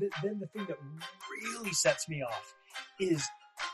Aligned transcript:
th- 0.00 0.12
then 0.22 0.38
the 0.40 0.46
thing 0.48 0.66
that 0.68 0.78
really 1.30 1.72
sets 1.72 2.08
me 2.08 2.22
off 2.22 2.54
is, 3.00 3.26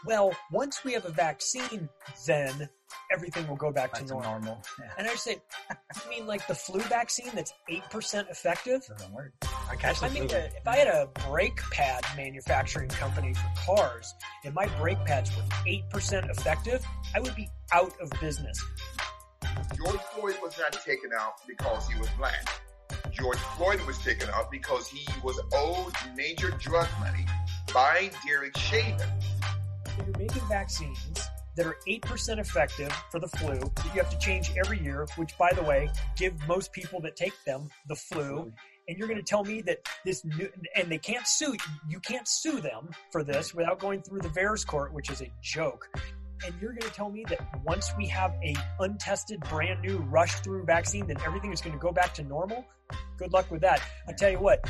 well, 0.04 0.32
once 0.50 0.84
we 0.84 0.92
have 0.92 1.04
a 1.04 1.10
vaccine, 1.10 1.88
then 2.26 2.68
everything 3.12 3.46
will 3.48 3.56
go 3.56 3.72
back, 3.72 3.92
Back 3.92 4.02
to 4.02 4.06
to 4.08 4.12
normal. 4.14 4.32
normal. 4.32 4.62
Yeah. 4.78 4.90
And 4.98 5.08
I 5.08 5.14
say, 5.14 5.36
you 5.70 6.10
mean 6.10 6.26
like 6.26 6.46
the 6.46 6.54
flu 6.54 6.80
vaccine 6.80 7.30
that's 7.34 7.52
eight 7.68 7.82
percent 7.90 8.28
effective? 8.30 8.82
Doesn't 8.88 9.12
work. 9.12 9.32
I 9.70 9.74
catch 9.76 10.00
the 10.00 10.06
I 10.06 10.08
mean, 10.10 10.28
flu. 10.28 10.38
uh, 10.38 10.48
if 10.56 10.66
I 10.68 10.76
had 10.76 10.88
a 10.88 11.08
brake 11.28 11.60
pad 11.72 12.04
manufacturing 12.16 12.88
company 12.90 13.34
for 13.34 13.74
cars 13.76 14.14
and 14.44 14.54
my 14.54 14.66
brake 14.78 15.02
pads 15.04 15.34
were 15.36 15.42
8% 15.66 16.30
effective, 16.30 16.84
I 17.14 17.20
would 17.20 17.34
be 17.34 17.48
out 17.72 17.92
of 18.00 18.10
business. 18.20 18.62
George 19.76 20.00
Floyd 20.14 20.36
was 20.42 20.56
not 20.58 20.72
taken 20.72 21.10
out 21.18 21.34
because 21.48 21.88
he 21.88 21.98
was 21.98 22.08
black. 22.18 22.61
George 23.12 23.38
Floyd 23.38 23.80
was 23.86 23.98
taken 23.98 24.28
out 24.30 24.50
because 24.50 24.88
he 24.88 25.06
was 25.22 25.38
owed 25.52 25.92
major 26.16 26.50
drug 26.50 26.88
money 26.98 27.26
by 27.72 28.10
Derek 28.26 28.56
Chauvin. 28.56 29.08
So 29.86 30.04
you're 30.04 30.18
making 30.18 30.42
vaccines 30.48 31.20
that 31.56 31.66
are 31.66 31.76
8% 31.86 32.38
effective 32.38 32.90
for 33.10 33.20
the 33.20 33.28
flu 33.28 33.58
that 33.58 33.84
you 33.84 34.00
have 34.02 34.10
to 34.10 34.18
change 34.18 34.52
every 34.56 34.80
year, 34.80 35.06
which, 35.16 35.36
by 35.36 35.52
the 35.52 35.62
way, 35.62 35.90
give 36.16 36.34
most 36.48 36.72
people 36.72 37.00
that 37.02 37.14
take 37.16 37.34
them 37.44 37.68
the 37.88 37.96
flu. 37.96 38.50
And 38.88 38.98
you're 38.98 39.06
going 39.06 39.20
to 39.20 39.24
tell 39.24 39.44
me 39.44 39.60
that 39.62 39.78
this 40.04 40.24
new, 40.24 40.48
and 40.74 40.90
they 40.90 40.98
can't 40.98 41.26
sue, 41.26 41.54
you 41.88 42.00
can't 42.00 42.26
sue 42.26 42.60
them 42.60 42.90
for 43.10 43.22
this 43.22 43.54
without 43.54 43.78
going 43.78 44.02
through 44.02 44.20
the 44.20 44.30
VAERS 44.30 44.66
court, 44.66 44.92
which 44.92 45.10
is 45.10 45.20
a 45.20 45.30
joke. 45.42 45.88
And 46.44 46.54
you're 46.60 46.72
going 46.72 46.82
to 46.82 46.90
tell 46.90 47.10
me 47.10 47.24
that 47.28 47.40
once 47.64 47.92
we 47.96 48.06
have 48.08 48.34
a 48.42 48.54
untested, 48.80 49.40
brand 49.48 49.80
new 49.80 49.98
rush 49.98 50.34
through 50.40 50.64
vaccine, 50.64 51.06
then 51.06 51.16
everything 51.24 51.52
is 51.52 51.60
going 51.60 51.74
to 51.74 51.78
go 51.78 51.92
back 51.92 52.14
to 52.14 52.22
normal? 52.24 52.64
Good 53.16 53.32
luck 53.32 53.50
with 53.50 53.60
that. 53.60 53.80
I 54.08 54.12
tell 54.12 54.30
you 54.30 54.38
what, 54.38 54.68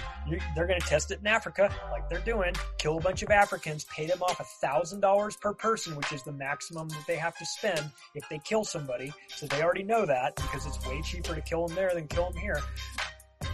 they're 0.54 0.66
going 0.66 0.80
to 0.80 0.86
test 0.86 1.10
it 1.10 1.20
in 1.20 1.26
Africa, 1.26 1.74
like 1.90 2.08
they're 2.08 2.20
doing. 2.20 2.52
Kill 2.78 2.98
a 2.98 3.00
bunch 3.00 3.22
of 3.22 3.30
Africans, 3.30 3.84
pay 3.84 4.06
them 4.06 4.22
off 4.22 4.38
a 4.38 4.44
thousand 4.44 5.00
dollars 5.00 5.36
per 5.36 5.54
person, 5.54 5.96
which 5.96 6.12
is 6.12 6.22
the 6.22 6.32
maximum 6.32 6.88
that 6.90 7.04
they 7.06 7.16
have 7.16 7.36
to 7.38 7.46
spend 7.46 7.90
if 8.14 8.28
they 8.28 8.38
kill 8.38 8.64
somebody. 8.64 9.12
So 9.28 9.46
they 9.46 9.62
already 9.62 9.82
know 9.82 10.04
that 10.06 10.36
because 10.36 10.66
it's 10.66 10.86
way 10.86 11.00
cheaper 11.02 11.34
to 11.34 11.40
kill 11.40 11.66
them 11.66 11.74
there 11.74 11.94
than 11.94 12.06
kill 12.08 12.30
them 12.30 12.40
here. 12.40 12.60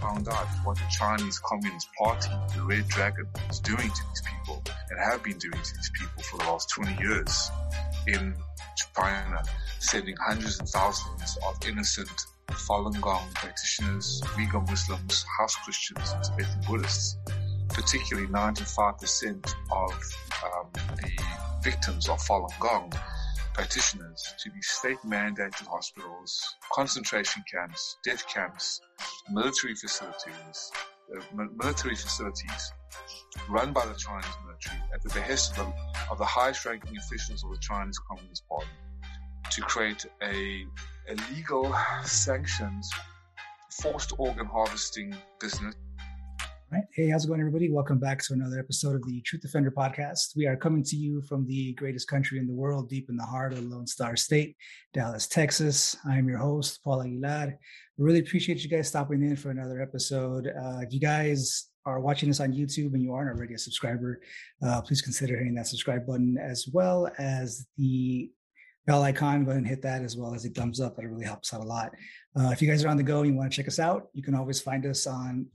Found 0.00 0.28
out 0.28 0.46
what 0.64 0.76
the 0.76 0.84
Chinese 0.90 1.38
Communist 1.38 1.88
Party, 1.98 2.30
the 2.54 2.62
Red 2.64 2.88
Dragon, 2.88 3.26
is 3.50 3.60
doing 3.60 3.78
to 3.78 4.02
these 4.08 4.22
people 4.22 4.62
and 4.90 4.98
have 4.98 5.22
been 5.22 5.38
doing 5.38 5.52
to 5.52 5.74
these 5.76 5.90
people 5.98 6.22
for 6.22 6.38
the 6.38 6.44
last 6.44 6.70
20 6.70 7.02
years 7.02 7.50
in 8.06 8.34
China, 8.94 9.42
sending 9.78 10.16
hundreds 10.16 10.58
and 10.58 10.68
thousands 10.68 11.38
of 11.46 11.68
innocent 11.68 12.26
Falun 12.48 13.00
Gong 13.00 13.26
practitioners, 13.34 14.22
Uyghur 14.36 14.66
Muslims, 14.68 15.24
house 15.38 15.54
Christians, 15.56 16.12
and 16.12 16.24
Tibetan 16.24 16.60
Buddhists. 16.66 17.16
Particularly 17.68 18.28
95% 18.28 19.54
of 19.70 19.92
um, 20.42 20.66
the 20.96 21.22
victims 21.62 22.08
of 22.08 22.18
Falun 22.20 22.58
Gong 22.58 22.92
practitioners 23.58 24.22
to 24.38 24.50
these 24.50 24.68
state 24.68 24.98
mandated 25.04 25.66
hospitals, 25.66 26.40
concentration 26.72 27.42
camps, 27.52 27.98
death 28.04 28.24
camps, 28.32 28.80
military 29.32 29.74
facilities, 29.74 30.70
uh, 31.12 31.44
military 31.60 31.96
facilities 31.96 32.72
run 33.48 33.72
by 33.72 33.84
the 33.84 33.94
Chinese 33.94 34.36
military 34.46 34.80
at 34.94 35.02
the 35.02 35.08
behest 35.08 35.58
of 35.58 35.66
the, 35.66 35.72
of 36.08 36.18
the 36.18 36.24
highest 36.24 36.64
ranking 36.66 36.96
officials 36.98 37.42
of 37.42 37.50
the 37.50 37.58
Chinese 37.58 37.98
Communist 38.08 38.48
Party 38.48 38.68
to 39.50 39.60
create 39.62 40.06
a, 40.22 40.64
a 41.08 41.14
legal 41.34 41.74
forced 43.82 44.12
organ 44.18 44.46
harvesting 44.46 45.16
business 45.40 45.74
Right. 46.70 46.84
Hey, 46.92 47.08
how's 47.08 47.24
it 47.24 47.28
going, 47.28 47.40
everybody? 47.40 47.70
Welcome 47.70 47.98
back 47.98 48.22
to 48.24 48.34
another 48.34 48.58
episode 48.58 48.94
of 48.94 49.02
the 49.06 49.22
Truth 49.22 49.40
Defender 49.40 49.70
podcast. 49.70 50.36
We 50.36 50.46
are 50.46 50.54
coming 50.54 50.82
to 50.84 50.96
you 50.96 51.22
from 51.22 51.46
the 51.46 51.72
greatest 51.72 52.08
country 52.08 52.38
in 52.38 52.46
the 52.46 52.52
world, 52.52 52.90
deep 52.90 53.08
in 53.08 53.16
the 53.16 53.24
heart 53.24 53.54
of 53.54 53.64
Lone 53.64 53.86
Star 53.86 54.16
State, 54.16 54.54
Dallas, 54.92 55.26
Texas. 55.26 55.96
I'm 56.04 56.28
your 56.28 56.36
host, 56.36 56.84
Paul 56.84 57.00
Aguilar. 57.00 57.58
Really 57.96 58.18
appreciate 58.18 58.62
you 58.62 58.68
guys 58.68 58.86
stopping 58.86 59.22
in 59.22 59.34
for 59.34 59.50
another 59.50 59.80
episode. 59.80 60.48
Uh, 60.48 60.80
if 60.82 60.92
you 60.92 61.00
guys 61.00 61.70
are 61.86 62.00
watching 62.00 62.28
this 62.28 62.40
on 62.40 62.52
YouTube 62.52 62.92
and 62.92 63.02
you 63.02 63.14
aren't 63.14 63.34
already 63.34 63.54
a 63.54 63.58
subscriber, 63.58 64.20
uh, 64.62 64.82
please 64.82 65.00
consider 65.00 65.38
hitting 65.38 65.54
that 65.54 65.68
subscribe 65.68 66.06
button 66.06 66.36
as 66.36 66.68
well 66.70 67.10
as 67.18 67.66
the 67.78 68.30
bell 68.86 69.02
icon. 69.04 69.44
Go 69.44 69.52
ahead 69.52 69.62
and 69.62 69.66
hit 69.66 69.80
that 69.82 70.02
as 70.02 70.18
well 70.18 70.34
as 70.34 70.44
a 70.44 70.50
thumbs 70.50 70.80
up. 70.80 70.96
That 70.96 71.08
really 71.08 71.24
helps 71.24 71.54
out 71.54 71.62
a 71.62 71.64
lot. 71.64 71.92
Uh, 72.38 72.50
if 72.50 72.60
you 72.60 72.68
guys 72.68 72.84
are 72.84 72.88
on 72.88 72.98
the 72.98 73.02
go 73.02 73.20
and 73.20 73.30
you 73.30 73.38
want 73.38 73.50
to 73.50 73.56
check 73.56 73.68
us 73.68 73.78
out, 73.78 74.08
you 74.12 74.22
can 74.22 74.34
always 74.34 74.60
find 74.60 74.84
us 74.84 75.06
on 75.06 75.46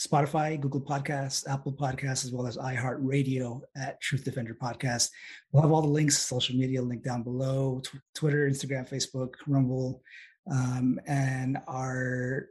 Spotify, 0.00 0.58
Google 0.58 0.80
Podcasts, 0.80 1.46
Apple 1.46 1.72
Podcasts, 1.72 2.24
as 2.24 2.32
well 2.32 2.46
as 2.46 2.56
iHeartRadio 2.56 3.60
at 3.76 4.00
Truth 4.00 4.24
Defender 4.24 4.56
Podcast. 4.60 5.10
We'll 5.52 5.62
have 5.62 5.72
all 5.72 5.82
the 5.82 5.88
links, 5.88 6.18
social 6.18 6.56
media 6.56 6.80
link 6.80 7.04
down 7.04 7.22
below 7.22 7.82
tw- 7.84 8.00
Twitter, 8.14 8.48
Instagram, 8.48 8.88
Facebook, 8.88 9.34
Rumble, 9.46 10.02
um, 10.50 10.98
and 11.06 11.58
our 11.68 12.48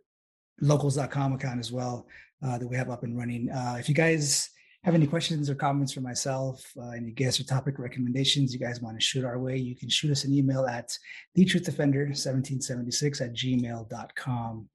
locals.com 0.61 1.33
account 1.33 1.59
as 1.59 1.71
well 1.71 2.07
uh, 2.45 2.59
that 2.59 2.67
we 2.67 2.77
have 2.77 2.91
up 2.91 3.03
and 3.03 3.17
running. 3.17 3.49
Uh, 3.49 3.77
if 3.79 3.89
you 3.89 3.95
guys 3.95 4.47
have 4.83 4.93
any 4.93 5.07
questions 5.07 5.49
or 5.49 5.55
comments 5.55 5.91
for 5.91 6.01
myself, 6.01 6.63
uh, 6.79 6.89
any 6.89 7.09
guest 7.09 7.39
or 7.39 7.45
topic 7.45 7.79
recommendations 7.79 8.53
you 8.53 8.59
guys 8.59 8.79
want 8.79 8.95
to 8.95 9.03
shoot 9.03 9.25
our 9.25 9.39
way, 9.39 9.57
you 9.57 9.75
can 9.75 9.89
shoot 9.89 10.11
us 10.11 10.23
an 10.23 10.33
email 10.33 10.67
at 10.67 10.95
the 11.33 11.45
truth 11.45 11.65
defender 11.65 12.01
1776 12.01 13.21
at 13.21 13.33
gmail.com. 13.33 14.69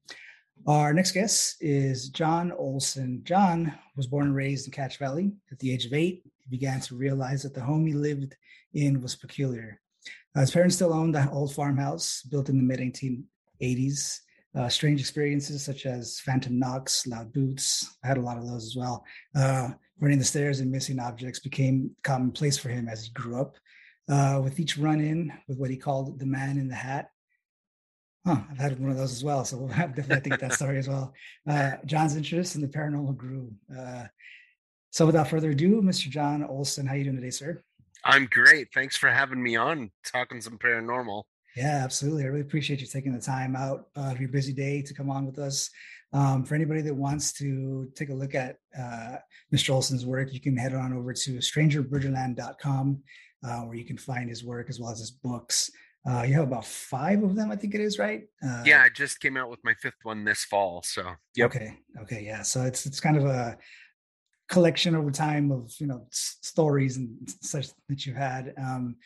Our 0.67 0.95
next 0.95 1.13
guest 1.13 1.57
is 1.61 2.09
John 2.09 2.51
Olson. 2.53 3.21
John 3.25 3.75
was 3.97 4.07
born 4.07 4.29
and 4.29 4.35
raised 4.35 4.67
in 4.67 4.73
Cache 4.73 4.97
Valley. 4.97 5.33
At 5.53 5.59
the 5.59 5.71
age 5.71 5.85
of 5.85 5.93
eight, 5.93 6.23
he 6.25 6.49
began 6.49 6.81
to 6.81 6.97
realize 6.97 7.43
that 7.43 7.53
the 7.53 7.61
home 7.61 7.87
he 7.87 7.93
lived 7.93 8.35
in 8.73 9.03
was 9.03 9.15
peculiar. 9.15 9.81
Uh, 10.35 10.41
his 10.41 10.51
parents 10.51 10.77
still 10.77 10.93
owned 10.93 11.15
the 11.15 11.31
old 11.31 11.55
farmhouse 11.55 12.23
built 12.23 12.49
in 12.49 12.57
the 12.57 12.63
mid 12.63 12.81
1880s. 12.81 14.21
Uh, 14.57 14.69
strange 14.69 15.01
experiences 15.01 15.63
such 15.63 15.85
as 15.85 16.21
phantom 16.21 16.59
knocks, 16.59 17.07
loud 17.07 17.33
boots. 17.33 17.97
I 18.03 18.09
had 18.09 18.19
a 18.19 18.23
lot 18.23 18.39
of 18.39 18.47
those 18.47 18.65
as 18.65 18.77
well. 18.77 19.05
Uh, 19.35 19.71
running 20.01 20.19
the 20.19 20.25
stairs 20.25 20.61
and 20.61 20.71
missing 20.71 20.99
objects 20.99 21.41
became 21.41 21.91
commonplace 22.05 22.57
for 22.57 22.69
him 22.71 22.89
as 22.89 23.05
he 23.05 23.13
grew 23.13 23.41
up. 23.41 23.57
Uh, 24.09 24.41
with 24.43 24.61
each 24.61 24.79
run 24.79 25.01
in 25.01 25.33
with 25.49 25.59
what 25.59 25.71
he 25.71 25.77
called 25.77 26.19
the 26.19 26.27
man 26.27 26.59
in 26.59 26.69
the 26.69 26.75
hat, 26.75 27.11
Huh, 28.27 28.41
I've 28.51 28.59
had 28.59 28.81
one 28.81 28.91
of 28.91 28.97
those 28.97 29.13
as 29.13 29.23
well. 29.23 29.45
So 29.45 29.59
we'll 29.59 29.69
have 29.73 29.95
definitely 29.95 30.15
have 30.15 30.23
to 30.25 30.31
get 30.31 30.41
that 30.41 30.53
story 30.55 30.79
as 30.79 30.89
well. 30.89 31.13
Uh, 31.49 31.73
John's 31.85 32.17
interest 32.17 32.55
in 32.55 32.63
the 32.63 32.69
paranormal 32.69 33.17
grew. 33.17 33.53
Uh, 33.77 34.05
so 34.91 35.07
without 35.07 35.29
further 35.29 35.51
ado, 35.51 35.83
Mr. 35.83 36.09
John 36.09 36.45
Olson, 36.45 36.87
how 36.87 36.95
are 36.95 36.97
you 36.97 37.05
doing 37.05 37.17
today, 37.17 37.31
sir? 37.31 37.63
I'm 38.05 38.27
great. 38.27 38.69
Thanks 38.73 38.97
for 38.97 39.09
having 39.09 39.43
me 39.43 39.57
on 39.57 39.91
talking 40.05 40.41
some 40.41 40.59
paranormal. 40.59 41.25
Yeah, 41.57 41.83
absolutely. 41.85 42.25
I 42.25 42.27
really 42.27 42.41
appreciate 42.41 42.81
you 42.81 42.87
taking 42.87 43.13
the 43.13 43.21
time 43.21 43.57
out 43.57 43.87
of 43.97 44.21
your 44.21 44.29
busy 44.29 44.53
day 44.53 44.83
to 44.83 44.95
come 44.95 45.11
on 45.11 45.27
with 45.27 45.39
us. 45.39 45.71
Um, 46.13 46.45
for 46.45 46.55
anybody 46.55 46.81
that 46.83 46.95
wants 46.95 47.33
to 47.35 47.91
take 47.97 48.11
a 48.11 48.15
look 48.15 48.35
at 48.35 48.59
uh, 48.79 49.17
Mr. 49.53 49.71
Olson's 49.71 50.07
work, 50.07 50.33
you 50.33 50.41
can 50.41 50.57
head 50.57 50.75
on 50.75 50.93
over 50.93 51.13
to 51.13 51.39
strangerbridgerland.com 51.39 53.03
uh, 53.45 53.61
where 53.63 53.75
you 53.75 53.85
can 53.85 53.99
find 53.99 54.29
his 54.29 54.45
work 54.45 54.69
as 54.69 54.81
well 54.81 54.91
as 54.91 55.01
his 55.01 55.11
books. 55.11 55.71
Uh, 56.07 56.23
you 56.23 56.35
have 56.35 56.45
about 56.45 56.67
five 56.67 57.23
of 57.23 57.35
them, 57.35 57.51
I 57.51 57.57
think 57.57 57.75
it 57.75 57.81
is, 57.81 57.99
right? 57.99 58.25
Uh, 58.43 58.63
yeah, 58.67 58.83
I 58.83 58.91
just 58.91 59.21
came 59.21 59.37
out 59.39 59.49
with 59.49 59.61
my 59.65 59.73
fifth 59.75 59.97
one 60.03 60.23
this 60.25 60.45
fall. 60.45 60.83
So, 60.85 61.03
yep. 61.35 61.51
Okay. 61.55 61.79
Okay. 62.03 62.23
Yeah. 62.25 62.43
So 62.43 62.63
it's 62.63 62.85
it's 62.85 63.01
kind 63.01 63.17
of 63.17 63.25
a 63.25 63.57
collection 64.51 64.95
over 64.95 65.11
time 65.11 65.51
of 65.51 65.73
you 65.79 65.87
know 65.87 66.07
s- 66.13 66.37
stories 66.43 66.99
and 66.99 67.17
such 67.41 67.69
that 67.89 68.05
you've 68.05 68.17
had. 68.17 68.53
Um, 68.59 68.97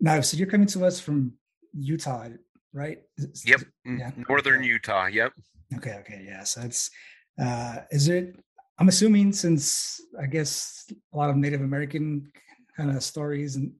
now, 0.00 0.20
so 0.22 0.38
you're 0.38 0.46
coming 0.46 0.66
to 0.68 0.86
us 0.86 0.98
from 0.98 1.34
Utah, 1.78 2.28
right? 2.72 3.02
Is- 3.18 3.44
Yep. 3.46 3.60
Yeah. 3.84 4.10
Northern 4.28 4.60
okay. 4.60 4.68
Utah. 4.68 5.06
Yep. 5.06 5.32
Okay. 5.76 5.96
Okay. 6.00 6.24
Yeah. 6.26 6.44
So 6.44 6.62
it's 6.62 6.90
uh, 7.38 7.80
is 7.90 8.08
it? 8.08 8.36
I'm 8.78 8.88
assuming 8.88 9.34
since 9.34 10.00
I 10.18 10.24
guess 10.24 10.86
a 11.12 11.16
lot 11.18 11.28
of 11.28 11.36
Native 11.36 11.60
American 11.60 12.32
kind 12.74 12.90
of 12.90 13.02
stories 13.02 13.56
and 13.56 13.72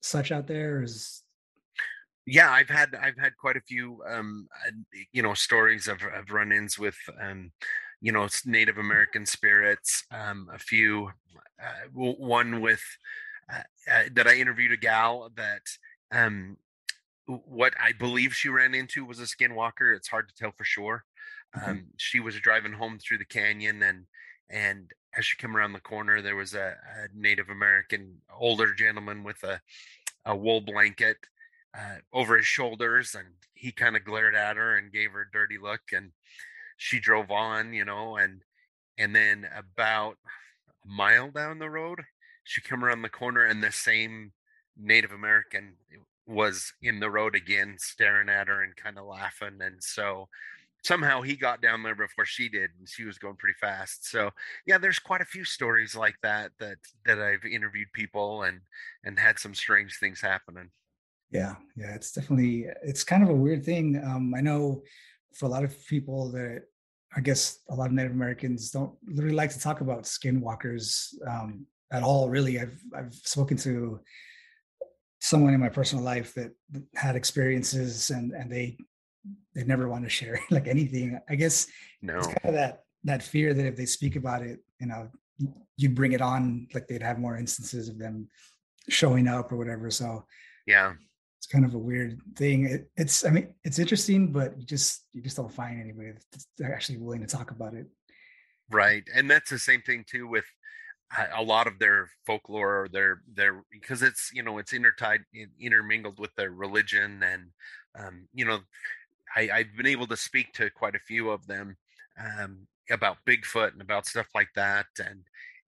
such 0.00 0.32
out 0.32 0.46
there 0.46 0.82
is 0.82 1.22
Yeah, 2.30 2.50
I've 2.50 2.68
had 2.68 2.94
I've 2.94 3.16
had 3.16 3.36
quite 3.38 3.56
a 3.56 3.60
few 3.62 4.02
um 4.06 4.48
uh, 4.66 4.70
you 5.12 5.22
know 5.22 5.32
stories 5.34 5.88
of 5.88 6.02
of 6.02 6.30
run-ins 6.30 6.78
with 6.78 6.96
um 7.20 7.52
you 8.02 8.12
know 8.12 8.28
Native 8.44 8.76
American 8.78 9.24
spirits. 9.24 10.04
Um, 10.10 10.48
a 10.52 10.58
few, 10.58 11.10
uh, 11.62 11.88
one 11.92 12.60
with 12.60 12.82
uh, 13.52 13.62
uh, 13.90 14.02
that 14.12 14.26
I 14.28 14.34
interviewed 14.36 14.72
a 14.72 14.76
gal 14.76 15.30
that 15.36 15.62
um 16.12 16.58
what 17.26 17.74
I 17.80 17.92
believe 17.92 18.34
she 18.34 18.50
ran 18.50 18.74
into 18.74 19.04
was 19.04 19.20
a 19.20 19.24
skinwalker. 19.24 19.96
It's 19.96 20.08
hard 20.08 20.28
to 20.28 20.34
tell 20.36 20.52
for 20.52 20.64
sure. 20.64 21.04
Mhm. 21.56 21.68
Um, 21.70 21.86
she 21.96 22.20
was 22.20 22.40
driving 22.40 22.74
home 22.74 22.98
through 22.98 23.18
the 23.18 23.24
canyon 23.24 23.82
and 23.82 24.06
and 24.50 24.92
as 25.16 25.26
she 25.26 25.36
came 25.36 25.56
around 25.56 25.72
the 25.72 25.80
corner, 25.80 26.22
there 26.22 26.36
was 26.36 26.54
a, 26.54 26.76
a 26.98 27.08
Native 27.14 27.48
American 27.48 28.20
older 28.38 28.74
gentleman 28.74 29.24
with 29.24 29.42
a 29.44 29.60
a 30.26 30.36
wool 30.36 30.60
blanket 30.60 31.16
uh, 31.76 31.96
over 32.12 32.36
his 32.36 32.46
shoulders, 32.46 33.14
and 33.14 33.28
he 33.54 33.72
kind 33.72 33.96
of 33.96 34.04
glared 34.04 34.34
at 34.34 34.56
her 34.56 34.76
and 34.76 34.92
gave 34.92 35.12
her 35.12 35.22
a 35.22 35.30
dirty 35.32 35.58
look, 35.58 35.80
and 35.92 36.12
she 36.76 37.00
drove 37.00 37.30
on, 37.30 37.72
you 37.72 37.84
know, 37.84 38.16
and 38.16 38.42
and 38.98 39.14
then 39.14 39.48
about 39.56 40.16
a 40.84 40.88
mile 40.88 41.30
down 41.30 41.58
the 41.58 41.70
road, 41.70 42.00
she 42.44 42.60
came 42.60 42.84
around 42.84 43.02
the 43.02 43.08
corner 43.08 43.44
and 43.44 43.62
the 43.62 43.72
same 43.72 44.32
Native 44.76 45.12
American 45.12 45.74
was 46.26 46.72
in 46.82 47.00
the 47.00 47.10
road 47.10 47.34
again, 47.34 47.76
staring 47.78 48.28
at 48.28 48.48
her 48.48 48.62
and 48.62 48.76
kind 48.76 48.98
of 48.98 49.06
laughing. 49.06 49.58
And 49.60 49.82
so 49.82 50.28
somehow 50.82 51.22
he 51.22 51.36
got 51.36 51.62
down 51.62 51.82
there 51.82 51.94
before 51.94 52.24
she 52.24 52.48
did, 52.48 52.70
and 52.78 52.88
she 52.88 53.04
was 53.04 53.18
going 53.18 53.36
pretty 53.36 53.56
fast. 53.60 54.08
So 54.10 54.30
yeah, 54.66 54.78
there's 54.78 54.98
quite 54.98 55.20
a 55.20 55.26
few 55.26 55.44
stories 55.44 55.94
like 55.96 56.16
that 56.22 56.52
that 56.60 56.78
that 57.06 57.20
I've 57.20 57.44
interviewed 57.44 57.92
people 57.92 58.42
and 58.42 58.60
and 59.04 59.18
had 59.18 59.38
some 59.38 59.54
strange 59.54 59.98
things 59.98 60.20
happening. 60.20 60.70
Yeah, 61.30 61.56
yeah, 61.76 61.94
it's 61.94 62.12
definitely 62.12 62.66
it's 62.82 63.04
kind 63.04 63.22
of 63.22 63.28
a 63.28 63.34
weird 63.34 63.64
thing. 63.64 64.00
Um, 64.02 64.34
I 64.34 64.40
know 64.40 64.82
for 65.34 65.46
a 65.46 65.48
lot 65.48 65.64
of 65.64 65.86
people 65.86 66.30
that 66.32 66.62
I 67.16 67.20
guess 67.20 67.60
a 67.70 67.74
lot 67.74 67.86
of 67.86 67.92
Native 67.92 68.12
Americans 68.12 68.70
don't 68.70 68.94
really 69.04 69.34
like 69.34 69.50
to 69.50 69.60
talk 69.60 69.80
about 69.80 70.04
skinwalkers 70.04 71.14
um, 71.26 71.66
at 71.92 72.02
all. 72.02 72.30
Really, 72.30 72.58
I've 72.60 72.78
I've 72.96 73.14
spoken 73.14 73.56
to 73.58 74.00
someone 75.20 75.52
in 75.52 75.60
my 75.60 75.68
personal 75.68 76.04
life 76.04 76.32
that 76.34 76.52
had 76.94 77.16
experiences 77.16 78.10
and 78.10 78.32
and 78.32 78.50
they 78.50 78.78
they 79.54 79.64
never 79.64 79.88
want 79.88 80.04
to 80.04 80.10
share 80.10 80.40
like 80.50 80.66
anything. 80.66 81.18
I 81.28 81.34
guess 81.34 81.66
no. 82.02 82.18
it's 82.18 82.26
kind 82.26 82.38
of 82.44 82.54
that 82.54 82.84
that 83.04 83.22
fear 83.22 83.54
that 83.54 83.66
if 83.66 83.76
they 83.76 83.86
speak 83.86 84.16
about 84.16 84.42
it, 84.42 84.60
you 84.80 84.86
know, 84.86 85.08
you 85.76 85.90
bring 85.90 86.12
it 86.12 86.20
on, 86.20 86.68
like 86.74 86.88
they'd 86.88 87.02
have 87.02 87.18
more 87.18 87.36
instances 87.36 87.88
of 87.88 87.98
them 87.98 88.28
showing 88.88 89.28
up 89.28 89.52
or 89.52 89.56
whatever. 89.56 89.90
So 89.90 90.24
yeah, 90.66 90.94
it's 91.38 91.46
kind 91.46 91.64
of 91.64 91.74
a 91.74 91.78
weird 91.78 92.20
thing. 92.36 92.66
It, 92.66 92.90
it's 92.96 93.24
I 93.24 93.30
mean 93.30 93.54
it's 93.64 93.78
interesting, 93.78 94.32
but 94.32 94.58
you 94.58 94.66
just 94.66 95.04
you 95.12 95.22
just 95.22 95.36
don't 95.36 95.52
find 95.52 95.80
anybody 95.80 96.12
that's 96.32 96.46
actually 96.64 96.98
willing 96.98 97.20
to 97.20 97.26
talk 97.26 97.50
about 97.50 97.74
it. 97.74 97.86
Right, 98.70 99.04
and 99.14 99.30
that's 99.30 99.50
the 99.50 99.58
same 99.58 99.82
thing 99.82 100.04
too 100.06 100.26
with 100.26 100.44
a 101.34 101.42
lot 101.42 101.66
of 101.66 101.78
their 101.78 102.10
folklore 102.26 102.82
or 102.82 102.88
their 102.88 103.22
their 103.32 103.62
because 103.70 104.02
it's 104.02 104.30
you 104.34 104.42
know 104.42 104.58
it's 104.58 104.72
intertied 104.72 105.20
intermingled 105.58 106.18
with 106.18 106.34
their 106.34 106.50
religion 106.50 107.22
and 107.22 107.44
um, 107.98 108.28
you 108.34 108.44
know 108.44 108.58
I, 109.34 109.48
I've 109.52 109.76
been 109.76 109.86
able 109.86 110.06
to 110.08 110.16
speak 110.16 110.52
to 110.54 110.70
quite 110.70 110.94
a 110.94 111.00
few 111.00 111.30
of 111.30 111.46
them 111.46 111.76
um, 112.18 112.66
about 112.90 113.18
Bigfoot 113.26 113.72
and 113.72 113.80
about 113.80 114.06
stuff 114.06 114.26
like 114.34 114.50
that 114.54 114.86
and 114.98 115.22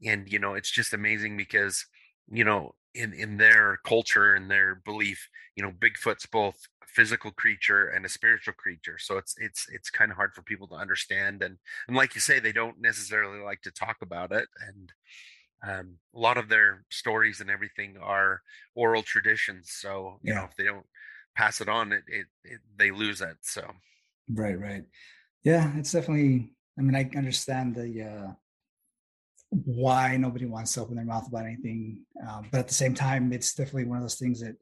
and 0.05 0.31
you 0.31 0.39
know 0.39 0.55
it's 0.55 0.71
just 0.71 0.93
amazing 0.93 1.39
because 1.39 1.87
you 2.31 2.45
know 2.45 2.75
in 2.95 3.13
in 3.13 3.37
their 3.37 3.79
culture 3.85 4.35
and 4.35 4.51
their 4.51 4.83
belief 4.85 5.29
you 5.57 5.63
know 5.63 5.71
bigfoot's 5.71 6.27
both 6.27 6.57
a 6.83 6.87
physical 6.87 7.31
creature 7.31 7.89
and 7.89 8.05
a 8.05 8.09
spiritual 8.09 8.55
creature 8.55 8.99
so 8.99 9.17
it's 9.17 9.35
it's 9.39 9.67
it's 9.71 9.91
kind 9.91 10.11
of 10.11 10.17
hard 10.17 10.35
for 10.35 10.43
people 10.43 10.67
to 10.67 10.75
understand 10.75 11.43
and 11.43 11.57
and 11.87 11.97
like 11.97 12.15
you 12.15 12.21
say 12.21 12.39
they 12.39 12.53
don't 12.53 12.81
necessarily 12.81 13.41
like 13.41 13.61
to 13.63 13.71
talk 13.71 13.97
about 14.03 14.33
it 14.33 14.49
and 14.67 14.93
um, 15.63 15.97
a 16.17 16.19
lot 16.19 16.39
of 16.39 16.49
their 16.49 16.85
stories 16.91 17.41
and 17.41 17.51
everything 17.51 17.97
are 18.03 18.41
oral 18.75 19.03
traditions 19.03 19.71
so 19.73 20.19
you 20.23 20.33
yeah. 20.33 20.41
know 20.41 20.45
if 20.47 20.57
they 20.57 20.65
don't 20.65 20.87
pass 21.37 21.61
it 21.61 21.69
on 21.69 21.93
it, 21.93 22.03
it, 22.09 22.27
it 22.45 22.61
they 22.77 22.91
lose 22.91 23.21
it 23.21 23.37
so 23.41 23.63
right 24.35 24.59
right 24.59 24.85
yeah 25.45 25.71
it's 25.77 25.93
definitely 25.93 26.55
i 26.79 26.83
mean 26.83 26.97
i 26.97 27.09
understand 27.17 27.75
the 27.75 28.03
uh 28.03 28.33
why 29.51 30.17
nobody 30.17 30.47
wants 30.47 30.75
to 30.75 30.81
open 30.81 30.97
their 30.97 31.05
mouth 31.05 31.27
about 31.27 31.45
anything. 31.45 32.01
Um, 32.29 32.49
but 32.51 32.59
at 32.61 32.69
the 32.69 32.75
same 32.75 32.95
time, 32.95 33.33
it's 33.33 33.55
definitely 33.55 33.85
one 33.85 33.99
of 33.99 34.05
those 34.05 34.19
things 34.19 34.41
that 34.41 34.57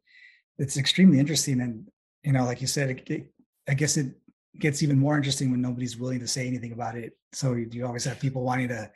it's 0.59 0.77
extremely 0.77 1.19
interesting. 1.19 1.61
And, 1.61 1.87
you 2.23 2.33
know, 2.33 2.45
like 2.45 2.61
you 2.61 2.67
said, 2.67 2.91
it, 2.91 3.11
it, 3.11 3.33
I 3.69 3.75
guess 3.75 3.97
it 3.97 4.15
gets 4.59 4.83
even 4.83 4.99
more 4.99 5.17
interesting 5.17 5.51
when 5.51 5.61
nobody's 5.61 5.97
willing 5.97 6.21
to 6.21 6.27
say 6.27 6.47
anything 6.47 6.73
about 6.73 6.97
it. 6.97 7.13
So 7.33 7.55
you, 7.55 7.69
you 7.71 7.87
always 7.87 8.05
have 8.05 8.19
people 8.19 8.43
wanting 8.43 8.69
to 8.69 8.91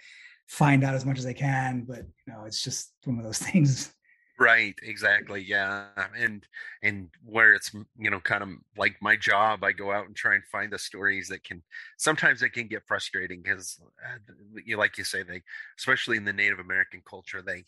find 0.48 0.82
out 0.82 0.94
as 0.94 1.04
much 1.04 1.18
as 1.18 1.24
they 1.24 1.34
can, 1.34 1.84
but 1.86 2.00
you 2.26 2.32
know, 2.32 2.44
it's 2.46 2.62
just 2.62 2.92
one 3.04 3.18
of 3.18 3.24
those 3.24 3.38
things 3.50 3.92
right 4.38 4.75
exactly 4.82 5.43
yeah 5.43 5.87
and 6.17 6.46
and 6.82 7.08
where 7.25 7.52
it's 7.52 7.73
you 7.99 8.11
know 8.11 8.20
kind 8.20 8.43
of 8.43 8.49
like 8.76 8.96
my 9.00 9.14
job 9.14 9.62
i 9.62 9.73
go 9.73 9.93
out 9.93 10.06
and 10.06 10.17
try 10.17 10.34
and 10.34 10.44
find 10.50 10.73
the 10.73 10.79
stories 10.79 11.29
that 11.29 11.44
can 11.44 11.62
sometimes 11.99 12.43
it 12.43 12.50
can 12.50 12.67
get 12.67 12.82
frustrating 12.87 13.43
because 13.43 13.79
uh, 14.05 14.19
you 14.64 14.76
like 14.76 14.96
you 14.96 15.05
say 15.05 15.23
they 15.23 15.43
especially 15.79 16.17
in 16.17 16.25
the 16.25 16.32
native 16.32 16.58
american 16.58 17.02
culture 17.08 17.43
they 17.43 17.64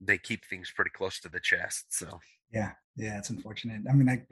they 0.00 0.18
keep 0.18 0.44
things 0.46 0.72
pretty 0.74 0.90
close 0.90 1.20
to 1.20 1.28
the 1.28 1.40
chest 1.40 1.84
so 1.90 2.18
yeah 2.52 2.72
yeah 2.96 3.18
it's 3.18 3.30
unfortunate 3.30 3.82
i 3.88 3.92
mean 3.92 4.08
i 4.08 4.22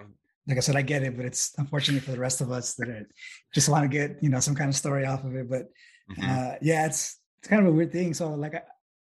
like 0.48 0.56
i 0.56 0.60
said 0.60 0.76
i 0.76 0.82
get 0.82 1.02
it 1.02 1.16
but 1.16 1.26
it's 1.26 1.52
unfortunate 1.58 2.02
for 2.02 2.12
the 2.12 2.18
rest 2.18 2.40
of 2.40 2.50
us 2.50 2.74
that 2.74 3.06
just 3.52 3.68
want 3.68 3.82
to 3.82 3.88
get 3.88 4.16
you 4.22 4.28
know 4.28 4.40
some 4.40 4.54
kind 4.54 4.70
of 4.70 4.76
story 4.76 5.04
off 5.04 5.24
of 5.24 5.34
it 5.34 5.48
but 5.50 5.68
mm-hmm. 6.10 6.22
uh 6.22 6.54
yeah 6.62 6.86
it's 6.86 7.20
it's 7.38 7.48
kind 7.48 7.60
of 7.60 7.72
a 7.72 7.76
weird 7.76 7.92
thing 7.92 8.14
so 8.14 8.30
like 8.30 8.54
i, 8.54 8.62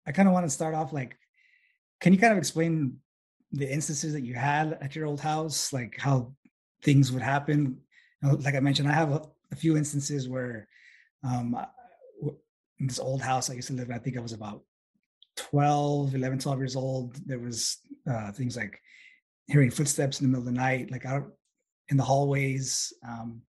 I 0.05 0.11
kind 0.11 0.27
of 0.27 0.33
want 0.33 0.45
to 0.45 0.49
start 0.49 0.75
off 0.75 0.93
like 0.93 1.17
can 1.99 2.13
you 2.13 2.19
kind 2.19 2.31
of 2.31 2.37
explain 2.37 2.97
the 3.51 3.71
instances 3.71 4.13
that 4.13 4.21
you 4.21 4.35
had 4.35 4.77
at 4.81 4.95
your 4.95 5.05
old 5.05 5.21
house, 5.21 5.73
like 5.73 5.97
how 5.97 6.33
things 6.83 7.11
would 7.11 7.21
happen? 7.21 7.77
Like 8.21 8.55
I 8.55 8.59
mentioned, 8.59 8.89
I 8.89 8.93
have 8.93 9.11
a, 9.11 9.21
few 9.55 9.77
instances 9.77 10.27
where 10.27 10.67
um, 11.23 11.57
in 12.79 12.87
this 12.87 12.99
old 12.99 13.21
house 13.21 13.49
I 13.49 13.53
used 13.53 13.69
to 13.69 13.73
live 13.73 13.87
in, 13.87 13.95
I 13.95 13.97
think 13.97 14.17
I 14.17 14.21
was 14.21 14.33
about 14.33 14.61
12, 15.37 16.15
11, 16.15 16.39
12 16.39 16.59
years 16.59 16.75
old. 16.75 17.15
There 17.25 17.39
was 17.39 17.77
uh, 18.09 18.31
things 18.33 18.57
like 18.57 18.79
hearing 19.47 19.71
footsteps 19.71 20.19
in 20.19 20.25
the 20.25 20.29
middle 20.29 20.47
of 20.47 20.53
the 20.53 20.59
night, 20.59 20.91
like 20.91 21.05
out 21.05 21.31
in 21.89 21.97
the 21.97 22.03
hallways. 22.03 22.91
Um, 23.07 23.41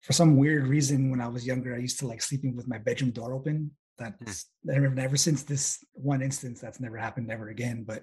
for 0.00 0.12
some 0.12 0.36
weird 0.36 0.66
reason, 0.66 1.10
when 1.10 1.20
I 1.20 1.28
was 1.28 1.46
younger, 1.46 1.74
I 1.74 1.78
used 1.78 1.98
to 2.00 2.06
like 2.06 2.22
sleeping 2.22 2.56
with 2.56 2.66
my 2.66 2.78
bedroom 2.78 3.10
door 3.10 3.34
open. 3.34 3.70
That's 4.02 4.46
never, 4.64 4.88
never 4.90 5.16
since 5.16 5.42
this 5.42 5.84
one 5.92 6.22
instance, 6.22 6.60
that's 6.60 6.80
never 6.80 6.96
happened 6.96 7.30
ever 7.30 7.48
again. 7.48 7.84
But 7.86 8.02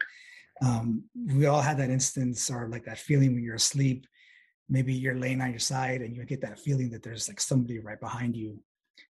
um, 0.61 1.03
we 1.15 1.45
all 1.45 1.61
had 1.61 1.77
that 1.77 1.89
instance 1.89 2.49
or 2.49 2.67
like 2.69 2.85
that 2.85 2.97
feeling 2.97 3.33
when 3.33 3.43
you're 3.43 3.55
asleep. 3.55 4.05
Maybe 4.69 4.93
you're 4.93 5.17
laying 5.17 5.41
on 5.41 5.49
your 5.49 5.59
side 5.59 6.01
and 6.01 6.15
you 6.15 6.23
get 6.25 6.41
that 6.41 6.59
feeling 6.59 6.89
that 6.91 7.01
there's 7.01 7.27
like 7.27 7.39
somebody 7.39 7.79
right 7.79 7.99
behind 7.99 8.35
you, 8.35 8.59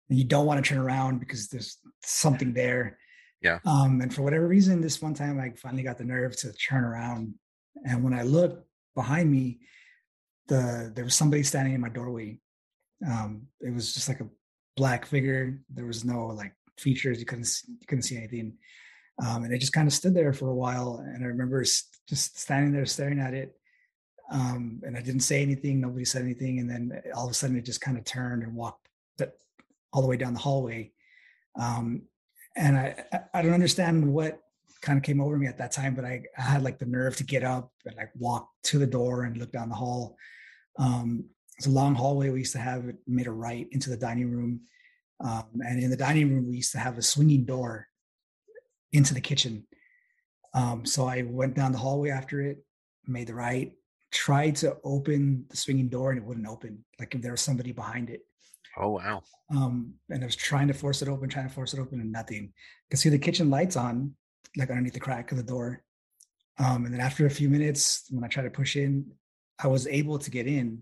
and 0.09 0.17
you 0.17 0.23
don't 0.23 0.45
want 0.45 0.63
to 0.63 0.69
turn 0.69 0.77
around 0.77 1.19
because 1.19 1.47
there's 1.47 1.77
something 2.03 2.53
there. 2.53 2.97
Yeah. 3.41 3.59
Um, 3.65 4.01
and 4.01 4.13
for 4.13 4.23
whatever 4.23 4.47
reason, 4.47 4.81
this 4.81 5.01
one 5.01 5.13
time 5.13 5.39
I 5.39 5.53
finally 5.57 5.83
got 5.83 5.97
the 5.97 6.03
nerve 6.03 6.35
to 6.37 6.53
turn 6.53 6.83
around, 6.83 7.33
and 7.85 8.03
when 8.03 8.13
I 8.13 8.23
looked 8.23 8.67
behind 8.95 9.31
me, 9.31 9.59
the 10.47 10.91
there 10.95 11.03
was 11.03 11.15
somebody 11.15 11.43
standing 11.43 11.73
in 11.73 11.81
my 11.81 11.89
doorway. 11.89 12.39
Um, 13.07 13.47
it 13.61 13.73
was 13.73 13.93
just 13.93 14.09
like 14.09 14.21
a 14.21 14.29
black 14.75 15.05
figure. 15.05 15.59
There 15.73 15.85
was 15.85 16.03
no 16.03 16.27
like 16.27 16.53
features. 16.77 17.19
You 17.19 17.25
couldn't 17.25 17.49
you 17.67 17.87
couldn't 17.87 18.03
see 18.03 18.17
anything, 18.17 18.57
um, 19.25 19.43
and 19.43 19.53
it 19.53 19.59
just 19.59 19.73
kind 19.73 19.87
of 19.87 19.93
stood 19.93 20.13
there 20.13 20.33
for 20.33 20.49
a 20.49 20.55
while. 20.55 21.03
And 21.05 21.23
I 21.23 21.27
remember 21.27 21.61
just 21.61 22.39
standing 22.39 22.71
there 22.71 22.85
staring 22.85 23.19
at 23.19 23.33
it, 23.33 23.57
um, 24.31 24.81
and 24.85 24.97
I 24.97 25.01
didn't 25.01 25.21
say 25.21 25.41
anything. 25.41 25.81
Nobody 25.81 26.05
said 26.05 26.23
anything, 26.23 26.59
and 26.59 26.69
then 26.69 27.01
all 27.15 27.25
of 27.25 27.31
a 27.31 27.33
sudden 27.33 27.57
it 27.57 27.65
just 27.65 27.81
kind 27.81 27.97
of 27.97 28.03
turned 28.03 28.43
and 28.43 28.55
walked 28.55 28.87
all 29.93 30.01
the 30.01 30.07
way 30.07 30.17
down 30.17 30.33
the 30.33 30.39
hallway. 30.39 30.91
Um, 31.59 32.03
and 32.55 32.77
I 32.77 33.03
I 33.33 33.41
don't 33.41 33.53
understand 33.53 34.11
what 34.11 34.39
kind 34.81 34.97
of 34.97 35.03
came 35.03 35.21
over 35.21 35.37
me 35.37 35.47
at 35.47 35.57
that 35.57 35.71
time, 35.71 35.95
but 35.95 36.05
I, 36.05 36.23
I 36.37 36.41
had 36.41 36.63
like 36.63 36.79
the 36.79 36.85
nerve 36.85 37.15
to 37.17 37.23
get 37.23 37.43
up 37.43 37.71
and 37.85 37.95
like 37.95 38.11
walk 38.15 38.49
to 38.63 38.77
the 38.77 38.87
door 38.87 39.23
and 39.23 39.37
look 39.37 39.51
down 39.51 39.69
the 39.69 39.75
hall. 39.75 40.17
Um, 40.77 41.25
it's 41.57 41.67
a 41.67 41.71
long 41.71 41.95
hallway 41.95 42.29
we 42.29 42.39
used 42.39 42.53
to 42.53 42.59
have. 42.59 42.85
It 42.85 42.97
made 43.07 43.27
a 43.27 43.31
right 43.31 43.67
into 43.71 43.89
the 43.89 43.97
dining 43.97 44.29
room. 44.29 44.61
Um, 45.19 45.45
and 45.65 45.81
in 45.81 45.89
the 45.89 45.97
dining 45.97 46.33
room, 46.33 46.47
we 46.47 46.57
used 46.57 46.71
to 46.73 46.79
have 46.79 46.97
a 46.97 47.01
swinging 47.01 47.45
door 47.45 47.87
into 48.91 49.13
the 49.13 49.21
kitchen. 49.21 49.65
Um, 50.53 50.85
so 50.85 51.05
I 51.07 51.23
went 51.23 51.55
down 51.55 51.71
the 51.71 51.77
hallway 51.77 52.09
after 52.09 52.41
it, 52.41 52.63
made 53.05 53.27
the 53.27 53.35
right, 53.35 53.73
tried 54.11 54.55
to 54.57 54.77
open 54.83 55.45
the 55.49 55.57
swinging 55.57 55.89
door, 55.89 56.11
and 56.11 56.19
it 56.19 56.25
wouldn't 56.25 56.47
open. 56.47 56.83
Like 56.99 57.15
if 57.15 57.21
there 57.21 57.31
was 57.31 57.41
somebody 57.41 57.71
behind 57.71 58.09
it. 58.09 58.21
Oh 58.79 58.91
wow! 58.91 59.23
Um, 59.49 59.95
and 60.09 60.21
I 60.21 60.25
was 60.25 60.35
trying 60.35 60.67
to 60.67 60.73
force 60.73 61.01
it 61.01 61.07
open, 61.07 61.29
trying 61.29 61.47
to 61.47 61.53
force 61.53 61.73
it 61.73 61.79
open, 61.79 61.99
and 61.99 62.11
nothing. 62.11 62.53
I 62.53 62.85
could 62.91 62.99
see 62.99 63.09
the 63.09 63.17
kitchen 63.17 63.49
lights 63.49 63.75
on, 63.75 64.13
like 64.55 64.69
underneath 64.69 64.93
the 64.93 64.99
crack 64.99 65.31
of 65.31 65.37
the 65.37 65.43
door. 65.43 65.83
Um, 66.59 66.85
and 66.85 66.93
then 66.93 67.01
after 67.01 67.25
a 67.25 67.29
few 67.29 67.49
minutes, 67.49 68.05
when 68.09 68.23
I 68.23 68.27
tried 68.27 68.43
to 68.43 68.49
push 68.49 68.75
in, 68.75 69.11
I 69.59 69.67
was 69.67 69.87
able 69.87 70.19
to 70.19 70.31
get 70.31 70.47
in. 70.47 70.81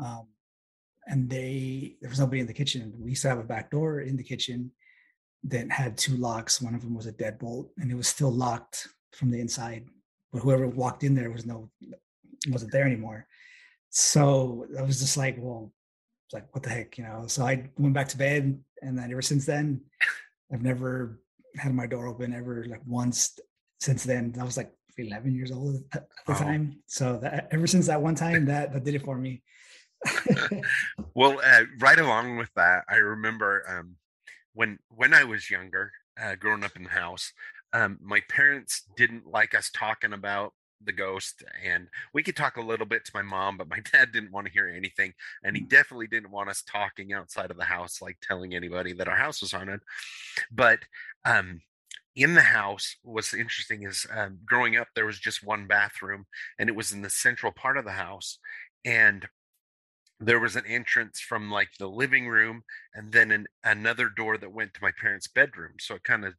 Um, 0.00 0.28
and 1.06 1.28
they 1.28 1.96
there 2.00 2.10
was 2.10 2.20
nobody 2.20 2.40
in 2.40 2.46
the 2.46 2.52
kitchen. 2.52 2.94
We 2.98 3.10
used 3.10 3.22
to 3.22 3.28
have 3.28 3.38
a 3.38 3.44
back 3.44 3.70
door 3.70 4.00
in 4.00 4.16
the 4.16 4.22
kitchen 4.22 4.70
that 5.44 5.70
had 5.70 5.96
two 5.96 6.16
locks. 6.16 6.62
One 6.62 6.74
of 6.74 6.82
them 6.82 6.94
was 6.94 7.06
a 7.06 7.12
deadbolt, 7.12 7.68
and 7.78 7.90
it 7.90 7.96
was 7.96 8.08
still 8.08 8.32
locked 8.32 8.88
from 9.12 9.30
the 9.30 9.40
inside. 9.40 9.86
But 10.32 10.42
whoever 10.42 10.66
walked 10.66 11.04
in 11.04 11.14
there 11.14 11.30
was 11.30 11.44
no 11.46 11.70
wasn't 12.48 12.72
there 12.72 12.86
anymore. 12.86 13.26
So 13.90 14.66
I 14.78 14.82
was 14.82 15.00
just 15.00 15.16
like, 15.16 15.36
well, 15.38 15.72
like 16.32 16.46
what 16.54 16.62
the 16.62 16.70
heck, 16.70 16.96
you 16.96 17.04
know. 17.04 17.24
So 17.26 17.44
I 17.44 17.68
went 17.78 17.94
back 17.94 18.08
to 18.08 18.18
bed, 18.18 18.58
and 18.80 18.98
then 18.98 19.10
ever 19.10 19.22
since 19.22 19.44
then, 19.44 19.80
I've 20.52 20.62
never 20.62 21.20
had 21.56 21.74
my 21.74 21.86
door 21.86 22.06
open 22.06 22.32
ever 22.32 22.64
like 22.68 22.80
once 22.86 23.38
since 23.80 24.04
then. 24.04 24.34
I 24.40 24.44
was 24.44 24.56
like 24.56 24.72
11 24.96 25.34
years 25.34 25.50
old 25.50 25.82
at 25.92 26.06
the 26.26 26.34
time. 26.34 26.82
So 26.86 27.18
that, 27.18 27.48
ever 27.50 27.66
since 27.66 27.86
that 27.86 28.00
one 28.00 28.14
time, 28.14 28.46
that 28.46 28.72
that 28.72 28.84
did 28.84 28.94
it 28.94 29.02
for 29.02 29.16
me. 29.16 29.42
well, 31.14 31.40
uh, 31.44 31.64
right 31.78 31.98
along 31.98 32.36
with 32.36 32.50
that, 32.56 32.84
I 32.88 32.96
remember 32.96 33.64
um, 33.68 33.96
when 34.54 34.78
when 34.88 35.14
I 35.14 35.24
was 35.24 35.50
younger, 35.50 35.92
uh, 36.20 36.34
growing 36.36 36.64
up 36.64 36.76
in 36.76 36.84
the 36.84 36.90
house. 36.90 37.32
Um, 37.74 37.98
my 38.02 38.20
parents 38.28 38.82
didn't 38.98 39.26
like 39.26 39.54
us 39.54 39.70
talking 39.70 40.12
about 40.12 40.52
the 40.84 40.92
ghost 40.92 41.42
and 41.64 41.88
we 42.12 42.22
could 42.22 42.36
talk 42.36 42.56
a 42.56 42.62
little 42.62 42.86
bit 42.86 43.04
to 43.04 43.12
my 43.14 43.22
mom 43.22 43.56
but 43.56 43.68
my 43.68 43.80
dad 43.92 44.12
didn't 44.12 44.32
want 44.32 44.46
to 44.46 44.52
hear 44.52 44.68
anything 44.68 45.12
and 45.44 45.56
he 45.56 45.62
mm. 45.62 45.68
definitely 45.68 46.06
didn't 46.06 46.30
want 46.30 46.48
us 46.48 46.62
talking 46.62 47.12
outside 47.12 47.50
of 47.50 47.56
the 47.56 47.64
house 47.64 48.02
like 48.02 48.16
telling 48.22 48.54
anybody 48.54 48.92
that 48.92 49.08
our 49.08 49.16
house 49.16 49.40
was 49.40 49.52
haunted 49.52 49.80
but 50.50 50.80
um 51.24 51.60
in 52.14 52.34
the 52.34 52.42
house 52.42 52.96
what's 53.02 53.32
interesting 53.32 53.84
is 53.84 54.06
um, 54.14 54.38
growing 54.44 54.76
up 54.76 54.88
there 54.94 55.06
was 55.06 55.18
just 55.18 55.44
one 55.44 55.66
bathroom 55.66 56.26
and 56.58 56.68
it 56.68 56.76
was 56.76 56.92
in 56.92 57.02
the 57.02 57.10
central 57.10 57.52
part 57.52 57.78
of 57.78 57.84
the 57.84 57.92
house 57.92 58.38
and 58.84 59.26
there 60.22 60.40
was 60.40 60.56
an 60.56 60.64
entrance 60.66 61.20
from 61.20 61.50
like 61.50 61.70
the 61.78 61.88
living 61.88 62.28
room 62.28 62.62
and 62.94 63.12
then 63.12 63.30
an, 63.30 63.46
another 63.64 64.08
door 64.08 64.38
that 64.38 64.52
went 64.52 64.72
to 64.72 64.82
my 64.82 64.92
parents 65.00 65.26
bedroom 65.26 65.72
so 65.80 65.96
it 65.96 66.04
kind 66.04 66.24
of 66.24 66.34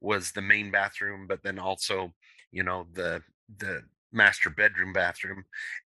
was 0.00 0.32
the 0.32 0.42
main 0.42 0.70
bathroom 0.70 1.26
but 1.28 1.42
then 1.42 1.58
also 1.58 2.12
you 2.50 2.62
know 2.62 2.86
the 2.92 3.22
the 3.58 3.82
master 4.12 4.50
bedroom 4.50 4.92
bathroom 4.92 5.44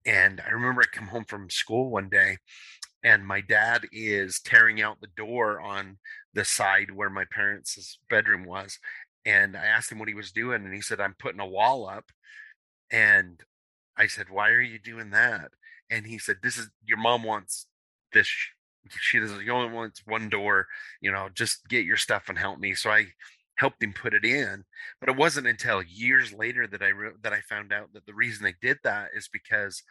and 0.06 0.42
i 0.46 0.50
remember 0.52 0.82
i 0.82 0.98
come 0.98 1.08
home 1.08 1.26
from 1.26 1.50
school 1.50 1.90
one 1.90 2.10
day 2.10 2.38
and 3.04 3.26
my 3.26 3.42
dad 3.42 3.88
is 3.92 4.40
tearing 4.40 4.80
out 4.80 5.02
the 5.02 5.08
door 5.18 5.60
on 5.60 5.98
the 6.36 6.46
side 6.46 6.92
where 6.92 7.10
my 7.10 7.26
parents' 7.32 7.98
bedroom 8.10 8.46
was 8.46 8.78
and 9.26 9.58
i 9.58 9.66
asked 9.66 9.92
him 9.92 9.98
what 9.98 10.08
he 10.08 10.14
was 10.14 10.32
doing 10.32 10.64
and 10.64 10.74
he 10.74 10.82
said 10.82 11.00
i'm 11.00 11.16
putting 11.18 11.40
a 11.42 11.48
wall 11.48 11.88
up 11.88 12.06
and 12.92 13.42
i 13.98 14.06
said 14.06 14.28
why 14.30 14.50
are 14.50 14.62
you 14.62 14.78
doing 14.78 15.10
that 15.10 15.50
and 15.92 16.08
he 16.08 16.18
said, 16.18 16.38
"This 16.42 16.58
is 16.58 16.70
your 16.84 16.98
mom 16.98 17.24
wants 17.24 17.68
this. 18.14 18.28
She 18.90 19.20
doesn't. 19.20 19.46
You 19.46 19.52
only 19.52 19.72
wants 19.72 20.02
one 20.08 20.30
door. 20.30 20.68
You 21.02 21.12
know, 21.12 21.30
just 21.34 21.68
get 21.68 21.86
your 21.86 21.98
stuff 21.98 22.30
and 22.30 22.38
help 22.40 22.58
me." 22.60 22.74
So 22.74 22.90
I 22.90 23.08
helped 23.56 23.84
him 23.84 23.94
put 23.94 24.16
it 24.16 24.26
in. 24.26 24.66
But 25.00 25.10
it 25.10 25.16
wasn't 25.16 25.46
until 25.46 25.84
years 25.84 26.34
later 26.34 26.66
that 26.66 26.82
I 26.82 26.88
re- 26.88 27.12
that 27.22 27.34
I 27.34 27.42
found 27.42 27.72
out 27.72 27.94
that 27.94 28.08
the 28.08 28.14
reason 28.14 28.44
they 28.44 28.56
did 28.60 28.80
that 28.84 29.10
is 29.14 29.30
because 29.32 29.84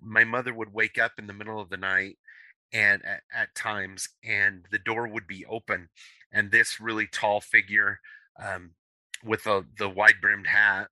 my 0.00 0.22
mother 0.22 0.54
would 0.54 0.72
wake 0.72 0.98
up 0.98 1.12
in 1.18 1.26
the 1.26 1.32
middle 1.32 1.60
of 1.60 1.70
the 1.70 1.76
night 1.76 2.18
and 2.72 3.04
at, 3.04 3.22
at 3.34 3.54
times 3.54 4.08
and 4.22 4.64
the 4.70 4.78
door 4.78 5.08
would 5.08 5.26
be 5.26 5.44
open 5.46 5.88
and 6.32 6.50
this 6.50 6.80
really 6.80 7.06
tall 7.06 7.40
figure 7.40 7.98
um, 8.40 8.72
with 9.24 9.46
a, 9.46 9.64
the 9.78 9.88
wide 9.88 10.20
brimmed 10.20 10.46
hat 10.46 10.88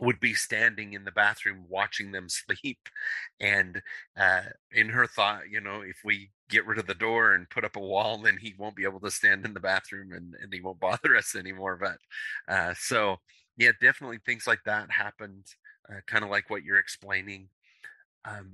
would 0.00 0.20
be 0.20 0.34
standing 0.34 0.92
in 0.92 1.04
the 1.04 1.12
bathroom 1.12 1.64
watching 1.68 2.12
them 2.12 2.28
sleep 2.28 2.88
and 3.40 3.82
uh, 4.18 4.42
in 4.72 4.88
her 4.88 5.06
thought 5.06 5.42
you 5.50 5.60
know 5.60 5.80
if 5.80 5.98
we 6.04 6.30
get 6.48 6.66
rid 6.66 6.78
of 6.78 6.86
the 6.86 6.94
door 6.94 7.34
and 7.34 7.50
put 7.50 7.64
up 7.64 7.76
a 7.76 7.80
wall 7.80 8.18
then 8.18 8.36
he 8.40 8.54
won't 8.58 8.76
be 8.76 8.84
able 8.84 9.00
to 9.00 9.10
stand 9.10 9.44
in 9.44 9.54
the 9.54 9.60
bathroom 9.60 10.12
and, 10.12 10.34
and 10.40 10.52
he 10.52 10.60
won't 10.60 10.80
bother 10.80 11.16
us 11.16 11.34
anymore 11.34 11.76
but 11.76 11.98
uh, 12.52 12.74
so 12.78 13.16
yeah 13.56 13.72
definitely 13.80 14.18
things 14.24 14.46
like 14.46 14.60
that 14.64 14.90
happened 14.90 15.44
uh, 15.90 16.00
kind 16.06 16.22
of 16.22 16.30
like 16.30 16.50
what 16.50 16.64
you're 16.64 16.78
explaining. 16.78 17.48
Um, 18.26 18.52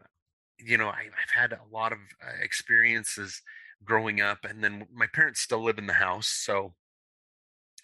you 0.58 0.78
know 0.78 0.88
I, 0.88 1.04
have 1.04 1.30
had 1.34 1.52
a 1.52 1.74
lot 1.74 1.92
of 1.92 1.98
uh, 2.22 2.42
experiences 2.42 3.42
growing 3.84 4.20
up 4.20 4.44
and 4.44 4.62
then 4.62 4.86
my 4.94 5.06
parents 5.12 5.40
still 5.40 5.62
live 5.62 5.78
in 5.78 5.86
the 5.86 5.94
house 5.94 6.28
so 6.28 6.74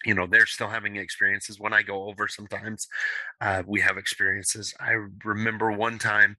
you 0.05 0.13
know 0.13 0.27
they're 0.27 0.45
still 0.45 0.69
having 0.69 0.95
experiences. 0.95 1.59
When 1.59 1.73
i 1.73 1.81
go 1.81 2.03
over 2.05 2.27
sometimes 2.27 2.87
uh, 3.41 3.63
we 3.65 3.81
have 3.81 3.97
experiences. 3.97 4.73
I 4.79 4.95
remember 5.23 5.71
one 5.71 5.99
time 5.99 6.37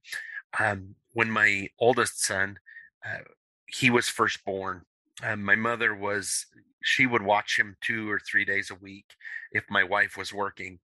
um, 0.58 0.94
when 1.12 1.30
my 1.30 1.68
oldest 1.78 2.24
son 2.24 2.58
uh, 3.06 3.22
he 3.66 3.90
was 3.90 4.08
first 4.08 4.44
born 4.44 4.82
um, 5.22 5.44
my 5.44 5.56
mother 5.56 5.94
was 5.94 6.46
she 6.82 7.06
would 7.06 7.22
watch 7.22 7.58
him 7.58 7.76
two 7.80 8.10
or 8.10 8.20
three 8.20 8.44
days 8.44 8.70
a 8.70 8.74
week 8.74 9.06
if 9.52 9.64
my 9.70 9.84
wife 9.84 10.16
was 10.16 10.32
working. 10.32 10.78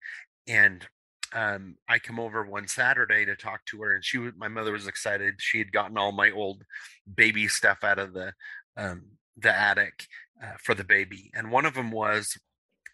And 0.46 0.86
um, 1.32 1.76
I 1.88 1.98
come 1.98 2.20
over 2.20 2.44
one 2.44 2.68
Saturday 2.68 3.24
to 3.26 3.36
talk 3.36 3.64
to 3.66 3.82
her, 3.82 3.94
and 3.94 4.04
she 4.04 4.18
was 4.18 4.32
my 4.36 4.48
mother 4.48 4.72
was 4.72 4.86
excited. 4.86 5.34
She 5.38 5.58
had 5.58 5.72
gotten 5.72 5.98
all 5.98 6.12
my 6.12 6.30
old 6.30 6.62
baby 7.12 7.48
stuff 7.48 7.84
out 7.84 7.98
of 7.98 8.14
the 8.14 8.32
um, 8.76 9.04
the 9.36 9.54
attic 9.54 10.06
uh, 10.42 10.56
for 10.62 10.74
the 10.74 10.84
baby, 10.84 11.30
and 11.34 11.50
one 11.50 11.66
of 11.66 11.74
them 11.74 11.90
was 11.90 12.38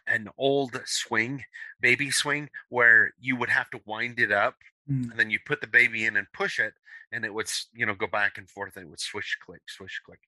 an 0.06 0.28
old 0.38 0.80
swing, 0.84 1.44
baby 1.80 2.10
swing, 2.10 2.50
where 2.68 3.14
you 3.20 3.36
would 3.36 3.48
have 3.48 3.70
to 3.70 3.80
wind 3.86 4.18
it 4.18 4.32
up 4.32 4.56
mm. 4.90 5.10
and 5.10 5.18
then 5.18 5.30
you 5.30 5.38
put 5.44 5.60
the 5.60 5.66
baby 5.66 6.04
in 6.04 6.16
and 6.16 6.26
push 6.32 6.58
it 6.58 6.74
and 7.12 7.24
it 7.24 7.32
would, 7.32 7.46
you 7.72 7.86
know, 7.86 7.94
go 7.94 8.06
back 8.06 8.38
and 8.38 8.48
forth 8.48 8.76
and 8.76 8.86
it 8.86 8.90
would 8.90 9.00
swish, 9.00 9.38
click, 9.44 9.62
swish, 9.68 10.00
click. 10.04 10.20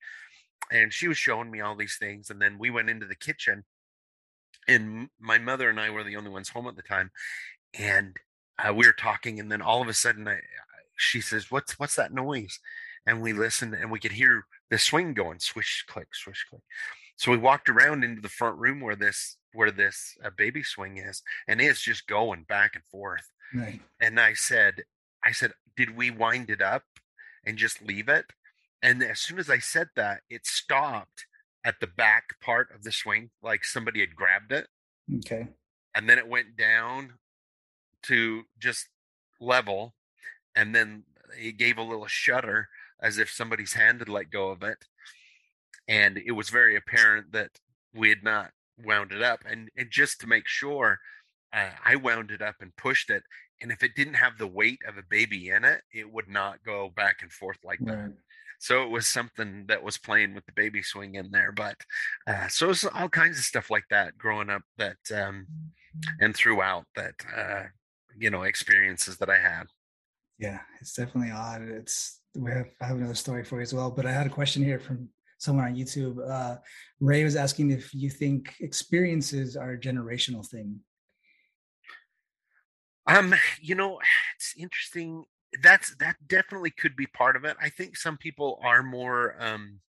And 0.70 0.92
she 0.92 1.08
was 1.08 1.18
showing 1.18 1.50
me 1.50 1.60
all 1.60 1.76
these 1.76 1.96
things. 1.98 2.30
And 2.30 2.40
then 2.40 2.58
we 2.58 2.70
went 2.70 2.90
into 2.90 3.06
the 3.06 3.14
kitchen 3.14 3.64
and 4.68 5.08
my 5.20 5.38
mother 5.38 5.68
and 5.68 5.80
I 5.80 5.90
were 5.90 6.04
the 6.04 6.16
only 6.16 6.30
ones 6.30 6.48
home 6.48 6.66
at 6.66 6.76
the 6.76 6.82
time. 6.82 7.10
And 7.78 8.16
uh, 8.58 8.72
we 8.72 8.86
were 8.86 8.92
talking 8.92 9.38
and 9.38 9.50
then 9.50 9.62
all 9.62 9.82
of 9.82 9.88
a 9.88 9.94
sudden 9.94 10.26
I, 10.26 10.38
she 10.96 11.20
says, 11.20 11.50
what's, 11.50 11.78
what's 11.78 11.96
that 11.96 12.12
noise? 12.12 12.58
And 13.06 13.20
we 13.20 13.32
listened 13.32 13.74
and 13.74 13.90
we 13.90 14.00
could 14.00 14.12
hear 14.12 14.46
the 14.70 14.78
swing 14.78 15.14
going 15.14 15.38
swish, 15.38 15.84
click, 15.86 16.08
swish, 16.14 16.46
click. 16.48 16.62
So 17.16 17.30
we 17.30 17.38
walked 17.38 17.68
around 17.68 18.04
into 18.04 18.20
the 18.20 18.28
front 18.28 18.58
room 18.58 18.80
where 18.80 18.96
this 18.96 19.36
where 19.56 19.70
this 19.70 20.16
uh, 20.24 20.30
baby 20.36 20.62
swing 20.62 20.98
is, 20.98 21.22
and 21.48 21.60
it's 21.60 21.80
just 21.80 22.06
going 22.06 22.44
back 22.48 22.74
and 22.74 22.84
forth. 22.84 23.30
Right. 23.54 23.80
And 24.00 24.20
I 24.20 24.34
said, 24.34 24.84
I 25.24 25.32
said, 25.32 25.52
did 25.76 25.96
we 25.96 26.10
wind 26.10 26.50
it 26.50 26.62
up 26.62 26.84
and 27.44 27.56
just 27.56 27.82
leave 27.82 28.08
it? 28.08 28.26
And 28.82 29.02
as 29.02 29.20
soon 29.20 29.38
as 29.38 29.50
I 29.50 29.58
said 29.58 29.88
that, 29.96 30.20
it 30.28 30.46
stopped 30.46 31.26
at 31.64 31.80
the 31.80 31.86
back 31.86 32.40
part 32.40 32.68
of 32.74 32.84
the 32.84 32.92
swing, 32.92 33.30
like 33.42 33.64
somebody 33.64 34.00
had 34.00 34.14
grabbed 34.14 34.52
it. 34.52 34.68
Okay. 35.16 35.48
And 35.94 36.08
then 36.08 36.18
it 36.18 36.28
went 36.28 36.56
down 36.56 37.14
to 38.04 38.42
just 38.58 38.88
level, 39.40 39.94
and 40.54 40.74
then 40.74 41.04
it 41.36 41.56
gave 41.56 41.78
a 41.78 41.82
little 41.82 42.06
shudder 42.06 42.68
as 43.00 43.18
if 43.18 43.30
somebody's 43.30 43.72
hand 43.72 44.00
had 44.00 44.08
let 44.08 44.30
go 44.30 44.50
of 44.50 44.62
it 44.62 44.84
and 45.88 46.18
it 46.18 46.32
was 46.32 46.50
very 46.50 46.76
apparent 46.76 47.32
that 47.32 47.50
we 47.94 48.08
had 48.08 48.22
not 48.22 48.50
wound 48.84 49.12
it 49.12 49.22
up 49.22 49.40
and, 49.48 49.70
and 49.76 49.90
just 49.90 50.20
to 50.20 50.26
make 50.26 50.46
sure 50.46 50.98
uh, 51.52 51.70
i 51.84 51.96
wound 51.96 52.30
it 52.30 52.42
up 52.42 52.56
and 52.60 52.74
pushed 52.76 53.10
it 53.10 53.22
and 53.60 53.72
if 53.72 53.82
it 53.82 53.94
didn't 53.94 54.14
have 54.14 54.38
the 54.38 54.46
weight 54.46 54.80
of 54.86 54.96
a 54.98 55.04
baby 55.08 55.48
in 55.48 55.64
it 55.64 55.80
it 55.92 56.10
would 56.10 56.28
not 56.28 56.62
go 56.64 56.90
back 56.94 57.18
and 57.22 57.32
forth 57.32 57.58
like 57.64 57.78
right. 57.80 57.96
that 57.96 58.12
so 58.58 58.82
it 58.82 58.90
was 58.90 59.06
something 59.06 59.64
that 59.68 59.82
was 59.82 59.98
playing 59.98 60.34
with 60.34 60.44
the 60.46 60.52
baby 60.52 60.82
swing 60.82 61.14
in 61.14 61.30
there 61.30 61.52
but 61.52 61.76
uh, 62.26 62.48
so 62.48 62.70
it's 62.70 62.84
all 62.84 63.08
kinds 63.08 63.38
of 63.38 63.44
stuff 63.44 63.70
like 63.70 63.84
that 63.90 64.16
growing 64.18 64.50
up 64.50 64.62
that 64.78 64.96
um, 65.14 65.46
and 66.20 66.34
throughout 66.34 66.84
that 66.94 67.14
uh, 67.36 67.64
you 68.18 68.30
know 68.30 68.42
experiences 68.42 69.16
that 69.18 69.30
i 69.30 69.38
had 69.38 69.64
yeah 70.38 70.60
it's 70.80 70.94
definitely 70.94 71.30
odd 71.30 71.62
it's 71.62 72.20
we 72.34 72.50
have 72.50 72.68
i 72.80 72.86
have 72.86 72.96
another 72.96 73.14
story 73.14 73.44
for 73.44 73.56
you 73.56 73.62
as 73.62 73.74
well 73.74 73.90
but 73.90 74.06
i 74.06 74.12
had 74.12 74.26
a 74.26 74.30
question 74.30 74.62
here 74.62 74.78
from 74.78 75.08
someone 75.38 75.66
on 75.66 75.76
YouTube. 75.76 76.18
Uh, 76.28 76.56
Ray 77.00 77.24
was 77.24 77.36
asking 77.36 77.70
if 77.70 77.94
you 77.94 78.10
think 78.10 78.54
experiences 78.60 79.56
are 79.56 79.72
a 79.72 79.78
generational 79.78 80.46
thing. 80.46 80.80
Um, 83.06 83.34
you 83.60 83.74
know, 83.74 84.00
it's 84.36 84.54
interesting. 84.58 85.24
That's 85.62 85.94
that 85.96 86.16
definitely 86.26 86.70
could 86.70 86.96
be 86.96 87.06
part 87.06 87.36
of 87.36 87.44
it. 87.44 87.56
I 87.60 87.68
think 87.68 87.96
some 87.96 88.16
people 88.16 88.60
are 88.64 88.82
more 88.82 89.36
um 89.38 89.80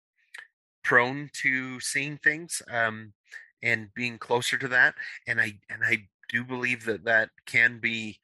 prone 0.87 1.29
to 1.33 1.77
seeing 1.81 2.17
things 2.17 2.61
um 2.71 3.11
and 3.61 3.93
being 3.93 4.17
closer 4.17 4.57
to 4.57 4.69
that 4.69 4.95
and 5.27 5.41
I 5.41 5.59
and 5.69 5.83
I 5.85 6.07
do 6.29 6.45
believe 6.45 6.85
that 6.85 7.03
that 7.03 7.29
can 7.45 7.79
be 7.79 8.19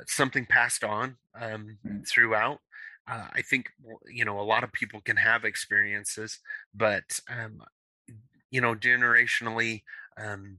uh, 0.00 0.04
something 0.06 0.46
passed 0.46 0.82
on 0.82 1.16
um 1.38 1.76
mm. 1.86 2.08
throughout 2.08 2.60
uh, 3.08 3.28
I 3.32 3.42
think 3.42 3.70
you 4.08 4.24
know 4.24 4.40
a 4.40 4.42
lot 4.42 4.64
of 4.64 4.72
people 4.72 5.00
can 5.00 5.16
have 5.16 5.44
experiences, 5.44 6.38
but 6.74 7.20
um, 7.28 7.62
you 8.50 8.60
know 8.60 8.74
generationally, 8.74 9.82
um, 10.18 10.58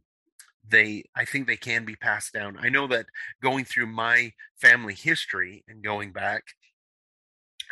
they 0.68 1.04
I 1.16 1.26
think 1.26 1.48
they 1.48 1.58
can 1.58 1.86
be 1.86 1.96
passed 1.96 2.34
down. 2.34 2.58
I 2.60 2.70
know 2.70 2.88
that 2.88 3.08
going 3.42 3.66
through 3.66 3.88
my 3.88 4.34
family 4.62 4.94
history 4.94 5.64
and 5.68 5.84
going 5.84 6.14
back, 6.14 6.44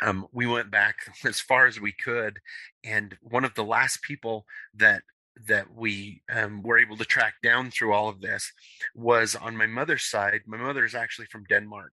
um, 0.02 0.26
we 0.32 0.46
went 0.46 0.70
back 0.70 0.96
as 1.24 1.40
far 1.40 1.66
as 1.66 1.80
we 1.80 1.92
could, 1.92 2.38
and 2.84 3.16
one 3.22 3.44
of 3.44 3.54
the 3.54 3.64
last 3.64 4.02
people 4.02 4.46
that 4.74 5.02
that 5.46 5.74
we 5.74 6.22
um, 6.32 6.62
were 6.62 6.78
able 6.78 6.96
to 6.96 7.04
track 7.04 7.34
down 7.42 7.70
through 7.70 7.92
all 7.92 8.08
of 8.08 8.20
this 8.20 8.52
was 8.94 9.36
on 9.36 9.56
my 9.56 9.66
mother's 9.66 10.04
side. 10.04 10.40
My 10.46 10.56
mother 10.56 10.84
is 10.84 10.94
actually 10.94 11.26
from 11.26 11.44
Denmark, 11.44 11.92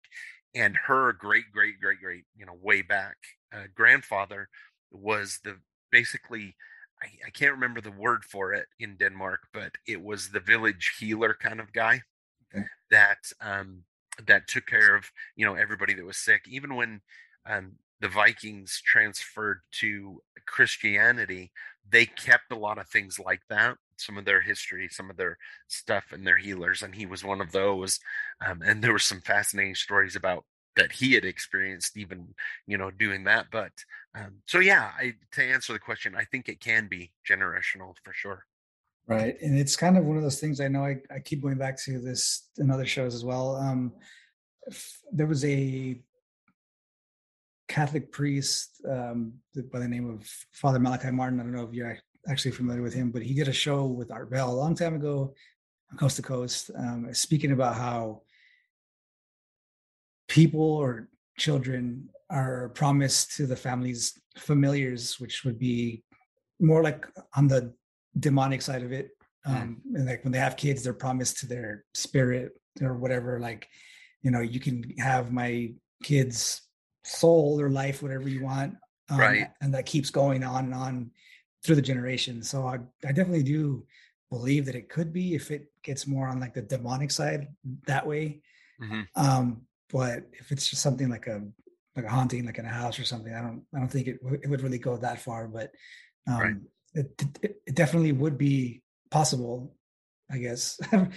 and 0.56 0.78
her 0.88 1.14
great 1.14 1.52
great 1.52 1.80
great 1.80 2.00
great 2.00 2.24
you 2.36 2.46
know 2.46 2.58
way 2.62 2.82
back 2.82 3.18
uh, 3.54 3.64
grandfather 3.76 4.50
was 4.92 5.40
the 5.44 5.58
basically 5.92 6.56
I, 7.02 7.08
I, 7.28 7.30
can't 7.32 7.54
remember 7.54 7.82
the 7.82 7.92
word 7.92 8.24
for 8.24 8.54
it 8.54 8.68
in 8.80 8.96
denmark 8.96 9.48
but 9.54 9.72
it 9.88 10.02
was 10.02 10.30
the 10.30 10.40
village 10.40 10.96
healer 11.00 11.36
kind 11.40 11.60
of 11.60 11.74
guy 11.74 12.02
okay. 12.56 12.66
that 12.92 13.20
um 13.42 13.84
that 14.26 14.48
took 14.48 14.68
care 14.68 14.96
of 14.96 15.12
you 15.36 15.46
know 15.46 15.56
everybody 15.56 15.94
that 15.94 16.06
was 16.06 16.18
sick 16.18 16.44
even 16.48 16.76
when 16.76 17.02
um 17.46 17.74
the 18.00 18.08
vikings 18.08 18.82
transferred 18.86 19.62
to 19.72 20.22
christianity 20.46 21.52
they 21.90 22.06
kept 22.06 22.52
a 22.52 22.58
lot 22.58 22.78
of 22.78 22.88
things 22.88 23.20
like 23.20 23.42
that 23.50 23.78
some 23.98 24.18
of 24.18 24.26
their 24.26 24.42
history, 24.42 24.88
some 24.90 25.10
of 25.10 25.18
their 25.18 25.38
stuff, 25.68 26.06
and 26.12 26.26
their 26.26 26.38
healers, 26.38 26.82
and 26.82 26.96
he 26.96 27.06
was 27.06 27.24
one 27.24 27.42
of 27.42 27.52
those. 27.52 28.00
Um, 28.46 28.62
and 28.62 28.84
there 28.84 28.92
were 28.92 29.00
some 29.00 29.22
fascinating 29.22 29.76
stories 29.76 30.16
about 30.16 30.46
that 30.76 30.92
he 30.92 31.14
had 31.14 31.26
experienced, 31.26 31.98
even 31.98 32.34
you 32.68 32.78
know, 32.78 32.92
doing 32.92 33.24
that. 33.26 33.48
But 33.52 33.72
um, 34.16 34.38
so 34.46 34.60
yeah, 34.60 34.92
I, 34.98 35.14
to 35.34 35.44
answer 35.44 35.74
the 35.74 35.80
question, 35.80 36.16
I 36.16 36.26
think 36.26 36.50
it 36.50 36.60
can 36.60 36.88
be 36.88 37.12
generational 37.28 37.96
for 38.04 38.14
sure. 38.14 38.46
Right, 39.06 39.36
and 39.42 39.60
it's 39.60 39.76
kind 39.76 39.98
of 39.98 40.06
one 40.06 40.16
of 40.16 40.24
those 40.24 40.40
things. 40.40 40.62
I 40.62 40.70
know 40.70 40.86
I, 40.86 41.02
I 41.14 41.20
keep 41.20 41.42
going 41.42 41.58
back 41.58 41.78
to 41.84 42.00
this 42.00 42.50
in 42.58 42.72
other 42.72 42.86
shows 42.86 43.14
as 43.14 43.26
well. 43.26 43.58
Um, 43.58 43.92
there 45.12 45.28
was 45.28 45.44
a 45.44 46.02
Catholic 47.68 48.12
priest 48.12 48.82
um, 48.90 49.34
by 49.72 49.80
the 49.80 49.88
name 49.88 50.10
of 50.10 50.26
Father 50.52 50.80
Malachi 50.80 51.12
Martin. 51.12 51.40
I 51.40 51.44
don't 51.44 51.52
know 51.52 51.64
if 51.64 51.74
you're 51.74 51.98
actually 52.28 52.52
familiar 52.52 52.82
with 52.82 52.94
him, 52.94 53.12
but 53.12 53.22
he 53.22 53.34
did 53.34 53.48
a 53.48 53.54
show 53.54 53.86
with 53.86 54.12
Art 54.12 54.30
Bell 54.30 54.52
a 54.52 54.54
long 54.54 54.76
time 54.76 54.96
ago, 54.96 55.34
coast 55.98 56.16
to 56.18 56.22
coast, 56.22 56.72
um, 56.78 57.14
speaking 57.14 57.52
about 57.52 57.76
how 57.76 58.22
people 60.28 60.62
or 60.62 61.10
children 61.38 62.10
are 62.30 62.70
promised 62.70 63.36
to 63.36 63.46
the 63.46 63.56
family's 63.56 64.20
familiars, 64.38 65.20
which 65.20 65.44
would 65.44 65.60
be 65.60 66.04
more 66.60 66.82
like 66.82 67.06
on 67.36 67.48
the 67.48 67.74
demonic 68.20 68.62
side 68.62 68.84
of 68.84 68.92
it. 68.92 69.10
Mm. 69.48 69.62
Um, 69.62 69.82
and 69.96 70.06
like 70.06 70.24
when 70.24 70.32
they 70.32 70.40
have 70.40 70.56
kids, 70.56 70.84
they're 70.84 70.94
promised 70.94 71.40
to 71.40 71.48
their 71.48 71.84
spirit 71.94 72.54
or 72.82 72.96
whatever. 72.96 73.40
Like, 73.40 73.68
you 74.22 74.32
know, 74.32 74.40
you 74.40 74.60
can 74.60 74.84
have 74.98 75.32
my 75.32 75.74
kids' 76.02 76.62
soul 77.04 77.60
or 77.60 77.70
life, 77.70 78.02
whatever 78.02 78.30
you 78.30 78.44
want, 78.44 78.76
um, 79.10 79.20
right? 79.20 79.50
And 79.62 79.74
that 79.74 79.86
keeps 79.86 80.10
going 80.10 80.44
on 80.44 80.66
and 80.66 80.74
on 80.74 81.12
through 81.64 81.76
the 81.76 81.82
generations. 81.82 82.50
So 82.50 82.68
I, 82.68 82.80
I 83.08 83.12
definitely 83.12 83.44
do 83.44 83.86
believe 84.30 84.66
that 84.66 84.76
it 84.76 84.90
could 84.90 85.14
be 85.14 85.36
if 85.36 85.52
it 85.52 85.72
gets 85.84 86.08
more 86.08 86.28
on 86.28 86.40
like 86.40 86.54
the 86.54 86.62
demonic 86.62 87.12
side 87.12 87.48
that 87.86 88.06
way. 88.06 88.42
Mm-hmm. 88.82 89.02
Um, 89.16 89.62
but 89.92 90.24
if 90.34 90.52
it's 90.52 90.68
just 90.68 90.82
something 90.82 91.10
like 91.10 91.28
a 91.28 91.44
like 91.96 92.06
a 92.06 92.10
haunting, 92.10 92.46
like 92.46 92.58
in 92.58 92.66
a 92.66 92.70
house 92.70 93.00
or 93.00 93.04
something, 93.04 93.34
I 93.34 93.42
don't 93.42 93.64
I 93.76 93.80
don't 93.80 93.90
think 93.92 94.08
it 94.08 94.20
it 94.42 94.50
would 94.50 94.62
really 94.62 94.80
go 94.80 94.98
that 94.98 95.22
far. 95.22 95.48
But 95.48 95.72
um, 96.28 96.40
right. 96.40 96.56
it, 96.96 97.26
it, 97.42 97.62
it 97.68 97.76
definitely 97.76 98.12
would 98.12 98.38
be 98.38 98.82
possible, 99.12 99.76
I 100.32 100.40
guess, 100.40 100.80
from 100.90 101.12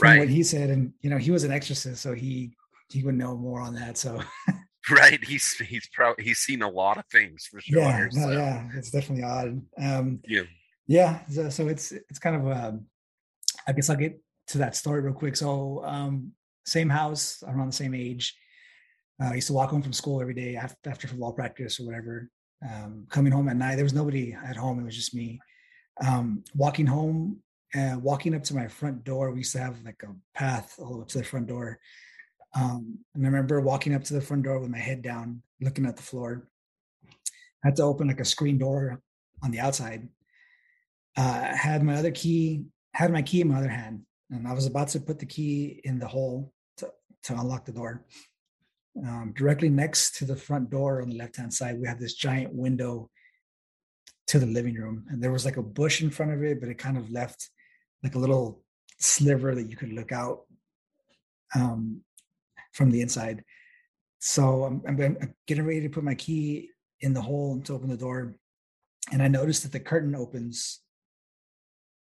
right. 0.00 0.20
what 0.20 0.28
he 0.28 0.42
said. 0.44 0.70
And 0.70 0.92
you 1.00 1.10
know, 1.10 1.18
he 1.18 1.32
was 1.32 1.44
an 1.44 1.52
exorcist, 1.52 2.00
so 2.00 2.14
he 2.14 2.54
he 2.88 3.02
would 3.02 3.16
know 3.16 3.36
more 3.36 3.60
on 3.60 3.74
that. 3.74 3.98
So 3.98 4.22
right 4.90 5.22
he's 5.24 5.52
he's 5.58 5.88
probably 5.92 6.24
he's 6.24 6.38
seen 6.38 6.62
a 6.62 6.68
lot 6.68 6.98
of 6.98 7.04
things 7.06 7.46
for 7.46 7.60
sure 7.60 7.80
yeah 7.80 8.08
no, 8.12 8.30
yeah 8.30 8.68
it's 8.74 8.90
definitely 8.90 9.22
odd 9.22 9.62
um 9.78 10.20
yeah. 10.26 10.42
yeah 10.86 11.20
so, 11.30 11.48
so 11.48 11.68
it's 11.68 11.92
it's 11.92 12.18
kind 12.18 12.36
of 12.36 12.56
um 12.56 12.86
i 13.66 13.72
guess 13.72 13.88
i'll 13.88 13.96
get 13.96 14.20
to 14.48 14.58
that 14.58 14.74
story 14.74 15.00
real 15.00 15.14
quick 15.14 15.36
so 15.36 15.82
um 15.84 16.32
same 16.66 16.88
house 16.88 17.42
around 17.46 17.68
the 17.68 17.72
same 17.72 17.94
age 17.94 18.36
uh, 19.22 19.30
i 19.30 19.34
used 19.34 19.46
to 19.46 19.52
walk 19.52 19.70
home 19.70 19.82
from 19.82 19.92
school 19.92 20.20
every 20.20 20.34
day 20.34 20.56
after, 20.56 20.90
after 20.90 21.06
football 21.06 21.32
practice 21.32 21.78
or 21.78 21.86
whatever 21.86 22.28
um 22.68 23.06
coming 23.08 23.32
home 23.32 23.48
at 23.48 23.56
night 23.56 23.76
there 23.76 23.84
was 23.84 23.94
nobody 23.94 24.36
at 24.44 24.56
home 24.56 24.80
it 24.80 24.84
was 24.84 24.96
just 24.96 25.14
me 25.14 25.38
um 26.04 26.42
walking 26.56 26.86
home 26.86 27.36
and 27.74 28.02
walking 28.02 28.34
up 28.34 28.42
to 28.42 28.54
my 28.54 28.66
front 28.66 29.04
door 29.04 29.30
we 29.30 29.38
used 29.38 29.52
to 29.52 29.60
have 29.60 29.76
like 29.84 30.02
a 30.02 30.12
path 30.36 30.74
all 30.78 30.90
the 30.90 30.96
way 30.96 31.02
up 31.02 31.08
to 31.08 31.18
the 31.18 31.24
front 31.24 31.46
door 31.46 31.78
um, 32.54 32.98
and 33.14 33.24
I 33.24 33.28
remember 33.28 33.60
walking 33.60 33.94
up 33.94 34.04
to 34.04 34.14
the 34.14 34.20
front 34.20 34.42
door 34.42 34.58
with 34.58 34.70
my 34.70 34.78
head 34.78 35.02
down, 35.02 35.42
looking 35.60 35.86
at 35.86 35.96
the 35.96 36.02
floor. 36.02 36.48
I 37.64 37.68
had 37.68 37.76
to 37.76 37.84
open 37.84 38.08
like 38.08 38.20
a 38.20 38.24
screen 38.24 38.58
door 38.58 39.00
on 39.42 39.50
the 39.50 39.60
outside. 39.60 40.08
Uh, 41.16 41.48
I 41.52 41.56
had 41.56 41.82
my 41.82 41.94
other 41.94 42.10
key, 42.10 42.64
had 42.94 43.12
my 43.12 43.22
key 43.22 43.40
in 43.40 43.48
my 43.48 43.58
other 43.58 43.68
hand, 43.68 44.02
and 44.30 44.46
I 44.46 44.52
was 44.52 44.66
about 44.66 44.88
to 44.88 45.00
put 45.00 45.18
the 45.18 45.26
key 45.26 45.80
in 45.84 45.98
the 45.98 46.08
hole 46.08 46.52
to, 46.78 46.90
to 47.24 47.34
unlock 47.34 47.64
the 47.64 47.72
door. 47.72 48.04
Um, 48.98 49.32
directly 49.34 49.70
next 49.70 50.16
to 50.16 50.26
the 50.26 50.36
front 50.36 50.68
door 50.68 51.00
on 51.00 51.08
the 51.08 51.16
left 51.16 51.36
hand 51.36 51.52
side, 51.54 51.80
we 51.80 51.88
have 51.88 52.00
this 52.00 52.14
giant 52.14 52.52
window 52.52 53.08
to 54.26 54.38
the 54.38 54.46
living 54.46 54.74
room, 54.74 55.06
and 55.08 55.22
there 55.22 55.32
was 55.32 55.44
like 55.44 55.56
a 55.56 55.62
bush 55.62 56.02
in 56.02 56.10
front 56.10 56.32
of 56.32 56.42
it, 56.42 56.60
but 56.60 56.68
it 56.68 56.78
kind 56.78 56.98
of 56.98 57.10
left 57.10 57.48
like 58.02 58.14
a 58.14 58.18
little 58.18 58.62
sliver 58.98 59.54
that 59.54 59.70
you 59.70 59.76
could 59.76 59.92
look 59.92 60.12
out. 60.12 60.40
Um, 61.54 62.02
from 62.72 62.90
the 62.90 63.00
inside. 63.00 63.44
So 64.18 64.64
I'm, 64.64 64.82
I'm, 64.86 65.34
getting 65.46 65.66
ready 65.66 65.80
to 65.82 65.88
put 65.88 66.04
my 66.04 66.14
key 66.14 66.70
in 67.00 67.12
the 67.12 67.20
hole 67.20 67.60
to 67.62 67.74
open 67.74 67.88
the 67.88 67.96
door. 67.96 68.36
And 69.10 69.22
I 69.22 69.28
noticed 69.28 69.62
that 69.64 69.72
the 69.72 69.80
curtain 69.80 70.14
opens. 70.14 70.80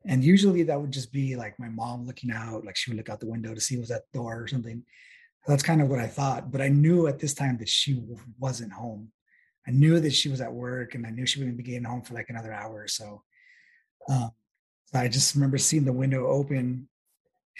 And 0.05 0.23
usually 0.23 0.63
that 0.63 0.79
would 0.79 0.91
just 0.91 1.11
be 1.11 1.35
like 1.35 1.59
my 1.59 1.69
mom 1.69 2.05
looking 2.05 2.31
out, 2.31 2.65
like 2.65 2.75
she 2.75 2.91
would 2.91 2.97
look 2.97 3.09
out 3.09 3.19
the 3.19 3.29
window 3.29 3.53
to 3.53 3.61
see 3.61 3.77
was 3.77 3.89
that 3.89 4.03
door 4.13 4.41
or 4.41 4.47
something. 4.47 4.83
That's 5.47 5.63
kind 5.63 5.81
of 5.81 5.89
what 5.89 5.99
I 5.99 6.07
thought. 6.07 6.51
But 6.51 6.61
I 6.61 6.67
knew 6.67 7.07
at 7.07 7.19
this 7.19 7.33
time 7.33 7.57
that 7.59 7.69
she 7.69 8.01
wasn't 8.37 8.73
home. 8.73 9.11
I 9.67 9.71
knew 9.71 9.99
that 9.99 10.13
she 10.13 10.29
was 10.29 10.41
at 10.41 10.53
work 10.53 10.95
and 10.95 11.05
I 11.05 11.11
knew 11.11 11.25
she 11.25 11.39
wouldn't 11.39 11.57
be 11.57 11.63
getting 11.63 11.83
home 11.83 12.01
for 12.01 12.13
like 12.13 12.29
another 12.29 12.51
hour 12.51 12.81
or 12.81 12.87
so. 12.87 13.23
Um, 14.09 14.31
I 14.93 15.07
just 15.07 15.35
remember 15.35 15.57
seeing 15.57 15.85
the 15.85 15.93
window 15.93 16.27
open 16.27 16.89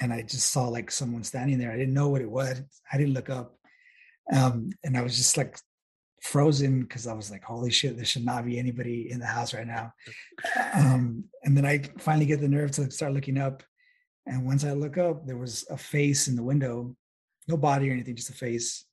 and 0.01 0.13
I 0.13 0.21
just 0.21 0.51
saw 0.51 0.67
like 0.67 0.91
someone 0.91 1.23
standing 1.23 1.57
there. 1.57 1.71
I 1.71 1.77
didn't 1.77 1.93
know 1.93 2.09
what 2.09 2.21
it 2.21 2.29
was. 2.29 2.62
I 2.91 2.97
didn't 2.97 3.13
look 3.13 3.29
up. 3.29 3.55
Um, 4.33 4.69
and 4.83 4.97
I 4.97 5.01
was 5.01 5.17
just 5.17 5.38
like 5.38 5.57
frozen 6.21 6.81
because 6.81 7.07
I 7.07 7.13
was 7.13 7.31
like, 7.31 7.43
holy 7.43 7.71
shit, 7.71 7.95
there 7.95 8.05
should 8.05 8.25
not 8.25 8.45
be 8.45 8.59
anybody 8.59 9.12
in 9.12 9.19
the 9.19 9.25
house 9.25 9.53
right 9.53 9.67
now. 9.67 9.93
Um, 10.73 11.25
and 11.43 11.57
then 11.57 11.65
I 11.65 11.83
finally 11.97 12.25
get 12.25 12.39
the 12.39 12.47
nerve 12.47 12.71
to 12.71 12.89
start 12.91 13.13
looking 13.13 13.38
up. 13.38 13.63
And 14.25 14.45
once 14.45 14.63
I 14.63 14.71
look 14.73 14.97
up, 14.97 15.25
there 15.25 15.38
was 15.38 15.65
a 15.69 15.77
face 15.77 16.27
in 16.27 16.35
the 16.35 16.43
window, 16.43 16.95
no 17.47 17.57
body 17.57 17.89
or 17.89 17.93
anything, 17.93 18.15
just 18.15 18.29
a 18.29 18.33
face, 18.33 18.85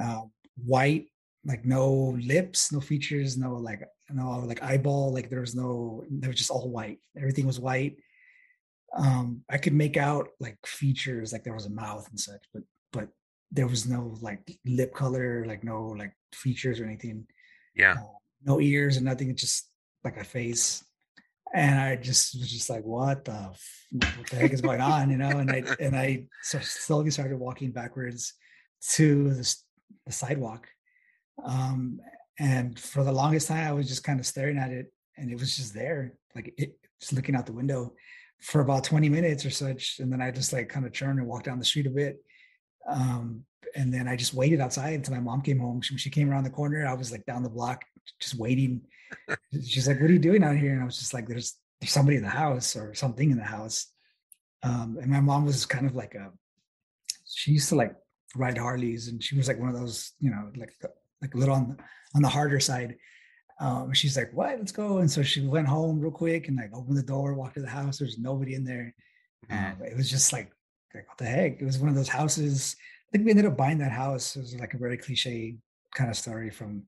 uh, 0.00 0.22
white, 0.64 1.06
like 1.44 1.64
no 1.64 2.16
lips, 2.20 2.72
no 2.72 2.80
features, 2.80 3.36
no 3.36 3.54
like 3.56 3.82
no 4.10 4.40
like 4.46 4.62
eyeball, 4.62 5.12
like 5.12 5.28
there 5.28 5.40
was 5.40 5.54
no, 5.54 6.04
there 6.10 6.30
was 6.30 6.38
just 6.38 6.50
all 6.50 6.70
white. 6.70 6.98
Everything 7.16 7.46
was 7.46 7.60
white 7.60 7.96
um 8.96 9.42
i 9.50 9.56
could 9.56 9.72
make 9.72 9.96
out 9.96 10.28
like 10.40 10.58
features 10.66 11.32
like 11.32 11.44
there 11.44 11.54
was 11.54 11.66
a 11.66 11.70
mouth 11.70 12.06
and 12.10 12.20
such 12.20 12.42
but 12.52 12.62
but 12.92 13.08
there 13.50 13.66
was 13.66 13.86
no 13.86 14.14
like 14.20 14.58
lip 14.66 14.94
color 14.94 15.44
like 15.46 15.64
no 15.64 15.88
like 15.88 16.14
features 16.34 16.80
or 16.80 16.84
anything 16.84 17.26
yeah. 17.74 17.92
uh, 17.92 18.06
no 18.44 18.60
ears 18.60 18.96
and 18.96 19.06
nothing 19.06 19.34
just 19.36 19.68
like 20.04 20.16
a 20.16 20.24
face. 20.24 20.84
And 21.54 21.78
i 21.78 21.96
just 21.96 22.34
was 22.38 22.50
just 22.50 22.70
like 22.70 22.82
what 22.82 23.26
the 23.26 23.54
what 24.16 24.30
the 24.30 24.36
heck 24.36 24.54
is 24.54 24.62
going 24.62 24.80
on? 24.80 25.10
You 25.10 25.18
know 25.18 25.28
and 25.28 25.50
i 25.50 25.62
and 25.78 25.94
i 25.94 26.24
so 26.42 26.58
slowly 26.60 27.10
started 27.10 27.36
walking 27.38 27.72
backwards 27.72 28.32
to 28.92 29.34
the, 29.34 29.56
the 30.06 30.12
sidewalk 30.12 30.66
um 31.44 32.00
and 32.38 32.78
for 32.78 33.04
the 33.04 33.12
longest 33.12 33.48
time 33.48 33.66
i 33.66 33.72
was 33.72 33.86
just 33.86 34.02
kind 34.02 34.18
of 34.18 34.26
staring 34.26 34.56
at 34.56 34.70
it 34.70 34.92
and 35.18 35.30
it 35.30 35.38
was 35.38 35.54
just 35.54 35.74
there 35.74 36.14
like 36.34 36.54
it 36.56 36.74
just 37.00 37.12
looking 37.12 37.36
out 37.36 37.46
the 37.46 37.52
window 37.52 37.92
for 38.42 38.60
about 38.60 38.84
20 38.84 39.08
minutes 39.08 39.46
or 39.46 39.50
such. 39.50 40.00
And 40.00 40.12
then 40.12 40.20
I 40.20 40.30
just 40.30 40.52
like 40.52 40.68
kind 40.68 40.84
of 40.84 40.92
turned 40.92 41.18
and 41.20 41.28
walked 41.28 41.46
down 41.46 41.58
the 41.58 41.64
street 41.64 41.86
a 41.86 41.90
bit. 41.90 42.18
Um, 42.88 43.44
and 43.76 43.94
then 43.94 44.08
I 44.08 44.16
just 44.16 44.34
waited 44.34 44.60
outside 44.60 44.94
until 44.94 45.14
my 45.14 45.20
mom 45.20 45.42
came 45.42 45.60
home. 45.60 45.80
She, 45.80 45.96
she 45.96 46.10
came 46.10 46.28
around 46.28 46.44
the 46.44 46.50
corner. 46.50 46.86
I 46.86 46.94
was 46.94 47.12
like 47.12 47.24
down 47.24 47.44
the 47.44 47.48
block, 47.48 47.84
just 48.20 48.34
waiting. 48.34 48.82
She's 49.64 49.86
like, 49.86 50.00
"What 50.00 50.10
are 50.10 50.12
you 50.12 50.18
doing 50.18 50.42
out 50.42 50.56
here?" 50.56 50.72
And 50.72 50.82
I 50.82 50.84
was 50.84 50.98
just 50.98 51.14
like, 51.14 51.28
"There's 51.28 51.56
there's 51.80 51.92
somebody 51.92 52.16
in 52.16 52.22
the 52.22 52.28
house 52.28 52.76
or 52.76 52.94
something 52.94 53.30
in 53.30 53.38
the 53.38 53.44
house." 53.44 53.86
Um, 54.62 54.98
and 55.00 55.10
my 55.10 55.20
mom 55.20 55.46
was 55.46 55.64
kind 55.64 55.86
of 55.86 55.94
like 55.94 56.14
a, 56.14 56.30
she 57.26 57.52
used 57.52 57.68
to 57.70 57.76
like 57.76 57.94
ride 58.34 58.58
Harleys, 58.58 59.08
and 59.08 59.22
she 59.22 59.36
was 59.36 59.48
like 59.48 59.58
one 59.58 59.68
of 59.68 59.78
those, 59.78 60.12
you 60.18 60.30
know, 60.30 60.50
like 60.56 60.74
like 61.22 61.34
a 61.34 61.38
little 61.38 61.54
on 61.54 61.78
on 62.14 62.22
the 62.22 62.28
harder 62.28 62.60
side. 62.60 62.96
Um, 63.62 63.92
she's 63.92 64.16
like, 64.16 64.32
"What? 64.32 64.58
Let's 64.58 64.72
go!" 64.72 64.98
And 64.98 65.10
so 65.10 65.22
she 65.22 65.46
went 65.46 65.68
home 65.68 66.00
real 66.00 66.10
quick 66.10 66.48
and 66.48 66.56
like 66.56 66.74
opened 66.74 66.96
the 66.98 67.02
door, 67.02 67.34
walked 67.34 67.54
to 67.54 67.60
the 67.60 67.68
house. 67.68 67.98
There's 67.98 68.18
nobody 68.18 68.54
in 68.54 68.64
there. 68.64 68.92
Mm-hmm. 69.48 69.82
Um, 69.82 69.86
it 69.86 69.96
was 69.96 70.10
just 70.10 70.32
like, 70.32 70.50
like, 70.92 71.06
what 71.08 71.18
the 71.18 71.26
heck? 71.26 71.60
It 71.60 71.64
was 71.64 71.78
one 71.78 71.88
of 71.88 71.94
those 71.94 72.08
houses. 72.08 72.74
I 72.80 73.06
think 73.12 73.24
we 73.24 73.30
ended 73.30 73.46
up 73.46 73.56
buying 73.56 73.78
that 73.78 73.92
house. 73.92 74.34
It 74.34 74.40
was 74.40 74.56
like 74.56 74.74
a 74.74 74.78
very 74.78 74.98
cliche 74.98 75.58
kind 75.94 76.10
of 76.10 76.16
story 76.16 76.50
from 76.50 76.82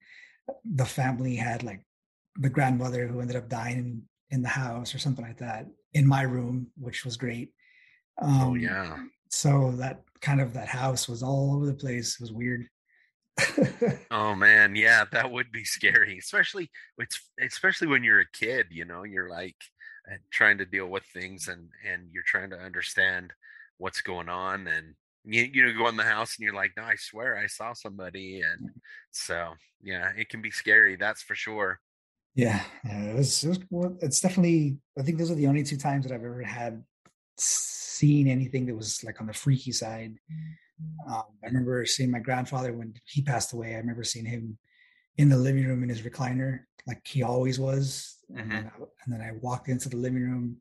the 0.64 0.84
family 0.84 1.36
had 1.36 1.62
like 1.62 1.86
the 2.36 2.50
grandmother 2.50 3.06
who 3.06 3.20
ended 3.20 3.36
up 3.36 3.48
dying 3.48 3.78
in, 3.78 4.02
in 4.30 4.42
the 4.42 4.48
house 4.48 4.94
or 4.94 4.98
something 4.98 5.24
like 5.24 5.38
that 5.38 5.66
in 5.92 6.06
my 6.06 6.22
room, 6.22 6.66
which 6.76 7.04
was 7.04 7.16
great. 7.16 7.52
Oh, 8.20 8.26
um, 8.26 8.42
oh 8.42 8.54
yeah. 8.54 8.96
So 9.30 9.72
that 9.76 10.02
kind 10.20 10.40
of 10.40 10.52
that 10.54 10.68
house 10.68 11.08
was 11.08 11.22
all 11.22 11.54
over 11.54 11.66
the 11.66 11.74
place. 11.74 12.14
It 12.14 12.20
was 12.20 12.32
weird 12.32 12.66
oh 14.10 14.34
man, 14.34 14.76
yeah, 14.76 15.04
that 15.12 15.30
would 15.30 15.50
be 15.50 15.64
scary, 15.64 16.18
especially 16.18 16.70
it's 16.98 17.20
especially 17.40 17.88
when 17.88 18.04
you're 18.04 18.20
a 18.20 18.30
kid. 18.32 18.66
You 18.70 18.84
know, 18.84 19.02
you're 19.02 19.28
like 19.28 19.56
trying 20.30 20.58
to 20.58 20.66
deal 20.66 20.86
with 20.86 21.04
things, 21.12 21.48
and 21.48 21.68
and 21.88 22.08
you're 22.12 22.24
trying 22.26 22.50
to 22.50 22.58
understand 22.58 23.32
what's 23.78 24.02
going 24.02 24.28
on, 24.28 24.68
and 24.68 24.94
you 25.24 25.48
you 25.52 25.66
know 25.66 25.76
go 25.76 25.88
in 25.88 25.96
the 25.96 26.04
house 26.04 26.36
and 26.36 26.44
you're 26.44 26.54
like, 26.54 26.72
no, 26.76 26.84
I 26.84 26.94
swear 26.96 27.36
I 27.36 27.46
saw 27.46 27.72
somebody, 27.72 28.40
and 28.40 28.70
so 29.10 29.54
yeah, 29.82 30.10
it 30.16 30.28
can 30.28 30.40
be 30.40 30.50
scary. 30.50 30.96
That's 30.96 31.22
for 31.22 31.34
sure. 31.34 31.80
Yeah, 32.34 32.62
yeah 32.84 33.02
it 33.10 33.16
was, 33.16 33.44
it 33.44 33.64
was. 33.70 33.92
It's 34.00 34.20
definitely. 34.20 34.78
I 34.98 35.02
think 35.02 35.18
those 35.18 35.30
are 35.30 35.36
the 35.36 35.46
only 35.46 35.64
two 35.64 35.76
times 35.76 36.04
that 36.04 36.14
I've 36.14 36.24
ever 36.24 36.42
had 36.42 36.82
seen 37.36 38.28
anything 38.28 38.66
that 38.66 38.76
was 38.76 39.02
like 39.04 39.20
on 39.20 39.26
the 39.26 39.32
freaky 39.32 39.72
side. 39.72 40.18
Um, 41.08 41.22
I 41.42 41.46
remember 41.46 41.84
seeing 41.86 42.10
my 42.10 42.18
grandfather 42.18 42.72
when 42.72 42.94
he 43.06 43.22
passed 43.22 43.52
away. 43.52 43.74
I 43.74 43.78
remember 43.78 44.04
seeing 44.04 44.26
him 44.26 44.58
in 45.16 45.28
the 45.28 45.36
living 45.36 45.64
room 45.64 45.82
in 45.82 45.88
his 45.88 46.02
recliner, 46.02 46.60
like 46.86 47.02
he 47.06 47.22
always 47.22 47.58
was. 47.58 48.18
And, 48.36 48.50
then 48.50 48.70
I, 48.74 48.82
and 49.04 49.14
then 49.14 49.20
I 49.20 49.32
walked 49.40 49.68
into 49.68 49.88
the 49.88 49.96
living 49.96 50.22
room, 50.22 50.56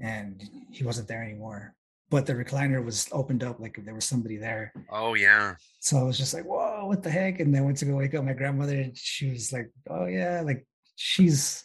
and 0.00 0.42
he 0.70 0.84
wasn't 0.84 1.08
there 1.08 1.22
anymore. 1.22 1.74
But 2.08 2.26
the 2.26 2.34
recliner 2.34 2.84
was 2.84 3.08
opened 3.12 3.44
up, 3.44 3.60
like 3.60 3.78
there 3.84 3.94
was 3.94 4.04
somebody 4.04 4.36
there. 4.36 4.72
Oh 4.90 5.14
yeah. 5.14 5.54
So 5.80 5.98
I 5.98 6.02
was 6.02 6.18
just 6.18 6.34
like, 6.34 6.44
"Whoa, 6.44 6.86
what 6.86 7.02
the 7.02 7.10
heck?" 7.10 7.40
And 7.40 7.54
then 7.54 7.64
went 7.64 7.76
to 7.78 7.84
go 7.84 7.96
wake 7.96 8.14
up 8.14 8.24
my 8.24 8.32
grandmother, 8.32 8.74
and 8.74 8.96
she 8.96 9.30
was 9.30 9.52
like, 9.52 9.70
"Oh 9.88 10.06
yeah, 10.06 10.40
like 10.40 10.66
she's 10.96 11.64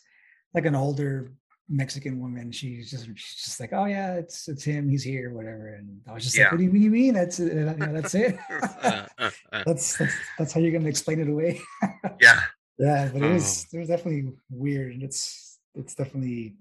like 0.53 0.65
an 0.65 0.75
older 0.75 1.31
Mexican 1.67 2.19
woman. 2.19 2.51
She's 2.51 2.91
just 2.91 3.05
she's 3.15 3.43
just 3.43 3.59
like, 3.59 3.73
oh 3.73 3.85
yeah, 3.85 4.13
it's 4.15 4.47
it's 4.47 4.63
him. 4.63 4.87
He's 4.89 5.03
here, 5.03 5.31
whatever. 5.33 5.75
And 5.75 6.01
I 6.07 6.13
was 6.13 6.23
just 6.23 6.35
Yeah. 6.37 6.43
like, 6.43 6.51
what 6.53 6.57
do 6.59 6.63
you, 6.65 6.69
what 6.69 6.75
do 6.77 6.81
you 6.83 6.91
mean? 6.91 7.13
That's 7.13 7.39
it. 7.39 7.53
You 7.53 7.63
know, 7.85 7.93
that's 7.93 8.15
it. 8.15 8.37
Uh, 8.83 9.05
uh, 9.17 9.31
uh, 9.51 9.63
that's, 9.65 9.97
that's 9.97 10.15
that's 10.37 10.53
how 10.53 10.59
you're 10.59 10.71
gonna 10.71 10.89
explain 10.89 11.19
it 11.19 11.27
away. 11.29 11.59
yeah. 12.21 12.41
yeah, 12.77 13.09
but 13.11 13.21
it 13.21 13.25
Oh. 13.25 13.33
was 13.33 13.65
it 13.73 13.77
was 13.79 13.87
definitely 13.87 14.31
weird. 14.49 14.93
and 14.93 15.03
It's 15.03 15.57
it's 15.73 15.95
definitely 15.95 16.55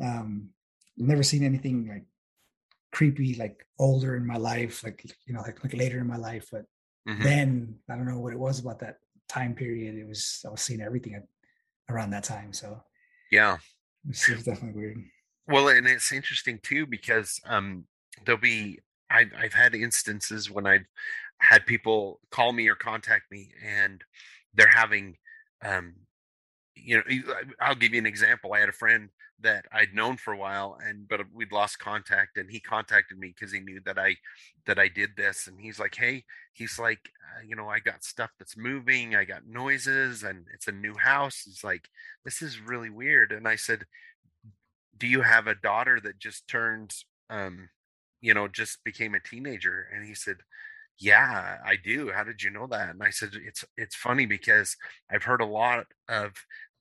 um 0.00 0.48
I've 1.00 1.06
never 1.08 1.22
seen 1.22 1.44
anything 1.44 1.88
like 1.88 2.04
creepy 2.92 3.34
like 3.34 3.66
older 3.78 4.16
in 4.16 4.26
my 4.26 4.36
life, 4.36 4.82
like 4.84 5.04
you 5.26 5.34
know, 5.34 5.40
like 5.42 5.62
like 5.62 5.74
later 5.74 5.98
in 5.98 6.06
my 6.06 6.16
life. 6.16 6.48
But 6.50 6.64
Mhm. 7.08 7.22
then 7.24 7.74
I 7.90 7.96
don't 7.96 8.06
know 8.06 8.20
what 8.20 8.32
it 8.32 8.38
was 8.38 8.60
about 8.60 8.78
that 8.80 8.98
time 9.28 9.54
period. 9.54 9.96
It 9.96 10.06
was 10.06 10.42
I 10.46 10.50
was 10.50 10.62
seeing 10.62 10.80
everything 10.80 11.14
at, 11.14 11.26
around 11.90 12.10
that 12.10 12.24
time. 12.24 12.52
So 12.52 12.82
Yeah. 13.30 13.58
Definitely 14.44 14.80
weird. 14.80 15.04
Well, 15.48 15.68
and 15.68 15.86
it's 15.86 16.12
interesting 16.12 16.60
too 16.62 16.86
because 16.86 17.40
um, 17.46 17.84
there'll 18.24 18.40
be 18.40 18.78
I've 19.10 19.30
I've 19.38 19.52
had 19.52 19.74
instances 19.74 20.50
when 20.50 20.66
I've 20.66 20.86
had 21.38 21.66
people 21.66 22.20
call 22.30 22.52
me 22.52 22.68
or 22.68 22.74
contact 22.74 23.30
me, 23.30 23.50
and 23.64 24.02
they're 24.54 24.68
having, 24.68 25.16
um, 25.64 25.94
you 26.76 26.96
know, 26.96 27.02
I'll 27.60 27.74
give 27.74 27.92
you 27.92 27.98
an 27.98 28.06
example. 28.06 28.52
I 28.52 28.60
had 28.60 28.68
a 28.68 28.72
friend 28.72 29.08
that 29.42 29.66
I'd 29.72 29.94
known 29.94 30.16
for 30.16 30.32
a 30.32 30.38
while, 30.38 30.78
and 30.84 31.08
but 31.08 31.20
we'd 31.34 31.52
lost 31.52 31.78
contact, 31.78 32.36
and 32.38 32.50
he 32.50 32.60
contacted 32.60 33.18
me 33.18 33.28
because 33.28 33.52
he 33.52 33.60
knew 33.60 33.80
that 33.86 33.98
I 33.98 34.16
that 34.66 34.78
I 34.78 34.88
did 34.88 35.10
this, 35.16 35.46
and 35.48 35.60
he's 35.60 35.78
like, 35.80 35.94
hey, 35.96 36.24
he's 36.52 36.78
like, 36.78 37.00
uh, 37.36 37.42
you 37.46 37.56
know, 37.56 37.68
I 37.68 37.80
got 37.80 38.04
stuff 38.04 38.30
that's 38.38 38.56
moving, 38.56 39.16
I 39.16 39.24
got 39.24 39.46
noises, 39.46 40.22
and 40.22 40.46
it's 40.54 40.68
a 40.68 40.72
new 40.72 40.94
house. 40.96 41.42
He's 41.44 41.64
like, 41.64 41.88
this 42.24 42.42
is 42.42 42.60
really 42.60 42.90
weird, 42.90 43.32
and 43.32 43.46
I 43.48 43.56
said 43.56 43.84
do 44.98 45.06
you 45.06 45.22
have 45.22 45.46
a 45.46 45.54
daughter 45.54 46.00
that 46.00 46.18
just 46.18 46.48
turned 46.48 46.94
um 47.30 47.68
you 48.20 48.34
know 48.34 48.48
just 48.48 48.82
became 48.84 49.14
a 49.14 49.20
teenager? 49.20 49.88
And 49.94 50.04
he 50.06 50.14
said 50.14 50.36
yeah 50.98 51.58
i 51.66 51.76
do. 51.76 52.12
How 52.14 52.24
did 52.24 52.42
you 52.42 52.50
know 52.50 52.66
that? 52.68 52.90
And 52.90 53.02
i 53.02 53.10
said 53.10 53.30
it's 53.34 53.64
it's 53.76 53.96
funny 53.96 54.26
because 54.26 54.76
i've 55.10 55.24
heard 55.24 55.40
a 55.40 55.46
lot 55.46 55.86
of 56.08 56.32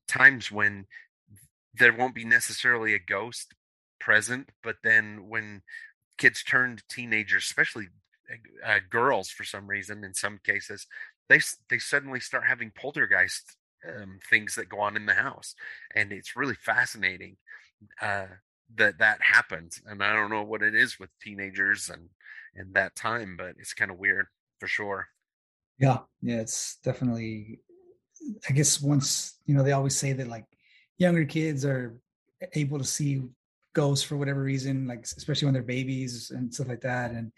times 0.08 0.52
when 0.52 0.86
there 1.74 1.94
won't 1.94 2.16
be 2.16 2.26
necessarily 2.26 2.94
a 2.94 3.00
ghost 3.00 3.54
present 4.00 4.50
but 4.64 4.78
then 4.84 5.28
when 5.30 5.62
kids 6.18 6.44
turn 6.44 6.78
to 6.78 6.84
teenagers 6.90 7.44
especially 7.44 7.88
uh, 8.32 8.68
uh, 8.68 8.80
girls 8.90 9.30
for 9.30 9.44
some 9.44 9.68
reason 9.68 10.04
in 10.04 10.14
some 10.14 10.40
cases 10.44 10.88
they 11.30 11.40
they 11.70 11.78
suddenly 11.78 12.20
start 12.20 12.44
having 12.48 12.72
poltergeist 12.72 13.58
um, 13.88 14.20
things 14.30 14.56
that 14.56 14.70
go 14.70 14.80
on 14.80 14.96
in 14.96 15.06
the 15.06 15.14
house 15.14 15.56
and 15.96 16.12
it's 16.12 16.36
really 16.36 16.56
fascinating 16.56 17.38
uh, 18.02 18.28
that 18.76 19.00
that 19.00 19.22
happens. 19.22 19.82
And 19.86 20.04
I 20.04 20.14
don't 20.14 20.30
know 20.30 20.44
what 20.44 20.62
it 20.62 20.76
is 20.76 21.00
with 21.00 21.10
teenagers 21.22 21.90
and 21.90 22.10
and 22.56 22.74
that 22.74 22.96
time, 22.96 23.36
but 23.38 23.56
it's 23.60 23.74
kind 23.74 23.92
of 23.92 23.98
weird 23.98 24.28
for 24.60 24.68
sure. 24.68 25.08
Yeah, 25.80 26.00
yeah, 26.22 26.38
it's 26.38 26.78
definitely. 26.84 27.60
I 28.48 28.54
guess 28.54 28.82
once 28.82 29.40
you 29.46 29.56
know, 29.56 29.64
they 29.64 29.72
always 29.72 29.98
say 29.98 30.14
that 30.14 30.28
like 30.28 30.46
younger 31.02 31.26
kids 31.26 31.66
are 31.66 32.00
able 32.54 32.78
to 32.78 32.84
see 32.86 33.24
ghosts 33.74 34.06
for 34.06 34.18
whatever 34.18 34.42
reason, 34.42 34.88
like 34.88 35.04
especially 35.04 35.46
when 35.48 35.54
they're 35.54 35.64
babies 35.64 36.32
and 36.32 36.54
stuff 36.54 36.68
like 36.68 36.82
that. 36.82 37.12
And 37.12 37.32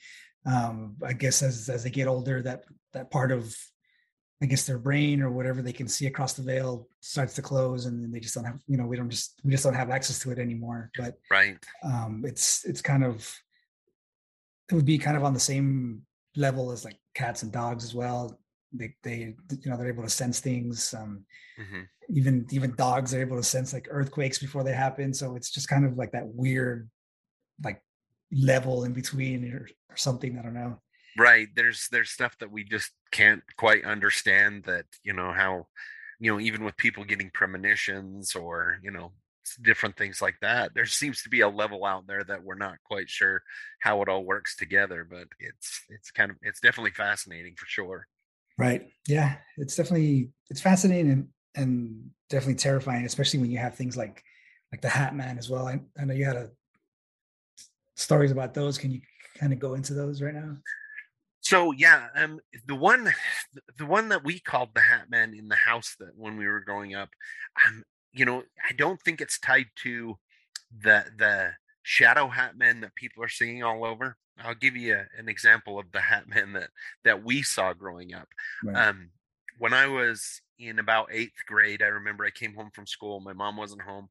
um, 0.45 0.95
I 1.04 1.13
guess 1.13 1.41
as 1.41 1.69
as 1.69 1.84
they 1.84 1.89
get 1.89 2.08
older, 2.08 2.41
that 2.43 2.65
that 2.91 3.10
part 3.10 3.32
of 3.32 3.56
I 4.41 4.45
guess 4.45 4.65
their 4.65 4.78
brain 4.78 5.21
or 5.21 5.32
whatever 5.32 5.62
they 5.62 5.71
can 5.71 5.88
see 5.88 6.08
across 6.08 6.34
the 6.34 6.43
veil 6.43 6.88
starts 6.99 7.34
to 7.36 7.41
close, 7.41 7.86
and 7.86 8.04
then 8.04 8.12
they 8.12 8.19
just 8.19 8.36
don't 8.36 8.43
have 8.43 8.60
you 8.67 8.78
know 8.78 8.86
we 8.86 8.97
don't 8.97 9.10
just 9.10 9.39
we 9.43 9.52
just 9.52 9.63
don't 9.63 9.73
have 9.82 9.89
access 9.89 10.19
to 10.19 10.32
it 10.32 10.39
anymore. 10.39 10.91
But 10.97 11.17
Right. 11.32 11.58
um, 11.84 12.23
it's 12.28 12.65
it's 12.65 12.82
kind 12.82 13.06
of 13.06 13.15
it 14.69 14.76
would 14.76 14.86
be 14.86 14.97
kind 14.97 15.15
of 15.15 15.23
on 15.23 15.34
the 15.34 15.39
same 15.39 16.02
level 16.36 16.71
as 16.71 16.84
like 16.84 16.99
cats 17.13 17.43
and 17.43 17.52
dogs 17.52 17.84
as 17.84 17.95
well. 17.95 18.38
They 18.73 18.95
they 19.03 19.36
you 19.49 19.69
know 19.69 19.77
they're 19.77 19.88
able 19.88 20.03
to 20.03 20.09
sense 20.09 20.39
things. 20.39 20.93
Um, 20.93 21.25
hmm 21.57 21.83
even 22.09 22.45
even 22.51 22.75
dogs 22.75 23.13
are 23.13 23.21
able 23.21 23.38
to 23.38 23.43
sense 23.43 23.73
like 23.73 23.88
earthquakes 23.89 24.38
before 24.38 24.63
they 24.63 24.73
happen. 24.73 25.13
So 25.13 25.36
it's 25.36 25.49
just 25.49 25.69
kind 25.69 25.86
of 25.86 25.97
like 25.97 26.12
that 26.12 26.27
weird 26.27 26.89
like 27.63 27.81
level 28.31 28.83
in 28.83 28.93
between 28.93 29.51
or, 29.53 29.67
or 29.89 29.95
something. 29.95 30.38
I 30.38 30.41
don't 30.41 30.53
know. 30.53 30.79
Right. 31.17 31.47
There's 31.55 31.88
there's 31.91 32.09
stuff 32.09 32.38
that 32.39 32.51
we 32.51 32.63
just 32.63 32.91
can't 33.12 33.43
quite 33.57 33.86
understand 33.86 34.63
that, 34.65 34.86
you 35.03 35.13
know, 35.13 35.31
how, 35.31 35.67
you 36.19 36.31
know, 36.31 36.39
even 36.39 36.63
with 36.63 36.75
people 36.77 37.03
getting 37.03 37.29
premonitions 37.31 38.36
or, 38.36 38.79
you 38.81 38.91
know, 38.91 39.12
different 39.62 39.95
things 39.95 40.21
like 40.21 40.36
that, 40.41 40.73
there 40.73 40.86
seems 40.86 41.21
to 41.21 41.29
be 41.29 41.41
a 41.41 41.49
level 41.49 41.86
out 41.86 42.07
there 42.07 42.23
that 42.23 42.43
we're 42.43 42.55
not 42.55 42.77
quite 42.83 43.09
sure 43.09 43.43
how 43.79 44.01
it 44.01 44.09
all 44.09 44.23
works 44.23 44.55
together, 44.55 45.05
but 45.07 45.27
it's 45.39 45.83
it's 45.89 46.09
kind 46.12 46.31
of 46.31 46.38
it's 46.41 46.59
definitely 46.59 46.91
fascinating 46.91 47.53
for 47.55 47.67
sure. 47.67 48.07
Right. 48.57 48.87
Yeah. 49.07 49.35
It's 49.57 49.75
definitely 49.75 50.29
it's 50.49 50.61
fascinating 50.61 51.11
and, 51.11 51.27
and 51.55 52.09
definitely 52.29 52.55
terrifying, 52.55 53.05
especially 53.05 53.39
when 53.39 53.51
you 53.51 53.57
have 53.57 53.75
things 53.75 53.97
like 53.97 54.23
like 54.71 54.81
the 54.81 54.89
Hat 54.89 55.15
Man 55.15 55.37
as 55.37 55.49
well. 55.49 55.67
I, 55.67 55.79
I 55.99 56.05
know 56.05 56.13
you 56.13 56.25
had 56.25 56.35
a 56.35 56.49
stories 57.95 58.31
about 58.31 58.53
those. 58.53 58.77
Can 58.77 58.91
you 58.91 59.01
kind 59.37 59.53
of 59.53 59.59
go 59.59 59.75
into 59.75 59.93
those 59.93 60.21
right 60.21 60.33
now? 60.33 60.57
So 61.41 61.73
yeah, 61.73 62.07
um, 62.15 62.39
the 62.67 62.75
one, 62.75 63.13
the 63.77 63.85
one 63.85 64.09
that 64.09 64.23
we 64.23 64.39
called 64.39 64.69
the 64.73 64.81
Hat 64.81 65.09
Man 65.09 65.33
in 65.33 65.49
the 65.49 65.55
house 65.55 65.95
that 65.99 66.15
when 66.15 66.37
we 66.37 66.47
were 66.47 66.61
growing 66.61 66.95
up, 66.95 67.09
um, 67.67 67.83
you 68.13 68.25
know, 68.25 68.43
I 68.67 68.73
don't 68.73 69.01
think 69.01 69.19
it's 69.19 69.39
tied 69.39 69.67
to 69.83 70.15
the 70.71 71.05
the 71.17 71.51
shadow 71.84 72.28
Hat 72.28 72.58
men 72.58 72.82
that 72.82 72.96
people 72.96 73.24
are 73.24 73.30
seeing 73.30 73.63
all 73.63 73.86
over. 73.86 74.17
I'll 74.43 74.56
give 74.56 74.76
you 74.76 74.96
a, 74.96 75.06
an 75.19 75.30
example 75.30 75.78
of 75.78 75.91
the 75.91 76.02
Hat 76.02 76.28
men 76.28 76.54
that 76.54 76.69
that 77.04 77.24
we 77.24 77.43
saw 77.43 77.74
growing 77.74 78.13
up. 78.13 78.28
Right. 78.63 78.88
Um, 78.88 79.12
when 79.60 79.74
I 79.74 79.88
was 79.88 80.41
in 80.58 80.80
about 80.80 81.10
eighth 81.12 81.46
grade, 81.48 81.84
I 81.84 81.88
remember 81.88 82.26
I 82.26 82.32
came 82.32 82.56
home 82.56 82.72
from 82.74 82.88
school. 82.88 83.19
My 83.19 83.34
mom 83.34 83.58
wasn't 83.58 83.84
home, 83.84 84.10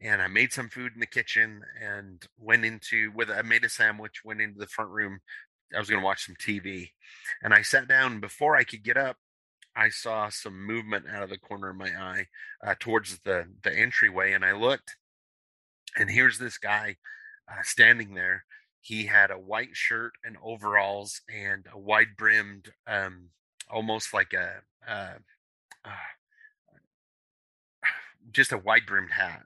and 0.00 0.22
I 0.22 0.28
made 0.28 0.52
some 0.52 0.68
food 0.68 0.92
in 0.94 1.00
the 1.00 1.06
kitchen 1.06 1.62
and 1.82 2.24
went 2.38 2.64
into 2.64 3.12
with 3.14 3.30
I 3.30 3.42
made 3.42 3.64
a 3.64 3.68
sandwich, 3.68 4.24
went 4.24 4.40
into 4.40 4.58
the 4.58 4.66
front 4.66 4.90
room. 4.90 5.20
I 5.74 5.78
was 5.78 5.88
going 5.88 6.00
to 6.00 6.04
watch 6.04 6.26
some 6.26 6.36
TV, 6.36 6.90
and 7.42 7.52
I 7.52 7.62
sat 7.62 7.86
down. 7.86 8.20
Before 8.20 8.56
I 8.56 8.64
could 8.64 8.82
get 8.82 8.96
up, 8.96 9.16
I 9.76 9.88
saw 9.90 10.28
some 10.28 10.66
movement 10.66 11.06
out 11.08 11.22
of 11.22 11.30
the 11.30 11.38
corner 11.38 11.70
of 11.70 11.76
my 11.76 11.90
eye 11.90 12.26
uh, 12.66 12.74
towards 12.78 13.20
the 13.20 13.46
the 13.62 13.76
entryway, 13.76 14.32
and 14.32 14.44
I 14.44 14.52
looked, 14.52 14.96
and 15.96 16.10
here's 16.10 16.38
this 16.38 16.58
guy 16.58 16.96
uh, 17.50 17.62
standing 17.62 18.14
there. 18.14 18.44
He 18.80 19.06
had 19.06 19.30
a 19.30 19.38
white 19.38 19.74
shirt 19.76 20.12
and 20.24 20.36
overalls 20.42 21.20
and 21.32 21.66
a 21.72 21.78
wide 21.78 22.16
brimmed, 22.16 22.72
um, 22.86 23.28
almost 23.70 24.14
like 24.14 24.32
a 24.32 24.62
uh, 24.88 25.14
uh, 25.84 25.90
just 28.32 28.52
a 28.52 28.58
wide 28.58 28.86
brimmed 28.86 29.12
hat 29.12 29.42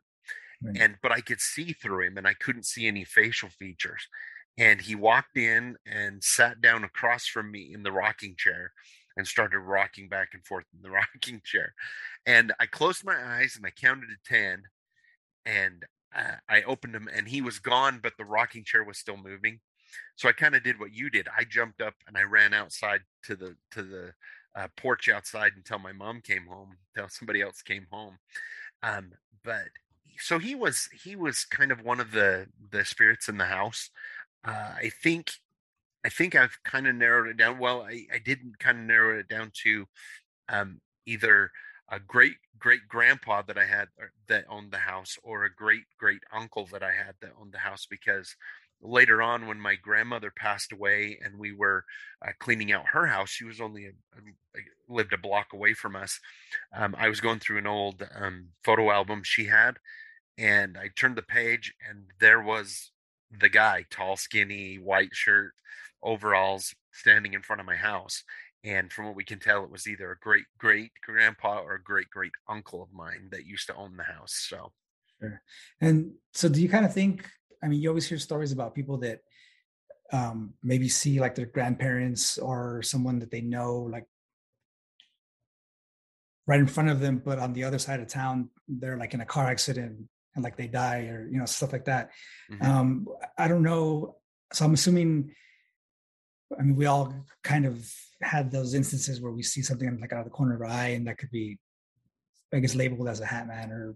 Right. 0.62 0.76
and 0.80 0.96
but 1.02 1.12
I 1.12 1.20
could 1.20 1.40
see 1.40 1.72
through 1.72 2.06
him 2.06 2.16
and 2.16 2.26
I 2.26 2.34
couldn't 2.34 2.64
see 2.66 2.86
any 2.86 3.04
facial 3.04 3.50
features. 3.50 4.06
And 4.56 4.80
he 4.80 4.94
walked 4.94 5.36
in 5.36 5.76
and 5.84 6.22
sat 6.22 6.60
down 6.60 6.84
across 6.84 7.26
from 7.26 7.50
me 7.50 7.72
in 7.74 7.82
the 7.82 7.92
rocking 7.92 8.34
chair 8.38 8.72
and 9.16 9.26
started 9.26 9.58
rocking 9.58 10.08
back 10.08 10.28
and 10.32 10.44
forth 10.46 10.64
in 10.74 10.80
the 10.80 10.90
rocking 10.92 11.42
chair. 11.44 11.74
And 12.24 12.52
I 12.60 12.66
closed 12.66 13.04
my 13.04 13.16
eyes 13.16 13.56
and 13.56 13.66
I 13.66 13.70
counted 13.70 14.06
to 14.08 14.32
10 14.32 14.62
and 15.44 15.84
uh, 16.14 16.36
I 16.48 16.62
opened 16.62 16.94
him 16.94 17.08
and 17.14 17.28
he 17.28 17.40
was 17.40 17.58
gone, 17.58 18.00
but 18.02 18.12
the 18.16 18.24
rocking 18.24 18.64
chair 18.64 18.84
was 18.84 18.98
still 18.98 19.16
moving. 19.16 19.60
So 20.16 20.28
I 20.28 20.32
kind 20.32 20.54
of 20.54 20.62
did 20.62 20.78
what 20.78 20.94
you 20.94 21.10
did. 21.10 21.28
I 21.36 21.44
jumped 21.44 21.80
up 21.80 21.94
and 22.06 22.16
I 22.16 22.22
ran 22.22 22.54
outside 22.54 23.00
to 23.24 23.36
the 23.36 23.56
to 23.72 23.82
the 23.82 24.12
uh, 24.56 24.68
porch 24.76 25.08
outside 25.08 25.52
until 25.56 25.78
my 25.78 25.92
mom 25.92 26.20
came 26.20 26.46
home, 26.46 26.76
until 26.94 27.08
somebody 27.08 27.40
else 27.40 27.62
came 27.62 27.86
home. 27.90 28.18
Um, 28.82 29.12
but 29.44 29.64
so 30.18 30.38
he 30.38 30.54
was 30.54 30.88
he 31.02 31.16
was 31.16 31.44
kind 31.44 31.72
of 31.72 31.82
one 31.82 32.00
of 32.00 32.12
the 32.12 32.46
the 32.70 32.84
spirits 32.84 33.28
in 33.28 33.38
the 33.38 33.44
house. 33.44 33.90
Uh, 34.46 34.74
I 34.76 34.90
think 35.02 35.32
I 36.04 36.08
think 36.10 36.34
I've 36.34 36.58
kind 36.64 36.86
of 36.86 36.94
narrowed 36.94 37.28
it 37.28 37.36
down. 37.36 37.58
Well, 37.58 37.82
I, 37.82 38.06
I 38.12 38.18
didn't 38.24 38.58
kind 38.58 38.78
of 38.78 38.84
narrow 38.84 39.18
it 39.18 39.28
down 39.28 39.50
to 39.64 39.86
um, 40.48 40.80
either 41.06 41.50
a 41.90 42.00
great 42.00 42.36
great 42.58 42.88
grandpa 42.88 43.42
that 43.42 43.58
I 43.58 43.66
had 43.66 43.88
uh, 44.00 44.06
that 44.28 44.46
owned 44.48 44.70
the 44.70 44.78
house 44.78 45.18
or 45.22 45.44
a 45.44 45.54
great 45.54 45.84
great 45.98 46.22
uncle 46.32 46.66
that 46.72 46.82
I 46.82 46.92
had 46.92 47.14
that 47.20 47.32
owned 47.40 47.52
the 47.52 47.58
house 47.58 47.86
because 47.88 48.36
later 48.84 49.22
on 49.22 49.46
when 49.46 49.58
my 49.58 49.74
grandmother 49.76 50.30
passed 50.30 50.72
away 50.72 51.18
and 51.24 51.38
we 51.38 51.52
were 51.52 51.84
uh, 52.26 52.30
cleaning 52.38 52.72
out 52.72 52.86
her 52.92 53.06
house 53.06 53.30
she 53.30 53.44
was 53.44 53.60
only 53.60 53.86
a, 53.86 53.88
a, 53.88 54.60
lived 54.88 55.12
a 55.12 55.18
block 55.18 55.52
away 55.52 55.72
from 55.72 55.96
us 55.96 56.20
um, 56.76 56.94
i 56.98 57.08
was 57.08 57.20
going 57.20 57.38
through 57.38 57.56
an 57.56 57.66
old 57.66 58.06
um, 58.14 58.48
photo 58.62 58.90
album 58.90 59.22
she 59.24 59.46
had 59.46 59.76
and 60.36 60.76
i 60.76 60.90
turned 60.96 61.16
the 61.16 61.22
page 61.22 61.72
and 61.88 62.04
there 62.20 62.42
was 62.42 62.90
the 63.40 63.48
guy 63.48 63.84
tall 63.90 64.16
skinny 64.16 64.76
white 64.76 65.14
shirt 65.14 65.52
overalls 66.02 66.74
standing 66.92 67.32
in 67.32 67.40
front 67.40 67.60
of 67.60 67.66
my 67.66 67.76
house 67.76 68.22
and 68.64 68.92
from 68.92 69.06
what 69.06 69.14
we 69.14 69.24
can 69.24 69.38
tell 69.38 69.62
it 69.62 69.70
was 69.70 69.86
either 69.86 70.10
a 70.10 70.18
great 70.18 70.44
great 70.58 70.90
grandpa 71.04 71.60
or 71.60 71.74
a 71.74 71.82
great 71.82 72.10
great 72.10 72.32
uncle 72.48 72.82
of 72.82 72.92
mine 72.92 73.28
that 73.30 73.46
used 73.46 73.66
to 73.66 73.74
own 73.74 73.96
the 73.96 74.02
house 74.02 74.46
so 74.48 74.72
sure 75.20 75.42
and 75.80 76.12
so 76.32 76.48
do 76.48 76.60
you 76.60 76.68
kind 76.68 76.84
of 76.84 76.92
think 76.92 77.28
i 77.62 77.68
mean 77.68 77.80
you 77.80 77.88
always 77.88 78.08
hear 78.08 78.18
stories 78.18 78.52
about 78.52 78.74
people 78.74 78.96
that 78.96 79.20
um 80.12 80.54
maybe 80.62 80.88
see 80.88 81.20
like 81.20 81.34
their 81.34 81.46
grandparents 81.46 82.38
or 82.38 82.82
someone 82.82 83.18
that 83.18 83.30
they 83.30 83.40
know 83.40 83.76
like 83.76 84.06
right 86.46 86.60
in 86.60 86.66
front 86.66 86.88
of 86.88 87.00
them 87.00 87.22
but 87.24 87.38
on 87.38 87.52
the 87.52 87.64
other 87.64 87.78
side 87.78 88.00
of 88.00 88.08
town 88.08 88.48
they're 88.68 88.98
like 88.98 89.14
in 89.14 89.20
a 89.20 89.26
car 89.26 89.46
accident 89.46 89.96
and 90.34 90.42
like 90.42 90.56
they 90.56 90.66
die 90.66 91.06
or 91.06 91.28
you 91.30 91.38
know 91.38 91.46
stuff 91.46 91.72
like 91.72 91.84
that 91.84 92.10
mm-hmm. 92.50 92.64
um 92.64 93.06
i 93.38 93.46
don't 93.46 93.62
know 93.62 94.16
so 94.52 94.64
i'm 94.64 94.74
assuming 94.74 95.34
I 96.58 96.62
mean, 96.62 96.76
we 96.76 96.86
all 96.86 97.14
kind 97.42 97.66
of 97.66 97.92
had 98.24 98.50
those 98.50 98.74
instances 98.74 99.20
where 99.20 99.32
we 99.32 99.42
see 99.42 99.62
something 99.62 99.98
like 100.00 100.12
out 100.12 100.20
of 100.20 100.24
the 100.24 100.30
corner 100.30 100.54
of 100.54 100.60
our 100.62 100.66
eye, 100.66 100.88
and 100.88 101.06
that 101.06 101.18
could 101.18 101.30
be, 101.30 101.58
I 102.52 102.58
guess, 102.58 102.74
labeled 102.74 103.08
as 103.08 103.20
a 103.20 103.26
hat 103.26 103.46
man 103.46 103.70
or 103.70 103.94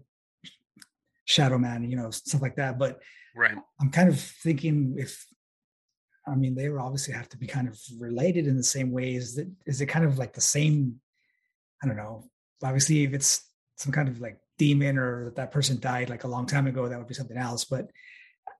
shadow 1.25 1.57
man, 1.57 1.89
you 1.89 1.97
know, 1.97 2.11
stuff 2.11 2.41
like 2.41 2.55
that. 2.55 2.77
But 2.79 2.99
right, 3.35 3.57
I'm 3.81 3.91
kind 3.91 4.09
of 4.09 4.19
thinking 4.19 4.95
if, 4.97 5.25
I 6.27 6.35
mean, 6.35 6.55
they 6.55 6.69
obviously 6.69 7.13
have 7.13 7.29
to 7.29 7.37
be 7.37 7.47
kind 7.47 7.67
of 7.67 7.79
related 7.99 8.47
in 8.47 8.57
the 8.57 8.63
same 8.63 8.91
ways. 8.91 9.35
That 9.35 9.51
is 9.65 9.81
it 9.81 9.87
kind 9.87 10.05
of 10.05 10.17
like 10.17 10.33
the 10.33 10.41
same? 10.41 10.95
I 11.83 11.87
don't 11.87 11.97
know. 11.97 12.25
Obviously, 12.63 13.03
if 13.03 13.13
it's 13.13 13.41
some 13.77 13.91
kind 13.91 14.09
of 14.09 14.19
like 14.19 14.37
demon 14.57 14.97
or 14.97 15.25
that 15.25 15.35
that 15.35 15.51
person 15.51 15.79
died 15.79 16.09
like 16.09 16.25
a 16.25 16.27
long 16.27 16.45
time 16.45 16.67
ago, 16.67 16.87
that 16.87 16.97
would 16.97 17.07
be 17.07 17.13
something 17.13 17.37
else. 17.37 17.65
But 17.65 17.89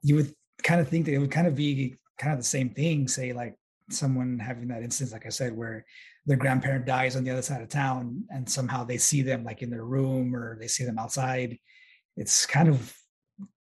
you 0.02 0.16
would 0.16 0.34
kind 0.64 0.80
of 0.82 0.88
think 0.88 1.06
that 1.06 1.14
it 1.14 1.20
would 1.20 1.32
kind 1.32 1.48
of 1.48 1.56
be 1.56 1.96
kind 2.18 2.34
of 2.34 2.40
the 2.40 2.46
same 2.46 2.70
thing. 2.70 3.08
Say 3.08 3.34
like 3.34 3.56
someone 3.90 4.40
having 4.40 4.68
that 4.70 4.84
instance, 4.84 5.12
like 5.12 5.26
I 5.26 5.30
said, 5.30 5.56
where 5.56 5.86
their 6.26 6.38
grandparent 6.38 6.86
dies 6.86 7.16
on 7.16 7.24
the 7.24 7.32
other 7.32 7.42
side 7.42 7.62
of 7.62 7.70
town 7.70 8.24
and 8.30 8.50
somehow 8.50 8.84
they 8.84 8.98
see 8.98 9.22
them 9.22 9.44
like 9.44 9.62
in 9.62 9.70
their 9.70 9.86
room 9.86 10.36
or 10.36 10.58
they 10.60 10.68
see 10.68 10.84
them 10.84 11.00
outside. 11.00 11.58
It's 12.18 12.46
kind 12.46 12.70
of 12.70 12.96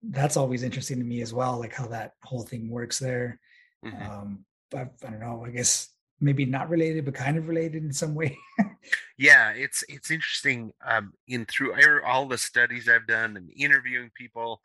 that's 0.02 0.38
always 0.38 0.64
interesting 0.64 1.00
to 1.00 1.04
me 1.04 1.22
as 1.22 1.34
well, 1.34 1.60
like 1.60 1.74
how 1.74 1.88
that 1.88 2.12
whole 2.24 2.44
thing 2.44 2.70
works 2.70 3.00
there. 3.00 3.40
Mm-hmm. 3.86 4.12
Um, 4.12 4.46
but 4.72 4.94
I 5.06 5.10
don't 5.10 5.20
know, 5.20 5.44
I 5.46 5.52
guess 5.52 5.90
maybe 6.20 6.46
not 6.46 6.70
related, 6.70 7.06
but 7.06 7.14
kind 7.14 7.38
of 7.38 7.48
related 7.48 7.84
in 7.84 7.94
some 7.94 8.16
way. 8.16 8.38
yeah, 9.18 9.52
it's 9.52 9.84
it's 9.90 10.12
interesting. 10.12 10.72
Um, 10.86 11.14
in 11.28 11.46
through 11.46 11.76
all 12.06 12.28
the 12.28 12.38
studies 12.38 12.88
I've 12.90 13.08
done 13.08 13.38
and 13.38 13.52
interviewing 13.56 14.12
people, 14.16 14.62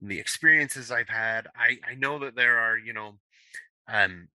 and 0.00 0.10
the 0.10 0.20
experiences 0.20 0.90
I've 0.90 1.08
had, 1.08 1.48
I 1.56 1.78
I 1.88 1.94
know 1.94 2.18
that 2.20 2.36
there 2.36 2.58
are 2.58 2.78
you 2.78 2.92
know 2.92 3.18
um 3.88 4.28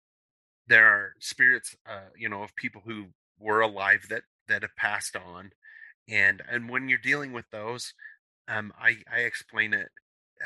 there 0.68 0.86
are 0.86 1.14
spirits 1.20 1.76
uh, 1.88 2.08
you 2.16 2.28
know 2.28 2.42
of 2.42 2.54
people 2.56 2.82
who 2.84 3.06
were 3.38 3.60
alive 3.60 4.06
that 4.10 4.22
that 4.48 4.62
have 4.62 4.76
passed 4.76 5.16
on 5.16 5.50
and 6.08 6.42
and 6.50 6.68
when 6.68 6.88
you're 6.88 6.98
dealing 6.98 7.32
with 7.32 7.48
those 7.50 7.92
um 8.48 8.72
i 8.80 8.96
i 9.12 9.20
explain 9.20 9.74
it 9.74 9.88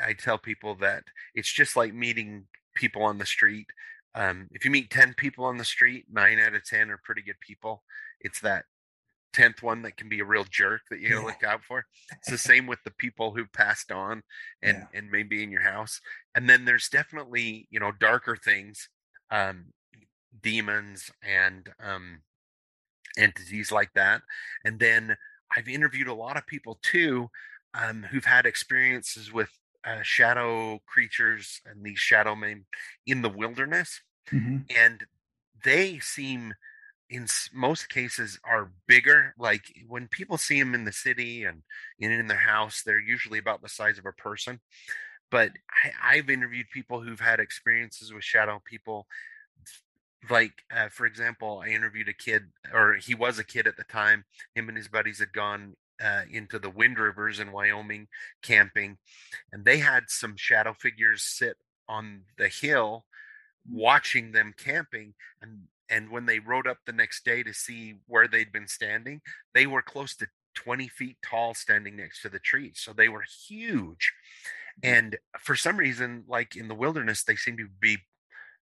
i 0.03 0.13
tell 0.13 0.37
people 0.37 0.75
that 0.75 1.03
it's 1.35 1.51
just 1.51 1.75
like 1.75 1.93
meeting 1.93 2.45
people 2.75 3.03
on 3.03 3.17
the 3.17 3.25
street 3.25 3.67
um 4.15 4.47
if 4.51 4.65
you 4.65 4.71
meet 4.71 4.89
10 4.89 5.13
people 5.15 5.45
on 5.45 5.57
the 5.57 5.65
street 5.65 6.05
9 6.11 6.39
out 6.39 6.55
of 6.55 6.65
10 6.65 6.89
are 6.89 7.01
pretty 7.03 7.21
good 7.21 7.39
people 7.39 7.83
it's 8.19 8.41
that 8.41 8.65
10th 9.33 9.61
one 9.61 9.81
that 9.83 9.95
can 9.95 10.09
be 10.09 10.19
a 10.19 10.25
real 10.25 10.45
jerk 10.49 10.81
that 10.89 10.99
you 10.99 11.09
gotta 11.09 11.21
yeah. 11.21 11.27
look 11.27 11.43
out 11.43 11.63
for 11.63 11.85
it's 12.11 12.29
the 12.29 12.37
same 12.49 12.67
with 12.67 12.79
the 12.83 12.91
people 12.91 13.33
who 13.33 13.45
passed 13.45 13.91
on 13.91 14.23
and 14.61 14.85
yeah. 14.93 14.99
and 14.99 15.09
maybe 15.09 15.41
in 15.43 15.51
your 15.51 15.61
house 15.61 16.01
and 16.35 16.49
then 16.49 16.65
there's 16.65 16.89
definitely 16.89 17.67
you 17.71 17.79
know 17.79 17.91
darker 17.97 18.35
things 18.35 18.89
um 19.29 19.67
demons 20.41 21.11
and 21.23 21.69
um, 21.83 22.21
entities 23.17 23.71
like 23.71 23.93
that. 23.93 24.21
And 24.63 24.79
then 24.79 25.17
I've 25.55 25.67
interviewed 25.67 26.07
a 26.07 26.13
lot 26.13 26.37
of 26.37 26.47
people 26.47 26.79
too 26.81 27.29
um, 27.73 28.03
who've 28.03 28.25
had 28.25 28.45
experiences 28.45 29.31
with 29.31 29.49
uh, 29.85 30.01
shadow 30.03 30.79
creatures 30.85 31.61
and 31.65 31.83
these 31.83 31.99
shadow 31.99 32.35
men 32.35 32.65
in 33.05 33.21
the 33.21 33.29
wilderness. 33.29 34.01
Mm-hmm. 34.31 34.57
And 34.77 35.03
they 35.63 35.99
seem, 35.99 36.53
in 37.09 37.27
most 37.53 37.89
cases, 37.89 38.39
are 38.43 38.71
bigger. 38.87 39.33
Like 39.37 39.63
when 39.87 40.07
people 40.07 40.37
see 40.37 40.59
them 40.59 40.73
in 40.73 40.85
the 40.85 40.91
city 40.91 41.43
and 41.45 41.63
in 41.99 42.27
their 42.27 42.37
house, 42.37 42.83
they're 42.85 42.99
usually 42.99 43.39
about 43.39 43.61
the 43.61 43.69
size 43.69 43.97
of 43.97 44.05
a 44.05 44.13
person. 44.13 44.59
But 45.29 45.51
I, 45.83 46.17
I've 46.17 46.29
interviewed 46.29 46.67
people 46.73 47.01
who've 47.01 47.19
had 47.19 47.39
experiences 47.39 48.13
with 48.13 48.23
shadow 48.23 48.61
people 48.63 49.07
like 50.29 50.63
uh, 50.75 50.89
for 50.89 51.05
example 51.05 51.61
i 51.63 51.69
interviewed 51.69 52.07
a 52.07 52.13
kid 52.13 52.43
or 52.73 52.95
he 52.95 53.15
was 53.15 53.39
a 53.39 53.43
kid 53.43 53.67
at 53.67 53.77
the 53.77 53.83
time 53.85 54.23
him 54.55 54.67
and 54.67 54.77
his 54.77 54.87
buddies 54.87 55.19
had 55.19 55.33
gone 55.33 55.75
uh, 56.03 56.23
into 56.31 56.57
the 56.57 56.69
wind 56.69 56.97
rivers 56.97 57.39
in 57.39 57.51
wyoming 57.51 58.07
camping 58.41 58.97
and 59.51 59.65
they 59.65 59.77
had 59.77 60.03
some 60.07 60.35
shadow 60.35 60.73
figures 60.73 61.23
sit 61.23 61.57
on 61.87 62.21
the 62.37 62.47
hill 62.47 63.05
watching 63.69 64.31
them 64.31 64.53
camping 64.57 65.13
and 65.41 65.63
and 65.89 66.09
when 66.09 66.25
they 66.25 66.39
rode 66.39 66.67
up 66.67 66.77
the 66.85 66.93
next 66.93 67.25
day 67.25 67.43
to 67.43 67.53
see 67.53 67.95
where 68.07 68.27
they'd 68.27 68.51
been 68.51 68.67
standing 68.67 69.21
they 69.53 69.67
were 69.67 69.81
close 69.81 70.15
to 70.15 70.27
20 70.55 70.87
feet 70.87 71.17
tall 71.23 71.53
standing 71.53 71.95
next 71.95 72.21
to 72.21 72.29
the 72.29 72.39
trees 72.39 72.79
so 72.83 72.93
they 72.93 73.09
were 73.09 73.23
huge 73.47 74.13
and 74.83 75.17
for 75.39 75.55
some 75.55 75.77
reason 75.77 76.23
like 76.27 76.55
in 76.55 76.67
the 76.67 76.75
wilderness 76.75 77.23
they 77.23 77.35
seem 77.35 77.57
to 77.57 77.67
be 77.79 77.97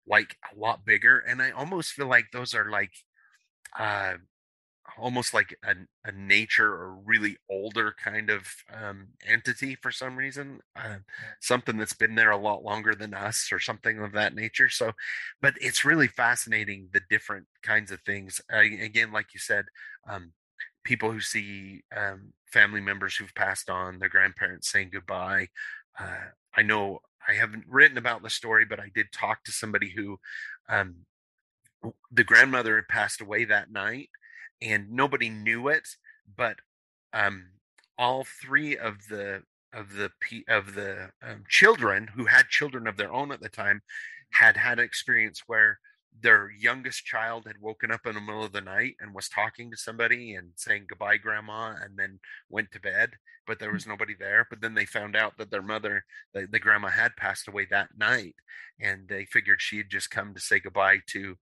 like 0.09 0.37
a 0.55 0.59
lot 0.59 0.85
bigger 0.85 1.19
and 1.19 1.43
i 1.43 1.51
almost 1.51 1.93
feel 1.93 2.09
like 2.09 2.27
those 2.33 2.55
are 2.55 2.71
like 2.71 2.93
uh 3.79 4.15
almost 4.99 5.35
like 5.35 5.55
a, 5.65 5.75
a 6.05 6.13
nature 6.13 6.73
or 6.73 6.97
really 7.05 7.37
older 7.51 7.95
kind 8.03 8.31
of 8.31 8.47
um, 8.73 9.09
entity 9.27 9.75
for 9.75 9.91
some 9.91 10.17
reason 10.17 10.61
uh, 10.77 10.97
something 11.41 11.77
that's 11.77 11.93
been 11.93 12.15
there 12.15 12.31
a 12.31 12.37
lot 12.37 12.65
longer 12.65 12.95
than 12.95 13.13
us 13.13 13.51
or 13.53 13.59
something 13.61 13.99
of 13.99 14.13
that 14.13 14.35
nature 14.35 14.69
so 14.69 14.93
but 15.43 15.55
it's 15.61 15.85
really 15.85 16.07
fascinating 16.07 16.89
the 16.93 17.01
different 17.11 17.47
kinds 17.63 17.91
of 17.91 18.01
things 18.03 18.41
uh, 18.53 18.59
again 18.59 19.13
like 19.13 19.35
you 19.35 19.41
said 19.41 19.67
um, 20.09 20.33
people 20.85 21.11
who 21.11 21.21
see 21.21 21.83
um, 21.97 22.33
family 22.47 22.81
members 22.81 23.17
who've 23.17 23.35
passed 23.35 23.69
on 23.69 23.99
their 23.99 24.09
grandparents 24.09 24.71
saying 24.71 24.89
goodbye 24.93 25.49
uh, 26.01 26.27
i 26.57 26.63
know 26.63 27.01
I 27.29 27.35
haven't 27.35 27.65
written 27.69 27.99
about 27.99 28.23
the 28.23 28.31
story, 28.31 28.65
but 28.65 28.81
I 28.81 28.91
did 28.95 29.13
talk 29.13 29.45
to 29.45 29.53
somebody 29.53 29.91
who 29.91 30.19
um, 30.69 30.97
the 32.11 32.25
grandmother 32.25 32.77
had 32.77 32.89
passed 32.89 33.21
away 33.21 33.45
that 33.45 33.71
night 33.71 34.11
and 34.63 34.91
nobody 34.91 35.29
knew 35.29 35.69
it, 35.69 35.89
but 36.37 36.57
um, 37.13 37.47
all 37.99 38.25
three 38.25 38.77
of 38.77 39.09
the 39.09 39.43
of 39.73 39.95
the 39.95 40.11
of 40.49 40.75
the 40.75 41.11
um, 41.23 41.45
children 41.49 42.09
who 42.15 42.25
had 42.25 42.49
children 42.49 42.87
of 42.87 42.97
their 42.97 43.13
own 43.13 43.33
at 43.33 43.41
the 43.41 43.49
time 43.49 43.83
had 44.31 44.57
had 44.57 44.79
an 44.79 44.85
experience 44.85 45.43
where 45.47 45.79
their 46.23 46.51
youngest 46.51 47.05
child 47.05 47.45
had 47.47 47.61
woken 47.61 47.91
up 47.91 48.07
in 48.07 48.15
the 48.15 48.21
middle 48.21 48.45
of 48.45 48.53
the 48.53 48.61
night 48.61 48.95
and 49.01 49.15
was 49.15 49.29
talking 49.29 49.71
to 49.71 49.77
somebody 49.77 50.35
and 50.35 50.51
saying 50.57 50.87
goodbye 50.89 51.17
grandma 51.17 51.75
and 51.83 51.99
then 51.99 52.19
went 52.49 52.71
to 52.73 52.81
bed 52.81 53.11
but 53.47 53.59
there 53.59 53.71
mm. 53.71 53.75
was 53.75 53.87
nobody 53.87 54.15
there 54.19 54.47
but 54.49 54.61
then 54.61 54.75
they 54.75 54.87
found 54.87 55.15
out 55.15 55.37
that 55.37 55.51
their 55.51 55.63
mother 55.63 56.05
the, 56.33 56.47
the 56.51 56.59
grandma 56.59 56.89
had 56.89 57.15
passed 57.17 57.49
away 57.49 57.67
that 57.71 57.89
night 57.99 58.35
and 58.81 59.09
they 59.09 59.25
figured 59.25 59.61
she 59.61 59.77
had 59.77 59.91
just 59.91 60.11
come 60.11 60.33
to 60.33 60.41
say 60.41 60.59
goodbye 60.59 60.99
to 61.07 61.37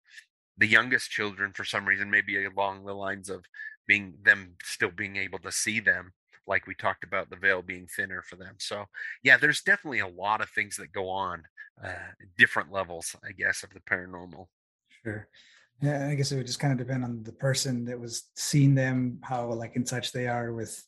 the 0.59 0.67
youngest 0.67 1.11
children 1.11 1.53
for 1.53 1.65
some 1.65 1.85
reason 1.85 2.11
maybe 2.11 2.45
along 2.45 2.85
the 2.85 2.95
lines 2.95 3.29
of 3.31 3.45
being 3.87 4.15
them 4.23 4.55
still 4.63 4.91
being 4.91 5.17
able 5.17 5.39
to 5.39 5.53
see 5.53 5.79
them 5.79 6.13
like 6.47 6.67
we 6.67 6.75
talked 6.75 7.05
about 7.05 7.31
the 7.31 7.37
veil 7.37 7.63
being 7.63 7.87
thinner 7.87 8.23
for 8.23 8.37
them 8.37 8.55
so 8.59 8.85
yeah 9.23 9.37
there's 9.37 9.63
definitely 9.63 10.01
a 10.01 10.09
lot 10.09 10.41
of 10.41 10.51
things 10.51 10.77
that 10.77 10.93
go 10.93 11.09
on 11.09 11.43
uh, 11.85 12.13
different 12.37 12.73
levels 12.73 13.15
i 13.25 13.33
guess 13.33 13.63
of 13.63 13.71
the 13.71 13.81
paranormal 13.81 14.47
Sure. 15.05 15.29
Yeah, 15.83 16.09
I 16.09 16.15
guess 16.15 16.33
it 16.33 16.37
would 16.37 16.47
just 16.47 16.61
kind 16.61 16.73
of 16.73 16.79
depend 16.79 17.05
on 17.05 17.23
the 17.23 17.33
person 17.33 17.85
that 17.87 18.01
was 18.01 18.31
seeing 18.37 18.75
them, 18.75 19.19
how 19.23 19.53
like 19.53 19.77
in 19.77 19.85
touch 19.85 20.13
they 20.13 20.27
are 20.29 20.53
with, 20.53 20.83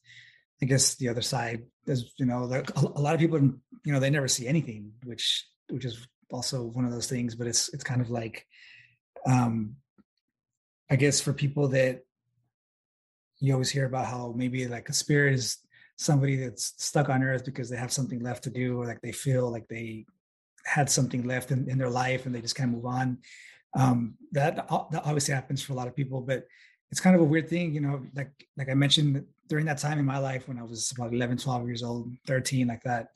I 0.62 0.66
guess 0.66 0.94
the 0.94 1.09
other 1.09 1.22
side. 1.22 1.64
As 1.87 2.05
you 2.18 2.24
know, 2.24 2.44
a 2.76 3.00
lot 3.00 3.14
of 3.14 3.20
people, 3.20 3.38
you 3.38 3.92
know, 3.92 4.00
they 4.00 4.11
never 4.11 4.29
see 4.29 4.46
anything, 4.46 4.92
which 5.05 5.46
which 5.68 5.85
is 5.85 6.07
also 6.33 6.64
one 6.64 6.85
of 6.85 6.92
those 6.92 7.09
things. 7.09 7.35
But 7.35 7.46
it's 7.46 7.68
it's 7.74 7.85
kind 7.85 8.00
of 8.00 8.11
like, 8.11 8.46
um, 9.26 9.76
I 10.90 10.96
guess 10.96 11.20
for 11.20 11.33
people 11.33 11.68
that 11.68 12.02
you 13.38 13.52
always 13.52 13.70
hear 13.70 13.85
about 13.85 14.07
how 14.07 14.33
maybe 14.35 14.66
like 14.66 14.88
a 14.88 14.94
spirit 14.94 15.35
is 15.35 15.59
somebody 15.98 16.37
that's 16.37 16.72
stuck 16.79 17.09
on 17.09 17.22
earth 17.22 17.44
because 17.44 17.68
they 17.68 17.76
have 17.76 17.92
something 17.92 18.20
left 18.20 18.44
to 18.44 18.50
do 18.50 18.81
or 18.81 18.87
like 18.87 19.00
they 19.02 19.12
feel 19.12 19.50
like 19.50 19.68
they 19.68 20.07
had 20.64 20.88
something 20.90 21.24
left 21.24 21.50
in, 21.50 21.68
in 21.68 21.79
their 21.79 21.90
life 21.90 22.26
and 22.26 22.35
they 22.35 22.40
just 22.40 22.57
kind 22.57 22.70
of 22.70 22.76
move 22.76 22.87
on 22.87 23.18
um, 23.76 24.14
that, 24.32 24.56
that 24.56 25.02
obviously 25.04 25.34
happens 25.34 25.62
for 25.62 25.72
a 25.72 25.76
lot 25.76 25.86
of 25.86 25.94
people 25.94 26.20
but 26.20 26.46
it's 26.90 27.00
kind 27.00 27.14
of 27.16 27.22
a 27.22 27.24
weird 27.24 27.48
thing 27.48 27.74
you 27.74 27.80
know 27.80 28.02
like 28.14 28.30
like 28.56 28.68
i 28.68 28.74
mentioned 28.74 29.24
during 29.48 29.66
that 29.66 29.78
time 29.78 29.98
in 29.98 30.04
my 30.04 30.18
life 30.18 30.48
when 30.48 30.58
i 30.58 30.62
was 30.62 30.92
about 30.92 31.12
11 31.12 31.36
12 31.38 31.66
years 31.66 31.82
old 31.82 32.10
13 32.26 32.66
like 32.66 32.82
that 32.82 33.08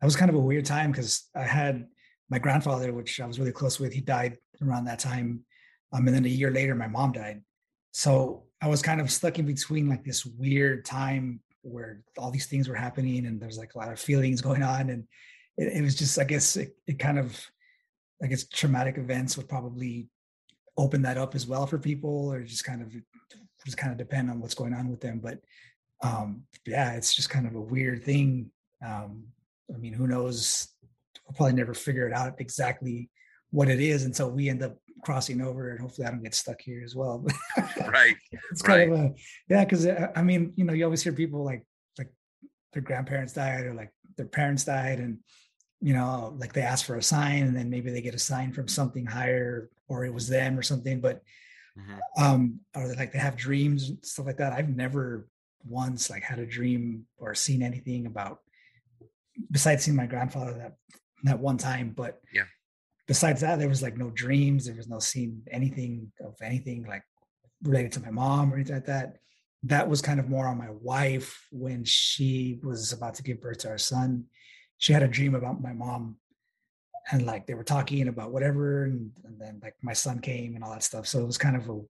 that 0.00 0.06
was 0.06 0.16
kind 0.16 0.30
of 0.30 0.34
a 0.34 0.40
weird 0.40 0.64
time 0.64 0.90
because 0.90 1.28
i 1.34 1.42
had 1.42 1.86
my 2.28 2.38
grandfather 2.38 2.92
which 2.92 3.20
i 3.20 3.26
was 3.26 3.38
really 3.38 3.52
close 3.52 3.78
with 3.78 3.92
he 3.92 4.00
died 4.00 4.36
around 4.62 4.84
that 4.84 4.98
time 4.98 5.44
um, 5.92 6.06
and 6.06 6.14
then 6.14 6.24
a 6.24 6.28
year 6.28 6.50
later 6.50 6.74
my 6.74 6.86
mom 6.86 7.12
died. 7.12 7.42
So 7.92 8.44
i 8.62 8.68
was 8.68 8.82
kind 8.82 9.00
of 9.00 9.10
stuck 9.10 9.38
in 9.38 9.46
between 9.46 9.88
like 9.88 10.04
this 10.04 10.26
weird 10.26 10.84
time 10.84 11.40
where 11.62 12.02
all 12.18 12.30
these 12.30 12.46
things 12.46 12.68
were 12.68 12.74
happening 12.74 13.26
and 13.26 13.40
there's 13.40 13.58
like 13.58 13.74
a 13.74 13.78
lot 13.78 13.92
of 13.92 13.98
feelings 13.98 14.40
going 14.40 14.62
on 14.62 14.90
and 14.90 15.04
it, 15.56 15.78
it 15.78 15.82
was 15.82 15.94
just 15.94 16.18
i 16.18 16.24
guess 16.24 16.56
it, 16.56 16.76
it 16.86 16.98
kind 16.98 17.18
of 17.18 17.38
i 18.22 18.26
guess 18.26 18.44
traumatic 18.48 18.98
events 18.98 19.36
would 19.36 19.48
probably 19.48 20.08
open 20.76 21.02
that 21.02 21.18
up 21.18 21.34
as 21.34 21.46
well 21.46 21.66
for 21.66 21.78
people 21.78 22.32
or 22.32 22.42
just 22.42 22.64
kind 22.64 22.82
of 22.82 22.92
just 23.64 23.76
kind 23.76 23.92
of 23.92 23.98
depend 23.98 24.30
on 24.30 24.40
what's 24.40 24.54
going 24.54 24.72
on 24.72 24.88
with 24.88 25.00
them 25.00 25.18
but 25.18 25.38
um 26.02 26.42
yeah 26.66 26.92
it's 26.92 27.14
just 27.14 27.30
kind 27.30 27.46
of 27.46 27.54
a 27.54 27.60
weird 27.60 28.02
thing 28.04 28.50
um 28.84 29.24
i 29.74 29.76
mean 29.76 29.92
who 29.92 30.06
knows 30.06 30.68
we'll 31.26 31.34
probably 31.36 31.52
never 31.52 31.74
figure 31.74 32.06
it 32.06 32.14
out 32.14 32.40
exactly 32.40 33.10
what 33.50 33.68
it 33.68 33.80
is 33.80 34.04
until 34.04 34.30
we 34.30 34.48
end 34.48 34.62
up 34.62 34.76
crossing 35.02 35.40
over 35.40 35.70
and 35.70 35.80
hopefully 35.80 36.06
I 36.06 36.10
don't 36.10 36.22
get 36.22 36.34
stuck 36.34 36.60
here 36.60 36.82
as 36.84 36.94
well. 36.94 37.24
right. 37.88 38.16
it's 38.50 38.62
kind 38.62 38.90
right. 38.90 39.00
of 39.00 39.04
a 39.06 39.14
yeah, 39.48 39.64
because 39.64 39.86
uh, 39.86 40.08
I 40.14 40.22
mean, 40.22 40.52
you 40.56 40.64
know, 40.64 40.72
you 40.72 40.84
always 40.84 41.02
hear 41.02 41.12
people 41.12 41.44
like 41.44 41.64
like 41.98 42.08
their 42.72 42.82
grandparents 42.82 43.32
died 43.32 43.64
or 43.64 43.74
like 43.74 43.92
their 44.16 44.26
parents 44.26 44.64
died 44.64 44.98
and 44.98 45.18
you 45.80 45.94
know, 45.94 46.34
like 46.38 46.52
they 46.52 46.62
ask 46.62 46.84
for 46.84 46.96
a 46.96 47.02
sign 47.02 47.44
and 47.44 47.56
then 47.56 47.70
maybe 47.70 47.90
they 47.90 48.02
get 48.02 48.14
a 48.14 48.18
sign 48.18 48.52
from 48.52 48.68
something 48.68 49.06
higher 49.06 49.70
or 49.88 50.04
it 50.04 50.12
was 50.12 50.28
them 50.28 50.58
or 50.58 50.62
something. 50.62 51.00
But 51.00 51.22
mm-hmm. 51.78 52.22
um, 52.22 52.60
or 52.74 52.94
like 52.94 53.12
they 53.12 53.18
have 53.18 53.36
dreams 53.36 53.88
and 53.88 54.04
stuff 54.04 54.26
like 54.26 54.36
that. 54.38 54.52
I've 54.52 54.68
never 54.68 55.28
once 55.64 56.10
like 56.10 56.22
had 56.22 56.38
a 56.38 56.46
dream 56.46 57.06
or 57.18 57.34
seen 57.34 57.62
anything 57.62 58.06
about 58.06 58.40
besides 59.50 59.84
seeing 59.84 59.96
my 59.96 60.06
grandfather 60.06 60.52
that 60.54 60.76
that 61.24 61.38
one 61.38 61.58
time. 61.58 61.92
But 61.96 62.20
yeah 62.32 62.44
besides 63.10 63.40
that, 63.40 63.58
there 63.58 63.68
was 63.68 63.82
like 63.82 63.96
no 63.96 64.08
dreams. 64.10 64.66
There 64.66 64.76
was 64.76 64.88
no 64.88 65.00
seeing 65.00 65.42
anything 65.50 66.12
of 66.24 66.36
anything 66.40 66.84
like 66.84 67.02
related 67.64 67.90
to 67.94 68.00
my 68.00 68.10
mom 68.12 68.52
or 68.52 68.54
anything 68.54 68.76
like 68.76 68.86
that. 68.86 69.16
That 69.64 69.88
was 69.88 70.00
kind 70.00 70.20
of 70.20 70.28
more 70.28 70.46
on 70.46 70.56
my 70.56 70.70
wife 70.70 71.44
when 71.50 71.84
she 71.84 72.60
was 72.62 72.92
about 72.92 73.16
to 73.16 73.24
give 73.24 73.40
birth 73.40 73.58
to 73.58 73.68
our 73.68 73.78
son. 73.78 74.26
She 74.80 74.92
had 74.92 75.04
a 75.04 75.08
dream 75.08 75.36
about 75.36 75.62
my 75.62 75.72
mom 75.72 76.16
and 77.12 77.24
like 77.24 77.46
they 77.46 77.54
were 77.54 77.64
talking 77.64 78.08
about 78.08 78.32
whatever 78.32 78.84
and, 78.84 79.12
and 79.24 79.40
then 79.40 79.60
like 79.62 79.74
my 79.82 79.92
son 79.92 80.18
came 80.18 80.56
and 80.56 80.64
all 80.64 80.72
that 80.72 80.82
stuff. 80.82 81.06
So 81.06 81.20
it 81.20 81.26
was 81.26 81.38
kind 81.38 81.54
of 81.54 81.68
a 81.68 81.80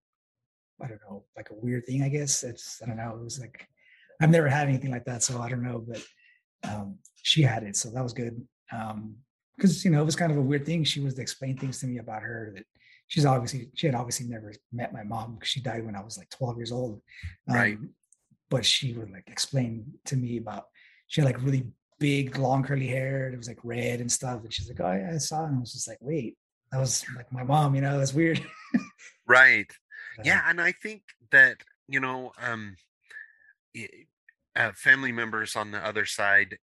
I 0.83 0.89
don't 0.89 1.01
know, 1.09 1.25
like 1.37 1.51
a 1.51 1.55
weird 1.55 1.87
thing, 1.87 2.03
I 2.03 2.09
guess. 2.09 2.43
It's 2.43 2.81
I 2.83 2.87
don't 2.87 2.97
know. 2.97 3.17
It 3.19 3.25
was 3.25 3.41
like 3.41 3.67
I've 4.21 4.31
never 4.31 4.49
had 4.49 4.69
anything 4.69 4.91
like 4.91 5.05
that, 5.07 5.23
so 5.23 5.41
I 5.41 5.49
don't 5.49 5.63
know, 5.63 5.83
but 5.87 6.05
um, 6.69 6.99
she 7.23 7.43
had 7.43 7.63
it, 7.63 7.77
so 7.77 7.91
that 7.91 8.03
was 8.03 8.13
good. 8.13 8.47
Um, 8.73 9.17
because 9.57 9.85
you 9.85 9.91
know 9.91 10.01
it 10.01 10.07
was 10.07 10.17
kind 10.17 10.33
of 10.33 10.39
a 10.39 10.43
weird 10.43 10.65
thing. 10.67 10.85
She 10.85 11.01
was 11.01 11.15
to 11.15 11.23
explain 11.23 11.57
things 11.57 11.81
to 11.81 11.87
me 11.87 11.99
about 11.99 12.23
her 12.23 12.53
that 12.57 12.65
she's 13.09 13.27
obviously 13.27 13.71
she 13.75 13.87
had 13.87 13.95
obviously 13.95 14.27
never 14.27 14.55
met 14.73 14.93
my 14.93 15.03
mom 15.03 15.35
because 15.35 15.51
she 15.51 15.61
died 15.61 15.85
when 15.85 15.97
I 15.97 16.03
was 16.03 16.17
like 16.17 16.31
12 16.31 16.57
years 16.57 16.73
old. 16.73 17.03
Um, 17.49 17.55
right. 17.55 17.79
But 18.49 18.65
she 18.65 18.95
would 18.95 19.11
like 19.11 19.29
explain 19.29 19.85
to 20.07 20.17
me 20.17 20.39
about 20.39 20.65
she 21.09 21.21
had 21.21 21.27
like 21.27 21.43
really 21.43 21.67
big 22.01 22.37
long 22.37 22.65
curly 22.65 22.89
hair. 22.89 23.29
It 23.29 23.37
was 23.37 23.49
like 23.49 23.61
red 23.63 24.01
and 24.01 24.11
stuff. 24.11 24.43
And 24.43 24.53
she's 24.53 24.69
like, 24.69 24.81
"Oh 24.81 24.93
yeah, 24.93 25.13
I 25.15 25.19
saw." 25.19 25.45
And 25.45 25.57
I 25.57 25.61
was 25.61 25.73
just 25.73 25.87
like, 25.87 25.99
"Wait, 26.01 26.37
that 26.73 26.81
was 26.81 27.05
like 27.17 27.33
my 27.33 27.45
mom." 27.45 27.75
You 27.77 27.83
know, 27.83 27.99
that's 27.99 28.15
weird. 28.15 28.45
right. 29.27 29.71
Yeah, 30.25 30.43
and 30.47 30.61
I 30.61 30.73
think 30.73 31.03
that 31.31 31.59
you 31.89 32.01
know, 32.01 32.33
um, 32.43 32.77
uh, 34.57 34.73
family 34.75 35.13
members 35.13 35.57
on 35.57 35.71
the 35.71 35.79
other 35.79 36.05
side 36.05 36.59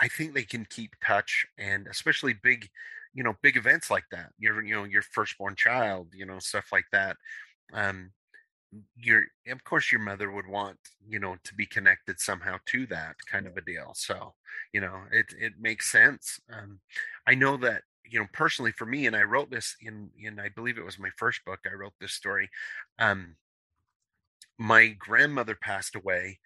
I 0.00 0.08
think 0.08 0.32
they 0.34 0.44
can 0.44 0.64
keep 0.64 0.96
touch 1.04 1.46
and 1.58 1.86
especially 1.86 2.32
big, 2.32 2.68
you 3.12 3.22
know, 3.22 3.34
big 3.42 3.56
events 3.56 3.90
like 3.90 4.06
that. 4.10 4.30
Your, 4.38 4.62
you 4.64 4.74
know, 4.74 4.84
your 4.84 5.02
firstborn 5.02 5.56
child, 5.56 6.08
you 6.14 6.24
know, 6.24 6.38
stuff 6.38 6.66
like 6.72 6.86
that. 6.92 7.16
Um, 7.74 8.12
your, 8.96 9.24
of 9.48 9.64
course, 9.64 9.90
your 9.90 10.00
mother 10.00 10.30
would 10.30 10.46
want, 10.46 10.78
you 11.08 11.18
know, 11.18 11.36
to 11.44 11.54
be 11.54 11.66
connected 11.66 12.20
somehow 12.20 12.56
to 12.66 12.86
that 12.86 13.16
kind 13.30 13.46
of 13.46 13.56
a 13.56 13.60
deal. 13.62 13.92
So, 13.94 14.34
you 14.72 14.80
know, 14.80 15.02
it 15.12 15.26
it 15.38 15.54
makes 15.60 15.90
sense. 15.90 16.40
Um, 16.52 16.80
I 17.26 17.34
know 17.34 17.56
that 17.58 17.82
you 18.04 18.18
know 18.18 18.26
personally 18.32 18.72
for 18.72 18.86
me 18.86 19.06
and 19.06 19.14
i 19.14 19.22
wrote 19.22 19.50
this 19.50 19.76
in 19.82 20.10
in 20.18 20.40
i 20.40 20.48
believe 20.48 20.78
it 20.78 20.84
was 20.84 20.98
my 20.98 21.10
first 21.16 21.44
book 21.44 21.60
i 21.70 21.72
wrote 21.72 21.92
this 22.00 22.12
story 22.12 22.48
um 22.98 23.36
my 24.58 24.88
grandmother 24.98 25.54
passed 25.54 25.94
away 25.94 26.40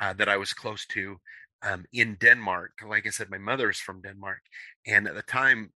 uh, 0.00 0.14
that 0.14 0.30
i 0.30 0.36
was 0.36 0.54
close 0.54 0.86
to 0.86 1.18
um, 1.62 1.84
in 1.92 2.16
Denmark. 2.20 2.72
Like 2.86 3.06
I 3.06 3.10
said, 3.10 3.30
my 3.30 3.38
mother 3.38 3.70
is 3.70 3.78
from 3.78 4.02
Denmark, 4.02 4.40
and 4.86 5.06
at 5.06 5.14
the 5.14 5.22
time, 5.22 5.72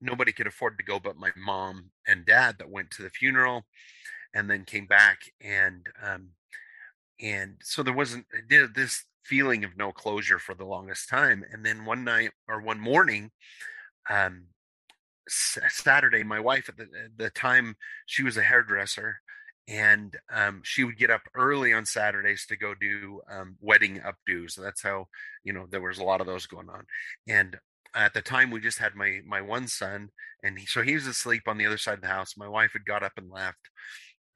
nobody 0.00 0.32
could 0.32 0.46
afford 0.46 0.78
to 0.78 0.84
go 0.84 1.00
but 1.00 1.16
my 1.16 1.30
mom 1.36 1.90
and 2.06 2.26
dad 2.26 2.56
that 2.58 2.70
went 2.70 2.90
to 2.92 3.02
the 3.02 3.10
funeral, 3.10 3.64
and 4.36 4.50
then 4.50 4.64
came 4.64 4.86
back, 4.86 5.32
and 5.40 5.86
um, 6.06 6.28
and 7.20 7.56
so 7.62 7.82
there 7.82 7.94
wasn't 7.94 8.26
this 8.74 9.04
feeling 9.24 9.64
of 9.64 9.76
no 9.78 9.92
closure 9.92 10.38
for 10.38 10.54
the 10.54 10.66
longest 10.66 11.08
time. 11.08 11.42
And 11.50 11.64
then 11.64 11.86
one 11.86 12.04
night 12.04 12.30
or 12.46 12.60
one 12.60 12.78
morning, 12.78 13.30
um, 14.10 14.44
Saturday, 15.26 16.22
my 16.22 16.38
wife 16.38 16.68
at 16.68 16.76
the, 16.76 16.86
the 17.16 17.30
time 17.30 17.76
she 18.04 18.22
was 18.22 18.36
a 18.36 18.42
hairdresser, 18.42 19.16
and 19.66 20.14
um, 20.32 20.60
she 20.62 20.84
would 20.84 20.98
get 20.98 21.10
up 21.10 21.22
early 21.34 21.72
on 21.72 21.86
Saturdays 21.86 22.44
to 22.46 22.58
go 22.58 22.74
do 22.78 23.22
um, 23.32 23.56
wedding 23.62 24.00
updos. 24.00 24.52
So 24.52 24.62
that's 24.62 24.82
how 24.82 25.06
you 25.44 25.54
know 25.54 25.66
there 25.70 25.80
was 25.80 25.98
a 25.98 26.04
lot 26.04 26.20
of 26.20 26.26
those 26.26 26.46
going 26.46 26.68
on. 26.68 26.84
And 27.26 27.56
at 27.94 28.12
the 28.12 28.20
time, 28.20 28.50
we 28.50 28.60
just 28.60 28.78
had 28.78 28.94
my 28.94 29.20
my 29.26 29.40
one 29.40 29.66
son, 29.66 30.10
and 30.42 30.58
he, 30.58 30.66
so 30.66 30.82
he 30.82 30.94
was 30.94 31.06
asleep 31.06 31.44
on 31.46 31.56
the 31.56 31.66
other 31.66 31.78
side 31.78 31.94
of 31.94 32.02
the 32.02 32.08
house. 32.08 32.34
My 32.36 32.48
wife 32.48 32.74
had 32.74 32.84
got 32.84 33.02
up 33.02 33.12
and 33.16 33.30
left, 33.30 33.70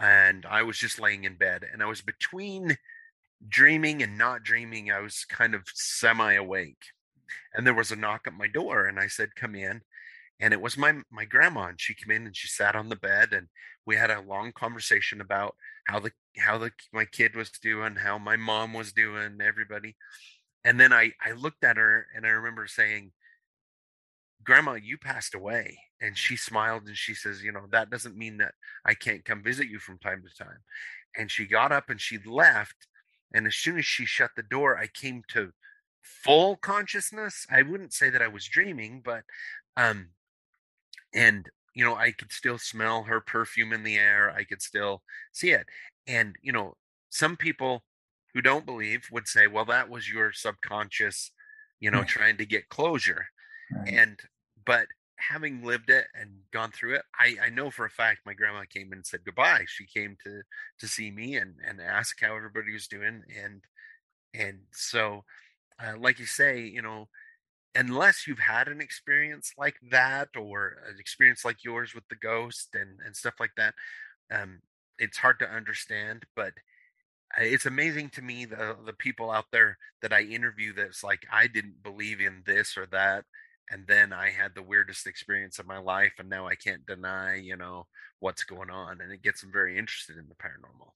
and 0.00 0.46
I 0.46 0.62
was 0.62 0.78
just 0.78 1.00
laying 1.00 1.24
in 1.24 1.36
bed, 1.36 1.64
and 1.72 1.82
I 1.82 1.86
was 1.86 2.00
between 2.00 2.76
dreaming 3.48 4.02
and 4.02 4.18
not 4.18 4.42
dreaming. 4.42 4.90
I 4.90 5.00
was 5.00 5.24
kind 5.28 5.54
of 5.54 5.62
semi 5.74 6.32
awake, 6.34 6.82
and 7.54 7.66
there 7.66 7.74
was 7.74 7.92
a 7.92 7.96
knock 7.96 8.22
at 8.26 8.34
my 8.34 8.48
door, 8.48 8.86
and 8.86 8.98
I 8.98 9.06
said, 9.06 9.36
"Come 9.36 9.54
in." 9.54 9.82
and 10.40 10.54
it 10.54 10.60
was 10.60 10.76
my 10.76 10.94
my 11.10 11.24
grandma 11.24 11.66
and 11.66 11.80
she 11.80 11.94
came 11.94 12.10
in 12.10 12.26
and 12.26 12.36
she 12.36 12.48
sat 12.48 12.74
on 12.74 12.88
the 12.88 12.96
bed 12.96 13.32
and 13.32 13.46
we 13.86 13.96
had 13.96 14.10
a 14.10 14.20
long 14.22 14.52
conversation 14.52 15.20
about 15.20 15.54
how 15.86 16.00
the 16.00 16.10
how 16.38 16.58
the 16.58 16.72
my 16.92 17.04
kid 17.04 17.36
was 17.36 17.50
doing 17.50 17.94
how 17.94 18.18
my 18.18 18.36
mom 18.36 18.72
was 18.72 18.92
doing 18.92 19.38
everybody 19.40 19.94
and 20.64 20.80
then 20.80 20.92
i 20.92 21.12
i 21.24 21.32
looked 21.32 21.62
at 21.62 21.76
her 21.76 22.06
and 22.14 22.26
i 22.26 22.30
remember 22.30 22.66
saying 22.66 23.12
grandma 24.44 24.74
you 24.74 24.96
passed 24.96 25.34
away 25.34 25.78
and 26.00 26.16
she 26.16 26.36
smiled 26.36 26.86
and 26.86 26.96
she 26.96 27.14
says 27.14 27.42
you 27.42 27.52
know 27.52 27.66
that 27.70 27.90
doesn't 27.90 28.16
mean 28.16 28.38
that 28.38 28.54
i 28.86 28.94
can't 28.94 29.24
come 29.24 29.42
visit 29.42 29.68
you 29.68 29.78
from 29.78 29.98
time 29.98 30.22
to 30.22 30.44
time. 30.44 30.58
And 31.16 31.28
she 31.28 31.44
got 31.44 31.72
up 31.72 31.90
and 31.90 32.00
she 32.00 32.18
left 32.24 32.86
and 33.34 33.46
as 33.46 33.56
soon 33.56 33.78
as 33.78 33.84
she 33.84 34.06
shut 34.06 34.30
the 34.36 34.42
door 34.42 34.78
i 34.78 34.86
came 34.86 35.22
to 35.28 35.50
full 36.02 36.56
consciousness. 36.56 37.46
I 37.50 37.62
wouldn't 37.62 37.92
say 37.92 38.10
that 38.10 38.22
i 38.22 38.28
was 38.28 38.46
dreaming 38.46 39.02
but 39.04 39.22
um 39.76 40.10
and 41.14 41.46
you 41.74 41.84
know 41.84 41.94
i 41.94 42.12
could 42.12 42.32
still 42.32 42.58
smell 42.58 43.02
her 43.04 43.20
perfume 43.20 43.72
in 43.72 43.82
the 43.82 43.96
air 43.96 44.30
i 44.30 44.44
could 44.44 44.62
still 44.62 45.02
see 45.32 45.50
it. 45.50 45.66
And 46.06 46.36
you 46.42 46.52
know 46.52 46.74
some 47.10 47.36
people 47.36 47.82
who 48.32 48.40
don't 48.40 48.66
believe 48.66 49.08
would 49.12 49.28
say 49.28 49.46
well 49.46 49.66
that 49.66 49.90
was 49.90 50.10
your 50.10 50.32
subconscious 50.32 51.32
you 51.80 51.90
know 51.90 51.98
right. 51.98 52.08
trying 52.08 52.36
to 52.38 52.46
get 52.46 52.68
closure 52.68 53.26
right. 53.72 53.88
and 53.88 54.20
but 54.64 54.86
having 55.16 55.62
lived 55.62 55.90
it 55.90 56.06
and 56.18 56.30
gone 56.52 56.70
through 56.70 56.94
it 56.94 57.02
i 57.18 57.36
i 57.42 57.50
know 57.50 57.70
for 57.70 57.84
a 57.84 57.90
fact 57.90 58.20
my 58.24 58.32
grandma 58.32 58.62
came 58.68 58.92
and 58.92 59.04
said 59.04 59.20
goodbye 59.24 59.64
she 59.66 59.84
came 59.86 60.16
to 60.22 60.40
to 60.78 60.88
see 60.88 61.10
me 61.10 61.36
and 61.36 61.54
and 61.66 61.80
ask 61.80 62.20
how 62.20 62.34
everybody 62.34 62.72
was 62.72 62.88
doing 62.88 63.22
and 63.42 63.62
and 64.34 64.60
so 64.72 65.24
uh, 65.82 65.92
like 65.98 66.18
you 66.18 66.26
say 66.26 66.60
you 66.60 66.80
know 66.80 67.06
unless 67.74 68.26
you've 68.26 68.38
had 68.38 68.66
an 68.66 68.80
experience 68.80 69.52
like 69.58 69.76
that 69.90 70.28
or 70.36 70.78
an 70.88 70.96
experience 70.98 71.44
like 71.44 71.62
yours 71.62 71.94
with 71.94 72.04
the 72.08 72.16
ghost 72.16 72.70
and 72.74 72.98
and 73.04 73.14
stuff 73.14 73.34
like 73.38 73.52
that 73.56 73.74
um 74.32 74.60
it's 74.98 75.18
hard 75.18 75.38
to 75.38 75.48
understand 75.50 76.24
but 76.34 76.52
it's 77.38 77.66
amazing 77.66 78.10
to 78.10 78.22
me 78.22 78.44
the 78.44 78.76
the 78.84 78.92
people 78.92 79.30
out 79.30 79.46
there 79.52 79.78
that 80.02 80.12
I 80.12 80.22
interview 80.22 80.72
that's 80.72 81.04
like 81.04 81.26
I 81.32 81.46
didn't 81.46 81.82
believe 81.82 82.20
in 82.20 82.42
this 82.44 82.76
or 82.76 82.86
that 82.86 83.24
and 83.70 83.86
then 83.86 84.12
I 84.12 84.30
had 84.30 84.54
the 84.54 84.62
weirdest 84.62 85.06
experience 85.06 85.58
of 85.58 85.66
my 85.66 85.78
life 85.78 86.12
and 86.18 86.28
now 86.28 86.46
I 86.46 86.54
can't 86.54 86.84
deny 86.86 87.36
you 87.36 87.56
know 87.56 87.86
what's 88.20 88.44
going 88.44 88.70
on 88.70 89.00
and 89.00 89.12
it 89.12 89.22
gets 89.22 89.40
them 89.40 89.50
very 89.52 89.78
interested 89.78 90.16
in 90.16 90.26
the 90.28 90.34
paranormal 90.34 90.92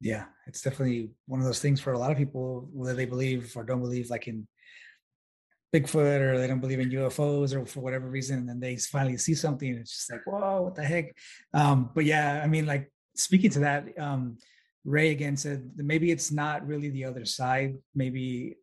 Yeah, 0.00 0.24
it's 0.46 0.62
definitely 0.62 1.10
one 1.26 1.40
of 1.40 1.46
those 1.46 1.60
things 1.60 1.80
for 1.80 1.92
a 1.92 1.98
lot 1.98 2.10
of 2.10 2.16
people, 2.16 2.68
whether 2.72 2.94
they 2.94 3.06
believe 3.06 3.52
or 3.56 3.64
don't 3.64 3.80
believe, 3.80 4.10
like 4.10 4.26
in 4.26 4.46
Bigfoot 5.72 6.20
or 6.20 6.38
they 6.38 6.46
don't 6.46 6.60
believe 6.60 6.80
in 6.80 6.90
UFOs 6.90 7.54
or 7.54 7.64
for 7.64 7.80
whatever 7.80 8.08
reason, 8.08 8.38
and 8.38 8.48
then 8.48 8.60
they 8.60 8.76
finally 8.76 9.16
see 9.16 9.34
something 9.34 9.70
and 9.70 9.78
it's 9.80 9.94
just 9.96 10.12
like, 10.12 10.20
whoa, 10.26 10.62
what 10.62 10.74
the 10.74 10.82
heck? 10.84 11.16
Um, 11.54 11.90
but 11.94 12.04
yeah, 12.04 12.40
I 12.44 12.46
mean, 12.46 12.66
like 12.66 12.90
speaking 13.14 13.50
to 13.52 13.60
that, 13.60 13.98
um, 13.98 14.38
Ray 14.84 15.10
again 15.10 15.36
said 15.36 15.70
maybe 15.76 16.10
it's 16.10 16.32
not 16.32 16.66
really 16.66 16.90
the 16.90 17.04
other 17.04 17.24
side, 17.24 17.76
maybe 17.94 18.56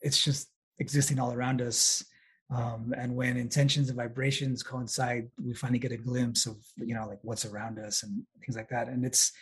it's 0.00 0.22
just 0.22 0.48
existing 0.78 1.18
all 1.20 1.32
around 1.32 1.60
us. 1.60 2.04
Um, 2.54 2.94
and 2.96 3.16
when 3.16 3.36
intentions 3.36 3.88
and 3.88 3.96
vibrations 3.96 4.62
coincide, 4.62 5.28
we 5.44 5.52
finally 5.52 5.80
get 5.80 5.92
a 5.92 5.96
glimpse 5.96 6.46
of 6.46 6.56
you 6.76 6.94
know 6.94 7.06
like 7.06 7.18
what's 7.22 7.44
around 7.44 7.78
us 7.78 8.02
and 8.02 8.22
things 8.44 8.56
like 8.56 8.68
that. 8.68 8.88
And 8.88 9.04
it's 9.04 9.32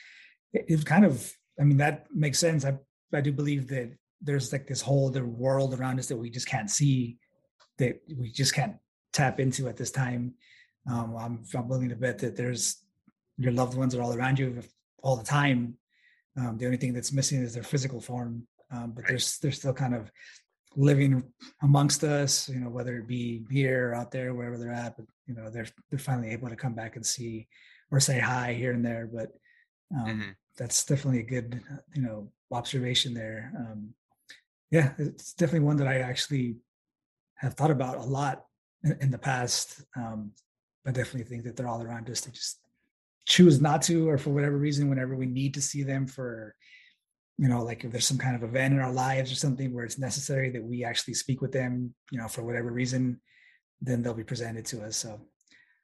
it, 0.52 0.64
it 0.68 0.86
kind 0.86 1.04
of 1.04 1.30
I 1.60 1.64
mean 1.64 1.76
that 1.78 2.06
makes 2.14 2.38
sense. 2.38 2.64
I 2.64 2.78
I 3.12 3.20
do 3.20 3.32
believe 3.32 3.68
that 3.68 3.92
there's 4.22 4.52
like 4.52 4.66
this 4.66 4.80
whole 4.80 5.08
other 5.08 5.26
world 5.26 5.74
around 5.74 5.98
us 5.98 6.06
that 6.06 6.16
we 6.16 6.30
just 6.30 6.48
can't 6.48 6.70
see, 6.70 7.18
that 7.78 8.00
we 8.16 8.30
just 8.30 8.54
can't 8.54 8.76
tap 9.12 9.38
into 9.38 9.68
at 9.68 9.76
this 9.76 9.90
time. 9.90 10.34
Um, 10.90 11.16
I'm, 11.16 11.44
I'm 11.54 11.68
willing 11.68 11.90
to 11.90 11.96
bet 11.96 12.18
that 12.18 12.36
there's 12.36 12.82
your 13.36 13.52
loved 13.52 13.76
ones 13.76 13.94
are 13.94 14.02
all 14.02 14.14
around 14.14 14.38
you 14.38 14.62
all 15.02 15.16
the 15.16 15.24
time. 15.24 15.76
Um, 16.38 16.56
the 16.58 16.66
only 16.66 16.78
thing 16.78 16.92
that's 16.92 17.12
missing 17.12 17.42
is 17.42 17.54
their 17.54 17.62
physical 17.62 18.00
form, 18.00 18.46
um, 18.70 18.92
but 18.92 19.06
they're 19.06 19.18
they're 19.42 19.52
still 19.52 19.72
kind 19.72 19.94
of 19.94 20.10
living 20.76 21.22
amongst 21.62 22.04
us. 22.04 22.48
You 22.48 22.60
know, 22.60 22.70
whether 22.70 22.98
it 22.98 23.08
be 23.08 23.44
here 23.50 23.90
or 23.90 23.94
out 23.94 24.10
there, 24.10 24.34
wherever 24.34 24.58
they're 24.58 24.72
at. 24.72 24.96
But 24.96 25.06
you 25.26 25.34
know, 25.34 25.50
they're 25.50 25.68
they're 25.90 25.98
finally 25.98 26.30
able 26.30 26.48
to 26.48 26.56
come 26.56 26.74
back 26.74 26.96
and 26.96 27.04
see 27.04 27.48
or 27.90 28.00
say 28.00 28.18
hi 28.18 28.52
here 28.52 28.72
and 28.72 28.84
there. 28.84 29.08
But 29.12 29.30
um, 29.96 30.06
mm-hmm. 30.06 30.30
that's 30.56 30.84
definitely 30.84 31.20
a 31.20 31.24
good 31.24 31.60
you 31.94 32.02
know 32.02 32.30
observation 32.52 33.14
there. 33.14 33.52
Um, 33.58 33.94
yeah, 34.70 34.92
it's 34.98 35.34
definitely 35.34 35.66
one 35.66 35.76
that 35.76 35.88
I 35.88 35.98
actually 35.98 36.56
have 37.36 37.54
thought 37.54 37.70
about 37.70 37.98
a 37.98 38.02
lot 38.02 38.44
in, 38.82 38.96
in 39.00 39.10
the 39.10 39.18
past. 39.18 39.82
Um, 39.96 40.32
I 40.86 40.90
definitely 40.90 41.24
think 41.24 41.44
that 41.44 41.56
they're 41.56 41.68
all 41.68 41.82
around 41.82 42.10
us. 42.10 42.20
They 42.22 42.32
just 42.32 42.58
choose 43.26 43.60
not 43.60 43.82
to, 43.82 44.08
or 44.08 44.18
for 44.18 44.30
whatever 44.30 44.56
reason, 44.56 44.88
whenever 44.88 45.16
we 45.16 45.26
need 45.26 45.54
to 45.54 45.62
see 45.62 45.82
them 45.82 46.06
for, 46.06 46.54
you 47.38 47.48
know, 47.48 47.62
like 47.62 47.84
if 47.84 47.90
there's 47.90 48.06
some 48.06 48.18
kind 48.18 48.36
of 48.36 48.42
event 48.42 48.74
in 48.74 48.80
our 48.80 48.92
lives 48.92 49.32
or 49.32 49.34
something 49.34 49.72
where 49.72 49.84
it's 49.84 49.98
necessary 49.98 50.50
that 50.50 50.62
we 50.62 50.84
actually 50.84 51.14
speak 51.14 51.40
with 51.40 51.52
them, 51.52 51.94
you 52.10 52.18
know, 52.18 52.28
for 52.28 52.44
whatever 52.44 52.70
reason, 52.70 53.20
then 53.80 54.02
they'll 54.02 54.14
be 54.14 54.24
presented 54.24 54.64
to 54.66 54.84
us. 54.84 54.96
So, 54.96 55.20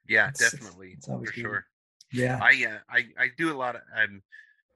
yeah, 0.07 0.29
it's, 0.29 0.39
definitely, 0.39 0.93
it's, 0.97 1.07
for 1.07 1.19
good. 1.19 1.33
sure. 1.33 1.65
Yeah, 2.13 2.39
I 2.41 2.65
uh, 2.65 2.77
I 2.89 3.05
I 3.17 3.27
do 3.37 3.53
a 3.53 3.57
lot 3.57 3.75
of 3.75 3.81
um 3.95 4.21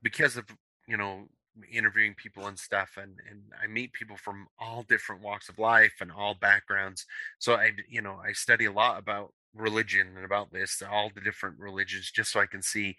because 0.03 0.37
of 0.37 0.45
you 0.87 0.97
know 0.97 1.27
interviewing 1.71 2.13
people 2.15 2.47
and 2.47 2.59
stuff 2.59 2.91
and 2.97 3.13
and 3.29 3.41
I 3.61 3.67
meet 3.67 3.93
people 3.93 4.17
from 4.17 4.47
all 4.59 4.83
different 4.83 5.21
walks 5.21 5.49
of 5.49 5.57
life 5.57 5.93
and 6.01 6.11
all 6.11 6.33
backgrounds 6.33 7.05
so 7.39 7.53
I 7.55 7.71
you 7.89 8.01
know 8.01 8.19
I 8.23 8.33
study 8.33 8.65
a 8.65 8.71
lot 8.71 8.99
about 8.99 9.33
religion 9.53 10.07
and 10.15 10.25
about 10.25 10.51
this 10.51 10.81
all 10.89 11.11
the 11.15 11.21
different 11.21 11.57
religions 11.57 12.11
just 12.11 12.31
so 12.31 12.41
I 12.41 12.45
can 12.45 12.61
see 12.61 12.97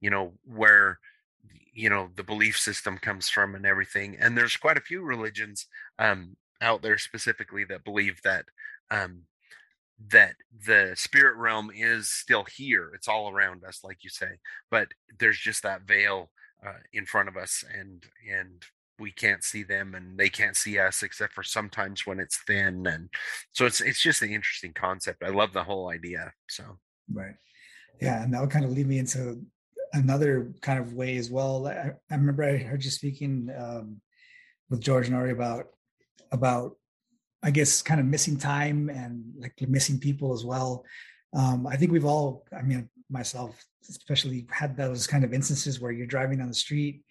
you 0.00 0.08
know 0.08 0.32
where 0.44 0.98
you 1.72 1.88
know 1.88 2.10
the 2.16 2.24
belief 2.24 2.58
system 2.58 2.98
comes 2.98 3.28
from 3.28 3.54
and 3.54 3.64
everything 3.64 4.16
and 4.18 4.36
there's 4.36 4.56
quite 4.56 4.76
a 4.76 4.82
few 4.82 5.02
religions 5.02 5.66
um 5.98 6.36
out 6.60 6.82
there 6.82 6.98
specifically 6.98 7.64
that 7.64 7.84
believe 7.84 8.20
that 8.22 8.44
um 8.90 9.22
that 10.10 10.34
the 10.66 10.92
spirit 10.96 11.36
realm 11.36 11.70
is 11.74 12.08
still 12.08 12.44
here 12.44 12.92
it's 12.94 13.08
all 13.08 13.30
around 13.30 13.64
us 13.64 13.80
like 13.84 13.98
you 14.02 14.10
say 14.10 14.30
but 14.70 14.88
there's 15.18 15.38
just 15.38 15.62
that 15.62 15.82
veil 15.82 16.30
uh, 16.66 16.72
in 16.92 17.06
front 17.06 17.28
of 17.28 17.36
us 17.36 17.64
and 17.78 18.04
and 18.32 18.64
we 18.98 19.12
can't 19.12 19.44
see 19.44 19.62
them 19.62 19.94
and 19.94 20.18
they 20.18 20.28
can't 20.28 20.56
see 20.56 20.78
us 20.78 21.02
except 21.02 21.32
for 21.32 21.44
sometimes 21.44 22.06
when 22.06 22.18
it's 22.18 22.38
thin 22.46 22.86
and 22.86 23.08
so 23.52 23.66
it's 23.66 23.80
it's 23.80 24.00
just 24.00 24.22
an 24.22 24.30
interesting 24.30 24.72
concept 24.72 25.22
i 25.22 25.28
love 25.28 25.52
the 25.52 25.62
whole 25.62 25.88
idea 25.88 26.32
so. 26.48 26.64
Right. 27.12 27.34
Yeah 28.00 28.22
and 28.22 28.34
that 28.34 28.40
would 28.40 28.50
kind 28.50 28.64
of 28.64 28.72
lead 28.72 28.86
me 28.86 28.98
into 28.98 29.40
another 29.92 30.52
kind 30.60 30.78
of 30.78 30.94
way 30.94 31.16
as 31.16 31.30
well. 31.30 31.66
I, 31.66 31.92
I 32.10 32.14
remember 32.14 32.44
i 32.44 32.56
heard 32.56 32.84
you 32.84 32.90
speaking 32.90 33.50
um, 33.56 34.00
with 34.70 34.80
George 34.80 35.08
Noory 35.08 35.32
about 35.32 35.66
about 36.30 36.76
i 37.42 37.50
guess 37.50 37.80
kind 37.80 38.00
of 38.00 38.06
missing 38.06 38.36
time 38.36 38.90
and 38.90 39.24
like 39.38 39.54
missing 39.68 39.98
people 39.98 40.32
as 40.32 40.44
well. 40.44 40.84
Um, 41.34 41.66
i 41.66 41.76
think 41.76 41.92
we've 41.92 42.04
all 42.06 42.46
i 42.56 42.62
mean 42.62 42.88
myself 43.10 43.64
especially 43.88 44.46
had 44.50 44.76
those 44.76 45.06
kind 45.06 45.24
of 45.24 45.32
instances 45.32 45.80
where 45.80 45.92
you're 45.92 46.06
driving 46.06 46.38
down 46.38 46.48
the 46.48 46.54
street 46.54 47.02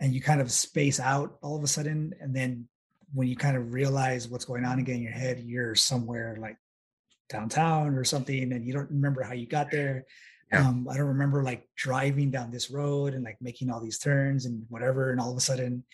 and 0.00 0.12
you 0.12 0.20
kind 0.20 0.40
of 0.40 0.50
space 0.50 1.00
out 1.00 1.38
all 1.42 1.56
of 1.56 1.64
a 1.64 1.66
sudden 1.66 2.14
and 2.20 2.34
then 2.34 2.68
when 3.14 3.26
you 3.26 3.36
kind 3.36 3.56
of 3.56 3.72
realize 3.72 4.28
what's 4.28 4.44
going 4.44 4.64
on 4.64 4.78
again 4.78 4.96
in 4.96 5.02
your 5.02 5.12
head 5.12 5.40
you're 5.40 5.74
somewhere 5.74 6.36
like 6.40 6.56
downtown 7.28 7.94
or 7.94 8.04
something 8.04 8.52
and 8.52 8.64
you 8.64 8.72
don't 8.72 8.90
remember 8.90 9.22
how 9.22 9.32
you 9.32 9.46
got 9.46 9.70
there 9.70 10.04
yeah. 10.52 10.66
um, 10.66 10.86
i 10.90 10.96
don't 10.96 11.06
remember 11.06 11.42
like 11.42 11.68
driving 11.76 12.30
down 12.30 12.50
this 12.50 12.70
road 12.70 13.14
and 13.14 13.24
like 13.24 13.36
making 13.40 13.70
all 13.70 13.80
these 13.80 13.98
turns 13.98 14.46
and 14.46 14.64
whatever 14.68 15.10
and 15.10 15.20
all 15.20 15.30
of 15.30 15.36
a 15.36 15.40
sudden 15.40 15.84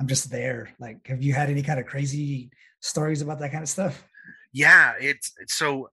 i'm 0.00 0.08
just 0.08 0.30
there 0.30 0.68
like 0.78 1.06
have 1.06 1.22
you 1.22 1.32
had 1.32 1.50
any 1.50 1.62
kind 1.62 1.80
of 1.80 1.86
crazy 1.86 2.50
stories 2.80 3.22
about 3.22 3.38
that 3.38 3.50
kind 3.50 3.62
of 3.62 3.68
stuff 3.68 4.06
yeah 4.52 4.92
it's 5.00 5.32
so 5.46 5.88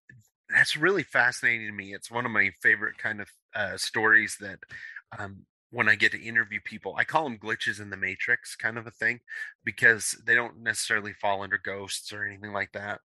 that's 0.52 0.78
really 0.78 1.04
fascinating 1.04 1.68
to 1.68 1.74
me. 1.74 1.94
It's 1.94 2.12
one 2.12 2.26
of 2.26 2.32
my 2.32 2.52
favorite 2.62 2.98
kind 2.98 3.22
of 3.22 3.30
uh, 3.56 3.78
stories 3.78 4.38
that 4.42 4.60
um, 5.18 5.46
when 5.72 5.88
I 5.88 5.96
get 5.96 6.12
to 6.12 6.22
interview 6.22 6.60
people, 6.64 6.96
I 6.98 7.04
call 7.04 7.24
them 7.24 7.40
glitches 7.40 7.82
in 7.82 7.90
the 7.90 7.98
matrix 7.98 8.56
kind 8.56 8.78
of 8.78 8.88
a 8.88 8.92
thing 8.92 9.22
because 9.64 10.22
they 10.26 10.36
don't 10.36 10.62
necessarily 10.62 11.14
fall 11.14 11.44
under 11.44 11.58
ghosts 11.58 12.12
or 12.12 12.26
anything 12.26 12.52
like 12.52 12.72
that. 12.74 13.00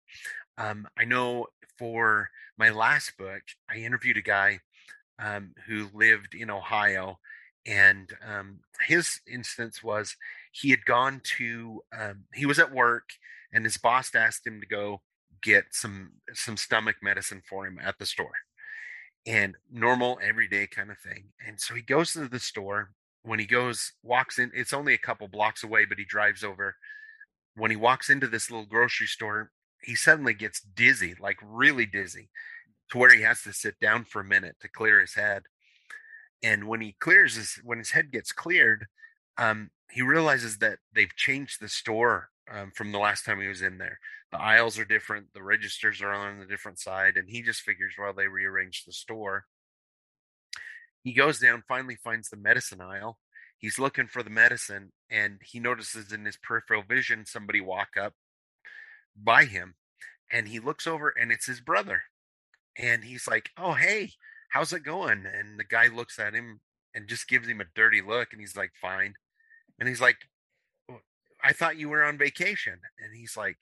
Um, 0.59 0.89
I 0.99 1.05
know 1.05 1.47
for 1.79 2.31
my 2.59 2.71
last 2.71 3.17
book, 3.17 3.43
I 3.71 3.77
interviewed 3.77 4.17
a 4.17 4.23
guy 4.23 4.61
um, 5.19 5.55
who 5.67 5.89
lived 5.95 6.35
in 6.35 6.51
Ohio, 6.51 7.19
and 7.67 8.13
um, 8.27 8.61
his 8.87 9.21
instance 9.31 9.83
was 9.83 10.17
he 10.53 10.71
had 10.71 10.85
gone 10.85 11.21
to, 11.39 11.83
um, 11.99 12.25
he 12.35 12.47
was 12.47 12.59
at 12.59 12.73
work, 12.73 13.11
and 13.53 13.65
his 13.65 13.77
boss 13.77 14.15
asked 14.15 14.47
him 14.47 14.61
to 14.61 14.67
go 14.67 15.01
get 15.43 15.67
some 15.71 16.13
some 16.33 16.57
stomach 16.57 16.97
medicine 17.03 17.43
for 17.49 17.67
him 17.67 17.79
at 17.83 17.99
the 17.99 18.07
store 18.07 18.33
and 19.27 19.57
normal 19.71 20.19
everyday 20.23 20.67
kind 20.67 20.91
of 20.91 20.99
thing 20.99 21.27
and 21.47 21.61
so 21.61 21.75
he 21.75 21.83
goes 21.83 22.13
to 22.13 22.29
the 22.29 22.39
store 22.39 22.91
when 23.23 23.39
he 23.39 23.47
goes 23.47 23.93
walks 24.03 24.39
in 24.39 24.51
it's 24.55 24.73
only 24.73 24.95
a 24.95 24.99
couple 24.99 25.29
blocks 25.29 25.63
away 25.63 25.85
but 25.85 25.99
he 25.99 26.05
drives 26.05 26.43
over 26.43 26.77
when 27.55 27.71
he 27.71 27.77
walks 27.77 28.09
into 28.09 28.27
this 28.27 28.51
little 28.51 28.67
grocery 28.67 29.07
store 29.07 29.51
he 29.83 29.95
suddenly 29.95 30.35
gets 30.35 30.61
dizzy 30.61 31.15
like 31.21 31.39
really 31.43 31.87
dizzy 31.87 32.31
to 32.91 32.99
where 32.99 33.15
he 33.15 33.23
has 33.23 33.43
to 33.43 33.53
sit 33.53 33.79
down 33.81 34.05
for 34.05 34.21
a 34.21 34.25
minute 34.25 34.57
to 34.61 34.69
clear 34.69 35.01
his 35.01 35.15
head 35.15 35.43
and 36.43 36.69
when 36.69 36.81
he 36.81 36.97
clears 37.01 37.35
his 37.37 37.61
when 37.65 37.79
his 37.79 37.91
head 37.91 38.13
gets 38.13 38.33
cleared 38.33 38.87
um, 39.39 39.71
he 39.91 40.03
realizes 40.03 40.59
that 40.59 40.79
they've 40.95 41.15
changed 41.17 41.61
the 41.61 41.69
store 41.69 42.31
um, 42.51 42.71
from 42.75 42.93
the 42.93 42.99
last 42.99 43.25
time 43.25 43.41
he 43.41 43.49
was 43.49 43.63
in 43.63 43.79
there. 43.79 43.99
The 44.33 44.41
aisles 44.41 44.79
are 44.79 44.85
different, 44.85 45.33
the 45.35 45.43
registers 45.43 46.03
are 46.03 46.13
on 46.13 46.41
the 46.41 46.47
different 46.47 46.79
side, 46.79 47.17
and 47.17 47.29
he 47.29 47.43
just 47.43 47.63
figures, 47.63 47.95
well, 47.99 48.13
they 48.13 48.29
rearranged 48.29 48.87
the 48.87 48.93
store. 48.93 49.45
He 51.03 51.13
goes 51.13 51.39
down, 51.39 51.63
finally 51.69 51.97
finds 51.97 52.29
the 52.29 52.37
medicine 52.37 52.81
aisle. 52.81 53.19
He's 53.59 53.79
looking 53.79 54.07
for 54.07 54.23
the 54.23 54.31
medicine, 54.31 54.93
and 55.11 55.41
he 55.43 55.61
notices 55.61 56.13
in 56.13 56.25
his 56.25 56.37
peripheral 56.37 56.83
vision 56.83 57.25
somebody 57.25 57.61
walk 57.61 57.91
up 58.01 58.15
by 59.17 59.45
him, 59.45 59.77
and 60.31 60.49
he 60.49 60.59
looks 60.59 60.87
over, 60.87 61.09
and 61.09 61.31
it's 61.31 61.47
his 61.47 61.61
brother. 61.61 62.03
And 62.79 63.05
he's 63.05 63.27
like, 63.29 63.51
"Oh, 63.57 63.75
hey, 63.75 64.13
how's 64.51 64.73
it 64.73 64.85
going?" 64.85 65.25
And 65.27 65.59
the 65.59 65.65
guy 65.65 65.89
looks 65.89 66.19
at 66.19 66.35
him 66.35 66.61
and 66.95 67.09
just 67.09 67.29
gives 67.29 67.49
him 67.49 67.61
a 67.61 67.67
dirty 67.75 68.03
look, 68.03 68.29
and 68.33 68.41
he's 68.41 68.57
like, 68.57 68.73
"Fine." 68.81 69.15
And 69.79 69.89
he's 69.89 70.01
like, 70.01 70.17
oh, 70.91 71.01
I 71.43 71.53
thought 71.53 71.77
you 71.77 71.89
were 71.89 72.05
on 72.05 72.19
vacation. 72.19 72.79
And 72.99 73.15
he's 73.15 73.37
like, 73.37 73.59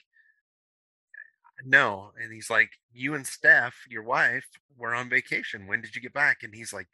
no. 1.64 2.12
And 2.20 2.32
he's 2.32 2.50
like, 2.50 2.70
you 2.92 3.14
and 3.14 3.26
Steph, 3.26 3.74
your 3.88 4.02
wife, 4.02 4.46
were 4.76 4.94
on 4.94 5.08
vacation. 5.08 5.66
When 5.66 5.80
did 5.80 5.94
you 5.94 6.02
get 6.02 6.12
back? 6.12 6.42
And 6.42 6.54
he's 6.54 6.72
like, 6.72 6.88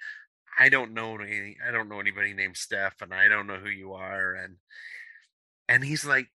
I 0.58 0.68
don't 0.68 0.94
know 0.94 1.16
any, 1.16 1.56
I 1.66 1.70
don't 1.70 1.88
know 1.88 2.00
anybody 2.00 2.34
named 2.34 2.56
Steph, 2.56 3.00
and 3.00 3.14
I 3.14 3.28
don't 3.28 3.46
know 3.46 3.56
who 3.56 3.70
you 3.70 3.92
are. 3.92 4.34
And 4.34 4.56
and 5.68 5.84
he's 5.84 6.04
like, 6.04 6.26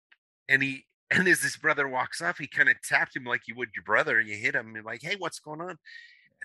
and 0.48 0.62
he 0.62 0.84
and 1.10 1.28
as 1.28 1.40
this 1.40 1.56
brother 1.56 1.86
walks 1.86 2.20
off, 2.22 2.38
he 2.38 2.46
kind 2.46 2.68
of 2.68 2.76
tapped 2.82 3.16
him 3.16 3.24
like 3.24 3.46
you 3.46 3.54
would 3.56 3.70
your 3.74 3.84
brother. 3.84 4.20
You 4.20 4.36
hit 4.36 4.54
him 4.54 4.76
like, 4.84 5.02
hey, 5.02 5.16
what's 5.18 5.38
going 5.38 5.60
on? 5.60 5.78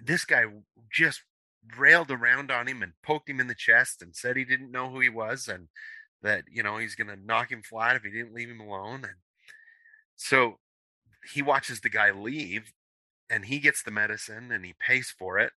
This 0.03 0.25
guy 0.25 0.43
just 0.91 1.21
railed 1.77 2.11
around 2.11 2.51
on 2.51 2.67
him 2.67 2.81
and 2.81 2.93
poked 3.03 3.29
him 3.29 3.39
in 3.39 3.47
the 3.47 3.55
chest 3.55 4.01
and 4.01 4.15
said 4.15 4.37
he 4.37 4.45
didn't 4.45 4.71
know 4.71 4.89
who 4.89 4.99
he 4.99 5.09
was 5.09 5.47
and 5.47 5.67
that 6.21 6.43
you 6.51 6.63
know 6.63 6.77
he's 6.77 6.95
going 6.95 7.07
to 7.07 7.25
knock 7.25 7.51
him 7.51 7.61
flat 7.61 7.95
if 7.95 8.03
he 8.03 8.09
didn't 8.09 8.33
leave 8.33 8.49
him 8.49 8.59
alone 8.59 9.03
and 9.03 9.15
so 10.15 10.57
he 11.33 11.41
watches 11.41 11.81
the 11.81 11.89
guy 11.89 12.11
leave 12.11 12.71
and 13.29 13.45
he 13.45 13.59
gets 13.59 13.83
the 13.83 13.91
medicine 13.91 14.51
and 14.51 14.65
he 14.65 14.73
pays 14.79 15.13
for 15.17 15.37
it 15.37 15.51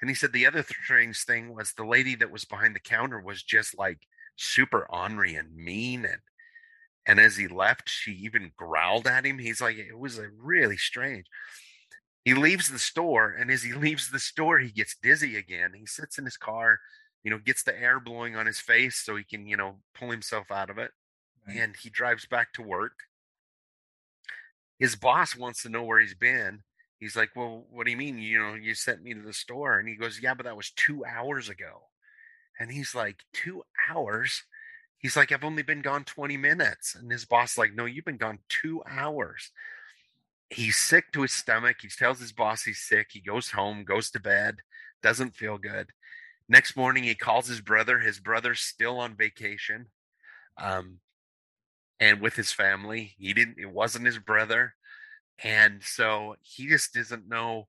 and 0.00 0.08
he 0.08 0.14
said 0.14 0.32
the 0.32 0.46
other 0.46 0.62
strange 0.62 1.24
thing 1.24 1.54
was 1.54 1.72
the 1.72 1.84
lady 1.84 2.14
that 2.14 2.30
was 2.30 2.44
behind 2.44 2.74
the 2.74 2.80
counter 2.80 3.20
was 3.20 3.42
just 3.42 3.76
like 3.76 4.06
super 4.36 4.86
ornery 4.88 5.34
and 5.34 5.54
mean 5.54 6.04
and 6.04 6.20
and 7.06 7.20
as 7.20 7.36
he 7.36 7.48
left 7.48 7.88
she 7.88 8.12
even 8.12 8.52
growled 8.56 9.06
at 9.06 9.26
him. 9.26 9.38
He's 9.38 9.60
like 9.60 9.76
it 9.76 9.98
was 9.98 10.18
a 10.18 10.28
really 10.36 10.76
strange. 10.76 11.26
He 12.24 12.34
leaves 12.34 12.70
the 12.70 12.78
store 12.78 13.30
and 13.30 13.50
as 13.50 13.62
he 13.62 13.72
leaves 13.74 14.10
the 14.10 14.18
store 14.18 14.58
he 14.58 14.70
gets 14.70 14.96
dizzy 15.02 15.36
again. 15.36 15.72
He 15.74 15.86
sits 15.86 16.18
in 16.18 16.24
his 16.24 16.36
car 16.36 16.78
you 17.22 17.30
know 17.30 17.38
gets 17.38 17.62
the 17.62 17.78
air 17.78 17.98
blowing 17.98 18.36
on 18.36 18.46
his 18.46 18.60
face 18.60 19.02
so 19.04 19.16
he 19.16 19.24
can 19.24 19.46
you 19.46 19.56
know 19.56 19.76
pull 19.94 20.10
himself 20.10 20.50
out 20.50 20.70
of 20.70 20.78
it 20.78 20.90
right. 21.48 21.56
and 21.56 21.74
he 21.82 21.90
drives 21.90 22.26
back 22.26 22.52
to 22.52 22.62
work. 22.62 22.98
His 24.78 24.96
boss 24.96 25.36
wants 25.36 25.62
to 25.62 25.68
know 25.68 25.84
where 25.84 26.00
he's 26.00 26.14
been. 26.14 26.60
He's 27.00 27.16
like 27.16 27.30
well 27.34 27.66
what 27.70 27.84
do 27.84 27.90
you 27.90 27.96
mean? 27.96 28.18
You 28.18 28.38
know 28.38 28.54
you 28.54 28.74
sent 28.74 29.02
me 29.02 29.14
to 29.14 29.22
the 29.22 29.32
store. 29.32 29.78
And 29.78 29.88
he 29.88 29.96
goes 29.96 30.20
yeah 30.22 30.34
but 30.34 30.44
that 30.44 30.56
was 30.56 30.70
two 30.70 31.04
hours 31.04 31.48
ago. 31.48 31.88
And 32.58 32.70
he's 32.70 32.94
like 32.94 33.16
two 33.32 33.62
hours 33.90 34.44
he's 35.04 35.18
like 35.18 35.30
i've 35.30 35.44
only 35.44 35.62
been 35.62 35.82
gone 35.82 36.02
20 36.02 36.38
minutes 36.38 36.94
and 36.94 37.12
his 37.12 37.26
boss 37.26 37.52
is 37.52 37.58
like 37.58 37.74
no 37.74 37.84
you've 37.84 38.06
been 38.06 38.16
gone 38.16 38.38
two 38.48 38.82
hours. 38.90 39.52
He's 40.50 40.76
sick 40.76 41.12
to 41.12 41.22
his 41.22 41.32
stomach 41.32 41.76
he 41.82 41.88
tells 41.88 42.20
his 42.20 42.32
boss 42.32 42.62
he's 42.62 42.80
sick 42.80 43.08
he 43.10 43.20
goes 43.20 43.50
home 43.50 43.84
goes 43.84 44.10
to 44.10 44.20
bed 44.20 44.56
doesn't 45.02 45.36
feel 45.36 45.58
good. 45.58 45.90
Next 46.48 46.74
morning 46.74 47.04
he 47.04 47.14
calls 47.14 47.46
his 47.46 47.60
brother 47.60 47.98
his 47.98 48.18
brother's 48.18 48.60
still 48.60 48.98
on 48.98 49.14
vacation 49.14 49.88
um 50.56 51.00
and 52.00 52.22
with 52.22 52.34
his 52.34 52.50
family 52.50 53.14
he 53.18 53.34
didn't 53.34 53.58
it 53.58 53.70
wasn't 53.70 54.06
his 54.06 54.18
brother 54.18 54.74
and 55.42 55.82
so 55.82 56.36
he 56.40 56.66
just 56.66 56.94
doesn't 56.94 57.28
know 57.28 57.66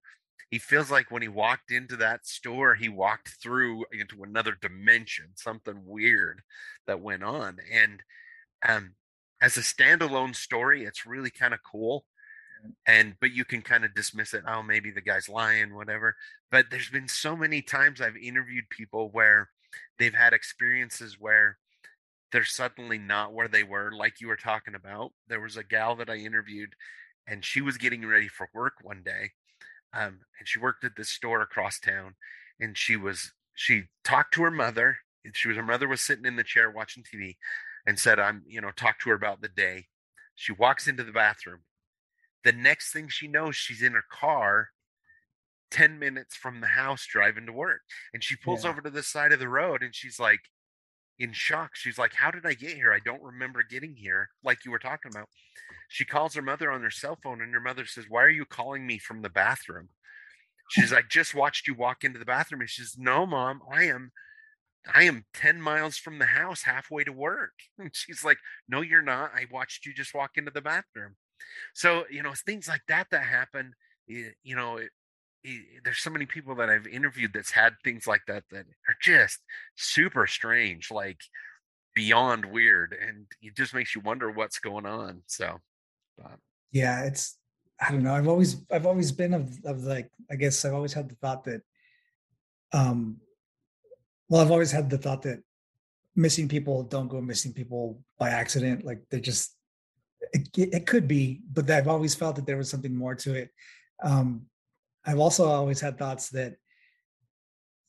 he 0.50 0.60
feels 0.60 0.92
like 0.92 1.12
when 1.12 1.22
he 1.22 1.28
walked 1.28 1.72
into 1.72 1.96
that 1.96 2.26
store 2.26 2.76
he 2.76 2.90
walked 2.90 3.30
through 3.42 3.86
into 3.92 4.24
another 4.24 4.58
dimension 4.62 5.28
something 5.36 5.82
weird 5.86 6.42
that 6.88 7.02
went 7.02 7.24
on 7.24 7.58
and 7.72 8.02
um 8.68 8.94
as 9.42 9.58
a 9.58 9.62
standalone 9.62 10.36
story 10.36 10.84
it's 10.84 11.06
really 11.06 11.32
kind 11.32 11.54
of 11.54 11.60
cool 11.70 12.06
and 12.88 13.16
but 13.20 13.32
you 13.32 13.46
can 13.46 13.62
kind 13.62 13.86
of 13.86 13.94
dismiss 13.94 14.34
it 14.34 14.44
oh 14.48 14.64
maybe 14.64 14.92
the 14.92 15.02
guy's 15.02 15.30
lying 15.30 15.76
whatever 15.76 16.16
but 16.52 16.66
there's 16.72 16.90
been 16.90 17.08
so 17.08 17.36
many 17.36 17.62
times 17.62 18.02
i've 18.02 18.18
interviewed 18.18 18.70
people 18.70 19.10
where 19.12 19.50
they've 20.00 20.16
had 20.16 20.34
experiences 20.34 21.18
where 21.20 21.58
they're 22.32 22.44
suddenly 22.44 22.98
not 22.98 23.34
where 23.34 23.48
they 23.48 23.64
were 23.64 23.92
like 23.92 24.20
you 24.20 24.28
were 24.28 24.36
talking 24.36 24.76
about. 24.76 25.14
There 25.30 25.40
was 25.40 25.58
a 25.58 25.64
gal 25.64 25.96
that 25.96 26.10
i 26.10 26.16
interviewed 26.16 26.74
and 27.28 27.44
she 27.44 27.62
was 27.62 27.78
getting 27.78 28.06
ready 28.06 28.28
for 28.28 28.50
work 28.54 28.74
one 28.82 29.02
day 29.04 29.32
um, 29.96 30.20
and 30.40 30.48
she 30.48 30.60
worked 30.60 30.84
at 30.84 30.96
this 30.98 31.10
store 31.10 31.42
across 31.42 31.80
town 31.80 32.16
and 32.60 32.78
she 32.78 32.96
was 32.96 33.32
she 33.54 33.84
talked 34.04 34.34
to 34.34 34.44
her 34.44 34.52
mother 34.52 34.98
and 35.24 35.36
she 35.36 35.48
was 35.48 35.58
her 35.58 35.64
mother 35.64 35.88
was 35.88 36.02
sitting 36.02 36.26
in 36.26 36.36
the 36.36 36.44
chair 36.44 36.70
watching 36.70 37.04
tv 37.04 37.36
and 37.88 38.00
said 38.00 38.20
i'm 38.20 38.44
you 38.48 38.60
know 38.62 38.72
talk 38.76 39.00
to 39.00 39.10
her 39.10 39.16
about 39.16 39.42
the 39.42 39.48
day 39.48 39.86
she 40.36 40.52
walks 40.52 40.88
into 40.88 41.04
the 41.04 41.12
bathroom 41.12 41.62
the 42.46 42.54
next 42.54 42.94
thing 42.94 43.10
she 43.10 43.28
knows, 43.28 43.58
she's 43.58 43.82
in 43.82 43.94
her 43.94 44.06
car 44.10 44.70
10 45.72 46.00
minutes 46.00 46.36
from 46.36 46.62
the 46.62 46.68
house 46.68 47.06
driving 47.06 47.48
to 47.48 47.52
work. 47.52 47.82
And 48.14 48.24
she 48.24 48.36
pulls 48.38 48.64
yeah. 48.64 48.70
over 48.70 48.82
to 48.82 48.90
the 48.92 49.04
side 49.04 49.34
of 49.34 49.40
the 49.40 49.50
road 49.50 49.82
and 49.82 49.94
she's 49.94 50.20
like 50.20 50.42
in 51.20 51.32
shock. 51.34 51.72
She's 51.76 51.98
like, 51.98 52.14
How 52.14 52.32
did 52.32 52.46
I 52.46 52.54
get 52.54 52.76
here? 52.76 52.94
I 52.94 53.00
don't 53.04 53.24
remember 53.24 53.64
getting 53.64 53.96
here, 53.96 54.30
like 54.44 54.66
you 54.66 54.72
were 54.72 54.80
talking 54.80 55.12
about. 55.12 55.30
She 55.88 56.06
calls 56.06 56.36
her 56.36 56.42
mother 56.42 56.72
on 56.72 56.82
her 56.82 56.92
cell 56.92 57.18
phone 57.22 57.42
and 57.42 57.54
her 57.54 57.60
mother 57.60 57.86
says, 57.86 58.06
Why 58.10 58.24
are 58.24 58.30
you 58.30 58.46
calling 58.46 58.86
me 58.86 58.98
from 58.98 59.22
the 59.22 59.30
bathroom? 59.30 59.90
She's 60.70 60.92
like, 60.92 61.10
Just 61.10 61.36
watched 61.36 61.68
you 61.68 61.76
walk 61.76 62.04
into 62.04 62.20
the 62.20 62.26
bathroom. 62.26 62.62
And 62.62 62.70
she 62.70 62.82
says, 62.82 62.96
No, 62.98 63.26
mom, 63.26 63.62
I 63.72 63.84
am. 63.84 64.12
I 64.94 65.04
am 65.04 65.26
10 65.34 65.62
miles 65.62 65.98
from 65.98 66.20
the 66.20 66.26
house 66.26 66.64
halfway 66.64 67.04
to 67.04 67.12
work. 67.12 67.54
And 67.80 67.92
she's 67.94 68.24
like, 68.24 68.38
No, 68.68 68.82
you're 68.82 69.02
not. 69.02 69.32
I 69.34 69.46
watched 69.52 69.86
you 69.86 69.94
just 69.94 70.14
walk 70.14 70.32
into 70.36 70.52
the 70.52 70.62
bathroom. 70.62 71.16
So, 71.74 72.06
you 72.10 72.24
know, 72.24 72.34
things 72.34 72.68
like 72.68 72.82
that 72.88 73.08
that 73.12 73.24
happen, 73.24 73.74
eh, 74.10 74.32
you 74.44 74.56
know, 74.56 74.80
there's 75.84 76.00
so 76.00 76.10
many 76.10 76.26
people 76.26 76.56
that 76.56 76.70
I've 76.70 76.88
interviewed 76.88 77.32
that's 77.34 77.52
had 77.52 77.74
things 77.84 78.08
like 78.08 78.22
that 78.28 78.44
that 78.52 78.66
are 78.88 78.96
just 79.02 79.40
super 79.76 80.28
strange, 80.28 80.92
like 80.92 81.20
beyond 81.94 82.46
weird. 82.46 82.96
And 83.00 83.28
it 83.42 83.56
just 83.56 83.74
makes 83.74 83.96
you 83.96 84.02
wonder 84.02 84.32
what's 84.32 84.60
going 84.60 84.86
on. 84.86 85.22
So, 85.28 85.60
but. 86.18 86.40
yeah, 86.72 87.04
it's, 87.04 87.38
I 87.80 87.92
don't 87.92 88.04
know. 88.04 88.14
I've 88.14 88.28
always, 88.28 88.62
I've 88.72 88.86
always 88.86 89.12
been 89.12 89.34
of, 89.34 89.50
of 89.66 89.84
like, 89.84 90.10
I 90.32 90.36
guess 90.36 90.64
I've 90.66 90.74
always 90.74 90.94
had 90.94 91.10
the 91.10 91.16
thought 91.16 91.44
that, 91.46 91.62
um, 92.74 93.18
well, 94.30 94.42
I've 94.42 94.52
always 94.52 94.72
had 94.72 94.90
the 94.90 94.98
thought 94.98 95.22
that 95.24 95.44
missing 96.16 96.48
people 96.48 96.84
don't 96.84 97.08
go 97.08 97.22
missing 97.22 97.54
people 97.54 98.00
by 98.18 98.30
accident. 98.30 98.86
Like 98.86 99.02
they 99.10 99.20
just 99.20 99.56
it, 100.34 100.48
it 100.58 100.88
could 100.88 101.08
be, 101.08 101.42
but 101.52 101.70
I've 101.70 101.88
always 101.88 102.16
felt 102.16 102.36
that 102.38 102.46
there 102.46 102.58
was 102.58 102.70
something 102.70 102.96
more 102.96 103.16
to 103.16 103.36
it. 103.36 103.50
Um, 104.04 104.48
I've 105.06 105.20
also 105.20 105.46
always 105.46 105.80
had 105.80 105.98
thoughts 105.98 106.30
that 106.30 106.56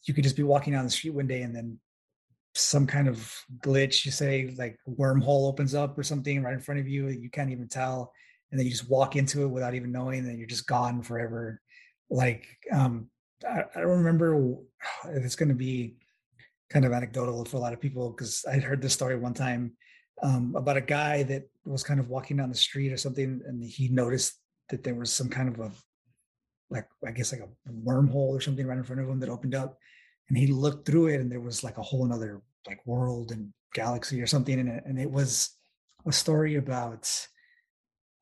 you 0.04 0.14
could 0.14 0.24
just 0.24 0.36
be 0.36 0.42
walking 0.42 0.72
down 0.72 0.84
the 0.84 0.90
street 0.90 1.14
one 1.14 1.26
day 1.26 1.42
and 1.42 1.54
then 1.54 1.78
some 2.54 2.86
kind 2.86 3.08
of 3.08 3.32
glitch, 3.58 4.04
you 4.04 4.10
say 4.10 4.54
like 4.56 4.78
wormhole 4.88 5.48
opens 5.48 5.74
up 5.74 5.98
or 5.98 6.02
something 6.02 6.42
right 6.42 6.54
in 6.54 6.60
front 6.60 6.80
of 6.80 6.88
you, 6.88 7.08
you 7.08 7.30
can't 7.30 7.50
even 7.50 7.68
tell, 7.68 8.12
and 8.50 8.58
then 8.58 8.66
you 8.66 8.72
just 8.72 8.88
walk 8.88 9.16
into 9.16 9.42
it 9.42 9.48
without 9.48 9.74
even 9.74 9.92
knowing, 9.92 10.20
and 10.20 10.38
you're 10.38 10.46
just 10.46 10.66
gone 10.66 11.02
forever. 11.02 11.60
Like 12.08 12.46
um, 12.72 13.10
I, 13.46 13.64
I 13.74 13.80
don't 13.80 13.98
remember. 13.98 14.56
If 15.04 15.24
it's 15.24 15.36
going 15.36 15.48
to 15.48 15.54
be 15.54 15.96
kind 16.70 16.84
of 16.84 16.92
anecdotal 16.92 17.44
for 17.44 17.56
a 17.56 17.60
lot 17.60 17.72
of 17.72 17.80
people 17.80 18.10
because 18.10 18.44
I 18.50 18.58
heard 18.58 18.80
this 18.80 18.94
story 18.94 19.16
one 19.16 19.34
time 19.34 19.72
um, 20.22 20.54
about 20.56 20.76
a 20.76 20.82
guy 20.82 21.22
that 21.24 21.48
was 21.64 21.82
kind 21.82 22.00
of 22.00 22.08
walking 22.08 22.36
down 22.36 22.48
the 22.48 22.54
street 22.56 22.92
or 22.92 22.96
something, 22.96 23.42
and 23.46 23.62
he 23.62 23.88
noticed 23.88 24.40
that 24.70 24.82
there 24.82 24.94
was 24.94 25.12
some 25.12 25.28
kind 25.28 25.48
of 25.48 25.60
a, 25.60 25.70
like 26.70 26.86
I 27.06 27.10
guess 27.10 27.32
like 27.32 27.42
a 27.42 27.70
wormhole 27.70 28.30
or 28.30 28.40
something 28.40 28.66
right 28.66 28.78
in 28.78 28.84
front 28.84 29.00
of 29.00 29.08
him 29.08 29.20
that 29.20 29.28
opened 29.28 29.54
up, 29.54 29.78
and 30.28 30.38
he 30.38 30.46
looked 30.46 30.86
through 30.86 31.08
it, 31.08 31.20
and 31.20 31.30
there 31.30 31.40
was 31.40 31.62
like 31.64 31.78
a 31.78 31.82
whole 31.82 32.04
another 32.04 32.42
like 32.66 32.84
world 32.86 33.30
and 33.30 33.52
galaxy 33.74 34.20
or 34.20 34.26
something 34.26 34.58
in 34.58 34.68
it, 34.68 34.84
and 34.86 34.98
it 34.98 35.10
was 35.10 35.50
a 36.06 36.12
story 36.12 36.56
about, 36.56 37.10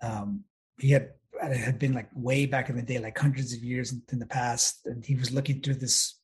um, 0.03 0.45
he 0.79 0.91
had 0.91 1.11
it 1.43 1.57
had 1.57 1.79
been 1.79 1.93
like 1.93 2.09
way 2.15 2.47
back 2.47 2.71
in 2.71 2.77
the 2.77 2.83
day, 2.83 2.99
like 2.99 3.19
hundreds 3.19 3.53
of 3.53 3.63
years 3.63 3.95
in 4.13 4.19
the 4.19 4.27
past, 4.27 4.87
and 4.87 5.05
he 5.05 5.15
was 5.15 5.33
looking 5.33 5.61
through 5.61 5.75
this 5.75 6.19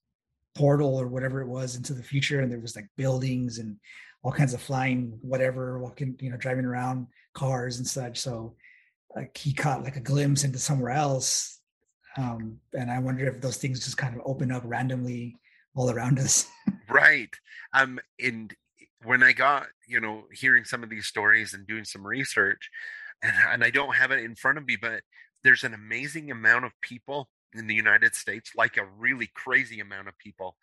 portal 0.55 1.01
or 1.01 1.07
whatever 1.07 1.41
it 1.41 1.49
was 1.49 1.77
into 1.77 1.95
the 1.95 2.03
future, 2.03 2.41
and 2.41 2.51
there 2.51 2.61
was 2.61 2.77
like 2.77 2.89
buildings 2.97 3.59
and 3.59 3.77
all 4.23 4.33
kinds 4.33 4.55
of 4.55 4.61
flying 4.61 5.19
whatever 5.23 5.79
walking 5.79 6.17
you 6.21 6.31
know 6.31 6.37
driving 6.37 6.65
around 6.65 7.07
cars 7.35 7.79
and 7.79 7.87
such 7.87 8.19
so 8.19 8.55
like 9.17 9.37
he 9.37 9.53
caught 9.53 9.83
like 9.83 9.97
a 9.97 10.01
glimpse 10.01 10.45
into 10.45 10.59
somewhere 10.59 10.91
else 10.91 11.60
um 12.21 12.59
and 12.75 12.91
i 12.91 12.99
wonder 12.99 13.27
if 13.27 13.41
those 13.41 13.57
things 13.57 13.85
just 13.85 13.97
kind 13.97 14.15
of 14.15 14.23
open 14.25 14.51
up 14.53 14.63
randomly 14.65 15.37
all 15.75 15.91
around 15.91 16.19
us. 16.19 16.47
Right. 16.89 17.31
Um 17.73 18.01
and 18.21 18.53
when 19.05 19.23
i 19.23 19.33
got 19.33 19.69
you 19.87 20.01
know 20.01 20.25
hearing 20.33 20.65
some 20.65 20.83
of 20.83 20.91
these 20.91 21.07
stories 21.07 21.55
and 21.55 21.67
doing 21.67 21.85
some 21.85 22.05
research 22.05 22.69
and, 23.23 23.33
and 23.49 23.65
i 23.65 23.71
don't 23.71 23.95
have 23.95 24.11
it 24.11 24.25
in 24.25 24.35
front 24.35 24.59
of 24.59 24.67
me 24.67 24.77
but 24.77 25.03
there's 25.45 25.63
an 25.63 25.73
amazing 25.73 26.31
amount 26.33 26.65
of 26.65 26.73
people 26.83 27.29
in 27.55 27.69
the 27.69 27.75
united 27.75 28.15
states 28.17 28.51
like 28.57 28.77
a 28.77 28.89
really 28.99 29.31
crazy 29.35 29.79
amount 29.79 30.09
of 30.09 30.19
people 30.19 30.57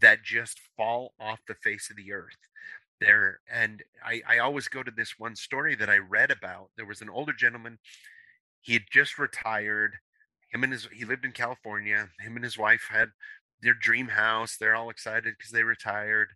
that 0.00 0.22
just 0.22 0.60
fall 0.76 1.14
off 1.18 1.40
the 1.48 1.54
face 1.54 1.88
of 1.90 1.96
the 1.96 2.12
earth 2.12 2.36
there. 3.00 3.40
And 3.50 3.82
I, 4.04 4.22
I 4.28 4.38
always 4.38 4.68
go 4.68 4.82
to 4.82 4.90
this 4.90 5.14
one 5.18 5.34
story 5.34 5.74
that 5.76 5.90
i 5.90 5.98
read 5.98 6.30
about. 6.30 6.68
There 6.76 6.86
was 6.86 7.00
an 7.00 7.10
older 7.10 7.32
gentleman. 7.32 7.78
He 8.60 8.74
had 8.74 8.84
just 8.90 9.18
retired 9.18 9.96
him 10.52 10.62
and 10.62 10.72
his 10.72 10.88
he 10.92 11.04
lived 11.04 11.24
in 11.24 11.32
california 11.32 12.08
him 12.20 12.36
and 12.36 12.44
his 12.44 12.58
wife 12.58 12.88
had 12.90 13.10
their 13.62 13.74
dream 13.74 14.08
house 14.08 14.56
they're 14.58 14.74
all 14.74 14.90
excited 14.90 15.34
because 15.36 15.52
they 15.52 15.62
retired 15.62 16.28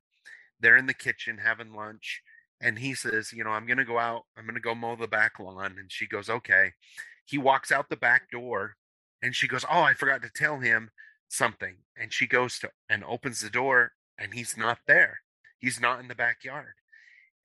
they're 0.60 0.76
in 0.76 0.86
the 0.86 0.94
kitchen 0.94 1.38
having 1.38 1.72
lunch 1.72 2.22
and 2.60 2.78
he 2.78 2.94
says 2.94 3.32
you 3.32 3.44
know 3.44 3.50
i'm 3.50 3.66
to 3.66 3.84
go 3.84 3.98
out 3.98 4.22
i'm 4.36 4.46
to 4.46 4.60
go 4.60 4.74
mow 4.74 4.96
the 4.96 5.08
back 5.08 5.38
lawn 5.38 5.76
and 5.78 5.90
she 5.90 6.06
goes 6.06 6.28
okay 6.28 6.72
he 7.24 7.38
walks 7.38 7.72
out 7.72 7.88
the 7.88 7.96
back 7.96 8.30
door 8.30 8.76
and 9.22 9.34
she 9.34 9.48
goes 9.48 9.64
oh 9.70 9.82
i 9.82 9.94
forgot 9.94 10.22
to 10.22 10.30
tell 10.34 10.60
him 10.60 10.90
something 11.28 11.76
and 11.96 12.12
she 12.12 12.26
goes 12.26 12.58
to 12.58 12.70
and 12.88 13.02
opens 13.04 13.40
the 13.40 13.50
door 13.50 13.92
and 14.18 14.34
he's 14.34 14.56
not 14.56 14.78
there 14.86 15.18
He's 15.64 15.80
not 15.80 15.98
in 15.98 16.08
the 16.08 16.14
backyard. 16.14 16.74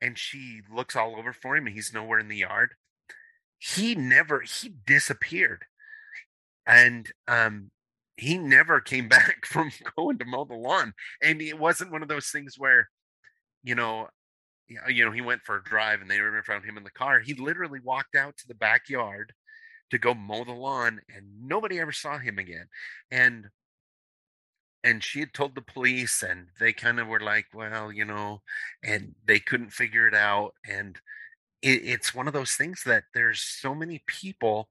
And 0.01 0.17
she 0.17 0.59
looks 0.70 0.93
all 0.93 1.15
over 1.15 1.32
for 1.32 1.55
him 1.55 1.67
and 1.67 1.74
he's 1.74 1.93
nowhere 1.93 2.20
in 2.20 2.28
the 2.28 2.36
yard. 2.36 2.72
He 3.57 3.95
never, 3.95 4.41
he 4.41 4.67
disappeared. 4.67 5.63
And 6.70 7.11
um, 7.28 7.72
he 8.15 8.38
never 8.38 8.80
came 8.80 9.09
back 9.09 9.45
from 9.45 9.72
going 9.97 10.20
to 10.20 10.26
mow 10.26 10.45
the 10.45 10.53
lawn. 10.53 10.93
And 11.22 11.41
it 11.41 11.59
wasn't 11.59 11.91
one 11.91 12.03
of 12.03 12.07
those 12.07 12.28
things 12.28 12.55
where, 12.57 12.89
you 13.63 13.76
know, 13.76 14.07
you 14.88 15.03
know, 15.03 15.11
he 15.11 15.22
went 15.22 15.41
for 15.43 15.57
a 15.57 15.63
drive 15.63 15.99
and 15.99 16.09
they 16.09 16.17
never 16.17 16.43
found 16.43 16.63
him 16.63 16.78
in 16.78 16.84
the 16.84 16.91
car. 16.91 17.20
He 17.20 17.34
literally 17.34 17.80
walked 17.84 18.15
out 18.15 18.38
to 18.38 18.47
the 18.47 18.53
backyard 18.53 19.34
to 19.89 19.97
go 19.97 20.13
mow 20.13 20.43
the 20.43 20.51
lawn 20.51 21.01
and 21.13 21.26
nobody 21.41 21.80
ever 21.80 21.91
saw 21.91 22.20
him 22.20 22.38
again. 22.38 22.67
And 23.09 23.47
and 24.84 25.03
she 25.03 25.20
had 25.20 25.34
told 25.34 25.55
the 25.55 25.61
police 25.61 26.24
and 26.24 26.47
they 26.59 26.72
kind 26.72 26.99
of 26.99 27.07
were 27.07 27.20
like 27.20 27.45
well 27.53 27.91
you 27.91 28.05
know 28.05 28.41
and 28.84 29.13
they 29.26 29.39
couldn't 29.39 29.72
figure 29.72 30.07
it 30.07 30.15
out 30.15 30.53
and 30.67 30.99
it, 31.61 31.82
it's 31.84 32.15
one 32.15 32.28
of 32.28 32.34
those 32.34 32.53
things 32.53 32.84
that 32.86 33.03
there's 33.13 33.41
so 33.41 33.76
many 33.76 34.03
people 34.07 34.70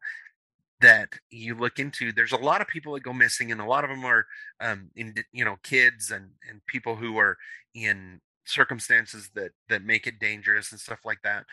that 0.81 1.09
you 1.31 1.55
look 1.55 1.79
into 1.79 2.13
there's 2.13 2.33
a 2.33 2.37
lot 2.37 2.61
of 2.61 2.69
people 2.69 2.95
that 2.95 3.03
go 3.03 3.13
missing 3.13 3.51
and 3.51 3.61
a 3.61 3.67
lot 3.67 3.85
of 3.85 3.91
them 3.91 4.05
are 4.05 4.27
um 4.61 4.91
in 4.97 5.15
you 5.33 5.45
know 5.45 5.57
kids 5.63 6.11
and 6.11 6.31
and 6.49 6.65
people 6.67 6.97
who 6.97 7.19
are 7.19 7.37
in 7.75 8.21
circumstances 8.45 9.31
that 9.35 9.51
that 9.69 9.83
make 9.83 10.07
it 10.07 10.21
dangerous 10.21 10.71
and 10.71 10.81
stuff 10.81 11.01
like 11.05 11.19
that 11.23 11.45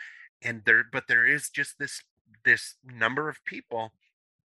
and 0.42 0.62
there 0.64 0.84
but 0.92 1.04
there 1.08 1.26
is 1.26 1.50
just 1.50 1.78
this 1.78 2.02
this 2.44 2.76
number 2.84 3.28
of 3.28 3.44
people 3.44 3.92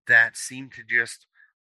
that 0.08 0.36
seem 0.36 0.68
to 0.70 0.82
just 0.88 1.26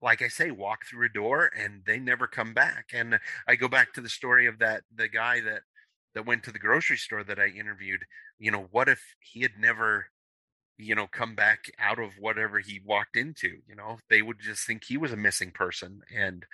like 0.03 0.21
I 0.21 0.29
say, 0.29 0.51
walk 0.51 0.85
through 0.85 1.07
a 1.07 1.09
door 1.09 1.51
and 1.57 1.83
they 1.87 1.99
never 1.99 2.27
come 2.27 2.53
back. 2.53 2.87
And 2.93 3.19
I 3.47 3.55
go 3.55 3.69
back 3.69 3.93
to 3.95 4.01
the 4.01 4.09
story 4.09 4.47
of 4.47 4.59
that 4.59 4.83
the 4.95 5.09
guy 5.09 5.41
that 5.43 5.63
that 6.15 6.27
went 6.27 6.43
to 6.45 6.53
the 6.53 6.59
grocery 6.59 6.97
store 6.97 7.25
that 7.25 7.39
I 7.39 7.47
interviewed. 7.47 8.03
You 8.39 8.51
know, 8.51 8.69
what 8.71 8.89
if 8.89 9.01
he 9.21 9.41
had 9.43 9.53
never, 9.59 10.07
you 10.83 10.95
know, 10.95 11.07
come 11.07 11.35
back 11.35 11.71
out 11.79 11.99
of 11.99 12.11
whatever 12.19 12.59
he 12.59 12.81
walked 12.85 13.17
into? 13.17 13.59
You 13.69 13.77
know, 13.77 13.99
they 14.11 14.23
would 14.23 14.41
just 14.41 14.67
think 14.67 14.85
he 14.85 14.97
was 14.97 15.13
a 15.13 15.17
missing 15.17 15.51
person, 15.51 16.03
and 16.15 16.45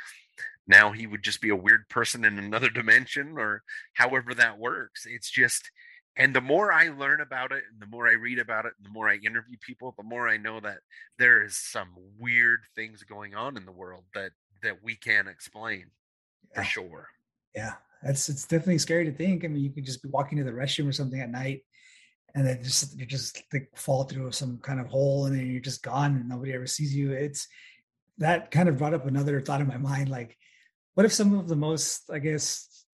now 0.67 0.93
he 0.93 1.07
would 1.07 1.23
just 1.23 1.41
be 1.41 1.51
a 1.51 1.57
weird 1.57 1.89
person 1.89 2.25
in 2.25 2.39
another 2.39 2.71
dimension, 2.75 3.35
or 3.37 3.63
however 3.95 4.35
that 4.35 4.59
works. 4.59 5.07
It's 5.07 5.31
just 5.31 5.71
and 6.19 6.35
the 6.35 6.41
more 6.41 6.73
i 6.73 6.89
learn 6.89 7.21
about 7.21 7.53
it 7.53 7.63
and 7.73 7.81
the 7.81 7.87
more 7.87 8.07
i 8.07 8.13
read 8.13 8.39
about 8.39 8.67
it 8.67 8.73
and 8.77 8.85
the 8.85 8.91
more 8.91 9.09
i 9.09 9.15
interview 9.15 9.57
people 9.65 9.95
the 9.97 10.03
more 10.03 10.29
i 10.29 10.37
know 10.37 10.61
that 10.61 10.79
there 11.19 11.43
is 11.43 11.57
some 11.57 11.89
weird 12.19 12.61
things 12.75 13.03
going 13.05 13.35
on 13.35 13.57
in 13.57 13.65
the 13.65 13.73
world 13.73 14.05
that 14.15 14.33
that 14.63 14.83
we 14.83 14.97
can't 14.97 15.29
explain 15.29 15.87
yeah. 16.51 16.61
for 16.61 16.65
sure 16.65 17.09
yeah 17.55 17.75
that's 18.03 18.29
it's 18.29 18.47
definitely 18.47 18.79
scary 18.79 19.05
to 19.05 19.13
think 19.13 19.45
i 19.45 19.49
mean 19.49 19.63
you 19.63 19.71
could 19.71 19.87
just 19.87 20.03
be 20.03 20.09
walking 20.11 20.37
to 20.37 20.45
the 20.45 20.51
restroom 20.51 20.89
or 20.89 20.93
something 20.93 21.21
at 21.21 21.31
night 21.31 21.63
and 22.35 22.47
then 22.47 22.63
just 22.63 22.99
you 22.99 23.07
just 23.07 23.43
like 23.53 23.71
fall 23.75 24.05
through 24.05 24.31
some 24.33 24.59
kind 24.59 24.81
of 24.81 24.87
hole 24.87 25.27
and 25.27 25.39
then 25.39 25.51
you're 25.51 25.61
just 25.61 25.83
gone 25.83 26.17
and 26.17 26.29
nobody 26.29 26.53
ever 26.53 26.67
sees 26.67 26.95
you 26.95 27.13
it's 27.13 27.49
that 28.19 28.51
kind 28.51 28.69
of 28.69 28.79
brought 28.79 28.95
up 28.95 29.07
another 29.07 29.41
thought 29.41 29.61
in 29.61 29.67
my 29.67 29.77
mind 29.77 30.09
like 30.09 30.37
what 30.95 31.07
if 31.07 31.13
some 31.13 31.39
of 31.39 31.49
the 31.49 31.57
most 31.57 32.11
i 32.13 32.19
guess 32.19 32.85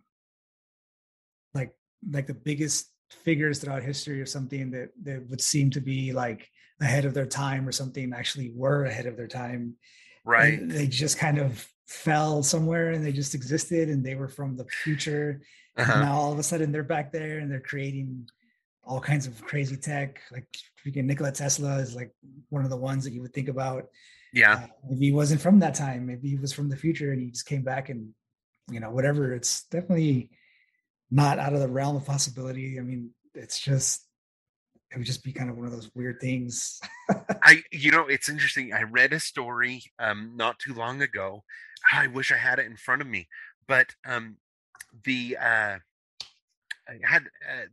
like 1.55 1.74
like 2.11 2.26
the 2.26 2.35
biggest 2.35 2.91
figures 3.11 3.59
throughout 3.59 3.82
history 3.82 4.20
or 4.20 4.26
something 4.26 4.70
that 4.70 4.91
that 5.03 5.28
would 5.28 5.41
seem 5.41 5.70
to 5.70 5.80
be 5.80 6.12
like 6.12 6.49
ahead 6.80 7.05
of 7.05 7.14
their 7.14 7.26
time 7.26 7.66
or 7.66 7.72
something 7.72 8.12
actually 8.12 8.53
were 8.55 8.85
ahead 8.85 9.07
of 9.07 9.16
their 9.16 9.28
time 9.28 9.74
right 10.24 10.61
and 10.61 10.70
they 10.70 10.87
just 10.87 11.18
kind 11.18 11.39
of 11.39 11.66
fell 11.87 12.43
somewhere 12.43 12.91
and 12.91 13.05
they 13.05 13.12
just 13.12 13.35
existed 13.35 13.89
and 13.89 14.05
they 14.05 14.14
were 14.14 14.28
from 14.28 14.57
the 14.57 14.64
future 14.64 15.43
uh-huh. 15.76 16.01
now 16.01 16.14
all 16.14 16.32
of 16.32 16.39
a 16.39 16.43
sudden 16.43 16.72
they're 16.72 16.82
back 16.82 17.12
there 17.12 17.39
and 17.39 17.51
they're 17.51 17.61
creating 17.61 18.26
all 18.87 19.01
kinds 19.01 19.26
of 19.26 19.41
crazy 19.43 19.76
tech 19.76 20.20
like 20.32 20.47
freaking 20.85 21.05
nikola 21.05 21.32
tesla 21.32 21.76
is 21.78 21.95
like 21.95 22.11
one 22.51 22.64
of 22.64 22.70
the 22.70 22.76
ones 22.76 23.05
that 23.05 23.12
you 23.12 23.22
would 23.22 23.32
think 23.32 23.49
about 23.49 23.87
yeah 24.32 24.53
uh, 24.53 24.66
maybe 24.89 25.07
he 25.07 25.12
wasn't 25.12 25.41
from 25.41 25.59
that 25.59 25.74
time 25.74 26.07
maybe 26.07 26.28
he 26.28 26.37
was 26.37 26.53
from 26.53 26.68
the 26.68 26.76
future 26.76 27.12
and 27.12 27.20
he 27.20 27.30
just 27.30 27.47
came 27.47 27.62
back 27.62 27.89
and 27.89 28.11
you 28.70 28.80
know 28.80 28.91
whatever 28.91 29.32
it's 29.32 29.64
definitely 29.64 30.30
not 31.14 31.39
out 31.39 31.53
of 31.53 31.61
the 31.61 31.68
realm 31.68 31.97
of 31.97 32.05
possibility. 32.05 32.78
I 32.78 32.82
mean, 32.82 33.11
it's 33.35 33.61
just 33.61 34.07
it 34.91 34.99
would 34.99 35.07
just 35.07 35.24
be 35.24 35.32
kind 35.32 35.49
of 35.49 35.57
one 35.57 35.66
of 35.66 35.72
those 35.72 35.91
weird 35.95 36.20
things. 36.20 36.80
I, 37.43 37.62
you 37.72 37.91
know, 37.91 38.07
it's 38.07 38.28
interesting. 38.28 38.72
I 38.72 38.82
read 38.82 39.12
a 39.12 39.20
story 39.20 39.82
um, 39.99 40.32
not 40.37 40.59
too 40.59 40.74
long 40.74 41.03
ago. 41.03 41.43
I 41.93 42.09
wish 42.09 42.32
I 42.32 42.37
had 42.37 42.59
it 42.59 42.66
in 42.66 42.76
front 42.76 43.01
of 43.01 43.09
me, 43.09 43.28
but 43.68 43.95
um, 44.05 44.37
the 45.05 45.37
uh, 45.41 45.78
I 46.89 46.99
had 47.05 47.24
uh, 47.24 47.66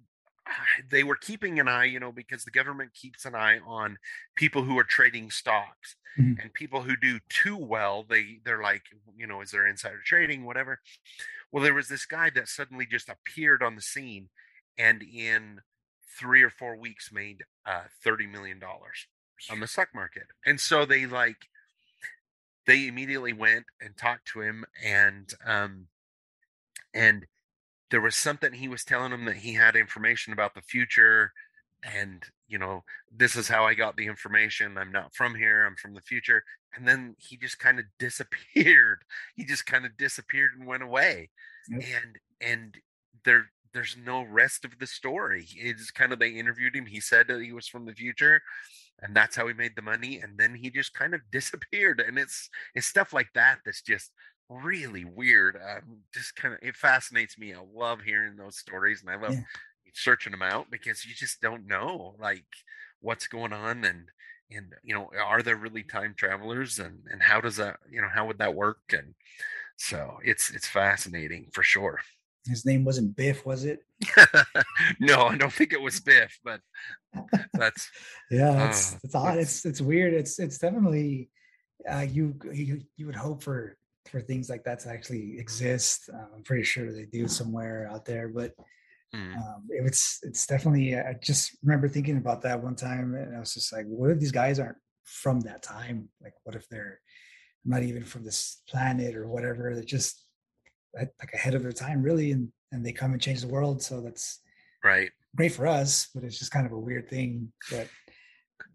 they 0.89 1.04
were 1.04 1.16
keeping 1.16 1.60
an 1.60 1.68
eye, 1.68 1.86
you 1.86 1.99
know, 1.99 2.12
because 2.12 2.43
the 2.43 2.52
government 2.52 2.93
keeps 2.93 3.26
an 3.26 3.36
eye 3.36 3.60
on 3.66 3.97
people 4.36 4.64
who 4.64 4.78
are 4.78 4.84
trading 4.84 5.32
stocks 5.32 5.95
mm-hmm. 6.20 6.39
and 6.41 6.54
people 6.54 6.82
who 6.82 6.95
do 6.95 7.20
too 7.30 7.58
well. 7.58 8.06
They 8.08 8.39
they're 8.43 8.62
like, 8.62 8.84
you 9.16 9.28
know, 9.28 9.41
is 9.41 9.52
there 9.52 9.68
insider 9.68 10.02
trading, 10.06 10.45
whatever. 10.45 10.80
Well, 11.52 11.64
there 11.64 11.74
was 11.74 11.89
this 11.89 12.06
guy 12.06 12.30
that 12.32 12.47
suddenly 12.47 12.86
just 12.86 13.10
appeared 13.10 13.62
on 13.62 13.76
the 13.76 13.82
scene 13.82 14.30
and 14.78 15.04
in 15.04 15.62
three 16.18 16.43
or 16.43 16.49
four 16.49 16.76
weeks 16.76 17.12
made 17.12 17.43
uh, 17.66 17.84
$30 18.06 18.32
million 18.32 18.60
on 19.49 19.60
the 19.60 19.68
stock 19.68 19.89
market. 19.93 20.28
And 20.45 20.60
so 20.60 20.86
they 20.86 21.06
like, 21.06 21.47
they 22.68 22.88
immediately 22.88 23.34
went 23.34 23.66
and 23.82 23.97
talked 23.97 24.28
to 24.30 24.41
him 24.41 24.66
and, 24.84 25.34
um, 25.45 25.88
and 26.93 27.26
there 27.92 28.02
was 28.02 28.16
something 28.16 28.54
he 28.54 28.68
was 28.68 28.84
telling 28.84 29.12
them 29.12 29.26
that 29.26 29.38
he 29.38 29.54
had 29.54 29.76
information 29.76 30.34
about 30.34 30.56
the 30.56 30.62
future 30.62 31.32
and 31.84 32.24
you 32.48 32.58
know 32.58 32.84
this 33.16 33.36
is 33.36 33.48
how 33.48 33.66
i 33.66 33.74
got 33.74 33.96
the 33.98 34.06
information. 34.06 34.78
I'm 34.78 34.92
not 34.92 35.14
from 35.14 35.36
here. 35.36 35.66
I'm 35.66 35.76
from 35.76 35.94
the 35.94 36.02
future. 36.02 36.44
And 36.76 36.88
then 36.88 37.16
he 37.18 37.38
just 37.38 37.60
kind 37.60 37.80
of 37.80 37.86
disappeared. 38.00 39.00
He 39.36 39.46
just 39.46 39.66
kind 39.66 39.86
of 39.86 39.98
disappeared 39.98 40.52
and 40.58 40.68
went 40.68 40.84
away. 40.84 41.30
Yep. 41.70 41.84
and 41.84 42.16
and 42.42 42.76
there 43.24 43.46
there's 43.74 43.96
no 44.04 44.24
rest 44.24 44.66
of 44.66 44.78
the 44.80 44.88
story. 44.88 45.48
It's 45.56 45.92
kind 45.92 46.12
of 46.12 46.20
they 46.20 46.30
interviewed 46.32 46.76
him. 46.76 46.86
He 46.86 47.00
said 47.00 47.28
that 47.28 47.42
he 47.42 47.54
was 47.54 47.68
from 47.68 47.86
the 47.86 47.94
future 47.94 48.42
and 49.00 49.16
that's 49.16 49.36
how 49.36 49.48
he 49.48 49.54
made 49.54 49.76
the 49.76 49.82
money 49.82 50.20
and 50.20 50.38
then 50.38 50.56
he 50.56 50.70
just 50.70 50.94
kind 50.94 51.14
of 51.14 51.22
disappeared. 51.32 52.04
And 52.06 52.18
it's 52.18 52.50
it's 52.76 52.88
stuff 52.88 53.14
like 53.14 53.30
that 53.34 53.60
that's 53.66 53.82
just 53.82 54.12
really 54.64 55.06
weird 55.06 55.56
um, 55.56 55.99
just 56.14 56.36
kind 56.36 56.54
of 56.54 56.60
it 56.62 56.76
fascinates 56.76 57.38
me 57.38 57.54
i 57.54 57.58
love 57.74 58.02
hearing 58.02 58.36
those 58.36 58.58
stories 58.58 59.02
and 59.02 59.10
i 59.10 59.16
love 59.16 59.34
yeah. 59.34 59.41
searching 59.93 60.32
them 60.32 60.41
out 60.41 60.70
because 60.70 61.06
you 61.06 61.14
just 61.16 61.41
don't 61.41 61.68
know 61.68 62.16
like 62.20 62.45
what's 63.02 63.28
going 63.28 63.54
on 63.54 63.84
and 63.84 64.10
and 64.52 64.74
you 64.84 64.93
know 64.93 65.10
are 65.24 65.41
there 65.41 65.56
really 65.56 65.84
time 65.84 66.14
travelers 66.16 66.80
and 66.80 66.99
and 67.12 67.22
how 67.22 67.41
does 67.41 67.58
that 67.58 67.78
you 67.89 68.02
know 68.02 68.10
how 68.14 68.26
would 68.26 68.38
that 68.39 68.56
work? 68.56 68.82
And 68.91 69.14
so 69.78 70.18
it's 70.24 70.52
it's 70.52 70.68
fascinating 70.68 71.47
for 71.52 71.64
sure. 71.64 71.99
His 72.47 72.66
name 72.66 72.84
wasn't 72.84 73.16
biff 73.16 73.45
was 73.45 73.66
it? 73.66 73.80
No 74.99 75.28
i 75.28 75.38
don't 75.38 75.54
think 75.54 75.74
it 75.74 75.82
was 75.82 75.99
biff 75.99 76.39
but 76.43 76.60
that's 77.54 77.89
yeah 78.32 78.68
it's 78.68 78.93
uh, 78.93 78.97
it's 79.04 79.16
odd 79.16 79.38
it's 79.38 79.66
it's 79.66 79.82
weird 79.82 80.14
it's 80.14 80.39
it's 80.39 80.58
definitely 80.58 81.30
uh 81.89 82.06
you 82.10 82.36
you 82.52 82.82
you 82.97 83.06
would 83.06 83.16
hope 83.16 83.43
for 83.43 83.78
for 84.10 84.20
things 84.20 84.49
like 84.49 84.64
that 84.64 84.80
to 84.80 84.89
actually 84.89 85.38
exist 85.38 86.10
uh, 86.14 86.36
i'm 86.36 86.43
pretty 86.43 86.64
sure 86.64 86.91
they 86.91 87.06
do 87.06 87.28
somewhere 87.28 87.88
out 87.91 88.06
there 88.06 88.28
but 88.28 88.54
Mm. 89.14 89.36
Um, 89.36 89.68
it's 89.70 90.20
it's 90.24 90.45
definitely. 90.45 90.97
I 90.97 91.16
just 91.22 91.58
remember 91.64 91.89
thinking 91.89 92.18
about 92.18 92.41
that 92.43 92.64
one 92.64 92.76
time, 92.76 93.14
and 93.16 93.36
I 93.36 93.39
was 93.39 93.54
just 93.54 93.74
like, 93.74 93.86
"What 93.86 94.12
if 94.12 94.20
these 94.20 94.32
guys 94.32 94.58
aren't 94.60 94.78
from 95.04 95.41
that 95.41 95.62
time? 95.62 96.10
Like, 96.22 96.34
what 96.43 96.56
if 96.56 96.68
they're 96.70 96.99
not 97.66 97.84
even 97.84 98.06
from 98.06 98.24
this 98.24 98.62
planet 98.70 99.16
or 99.16 99.28
whatever? 99.28 99.74
They're 99.74 99.84
just 99.84 100.26
like 100.95 101.12
ahead 101.34 101.56
of 101.56 101.64
their 101.64 101.74
time, 101.74 102.02
really, 102.02 102.32
and 102.32 102.49
and 102.72 102.86
they 102.86 102.93
come 102.93 103.12
and 103.12 103.22
change 103.22 103.41
the 103.41 103.49
world. 103.49 103.84
So 103.84 103.99
that's 103.99 104.39
right, 104.82 105.12
great 105.36 105.52
for 105.52 105.68
us, 105.68 106.08
but 106.16 106.24
it's 106.24 106.39
just 106.39 106.52
kind 106.52 106.66
of 106.66 106.72
a 106.72 106.80
weird 106.80 107.10
thing. 107.10 107.52
But 107.70 107.89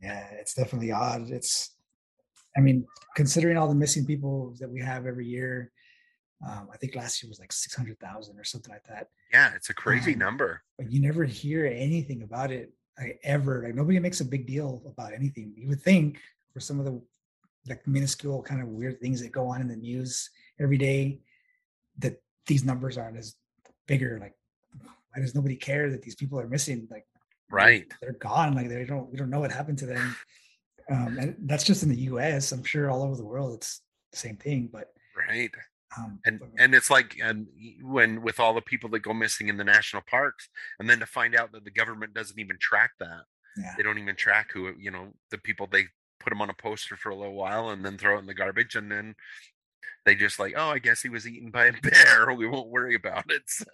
yeah, 0.02 0.28
it's 0.32 0.52
definitely 0.52 0.92
odd. 0.92 1.30
It's, 1.30 1.75
I 2.56 2.60
mean, 2.60 2.86
considering 3.14 3.56
all 3.56 3.68
the 3.68 3.74
missing 3.74 4.06
people 4.06 4.54
that 4.60 4.70
we 4.70 4.80
have 4.80 5.06
every 5.06 5.26
year, 5.26 5.72
um, 6.46 6.68
I 6.72 6.76
think 6.76 6.94
last 6.94 7.22
year 7.22 7.28
was 7.28 7.40
like 7.40 7.52
600,000 7.52 8.38
or 8.38 8.44
something 8.44 8.72
like 8.72 8.84
that. 8.88 9.08
Yeah, 9.32 9.52
it's 9.54 9.70
a 9.70 9.74
crazy 9.74 10.12
um, 10.12 10.18
number. 10.18 10.62
But 10.78 10.90
you 10.90 11.00
never 11.00 11.24
hear 11.24 11.66
anything 11.66 12.22
about 12.22 12.50
it 12.50 12.72
like, 12.98 13.18
ever. 13.24 13.62
Like 13.64 13.74
nobody 13.74 13.98
makes 13.98 14.20
a 14.20 14.24
big 14.24 14.46
deal 14.46 14.82
about 14.86 15.12
anything. 15.14 15.54
You 15.56 15.68
would 15.68 15.80
think 15.80 16.20
for 16.52 16.60
some 16.60 16.78
of 16.78 16.86
the 16.86 17.00
like 17.68 17.86
minuscule 17.86 18.42
kind 18.42 18.62
of 18.62 18.68
weird 18.68 19.00
things 19.00 19.20
that 19.22 19.32
go 19.32 19.48
on 19.48 19.60
in 19.60 19.68
the 19.68 19.76
news 19.76 20.30
every 20.60 20.78
day 20.78 21.20
that 21.98 22.22
these 22.46 22.64
numbers 22.64 22.96
aren't 22.96 23.18
as 23.18 23.34
bigger. 23.86 24.18
Like 24.20 24.34
why 25.14 25.22
does 25.22 25.34
nobody 25.34 25.56
care 25.56 25.90
that 25.90 26.02
these 26.02 26.14
people 26.14 26.38
are 26.38 26.46
missing? 26.46 26.86
Like 26.90 27.06
right. 27.50 27.86
They're, 28.00 28.12
they're 28.12 28.18
gone. 28.18 28.54
Like 28.54 28.68
they 28.68 28.84
don't 28.84 29.10
we 29.10 29.16
don't 29.16 29.30
know 29.30 29.40
what 29.40 29.52
happened 29.52 29.78
to 29.78 29.86
them. 29.86 30.16
Um, 30.90 31.18
and 31.18 31.36
that's 31.40 31.64
just 31.64 31.82
in 31.82 31.88
the 31.88 32.00
US. 32.12 32.52
I'm 32.52 32.64
sure 32.64 32.90
all 32.90 33.02
over 33.02 33.16
the 33.16 33.24
world 33.24 33.54
it's 33.54 33.80
the 34.12 34.18
same 34.18 34.36
thing, 34.36 34.68
but 34.72 34.88
right 35.28 35.50
um, 35.96 36.18
and 36.26 36.40
and 36.58 36.74
it's 36.74 36.90
like 36.90 37.16
and 37.22 37.46
when 37.82 38.22
with 38.22 38.40
all 38.40 38.54
the 38.54 38.60
people 38.60 38.90
that 38.90 39.00
go 39.00 39.14
missing 39.14 39.48
in 39.48 39.56
the 39.56 39.64
national 39.64 40.02
parks, 40.08 40.48
and 40.78 40.88
then 40.88 40.98
to 40.98 41.06
find 41.06 41.34
out 41.34 41.52
that 41.52 41.64
the 41.64 41.70
government 41.70 42.14
doesn't 42.14 42.38
even 42.38 42.58
track 42.60 42.90
that. 43.00 43.22
Yeah. 43.56 43.72
They 43.76 43.82
don't 43.82 43.98
even 43.98 44.16
track 44.16 44.50
who 44.52 44.72
you 44.78 44.90
know 44.90 45.12
the 45.30 45.38
people 45.38 45.68
they 45.70 45.84
put 46.20 46.30
them 46.30 46.42
on 46.42 46.50
a 46.50 46.54
poster 46.54 46.96
for 46.96 47.10
a 47.10 47.16
little 47.16 47.34
while 47.34 47.70
and 47.70 47.84
then 47.84 47.98
throw 47.98 48.16
it 48.16 48.20
in 48.20 48.26
the 48.26 48.34
garbage 48.34 48.74
and 48.74 48.90
then 48.90 49.14
they 50.04 50.14
just 50.14 50.38
like 50.38 50.54
oh 50.56 50.68
I 50.70 50.78
guess 50.78 51.02
he 51.02 51.08
was 51.08 51.26
eaten 51.26 51.50
by 51.50 51.66
a 51.66 51.72
bear 51.82 52.34
we 52.34 52.48
won't 52.48 52.68
worry 52.68 52.94
about 52.94 53.30
it 53.30 53.42
so. 53.46 53.64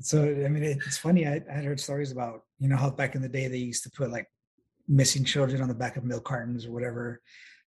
So 0.00 0.22
I 0.22 0.48
mean 0.48 0.62
it's 0.62 0.98
funny 0.98 1.26
I, 1.26 1.42
I 1.50 1.62
heard 1.62 1.80
stories 1.80 2.12
about 2.12 2.42
you 2.58 2.68
know 2.68 2.76
how 2.76 2.90
back 2.90 3.14
in 3.14 3.22
the 3.22 3.28
day 3.28 3.48
they 3.48 3.56
used 3.56 3.82
to 3.84 3.90
put 3.90 4.10
like 4.10 4.28
missing 4.88 5.24
children 5.24 5.62
on 5.62 5.68
the 5.68 5.74
back 5.74 5.96
of 5.96 6.04
milk 6.04 6.24
cartons 6.24 6.66
or 6.66 6.72
whatever. 6.72 7.20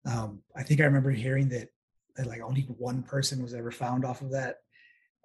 Um, 0.07 0.41
I 0.57 0.63
think 0.63 0.81
I 0.81 0.85
remember 0.85 1.11
hearing 1.11 1.49
that 1.51 1.69
that 2.17 2.27
like 2.27 2.43
only 2.43 2.63
one 2.63 3.03
person 3.03 3.43
was 3.43 3.55
ever 3.55 3.71
found 3.71 4.05
off 4.05 4.23
of 4.23 4.31
that. 4.33 4.57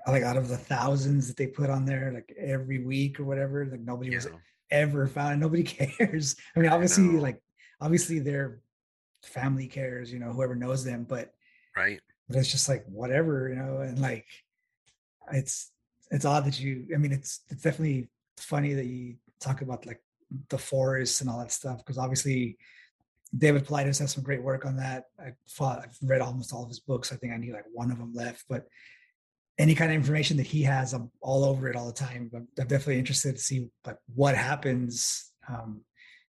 Like 0.08 0.24
out 0.24 0.38
of 0.38 0.48
the 0.48 0.58
thousands 0.58 1.28
that 1.28 1.36
they 1.38 1.48
put 1.48 1.70
on 1.70 1.86
there, 1.86 2.12
like 2.14 2.34
every 2.40 2.84
week 2.84 3.20
or 3.20 3.26
whatever, 3.26 3.66
like 3.66 3.82
nobody 3.82 4.16
was 4.16 4.28
ever 4.72 5.08
found. 5.08 5.40
Nobody 5.42 5.64
cares. 5.64 6.36
I 6.56 6.60
mean, 6.60 6.70
obviously, 6.72 7.04
know. 7.04 7.22
like 7.22 7.42
obviously 7.82 8.20
their 8.20 8.62
family 9.24 9.68
cares, 9.68 10.12
you 10.12 10.20
know, 10.20 10.32
whoever 10.32 10.56
knows 10.56 10.84
them, 10.84 11.06
but 11.08 11.34
Right. 11.76 12.00
but 12.28 12.38
it's 12.38 12.52
just 12.52 12.70
like 12.70 12.86
whatever, 12.88 13.50
you 13.50 13.56
know, 13.56 13.80
and 13.82 14.00
like 14.00 14.26
it's 15.34 15.72
it's 16.12 16.26
odd 16.26 16.46
that 16.46 16.60
you 16.60 16.88
I 16.94 16.98
mean 16.98 17.12
it's 17.12 17.42
it's 17.50 17.62
definitely 17.62 18.10
funny 18.38 18.74
that 18.74 18.86
you 18.86 19.16
talk 19.40 19.62
about 19.62 19.86
like 19.86 20.02
the 20.50 20.58
forests 20.58 21.22
and 21.22 21.30
all 21.30 21.40
that 21.40 21.52
stuff 21.52 21.80
because 21.80 21.98
obviously 21.98 22.58
David 23.38 23.66
Paulides 23.66 24.00
has 24.00 24.12
some 24.12 24.24
great 24.24 24.44
work 24.44 24.66
on 24.66 24.78
that. 24.78 25.06
I 25.20 25.34
fought, 25.48 25.82
I've 25.84 25.98
read 26.02 26.22
almost 26.22 26.54
all 26.54 26.64
of 26.64 26.70
his 26.70 26.80
books. 26.80 27.12
I 27.12 27.16
think 27.16 27.34
I 27.34 27.38
need 27.38 27.54
like 27.54 27.66
one 27.72 27.92
of 27.92 27.98
them 28.00 28.14
left, 28.14 28.46
but 28.50 28.66
any 29.60 29.76
kind 29.76 29.92
of 29.92 29.96
information 29.96 30.38
that 30.38 30.48
he 30.48 30.64
has, 30.64 30.94
I'm 30.94 31.12
all 31.22 31.44
over 31.44 31.70
it 31.70 31.76
all 31.76 31.86
the 31.86 31.94
time. 31.94 32.30
But 32.32 32.42
I'm 32.60 32.68
definitely 32.68 32.98
interested 32.98 33.36
to 33.36 33.42
see 33.42 33.68
like 33.86 33.98
what 34.16 34.36
happens. 34.36 35.32
Um, 35.48 35.82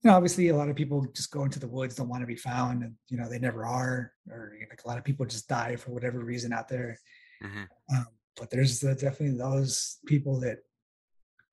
you 0.03 0.11
know, 0.11 0.17
obviously 0.17 0.49
a 0.49 0.57
lot 0.57 0.69
of 0.69 0.77
people 0.77 1.07
just 1.15 1.33
go 1.33 1.45
into 1.45 1.59
the 1.59 1.69
woods, 1.69 1.97
don't 1.97 2.09
want 2.09 2.23
to 2.23 2.27
be 2.27 2.37
found, 2.37 2.83
and 2.83 2.95
you 3.09 3.19
know 3.19 3.29
they 3.29 3.39
never 3.39 3.67
are, 3.67 4.13
or 4.31 4.53
like 4.71 4.83
a 4.85 4.89
lot 4.89 4.99
of 4.99 5.05
people 5.05 5.27
just 5.27 5.49
die 5.49 5.77
for 5.77 5.91
whatever 5.91 6.21
reason 6.21 6.53
out 6.53 6.69
there. 6.69 6.99
hmm 7.43 7.65
Um, 7.93 8.07
but 8.37 8.51
there's 8.51 8.81
the, 8.81 8.95
definitely 8.95 9.37
those 9.37 9.99
people 10.07 10.39
that 10.41 10.59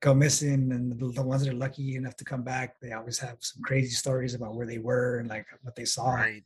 go 0.03 0.13
missing, 0.13 0.71
and 0.73 0.91
the, 0.91 1.07
the 1.13 1.23
ones 1.23 1.43
that 1.43 1.51
are 1.51 1.57
lucky 1.57 1.95
enough 1.95 2.15
to 2.17 2.25
come 2.25 2.43
back, 2.43 2.75
they 2.81 2.91
always 2.91 3.17
have 3.19 3.37
some 3.39 3.63
crazy 3.63 3.91
stories 3.91 4.33
about 4.33 4.53
where 4.53 4.67
they 4.67 4.77
were 4.77 5.19
and 5.19 5.29
like 5.29 5.47
what 5.61 5.75
they 5.75 5.85
saw. 5.85 6.13
Right. 6.13 6.43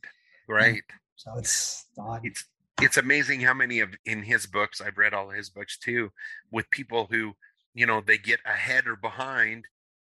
Right. 0.48 0.82
So 1.16 1.34
it's 1.36 1.86
odd. 1.98 2.20
It's 2.22 2.44
it's 2.80 2.96
amazing 2.96 3.40
how 3.40 3.54
many 3.54 3.80
of 3.80 3.90
in 4.06 4.22
his 4.22 4.46
books 4.46 4.80
I've 4.80 4.96
read 4.96 5.12
all 5.12 5.30
his 5.30 5.50
books 5.50 5.76
too, 5.76 6.10
with 6.52 6.70
people 6.70 7.08
who 7.10 7.32
you 7.74 7.84
know 7.84 8.00
they 8.00 8.16
get 8.16 8.38
ahead 8.46 8.86
or 8.86 8.96
behind, 8.96 9.64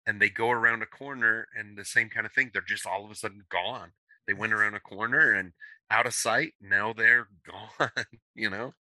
and 0.06 0.20
they 0.20 0.30
go 0.30 0.50
around 0.50 0.82
a 0.82 0.86
corner 0.86 1.46
and 1.56 1.76
the 1.76 1.84
same 1.84 2.08
kind 2.08 2.24
of 2.24 2.32
thing. 2.32 2.50
They're 2.52 2.62
just 2.62 2.86
all 2.86 3.04
of 3.04 3.10
a 3.10 3.14
sudden 3.14 3.44
gone. 3.50 3.92
They 4.26 4.32
went 4.32 4.54
around 4.54 4.74
a 4.74 4.80
corner 4.80 5.34
and 5.34 5.52
out 5.90 6.06
of 6.06 6.14
sight. 6.14 6.54
Now 6.62 6.94
they're 6.94 7.28
gone. 7.78 7.90
you 8.34 8.48
know, 8.48 8.72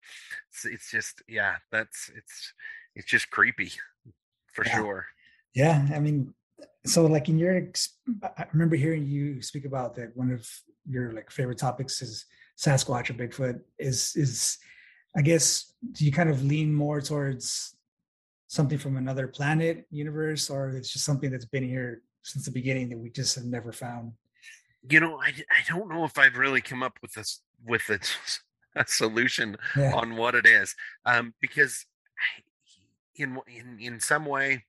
it's, 0.50 0.66
it's 0.66 0.90
just 0.90 1.22
yeah. 1.28 1.58
That's 1.70 2.10
it's 2.16 2.54
it's 2.96 3.08
just 3.08 3.30
creepy 3.30 3.74
for 4.54 4.66
Yeah. 4.66 4.78
sure. 4.78 5.06
Yeah, 5.54 5.88
I 5.94 6.00
mean, 6.00 6.34
so 6.86 7.06
like 7.06 7.30
in 7.30 7.38
your, 7.38 7.70
I 8.24 8.46
remember 8.54 8.76
hearing 8.76 9.06
you 9.06 9.42
speak 9.42 9.66
about 9.66 9.96
that. 9.96 10.16
One 10.18 10.32
of 10.32 10.48
your 10.88 11.12
like 11.14 11.30
favorite 11.30 11.60
topics 11.60 12.02
is 12.02 12.26
Sasquatch 12.58 13.10
or 13.10 13.14
Bigfoot. 13.14 13.60
Is 13.78 14.16
is 14.16 14.58
I 15.16 15.22
guess 15.22 15.74
do 15.92 16.06
you 16.06 16.12
kind 16.12 16.30
of 16.30 16.44
lean 16.44 16.74
more 16.74 17.02
towards 17.02 17.76
something 18.48 18.78
from 18.80 18.98
another 18.98 19.28
planet, 19.28 19.86
universe, 19.92 20.50
or 20.50 20.70
it's 20.70 20.92
just 20.92 21.06
something 21.06 21.30
that's 21.32 21.46
been 21.46 21.64
here 21.68 22.02
since 22.24 22.46
the 22.46 22.52
beginning 22.52 22.90
that 22.90 22.98
we 22.98 23.10
just 23.10 23.36
have 23.36 23.46
never 23.46 23.72
found? 23.72 24.14
You 24.90 25.00
know, 25.00 25.20
I 25.22 25.28
I 25.52 25.62
don't 25.68 25.90
know 25.90 26.04
if 26.06 26.18
I've 26.18 26.38
really 26.38 26.62
come 26.62 26.82
up 26.84 26.98
with 27.02 27.14
this 27.14 27.42
with 27.66 27.88
a, 27.90 28.00
a 28.80 28.86
solution 28.88 29.56
Yeah, 29.78 29.94
on 29.94 30.16
what 30.18 30.34
it 30.36 30.46
is 30.48 30.76
um 31.06 31.34
because 31.40 31.86
I- 32.20 32.42
in 33.16 33.40
in 33.48 33.80
in 33.80 34.00
some 34.00 34.26
way 34.26 34.66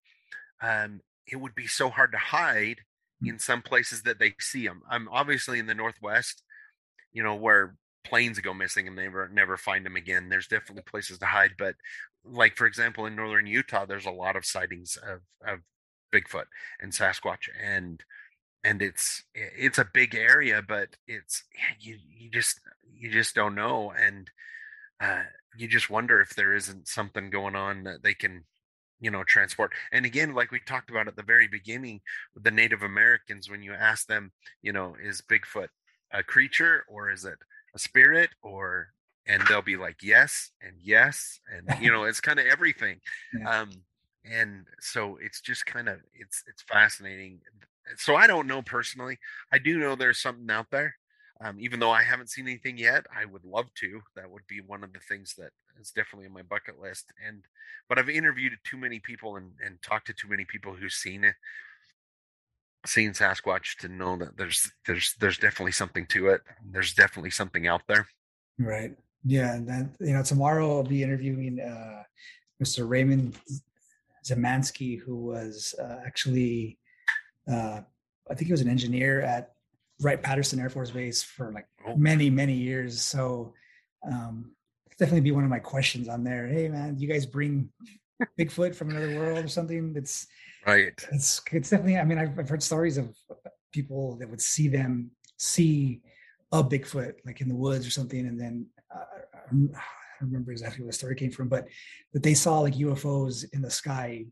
um 0.62 1.00
it 1.26 1.36
would 1.36 1.54
be 1.54 1.66
so 1.66 1.90
hard 1.90 2.12
to 2.12 2.18
hide 2.18 2.80
Mm. 3.22 3.28
in 3.30 3.38
some 3.38 3.62
places 3.62 4.02
that 4.02 4.18
they 4.18 4.34
see 4.40 4.66
them 4.66 4.82
i'm 4.90 5.08
obviously 5.08 5.60
in 5.60 5.66
the 5.66 5.74
northwest 5.74 6.42
you 7.12 7.22
know 7.22 7.34
where 7.34 7.76
planes 8.04 8.38
go 8.40 8.52
missing 8.52 8.88
and 8.88 8.98
they 8.98 9.04
never 9.04 9.28
never 9.28 9.56
find 9.56 9.86
them 9.86 9.96
again 9.96 10.28
there's 10.28 10.48
definitely 10.48 10.82
places 10.82 11.18
to 11.18 11.26
hide 11.26 11.52
but 11.58 11.76
like 12.24 12.56
for 12.56 12.66
example 12.66 13.06
in 13.06 13.16
northern 13.16 13.46
utah 13.46 13.86
there's 13.86 14.06
a 14.06 14.10
lot 14.10 14.36
of 14.36 14.44
sightings 14.44 14.96
of 14.96 15.20
of 15.46 15.60
bigfoot 16.12 16.46
and 16.80 16.92
sasquatch 16.92 17.48
and 17.62 18.04
and 18.64 18.82
it's 18.82 19.24
it's 19.34 19.78
a 19.78 19.88
big 19.92 20.14
area 20.14 20.62
but 20.66 20.96
it's 21.06 21.44
you 21.80 21.98
you 22.10 22.30
just 22.30 22.60
you 22.92 23.10
just 23.10 23.34
don't 23.34 23.54
know 23.54 23.92
and 23.92 24.30
uh 25.00 25.22
you 25.56 25.68
just 25.68 25.90
wonder 25.90 26.20
if 26.20 26.30
there 26.30 26.54
isn't 26.54 26.88
something 26.88 27.30
going 27.30 27.56
on 27.56 27.84
that 27.84 28.02
they 28.02 28.14
can 28.14 28.44
you 29.00 29.10
know 29.10 29.24
transport. 29.24 29.72
And 29.92 30.06
again 30.06 30.34
like 30.34 30.50
we 30.50 30.60
talked 30.60 30.90
about 30.90 31.08
at 31.08 31.16
the 31.16 31.22
very 31.22 31.48
beginning 31.48 32.00
with 32.34 32.44
the 32.44 32.50
native 32.50 32.82
americans 32.82 33.50
when 33.50 33.62
you 33.62 33.72
ask 33.72 34.06
them 34.06 34.32
you 34.62 34.72
know 34.72 34.96
is 35.02 35.22
bigfoot 35.22 35.68
a 36.12 36.22
creature 36.22 36.84
or 36.88 37.10
is 37.10 37.24
it 37.24 37.38
a 37.74 37.78
spirit? 37.78 38.30
or 38.42 38.88
and 39.26 39.42
they'll 39.48 39.62
be 39.62 39.76
like 39.76 39.96
yes 40.02 40.50
and 40.60 40.74
yes 40.80 41.40
and 41.50 41.82
you 41.82 41.90
know 41.90 42.04
it's 42.04 42.20
kind 42.20 42.38
of 42.38 42.46
everything. 42.46 43.00
Yeah. 43.38 43.62
um 43.62 43.70
and 44.24 44.66
so 44.80 45.18
it's 45.20 45.40
just 45.42 45.66
kind 45.66 45.88
of 45.88 45.98
it's 46.14 46.42
it's 46.46 46.62
fascinating. 46.62 47.40
So 47.96 48.16
i 48.16 48.26
don't 48.26 48.46
know 48.46 48.62
personally. 48.62 49.18
I 49.52 49.58
do 49.58 49.78
know 49.78 49.96
there's 49.96 50.20
something 50.20 50.50
out 50.50 50.66
there 50.70 50.94
um, 51.40 51.56
even 51.58 51.80
though 51.80 51.90
I 51.90 52.02
haven't 52.02 52.30
seen 52.30 52.46
anything 52.46 52.78
yet, 52.78 53.06
I 53.14 53.24
would 53.24 53.44
love 53.44 53.66
to. 53.80 54.00
That 54.14 54.30
would 54.30 54.46
be 54.46 54.60
one 54.60 54.84
of 54.84 54.92
the 54.92 55.00
things 55.00 55.34
that 55.38 55.50
is 55.80 55.90
definitely 55.90 56.26
on 56.26 56.32
my 56.32 56.42
bucket 56.42 56.80
list. 56.80 57.12
And 57.26 57.44
but 57.88 57.98
I've 57.98 58.08
interviewed 58.08 58.52
too 58.64 58.76
many 58.76 59.00
people 59.00 59.36
and, 59.36 59.50
and 59.64 59.82
talked 59.82 60.06
to 60.06 60.12
too 60.12 60.28
many 60.28 60.44
people 60.44 60.74
who've 60.74 60.92
seen 60.92 61.24
it, 61.24 61.34
seen 62.86 63.10
Sasquatch 63.10 63.76
to 63.78 63.88
know 63.88 64.16
that 64.16 64.36
there's 64.36 64.70
there's 64.86 65.14
there's 65.20 65.38
definitely 65.38 65.72
something 65.72 66.06
to 66.06 66.28
it. 66.28 66.42
There's 66.70 66.94
definitely 66.94 67.30
something 67.30 67.66
out 67.66 67.82
there. 67.88 68.06
right. 68.58 68.96
Yeah, 69.24 69.54
and 69.54 69.68
then 69.68 69.92
you 70.00 70.12
know 70.12 70.22
tomorrow 70.22 70.76
I'll 70.76 70.82
be 70.84 71.02
interviewing 71.02 71.58
uh, 71.60 72.02
Mr. 72.62 72.88
Raymond 72.88 73.36
Zemansky, 74.24 75.00
who 75.00 75.16
was 75.16 75.74
uh, 75.80 76.00
actually 76.06 76.78
uh, 77.50 77.80
I 78.30 78.34
think 78.34 78.46
he 78.46 78.52
was 78.52 78.60
an 78.60 78.68
engineer 78.68 79.20
at 79.20 79.53
Wright 80.04 80.22
Patterson 80.22 80.60
Air 80.60 80.68
Force 80.70 80.90
Base 80.90 81.22
for 81.22 81.50
like 81.52 81.66
Oh. 81.86 81.96
many 81.96 82.30
many 82.30 82.52
years. 82.54 83.00
So 83.02 83.54
um, 84.06 84.52
definitely 84.98 85.20
be 85.22 85.32
one 85.32 85.44
of 85.44 85.50
my 85.50 85.58
questions 85.58 86.08
on 86.08 86.22
there. 86.24 86.46
Hey 86.46 86.68
man, 86.68 86.98
you 86.98 87.08
guys 87.08 87.26
bring 87.26 87.70
Bigfoot 88.38 88.74
from 88.74 88.90
another 88.90 89.16
world 89.18 89.44
or 89.44 89.48
something? 89.48 89.94
It's 89.96 90.26
Right. 90.66 90.92
it's 91.12 91.42
it's 91.52 91.70
definitely. 91.70 91.98
I 91.98 92.04
mean, 92.04 92.18
I've, 92.18 92.38
I've 92.38 92.48
heard 92.48 92.62
stories 92.62 92.96
of 92.98 93.14
people 93.72 94.16
that 94.18 94.28
would 94.30 94.40
see 94.40 94.68
them 94.68 95.10
see 95.36 96.00
a 96.52 96.62
Bigfoot 96.64 97.14
like 97.26 97.40
in 97.40 97.48
the 97.48 97.54
woods 97.54 97.86
or 97.86 97.90
something, 97.90 98.26
and 98.26 98.40
then 98.40 98.66
uh, 98.94 98.98
I 98.98 99.40
I 99.42 99.50
don't 99.50 99.74
remember 100.22 100.52
exactly 100.52 100.82
where 100.82 100.90
the 100.92 100.96
story 100.96 101.16
came 101.16 101.30
from, 101.32 101.48
but 101.48 101.66
that 102.14 102.22
they 102.22 102.32
saw 102.34 102.60
like 102.60 102.74
UFOs 102.74 103.44
in 103.52 103.60
the 103.60 103.70
sky 103.70 104.24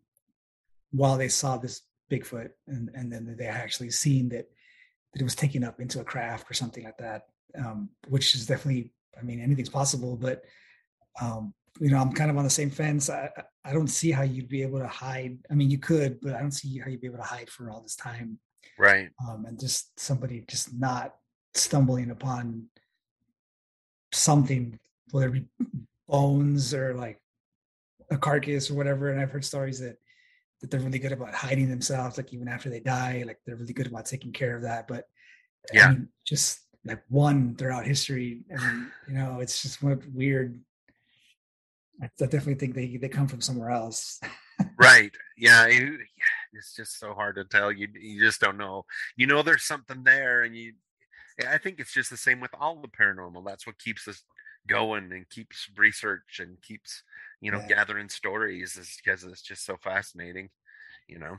while 0.93 1.19
they 1.19 1.29
saw 1.29 1.57
this 1.59 1.83
Bigfoot, 2.11 2.51
and 2.67 2.91
and 2.95 3.13
then 3.13 3.35
they 3.39 3.47
actually 3.47 3.91
seen 3.91 4.29
that 4.31 4.47
that 5.13 5.21
it 5.21 5.25
was 5.25 5.35
taken 5.35 5.65
up 5.65 5.81
into 5.81 6.01
a 6.01 6.05
craft 6.05 6.51
or 6.51 6.55
something 6.55 6.85
like 6.85 6.99
that, 6.99 7.27
um, 7.59 7.91
which 8.09 8.35
is 8.35 8.47
definitely. 8.47 8.93
I 9.19 9.23
mean, 9.23 9.41
anything's 9.41 9.69
possible, 9.69 10.17
but 10.17 10.43
um, 11.21 11.53
you 11.81 11.91
know, 11.91 11.99
I'm 11.99 12.13
kind 12.13 12.31
of 12.31 12.39
on 12.39 12.45
the 12.45 12.51
same 12.51 12.71
fence. 12.71 13.11
I, 13.11 13.29
I- 13.65 13.73
don't 13.73 13.89
see 13.89 14.11
how 14.11 14.23
you'd 14.23 14.49
be 14.49 14.63
able 14.63 14.79
to 14.79 14.89
hide. 14.89 15.39
I 15.51 15.55
mean, 15.55 15.71
you 15.71 15.79
could, 15.79 16.19
but 16.21 16.35
I 16.35 16.41
don't 16.41 16.51
see 16.51 16.79
how 16.79 16.89
you'd 16.91 17.01
be 17.01 17.07
able 17.07 17.19
to 17.19 17.23
hide 17.25 17.49
for 17.51 17.71
all 17.71 17.81
this 17.83 17.95
time. 17.95 18.39
Right. 18.79 19.11
Um, 19.29 19.45
and 19.47 19.61
just 19.61 19.99
somebody 20.01 20.45
just 20.49 20.75
not 20.75 21.15
stumbling 21.55 22.11
upon 22.11 22.69
something, 24.13 24.79
whether 25.11 25.29
it 25.29 25.33
be 25.33 25.67
bones 26.09 26.75
or 26.75 26.95
like 26.95 27.21
a 28.11 28.17
carcass 28.19 28.71
or 28.71 28.75
whatever. 28.75 29.11
And 29.11 29.21
I've 29.21 29.31
heard 29.31 29.45
stories 29.45 29.81
that 29.81 29.99
that 30.63 30.71
they're 30.71 30.81
really 30.81 30.99
good 30.99 31.13
about 31.13 31.35
hiding 31.35 31.69
themselves, 31.69 32.17
like 32.17 32.33
even 32.33 32.49
after 32.49 32.71
they 32.71 32.81
die, 32.81 33.25
like 33.27 33.39
they're 33.45 33.57
really 33.57 33.73
good 33.75 33.89
about 33.89 34.07
taking 34.07 34.33
care 34.33 34.57
of 34.57 34.63
that. 34.63 34.89
But 34.89 35.09
I 35.73 35.77
Yeah. 35.77 35.91
mean, 35.91 36.09
just 36.25 36.61
like 36.85 37.03
one 37.09 37.55
throughout 37.57 37.85
history. 37.87 38.45
I 38.57 38.73
mean, 38.73 38.93
you 39.09 39.15
know, 39.15 39.41
it's 39.41 39.61
just 39.63 39.83
weird. 39.83 40.59
I 42.01 42.07
I 42.07 42.09
definitely 42.27 42.55
think 42.55 42.75
they 42.75 42.97
they 42.97 43.09
come 43.09 43.29
from 43.29 43.41
somewhere 43.43 43.71
else. 43.71 44.21
Right. 44.79 45.13
Yeah. 45.37 45.67
it- 45.67 45.83
yeah, 45.83 46.59
It's 46.59 46.75
just 46.77 46.99
so 47.01 47.15
hard 47.15 47.35
to 47.37 47.45
tell. 47.45 47.73
You 47.73 47.89
you 47.99 48.21
just 48.21 48.41
don't 48.41 48.59
know. 48.59 48.85
You 49.17 49.27
know 49.27 49.43
there's 49.43 49.65
something 49.65 50.05
there, 50.05 50.43
and 50.45 50.57
you. 50.57 50.75
I 51.49 51.59
think 51.59 51.81
it's 51.81 51.93
just 51.93 52.11
the 52.11 52.17
same 52.17 52.39
with 52.41 52.53
all 52.61 52.77
the 52.81 52.87
paranormal. 52.89 53.45
That's 53.45 53.67
what 53.67 53.79
keeps 53.79 54.07
us 54.07 54.23
going 54.69 55.11
and 55.13 55.29
keeps 55.29 55.69
research 55.77 56.39
and 56.39 56.61
keeps 56.63 57.03
you 57.43 57.51
know 57.53 57.59
Yeah. 57.61 57.69
gathering 57.69 58.09
stories 58.09 58.77
is 58.77 58.97
because 58.97 59.25
it's 59.25 59.43
just 59.43 59.67
so 59.67 59.77
fascinating. 59.77 60.49
You 61.09 61.19
know. 61.19 61.37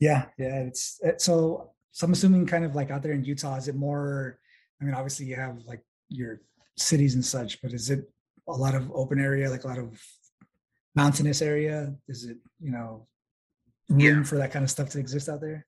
Yeah, 0.00 0.26
yeah. 0.38 0.62
It's 0.62 0.98
it, 1.02 1.20
so. 1.20 1.70
So 1.94 2.06
I'm 2.06 2.12
assuming, 2.14 2.46
kind 2.46 2.64
of 2.64 2.74
like 2.74 2.90
out 2.90 3.02
there 3.02 3.12
in 3.12 3.22
Utah, 3.22 3.56
is 3.56 3.68
it 3.68 3.74
more? 3.76 4.38
I 4.80 4.84
mean, 4.86 4.94
obviously 4.94 5.26
you 5.26 5.36
have 5.36 5.58
like 5.66 5.82
your 6.08 6.40
cities 6.78 7.14
and 7.16 7.22
such, 7.24 7.60
but 7.60 7.74
is 7.74 7.90
it 7.90 8.10
a 8.48 8.52
lot 8.52 8.74
of 8.74 8.90
open 8.92 9.20
area, 9.20 9.50
like 9.50 9.64
a 9.64 9.68
lot 9.68 9.76
of 9.78 10.02
mountainous 10.96 11.42
area? 11.42 11.94
Is 12.08 12.24
it 12.24 12.38
you 12.60 12.70
know 12.72 13.06
room 13.90 14.00
Yeah. 14.00 14.22
for 14.22 14.36
that 14.38 14.52
kind 14.52 14.62
of 14.62 14.70
stuff 14.70 14.88
to 14.90 14.98
exist 14.98 15.28
out 15.28 15.42
there? 15.42 15.66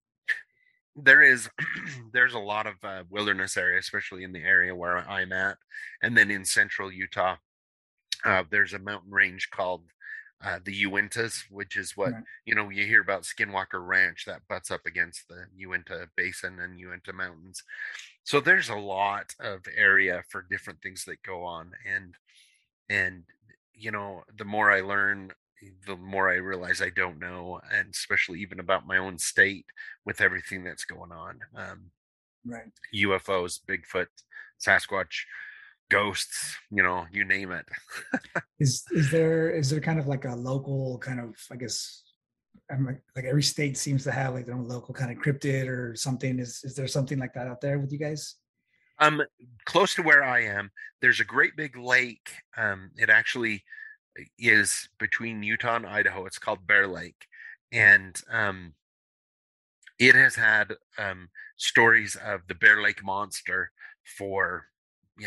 there 0.97 1.21
is 1.23 1.51
there's 2.15 2.35
a 2.35 2.39
lot 2.39 2.67
of 2.67 2.75
uh, 2.83 3.05
wilderness 3.11 3.59
area, 3.59 3.79
especially 3.79 4.25
in 4.25 4.33
the 4.33 4.43
area 4.43 4.75
where 4.75 4.97
I'm 4.99 5.33
at, 5.33 5.59
and 6.03 6.17
then 6.17 6.31
in 6.31 6.45
central 6.47 6.91
Utah, 6.91 7.37
uh, 8.25 8.45
there's 8.51 8.73
a 8.73 8.79
mountain 8.79 9.13
range 9.13 9.51
called 9.51 9.83
uh, 10.45 10.59
the 10.65 10.85
Uintas, 10.85 11.45
which 11.51 11.77
is 11.77 11.97
what 11.97 12.13
right. 12.13 12.23
you 12.45 12.55
know 12.55 12.69
you 12.69 12.85
hear 12.87 13.01
about 13.01 13.23
Skinwalker 13.23 13.87
Ranch 13.87 14.25
that 14.27 14.47
butts 14.49 14.71
up 14.71 14.83
against 14.87 15.29
the 15.29 15.47
Uinta 15.57 16.09
Basin 16.17 16.61
and 16.61 16.79
Uinta 16.79 17.13
Mountains. 17.13 17.63
So 18.25 18.41
there's 18.41 18.69
a 18.69 18.77
lot 18.77 19.35
of 19.41 19.63
area 19.75 20.23
for 20.29 20.47
different 20.51 20.83
things 20.83 21.05
that 21.05 21.23
go 21.23 21.45
on, 21.45 21.73
and 21.91 22.15
and 22.91 23.25
you 23.75 23.91
know 23.91 24.23
the 24.37 24.45
more 24.45 24.71
I 24.71 24.81
learn 24.81 25.33
the 25.87 25.97
more 25.97 26.31
I 26.31 26.35
realize 26.35 26.83
I 26.83 26.91
don't 26.91 27.19
know, 27.19 27.61
and 27.73 27.89
especially 27.91 28.41
even 28.41 28.61
about 28.61 28.87
my 28.87 28.99
own 28.99 29.19
state 29.19 29.67
with 30.05 30.21
everything 30.21 30.65
that's 30.65 30.85
going 30.85 31.13
on. 31.13 31.41
Um, 31.57 31.91
right. 32.45 32.71
UFOs, 32.95 33.61
Bigfoot, 33.67 34.09
Sasquatch, 34.61 35.25
ghosts, 35.91 36.57
you 36.71 36.83
know, 36.83 37.07
you 37.13 37.25
name 37.25 37.53
it. 37.53 37.67
is 38.59 38.85
is 38.93 39.11
there 39.11 39.51
is 39.51 39.71
there 39.71 39.81
kind 39.81 39.99
of 39.99 40.07
like 40.07 40.25
a 40.25 40.35
local 40.35 40.99
kind 40.99 41.21
of 41.21 41.35
I 41.51 41.57
guess 41.57 42.03
I'm 42.71 42.87
like, 42.87 43.03
like 43.15 43.25
every 43.25 43.43
state 43.43 43.77
seems 43.77 44.05
to 44.05 44.13
have 44.13 44.35
like 44.35 44.47
their 44.47 44.55
own 44.55 44.69
local 44.69 44.95
kind 44.95 45.11
of 45.11 45.19
cryptid 45.19 45.69
or 45.69 45.95
something. 45.95 46.39
Is 46.39 46.63
is 46.65 46.75
there 46.75 46.89
something 46.89 47.19
like 47.19 47.35
that 47.35 47.47
out 47.47 47.61
there 47.61 47.79
with 47.79 47.93
you 47.93 47.99
guys? 47.99 48.37
Um, 48.99 49.23
close 49.65 49.95
to 49.97 50.03
where 50.03 50.23
I 50.23 50.43
am, 50.45 50.71
there's 51.03 51.21
a 51.21 51.25
great 51.25 51.57
big 51.57 51.77
lake. 51.77 52.31
Um, 52.57 52.91
it 52.97 53.11
actually 53.11 53.65
is 54.39 54.89
between 54.99 55.43
Utah 55.43 55.77
and 55.77 55.87
Idaho. 55.87 56.27
It's 56.27 56.39
called 56.39 56.67
Bear 56.67 56.87
Lake, 56.87 57.27
and 57.73 58.21
um, 58.31 58.75
it 59.99 60.15
has 60.15 60.37
had 60.37 60.75
um, 60.99 61.29
stories 61.57 62.17
of 62.17 62.43
the 62.47 62.55
Bear 62.55 62.83
Lake 62.83 63.05
monster 63.05 63.71
for, 64.05 64.67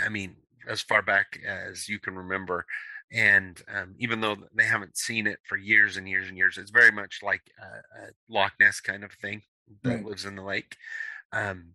I 0.01 0.09
mean, 0.09 0.35
as 0.67 0.81
far 0.81 1.01
back 1.01 1.39
as 1.45 1.87
you 1.87 1.99
can 1.99 2.15
remember. 2.15 2.65
And 3.11 3.61
um, 3.73 3.95
even 3.99 4.19
though 4.19 4.35
they 4.53 4.65
haven't 4.65 4.97
seen 4.97 5.27
it 5.27 5.39
for 5.43 5.57
years 5.57 5.97
and 5.97 6.09
years 6.09 6.27
and 6.27 6.37
years, 6.37 6.57
it's 6.57 6.71
very 6.71 6.91
much 6.91 7.19
like 7.23 7.41
a, 7.59 8.05
a 8.05 8.09
Loch 8.29 8.53
Ness 8.59 8.81
kind 8.81 9.03
of 9.03 9.13
thing 9.13 9.41
that 9.83 9.89
right. 9.89 10.05
lives 10.05 10.25
in 10.25 10.35
the 10.35 10.43
lake. 10.43 10.75
Um, 11.31 11.73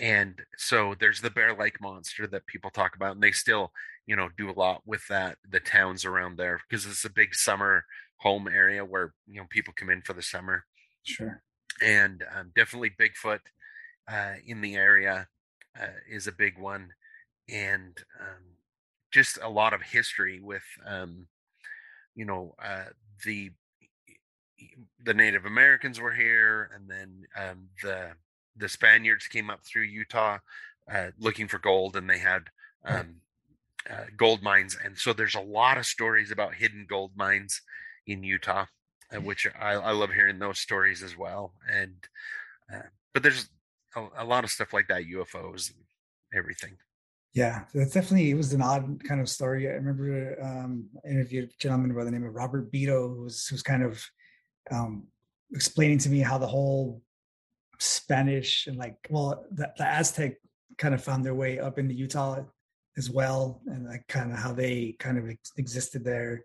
and 0.00 0.40
so 0.56 0.94
there's 0.98 1.20
the 1.20 1.30
Bear 1.30 1.54
Lake 1.54 1.80
monster 1.80 2.26
that 2.26 2.46
people 2.46 2.70
talk 2.70 2.96
about, 2.96 3.12
and 3.12 3.22
they 3.22 3.30
still 3.30 3.72
you 4.06 4.16
know 4.16 4.28
do 4.36 4.50
a 4.50 4.58
lot 4.58 4.82
with 4.84 5.06
that 5.08 5.38
the 5.48 5.60
towns 5.60 6.04
around 6.04 6.36
there 6.36 6.60
because 6.68 6.86
it's 6.86 7.04
a 7.04 7.10
big 7.10 7.34
summer 7.34 7.84
home 8.18 8.48
area 8.48 8.84
where 8.84 9.14
you 9.26 9.40
know 9.40 9.46
people 9.50 9.72
come 9.76 9.90
in 9.90 10.02
for 10.02 10.12
the 10.12 10.22
summer 10.22 10.64
sure 11.04 11.42
and 11.82 12.24
um, 12.34 12.52
definitely 12.54 12.90
bigfoot 12.90 13.40
uh, 14.10 14.34
in 14.46 14.60
the 14.60 14.76
area 14.76 15.26
uh, 15.80 15.86
is 16.10 16.26
a 16.26 16.32
big 16.32 16.58
one 16.58 16.88
and 17.48 17.98
um, 18.20 18.42
just 19.12 19.38
a 19.42 19.48
lot 19.48 19.72
of 19.72 19.82
history 19.82 20.40
with 20.40 20.64
um, 20.86 21.26
you 22.14 22.24
know 22.24 22.54
uh, 22.62 22.84
the 23.24 23.50
the 25.02 25.14
native 25.14 25.44
americans 25.44 26.00
were 26.00 26.12
here 26.12 26.70
and 26.74 26.88
then 26.88 27.24
um, 27.36 27.68
the 27.82 28.10
the 28.56 28.68
spaniards 28.68 29.26
came 29.26 29.50
up 29.50 29.60
through 29.64 29.82
utah 29.82 30.38
uh, 30.90 31.08
looking 31.18 31.48
for 31.48 31.58
gold 31.58 31.96
and 31.96 32.08
they 32.08 32.18
had 32.18 32.44
um, 32.84 33.16
uh, 33.90 34.04
gold 34.16 34.42
mines, 34.42 34.76
and 34.82 34.96
so 34.96 35.12
there's 35.12 35.34
a 35.34 35.40
lot 35.40 35.78
of 35.78 35.86
stories 35.86 36.30
about 36.30 36.54
hidden 36.54 36.86
gold 36.88 37.12
mines 37.16 37.60
in 38.06 38.22
Utah, 38.22 38.66
uh, 39.14 39.20
which 39.20 39.46
I, 39.60 39.72
I, 39.72 39.90
love 39.92 40.10
hearing 40.10 40.38
those 40.38 40.58
stories 40.58 41.02
as 41.02 41.16
well. 41.16 41.52
And 41.70 41.96
uh, 42.72 42.88
but 43.12 43.22
there's 43.22 43.48
a, 43.94 44.06
a, 44.18 44.24
lot 44.24 44.44
of 44.44 44.50
stuff 44.50 44.72
like 44.72 44.88
that, 44.88 45.04
UFOs, 45.04 45.70
and 45.70 45.84
everything. 46.34 46.76
Yeah, 47.34 47.64
that's 47.74 47.92
definitely 47.92 48.30
it 48.30 48.36
was 48.36 48.52
an 48.52 48.62
odd 48.62 49.02
kind 49.02 49.20
of 49.20 49.28
story. 49.28 49.68
I 49.68 49.72
remember 49.72 50.40
um, 50.40 50.86
interviewed 51.08 51.50
a 51.50 51.52
gentleman 51.60 51.94
by 51.94 52.04
the 52.04 52.10
name 52.12 52.24
of 52.24 52.34
Robert 52.34 52.70
Beto, 52.70 53.16
who's 53.16 53.48
who's 53.48 53.62
kind 53.62 53.82
of 53.82 54.04
um, 54.70 55.08
explaining 55.52 55.98
to 55.98 56.08
me 56.08 56.20
how 56.20 56.38
the 56.38 56.46
whole 56.46 57.02
Spanish 57.80 58.68
and 58.68 58.76
like 58.76 58.96
well 59.10 59.44
the, 59.50 59.72
the 59.76 59.84
Aztec 59.84 60.36
kind 60.78 60.94
of 60.94 61.02
found 61.02 61.24
their 61.24 61.34
way 61.34 61.58
up 61.58 61.76
into 61.76 61.92
Utah 61.92 62.44
as 62.96 63.10
well, 63.10 63.60
and 63.66 63.84
like 63.86 64.06
kind 64.06 64.30
of 64.30 64.38
how 64.38 64.52
they 64.52 64.94
kind 65.00 65.18
of 65.18 65.28
ex- 65.28 65.52
existed 65.56 66.04
there 66.04 66.44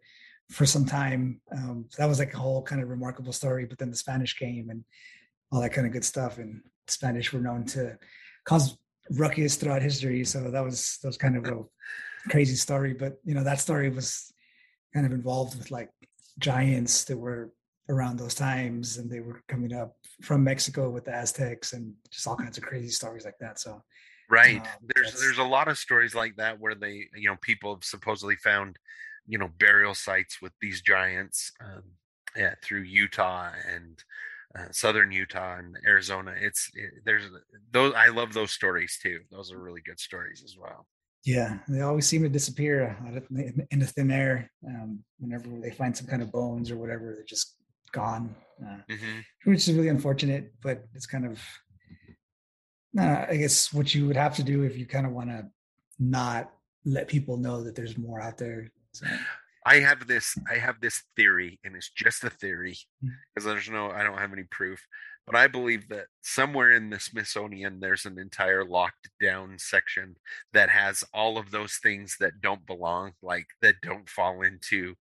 for 0.50 0.66
some 0.66 0.86
time. 0.86 1.40
Um, 1.56 1.86
so 1.90 2.02
that 2.02 2.10
was 2.10 2.18
like 2.18 2.34
a 2.34 2.40
whole 2.40 2.64
kind 2.64 2.82
of 2.82 2.90
remarkable 2.90 3.32
story. 3.32 3.66
But 3.66 3.78
then 3.78 3.92
the 3.92 3.96
Spanish 3.96 4.34
came 4.36 4.72
and 4.72 4.84
all 5.52 5.62
that 5.62 5.74
kind 5.74 5.86
of 5.86 5.94
good 5.94 6.04
stuff, 6.06 6.40
and 6.40 6.62
Spanish 6.88 7.32
were 7.32 7.42
known 7.42 7.66
to 7.66 7.96
cause 8.44 8.76
ruckus 9.12 9.55
throughout 9.55 9.82
history. 9.82 10.24
So 10.24 10.51
that 10.51 10.64
was 10.64 10.99
that 11.01 11.07
was 11.07 11.18
kind 11.18 11.38
of 11.38 11.45
a 11.45 11.64
crazy 12.30 12.55
story. 12.55 12.93
But 12.93 13.20
you 13.24 13.34
know 13.34 13.43
that 13.43 13.60
story 13.60 13.89
was 13.89 14.32
kind 14.93 15.05
of 15.05 15.12
involved 15.12 15.57
with 15.57 15.72
like 15.72 15.89
giants 16.39 17.03
that 17.05 17.18
were 17.18 17.51
around 17.89 18.18
those 18.18 18.36
times 18.36 18.97
and 18.97 19.10
they 19.10 19.20
were 19.20 19.41
coming 19.47 19.74
up 19.74 19.95
from 20.22 20.43
Mexico 20.43 20.89
with 20.89 21.05
the 21.05 21.14
Aztecs 21.14 21.74
and 21.74 21.93
just 22.12 22.28
all 22.28 22.36
kinds 22.36 22.57
of 22.57 22.64
crazy 22.64 22.89
stories 22.89 23.26
like 23.26 23.38
that. 23.39 23.60
So 23.60 23.82
Right. 24.30 24.62
Um, 24.62 24.68
there's 24.93 25.20
there's 25.20 25.39
a 25.39 25.43
lot 25.43 25.68
of 25.68 25.78
stories 25.78 26.14
like 26.14 26.36
that 26.36 26.60
where 26.60 26.76
they 26.76 27.07
you 27.16 27.30
know 27.30 27.38
people 27.41 27.74
have 27.74 27.84
supposedly 27.84 28.36
found 28.36 28.78
you 29.26 29.38
know 29.38 29.49
burial 29.60 29.95
sites 29.95 30.41
with 30.41 30.53
these 30.62 30.82
giants 30.82 31.51
um, 31.62 31.84
yeah 32.36 32.53
through 32.64 32.82
Utah 32.82 33.49
and 33.74 34.03
uh, 34.58 34.66
southern 34.72 35.12
Utah 35.12 35.58
and 35.58 35.78
Arizona. 35.86 36.34
It's 36.39 36.70
it, 36.74 36.91
there's 37.06 37.24
those 37.72 37.93
I 37.95 38.10
love 38.10 38.34
those 38.34 38.52
stories 38.52 38.97
too. 39.02 39.20
Those 39.32 39.52
are 39.52 39.60
really 39.60 39.82
good 39.82 40.00
stories 40.00 40.43
as 40.43 40.56
well. 40.60 40.88
Yeah, 41.26 41.60
they 41.68 41.82
always 41.82 42.08
seem 42.08 42.24
to 42.24 42.30
disappear 42.30 42.97
in 43.72 43.80
the 43.80 43.86
thin 43.86 44.10
air. 44.10 44.50
Um, 44.66 45.04
whenever 45.20 45.47
they 45.62 45.72
find 45.72 45.95
some 45.95 46.08
kind 46.08 46.22
of 46.22 46.32
bones 46.32 46.72
or 46.72 46.78
whatever, 46.78 47.14
they're 47.14 47.26
just 47.26 47.58
gone, 47.91 48.34
uh, 48.64 48.78
mm-hmm. 48.89 49.20
which 49.43 49.68
is 49.68 49.74
really 49.76 49.89
unfortunate. 49.89 50.54
But 50.64 50.86
it's 50.95 51.06
kind 51.06 51.26
of 51.26 51.41
uh, 52.97 53.26
I 53.30 53.36
guess 53.36 53.74
what 53.74 53.93
you 53.93 54.08
would 54.08 54.18
have 54.18 54.36
to 54.38 54.43
do 54.43 54.64
if 54.64 54.78
you 54.78 54.86
kind 54.86 55.06
of 55.06 55.12
want 55.12 55.30
to 55.30 55.45
not 56.00 56.52
let 56.86 57.08
people 57.08 57.38
know 57.38 57.64
that 57.64 57.76
there's 57.76 57.97
more 57.97 58.22
out 58.22 58.38
there. 58.38 58.72
So. 58.93 59.06
I 59.70 59.82
have 59.82 60.07
this 60.07 60.36
I 60.51 60.57
have 60.57 60.82
this 60.82 61.03
theory 61.15 61.59
and 61.63 61.76
it's 61.76 61.91
just 61.91 62.24
a 62.24 62.30
theory 62.32 62.76
because 63.01 63.47
mm. 63.47 63.53
there's 63.53 63.70
no 63.70 63.91
I 63.91 64.03
don't 64.03 64.17
have 64.17 64.34
any 64.34 64.45
proof 64.49 64.84
but 65.28 65.36
I 65.36 65.45
believe 65.45 65.89
that 65.89 66.07
somewhere 66.24 66.72
in 66.72 66.89
the 66.89 66.99
Smithsonian 66.99 67.80
there's 67.80 68.05
an 68.05 68.17
entire 68.17 68.65
locked 68.65 69.11
down 69.22 69.59
section 69.59 70.15
that 70.53 70.72
has 70.72 71.03
all 71.13 71.38
of 71.38 71.51
those 71.51 71.76
things 71.84 72.15
that 72.20 72.41
don't 72.41 72.65
belong 72.65 73.11
like 73.22 73.45
that 73.61 73.76
don't 73.84 74.09
fall 74.09 74.41
into 74.41 74.95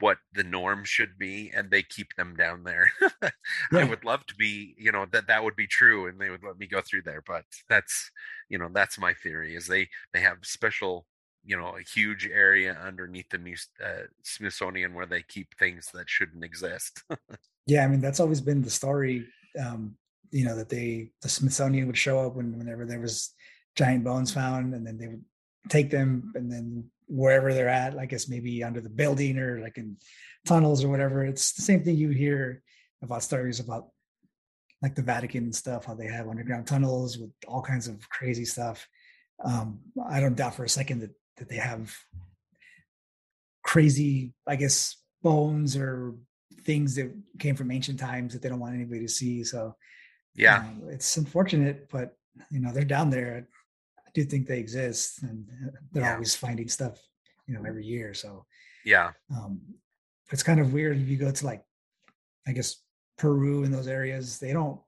what 0.00 0.18
the 0.32 0.42
norm 0.42 0.84
should 0.84 1.16
be 1.16 1.52
and 1.54 1.70
they 1.70 1.84
keep 1.84 2.08
them 2.16 2.34
down 2.34 2.64
there. 2.64 2.90
I 3.72 3.84
would 3.84 4.04
love 4.04 4.26
to 4.26 4.34
be, 4.34 4.74
you 4.76 4.90
know, 4.90 5.06
that 5.12 5.28
that 5.28 5.44
would 5.44 5.54
be 5.54 5.68
true 5.68 6.08
and 6.08 6.20
they 6.20 6.30
would 6.30 6.42
let 6.42 6.58
me 6.58 6.66
go 6.66 6.80
through 6.80 7.02
there 7.02 7.22
but 7.24 7.44
that's 7.68 8.10
you 8.48 8.58
know 8.58 8.68
that's 8.72 8.98
my 8.98 9.14
theory 9.14 9.54
is 9.54 9.68
they 9.68 9.88
they 10.12 10.20
have 10.20 10.38
special 10.42 11.06
you 11.44 11.56
know 11.56 11.76
a 11.76 11.82
huge 11.82 12.26
area 12.26 12.78
underneath 12.84 13.28
the 13.30 13.38
uh, 13.84 14.06
Smithsonian 14.22 14.94
where 14.94 15.06
they 15.06 15.22
keep 15.22 15.56
things 15.58 15.90
that 15.94 16.08
shouldn't 16.08 16.44
exist. 16.44 17.02
yeah, 17.66 17.84
I 17.84 17.88
mean 17.88 18.00
that's 18.00 18.20
always 18.20 18.40
been 18.40 18.62
the 18.62 18.70
story. 18.70 19.26
Um, 19.58 19.96
you 20.30 20.44
know 20.44 20.56
that 20.56 20.68
they 20.68 21.10
the 21.20 21.28
Smithsonian 21.28 21.86
would 21.86 21.98
show 21.98 22.20
up 22.20 22.36
when, 22.36 22.58
whenever 22.58 22.86
there 22.86 23.00
was 23.00 23.34
giant 23.76 24.04
bones 24.04 24.32
found, 24.32 24.74
and 24.74 24.86
then 24.86 24.98
they 24.98 25.08
would 25.08 25.24
take 25.68 25.90
them, 25.90 26.32
and 26.34 26.50
then 26.50 26.90
wherever 27.06 27.52
they're 27.52 27.68
at, 27.68 27.98
I 27.98 28.06
guess 28.06 28.28
maybe 28.28 28.64
under 28.64 28.80
the 28.80 28.88
building 28.88 29.38
or 29.38 29.60
like 29.60 29.76
in 29.76 29.96
tunnels 30.46 30.82
or 30.82 30.88
whatever. 30.88 31.24
It's 31.24 31.52
the 31.52 31.62
same 31.62 31.84
thing 31.84 31.96
you 31.96 32.10
hear 32.10 32.62
about 33.02 33.22
stories 33.22 33.60
about 33.60 33.88
like 34.80 34.94
the 34.94 35.02
Vatican 35.02 35.44
and 35.44 35.54
stuff, 35.54 35.84
how 35.84 35.94
they 35.94 36.06
have 36.06 36.28
underground 36.28 36.66
tunnels 36.66 37.18
with 37.18 37.30
all 37.46 37.62
kinds 37.62 37.86
of 37.86 38.08
crazy 38.08 38.44
stuff. 38.44 38.86
Um, 39.44 39.80
I 40.08 40.20
don't 40.20 40.36
doubt 40.36 40.54
for 40.54 40.64
a 40.64 40.68
second 40.68 41.00
that 41.00 41.10
that 41.42 41.48
they 41.48 41.56
have 41.56 41.92
crazy, 43.64 44.32
I 44.46 44.54
guess, 44.54 44.96
bones 45.24 45.76
or 45.76 46.14
things 46.62 46.94
that 46.94 47.12
came 47.40 47.56
from 47.56 47.72
ancient 47.72 47.98
times 47.98 48.32
that 48.32 48.42
they 48.42 48.48
don't 48.48 48.60
want 48.60 48.76
anybody 48.76 49.00
to 49.00 49.08
see. 49.08 49.42
So, 49.42 49.74
yeah, 50.36 50.58
um, 50.58 50.82
it's 50.88 51.16
unfortunate, 51.16 51.88
but 51.90 52.16
you 52.52 52.60
know 52.60 52.72
they're 52.72 52.84
down 52.84 53.10
there. 53.10 53.48
I 53.98 54.10
do 54.14 54.22
think 54.22 54.46
they 54.46 54.60
exist, 54.60 55.24
and 55.24 55.44
they're 55.90 56.04
yeah. 56.04 56.12
always 56.12 56.36
finding 56.36 56.68
stuff, 56.68 56.96
you 57.48 57.54
know, 57.54 57.64
every 57.66 57.84
year. 57.84 58.14
So, 58.14 58.46
yeah, 58.84 59.10
um, 59.36 59.60
it's 60.30 60.44
kind 60.44 60.60
of 60.60 60.72
weird 60.72 60.96
if 60.96 61.08
you 61.08 61.16
go 61.16 61.32
to 61.32 61.46
like, 61.46 61.64
I 62.46 62.52
guess 62.52 62.76
Peru 63.18 63.64
and 63.64 63.74
those 63.74 63.88
areas. 63.88 64.38
They 64.38 64.52
don't 64.52 64.80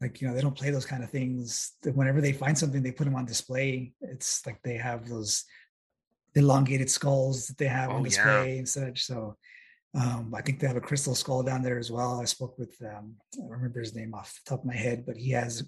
like 0.00 0.20
you 0.20 0.28
know 0.28 0.34
they 0.34 0.40
don't 0.40 0.56
play 0.56 0.70
those 0.70 0.86
kind 0.86 1.02
of 1.04 1.10
things 1.10 1.72
whenever 1.94 2.20
they 2.20 2.32
find 2.32 2.56
something 2.56 2.82
they 2.82 2.90
put 2.92 3.04
them 3.04 3.16
on 3.16 3.24
display 3.24 3.92
it's 4.00 4.44
like 4.46 4.60
they 4.62 4.76
have 4.76 5.08
those 5.08 5.44
elongated 6.34 6.90
skulls 6.90 7.46
that 7.46 7.58
they 7.58 7.66
have 7.66 7.90
oh, 7.90 7.94
on 7.94 8.02
display 8.02 8.52
yeah. 8.52 8.58
and 8.58 8.68
such 8.68 9.04
so 9.04 9.36
Um, 9.94 10.34
I 10.34 10.42
think 10.42 10.58
they 10.58 10.66
have 10.66 10.76
a 10.76 10.88
crystal 10.88 11.14
skull 11.14 11.44
down 11.44 11.62
there 11.62 11.78
as 11.78 11.88
well. 11.88 12.20
I 12.20 12.26
spoke 12.26 12.58
with 12.58 12.74
um, 12.82 13.14
I 13.32 13.36
don't 13.36 13.48
remember 13.48 13.78
his 13.78 13.94
name 13.94 14.12
off 14.12 14.34
the 14.34 14.50
top 14.50 14.60
of 14.60 14.66
my 14.66 14.74
head, 14.74 15.06
but 15.06 15.16
he 15.16 15.30
has 15.30 15.62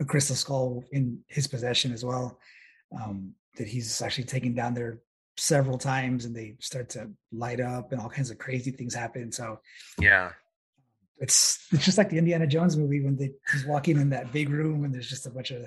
a 0.00 0.04
crystal 0.04 0.34
skull 0.34 0.82
in 0.90 1.20
his 1.28 1.46
possession 1.46 1.92
as 1.92 2.04
well. 2.04 2.38
Um, 2.90 3.34
that 3.56 3.68
he's 3.68 4.02
actually 4.02 4.24
taken 4.24 4.52
down 4.54 4.74
there 4.74 4.98
several 5.36 5.78
times, 5.78 6.24
and 6.24 6.34
they 6.34 6.56
start 6.58 6.88
to 6.90 7.10
light 7.30 7.60
up, 7.60 7.92
and 7.92 8.00
all 8.00 8.10
kinds 8.10 8.30
of 8.30 8.38
crazy 8.38 8.72
things 8.72 8.94
happen. 8.94 9.30
So 9.30 9.60
yeah, 10.00 10.32
it's 11.20 11.66
it's 11.72 11.84
just 11.84 11.98
like 11.98 12.10
the 12.10 12.18
Indiana 12.18 12.46
Jones 12.46 12.76
movie 12.76 13.02
when 13.02 13.16
they, 13.16 13.30
he's 13.52 13.66
walking 13.66 13.96
in 13.98 14.10
that 14.10 14.32
big 14.32 14.50
room 14.50 14.84
and 14.84 14.94
there's 14.94 15.08
just 15.08 15.26
a 15.26 15.30
bunch 15.30 15.50
of 15.50 15.66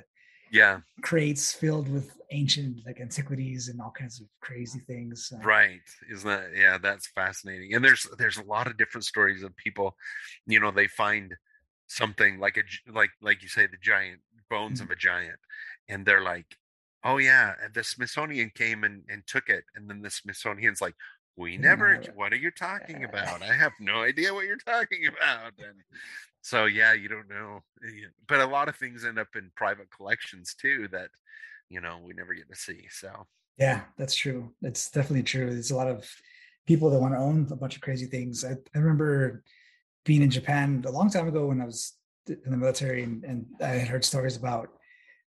yeah 0.52 0.80
crates 1.02 1.54
filled 1.54 1.88
with 1.89 2.12
ancient 2.32 2.78
like 2.86 2.99
antiquities 2.99 3.68
and 3.68 3.80
all 3.82 3.91
kinds 3.91 4.20
of 4.20 4.28
crazy 4.41 4.80
things. 4.80 5.32
right? 5.43 5.82
Isn't 6.10 6.28
that 6.28 6.52
yeah? 6.56 6.78
That's 6.78 7.08
fascinating. 7.08 7.74
And 7.74 7.84
there's 7.84 8.08
there's 8.18 8.38
a 8.38 8.43
lot 8.43 8.68
of 8.68 8.78
different 8.78 9.06
stories 9.06 9.43
of 9.43 9.56
people, 9.56 9.95
you 10.47 10.60
know, 10.60 10.72
they 10.72 10.88
find 10.88 11.36
something 11.88 12.39
like 12.39 12.58
a 12.58 12.91
like 12.91 13.12
like 13.22 13.43
you 13.43 13.49
say 13.49 13.68
the 13.68 13.78
giant 13.82 14.22
bones 14.49 14.82
mm-hmm. 14.82 14.91
of 14.91 14.97
a 14.97 14.99
giant, 14.99 15.39
and 15.89 16.06
they're 16.06 16.24
like, 16.24 16.58
oh 17.04 17.18
yeah, 17.18 17.54
the 17.74 17.84
Smithsonian 17.84 18.52
came 18.56 18.84
and 18.84 19.04
and 19.10 19.24
took 19.28 19.49
it, 19.49 19.66
and 19.76 19.89
then 19.89 20.02
the 20.02 20.10
Smithsonian's 20.10 20.82
like, 20.82 20.95
we 21.38 21.57
never 21.57 22.01
what 22.15 22.34
are 22.34 22.38
you 22.38 22.51
talking 22.51 23.03
about? 23.03 23.41
I 23.41 23.53
have 23.53 23.71
no 23.79 24.01
idea 24.01 24.34
what 24.34 24.45
you're 24.45 24.57
talking 24.57 25.07
about 25.07 25.53
and 25.57 25.77
so 26.41 26.65
yeah 26.65 26.93
you 26.93 27.07
don't 27.07 27.29
know 27.29 27.61
eh, 27.86 28.07
but 28.27 28.39
a 28.39 28.45
lot 28.45 28.67
of 28.67 28.75
things 28.75 29.05
end 29.05 29.19
up 29.19 29.36
in 29.36 29.51
private 29.55 29.89
collections 29.95 30.55
too 30.59 30.88
that 30.91 31.09
you 31.69 31.79
know 31.82 31.99
we 32.03 32.13
never 32.13 32.34
get 32.34 32.49
to 32.49 32.55
see 32.55 32.88
so. 32.89 33.27
Yeah 33.57 33.82
that's 33.97 34.15
true. 34.15 34.53
It's 34.61 34.89
definitely 34.89 35.23
true. 35.23 35.51
There's 35.51 35.71
a 35.71 35.75
lot 35.75 35.88
of 35.88 36.09
people 36.67 36.89
that 36.89 36.99
want 36.99 37.13
to 37.13 37.19
own 37.19 37.47
a 37.51 37.55
bunch 37.55 37.75
of 37.75 37.82
crazy 37.82 38.05
things. 38.05 38.45
I, 38.45 38.51
I 38.75 38.79
remember 38.79 39.43
being 40.05 40.21
in 40.21 40.29
japan 40.32 40.84
a 40.86 40.91
long 40.91 41.09
time 41.09 41.27
ago 41.27 41.47
when 41.47 41.61
i 41.61 41.65
was 41.65 41.93
in 42.27 42.51
the 42.51 42.57
military 42.57 43.03
and, 43.03 43.23
and 43.23 43.45
i 43.61 43.67
had 43.67 43.88
heard 43.88 44.05
stories 44.05 44.36
about 44.36 44.69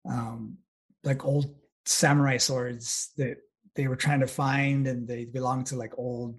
um 0.09 0.57
like 1.05 1.25
old 1.25 1.55
samurai 1.85 2.37
swords 2.37 3.13
that 3.17 3.39
they 3.79 3.87
were 3.87 3.97
trying 3.97 4.19
to 4.19 4.27
find 4.27 4.89
and 4.89 5.07
they 5.07 5.25
belong 5.25 5.63
to 5.63 5.77
like 5.77 5.97
old 5.97 6.35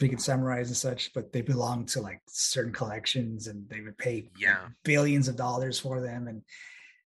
freaking 0.00 0.18
samurais 0.18 0.66
and 0.66 0.76
such, 0.76 1.12
but 1.14 1.32
they 1.32 1.40
belong 1.40 1.86
to 1.86 2.00
like 2.00 2.20
certain 2.28 2.72
collections 2.72 3.46
and 3.46 3.68
they 3.68 3.80
would 3.80 3.96
pay 3.96 4.28
yeah 4.36 4.66
billions 4.82 5.28
of 5.28 5.36
dollars 5.36 5.78
for 5.78 6.00
them. 6.00 6.26
And 6.26 6.42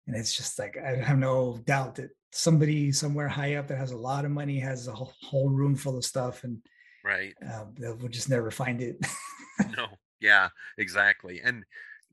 and 0.06 0.16
it's 0.16 0.36
just 0.36 0.56
like 0.56 0.78
I 0.78 0.94
have 0.94 1.18
no 1.18 1.58
doubt 1.64 1.96
that 1.96 2.10
somebody 2.32 2.92
somewhere 2.92 3.26
high 3.26 3.56
up 3.56 3.66
that 3.66 3.78
has 3.78 3.90
a 3.90 3.96
lot 3.96 4.24
of 4.24 4.30
money 4.30 4.60
has 4.60 4.86
a 4.86 4.92
whole, 4.92 5.12
whole 5.20 5.50
room 5.50 5.74
full 5.74 5.98
of 5.98 6.04
stuff 6.04 6.44
and 6.44 6.58
right 7.04 7.34
uh, 7.44 7.64
they 7.76 7.88
will 7.88 8.08
just 8.08 8.30
never 8.30 8.52
find 8.52 8.80
it. 8.80 9.04
no, 9.76 9.88
yeah, 10.20 10.50
exactly. 10.78 11.40
And 11.42 11.64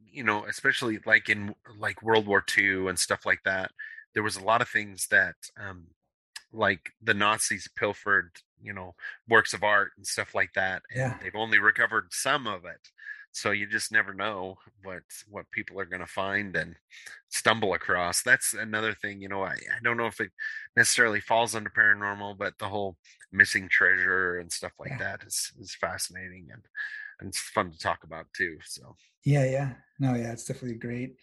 you 0.10 0.24
know, 0.24 0.46
especially 0.46 0.98
like 1.06 1.30
in 1.30 1.54
like 1.78 2.02
World 2.02 2.26
War 2.26 2.44
II 2.58 2.88
and 2.88 2.98
stuff 2.98 3.28
like 3.28 3.44
that, 3.46 3.70
there 4.16 4.24
was 4.24 4.38
a 4.38 4.44
lot 4.44 4.64
of 4.64 4.70
things 4.70 5.06
that 5.12 5.36
um 5.56 5.86
like 6.58 6.92
the 7.02 7.14
Nazis 7.14 7.70
pilfered, 7.76 8.32
you 8.62 8.74
know, 8.74 8.96
works 9.30 9.54
of 9.54 9.64
art 9.64 9.92
and 9.98 10.06
stuff 10.06 10.34
like 10.36 10.54
that. 10.56 10.82
And 10.92 11.00
yeah. 11.00 11.18
they've 11.22 11.36
only 11.36 11.60
recovered 11.60 12.08
some 12.12 12.48
of 12.48 12.66
it. 12.66 12.90
So 13.32 13.52
you 13.52 13.68
just 13.68 13.92
never 13.92 14.14
know 14.14 14.58
what 14.84 15.04
what 15.30 15.52
people 15.52 15.80
are 15.80 15.86
going 15.86 16.02
to 16.02 16.08
find 16.08 16.56
and 16.56 16.76
stumble 17.30 17.76
across. 17.76 18.24
That's 18.24 18.56
another 18.56 18.94
thing, 18.94 19.22
you 19.22 19.30
know. 19.30 19.44
I, 19.44 19.52
I 19.52 19.80
don't 19.84 19.98
know 19.98 20.08
if 20.08 20.20
it 20.20 20.32
necessarily 20.76 21.20
falls 21.20 21.54
under 21.54 21.70
paranormal, 21.70 22.38
but 22.40 22.58
the 22.58 22.66
whole 22.66 22.98
missing 23.32 23.70
treasure 23.70 24.40
and 24.40 24.52
stuff 24.52 24.72
like 24.80 24.92
yeah. 24.92 24.98
that 24.98 25.24
is 25.24 25.52
is 25.60 25.76
fascinating 25.76 26.48
and 26.52 26.64
and 27.20 27.30
it's 27.30 27.40
fun 27.40 27.70
to 27.72 27.78
talk 27.78 28.04
about 28.04 28.26
too. 28.36 28.58
So 28.66 28.96
yeah, 29.24 29.46
yeah, 29.46 29.74
no, 30.00 30.16
yeah, 30.16 30.32
it's 30.32 30.46
definitely 30.46 30.78
great. 30.78 31.16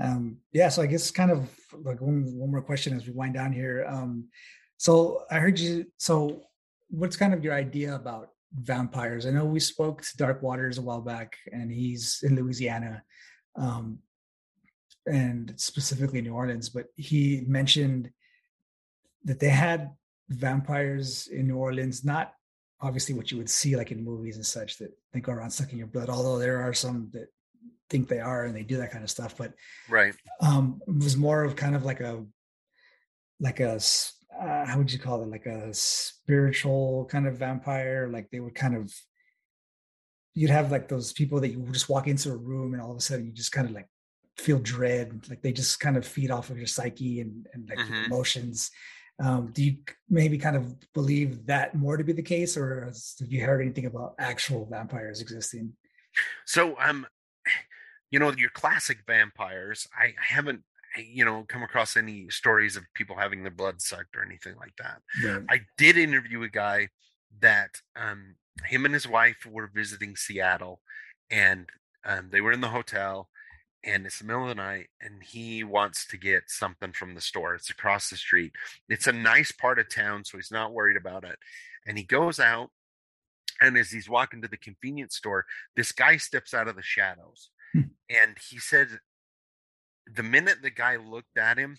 Um, 0.00 0.38
yeah, 0.52 0.68
so 0.68 0.80
I 0.80 0.86
guess 0.86 1.10
kind 1.10 1.30
of 1.30 1.50
like 1.82 2.00
one 2.00 2.24
one 2.34 2.50
more 2.50 2.62
question 2.62 2.96
as 2.96 3.06
we 3.06 3.12
wind 3.12 3.34
down 3.34 3.52
here. 3.52 3.84
Um, 3.86 4.28
so 4.78 5.24
I 5.30 5.38
heard 5.38 5.58
you. 5.58 5.86
So 5.98 6.42
what's 6.88 7.16
kind 7.16 7.34
of 7.34 7.44
your 7.44 7.52
idea 7.52 7.94
about 7.94 8.30
vampires? 8.54 9.26
I 9.26 9.30
know 9.30 9.44
we 9.44 9.60
spoke 9.60 10.02
to 10.02 10.16
Dark 10.16 10.40
Waters 10.40 10.78
a 10.78 10.82
while 10.82 11.00
back, 11.00 11.36
and 11.52 11.70
he's 11.70 12.20
in 12.22 12.36
Louisiana, 12.36 13.02
um, 13.56 13.98
and 15.06 15.52
specifically 15.56 16.22
New 16.22 16.32
Orleans. 16.34 16.68
But 16.68 16.86
he 16.94 17.44
mentioned 17.46 18.10
that 19.24 19.40
they 19.40 19.48
had 19.48 19.90
vampires 20.28 21.26
in 21.26 21.48
New 21.48 21.56
Orleans, 21.56 22.04
not 22.04 22.32
obviously 22.80 23.16
what 23.16 23.32
you 23.32 23.36
would 23.36 23.50
see 23.50 23.76
like 23.76 23.90
in 23.90 24.04
movies 24.04 24.36
and 24.36 24.46
such 24.46 24.78
that 24.78 24.92
they 25.12 25.18
go 25.18 25.32
around 25.32 25.50
sucking 25.50 25.78
your 25.78 25.88
blood. 25.88 26.08
Although 26.08 26.38
there 26.38 26.62
are 26.62 26.72
some 26.72 27.10
that 27.12 27.26
think 27.90 28.06
they 28.06 28.20
are 28.20 28.44
and 28.44 28.54
they 28.54 28.62
do 28.62 28.76
that 28.76 28.92
kind 28.92 29.02
of 29.02 29.10
stuff, 29.10 29.36
but 29.36 29.54
right, 29.88 30.14
um, 30.40 30.80
it 30.86 31.02
was 31.02 31.16
more 31.16 31.42
of 31.42 31.56
kind 31.56 31.74
of 31.74 31.84
like 31.84 32.00
a 32.00 32.24
like 33.40 33.58
a 33.58 33.80
uh, 34.40 34.66
how 34.66 34.78
would 34.78 34.92
you 34.92 34.98
call 34.98 35.22
it? 35.22 35.30
Like 35.30 35.46
a 35.46 35.72
spiritual 35.72 37.06
kind 37.06 37.26
of 37.26 37.38
vampire? 37.38 38.08
Like 38.12 38.30
they 38.30 38.40
would 38.40 38.54
kind 38.54 38.76
of 38.76 38.92
you'd 40.34 40.50
have 40.50 40.70
like 40.70 40.88
those 40.88 41.12
people 41.12 41.40
that 41.40 41.48
you 41.48 41.66
just 41.72 41.88
walk 41.88 42.06
into 42.06 42.30
a 42.30 42.36
room 42.36 42.72
and 42.72 42.80
all 42.80 42.92
of 42.92 42.96
a 42.96 43.00
sudden 43.00 43.26
you 43.26 43.32
just 43.32 43.50
kind 43.50 43.68
of 43.68 43.74
like 43.74 43.88
feel 44.36 44.60
dread 44.60 45.26
like 45.28 45.42
they 45.42 45.50
just 45.50 45.80
kind 45.80 45.96
of 45.96 46.06
feed 46.06 46.30
off 46.30 46.48
of 46.48 46.56
your 46.56 46.66
psyche 46.66 47.20
and, 47.20 47.46
and 47.52 47.68
like 47.68 47.78
mm-hmm. 47.78 48.04
emotions. 48.04 48.70
Um, 49.20 49.50
do 49.52 49.64
you 49.64 49.78
maybe 50.08 50.38
kind 50.38 50.54
of 50.54 50.76
believe 50.92 51.44
that 51.46 51.74
more 51.74 51.96
to 51.96 52.04
be 52.04 52.12
the 52.12 52.22
case 52.22 52.56
or 52.56 52.84
have 52.84 53.32
you 53.32 53.44
heard 53.44 53.60
anything 53.60 53.86
about 53.86 54.14
actual 54.20 54.64
vampires 54.70 55.20
existing? 55.20 55.72
So 56.46 56.76
um 56.80 57.06
you 58.10 58.18
know 58.18 58.32
your 58.32 58.50
classic 58.50 58.98
vampires 59.06 59.86
i, 59.98 60.06
I 60.06 60.34
haven't 60.34 60.62
you 60.98 61.24
know 61.24 61.44
come 61.48 61.62
across 61.62 61.96
any 61.96 62.28
stories 62.30 62.76
of 62.76 62.84
people 62.94 63.16
having 63.16 63.42
their 63.42 63.52
blood 63.52 63.80
sucked 63.80 64.16
or 64.16 64.24
anything 64.24 64.56
like 64.56 64.74
that. 64.78 65.00
Yeah. 65.22 65.40
I 65.48 65.60
did 65.76 65.96
interview 65.96 66.42
a 66.42 66.48
guy 66.48 66.88
that 67.40 67.70
um, 67.96 68.36
him 68.64 68.84
and 68.84 68.94
his 68.94 69.08
wife 69.08 69.46
were 69.46 69.70
visiting 69.72 70.16
Seattle, 70.16 70.80
and 71.30 71.68
um, 72.04 72.28
they 72.30 72.40
were 72.40 72.52
in 72.52 72.60
the 72.60 72.68
hotel, 72.68 73.28
and 73.84 74.06
it's 74.06 74.18
the 74.18 74.24
middle 74.24 74.42
of 74.42 74.48
the 74.48 74.54
night, 74.54 74.88
and 75.00 75.22
he 75.22 75.64
wants 75.64 76.06
to 76.08 76.16
get 76.16 76.44
something 76.46 76.92
from 76.92 77.14
the 77.14 77.20
store. 77.20 77.54
It's 77.54 77.70
across 77.70 78.10
the 78.10 78.16
street. 78.16 78.52
It's 78.88 79.06
a 79.06 79.12
nice 79.12 79.52
part 79.52 79.78
of 79.78 79.92
town, 79.92 80.24
so 80.24 80.38
he's 80.38 80.50
not 80.50 80.72
worried 80.72 80.96
about 80.96 81.24
it. 81.24 81.38
And 81.86 81.96
he 81.96 82.04
goes 82.04 82.40
out, 82.40 82.70
and 83.60 83.76
as 83.76 83.90
he's 83.90 84.08
walking 84.08 84.42
to 84.42 84.48
the 84.48 84.56
convenience 84.56 85.16
store, 85.16 85.46
this 85.76 85.92
guy 85.92 86.16
steps 86.16 86.54
out 86.54 86.68
of 86.68 86.76
the 86.76 86.82
shadows. 86.82 87.50
Hmm. 87.72 87.82
And 88.08 88.36
he 88.50 88.58
said 88.58 88.88
the 90.14 90.22
minute 90.22 90.62
the 90.62 90.70
guy 90.70 90.96
looked 90.96 91.36
at 91.36 91.58
him, 91.58 91.76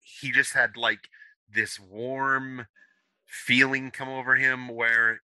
he 0.00 0.30
just 0.30 0.52
had 0.52 0.76
like 0.76 1.08
this 1.52 1.78
warm 1.78 2.66
feeling 3.24 3.90
come 3.90 4.08
over 4.08 4.36
him 4.36 4.68
where 4.68 5.20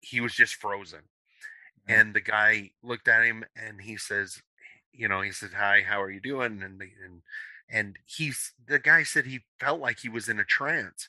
he 0.00 0.20
was 0.20 0.34
just 0.34 0.54
frozen. 0.54 1.00
Mm-hmm. 1.88 2.00
And 2.00 2.14
the 2.14 2.20
guy 2.20 2.70
looked 2.82 3.08
at 3.08 3.24
him 3.24 3.44
and 3.56 3.80
he 3.82 3.96
says, 3.96 4.42
you 4.92 5.08
know, 5.08 5.20
he 5.20 5.30
said, 5.30 5.50
"Hi, 5.54 5.82
how 5.86 6.02
are 6.02 6.10
you 6.10 6.20
doing?" 6.20 6.62
And 6.62 6.80
and 6.80 7.22
and 7.68 7.98
he's 8.06 8.52
the 8.66 8.78
guy 8.78 9.02
said 9.02 9.26
he 9.26 9.40
felt 9.60 9.80
like 9.80 10.00
he 10.00 10.08
was 10.08 10.28
in 10.28 10.40
a 10.40 10.44
trance. 10.44 11.08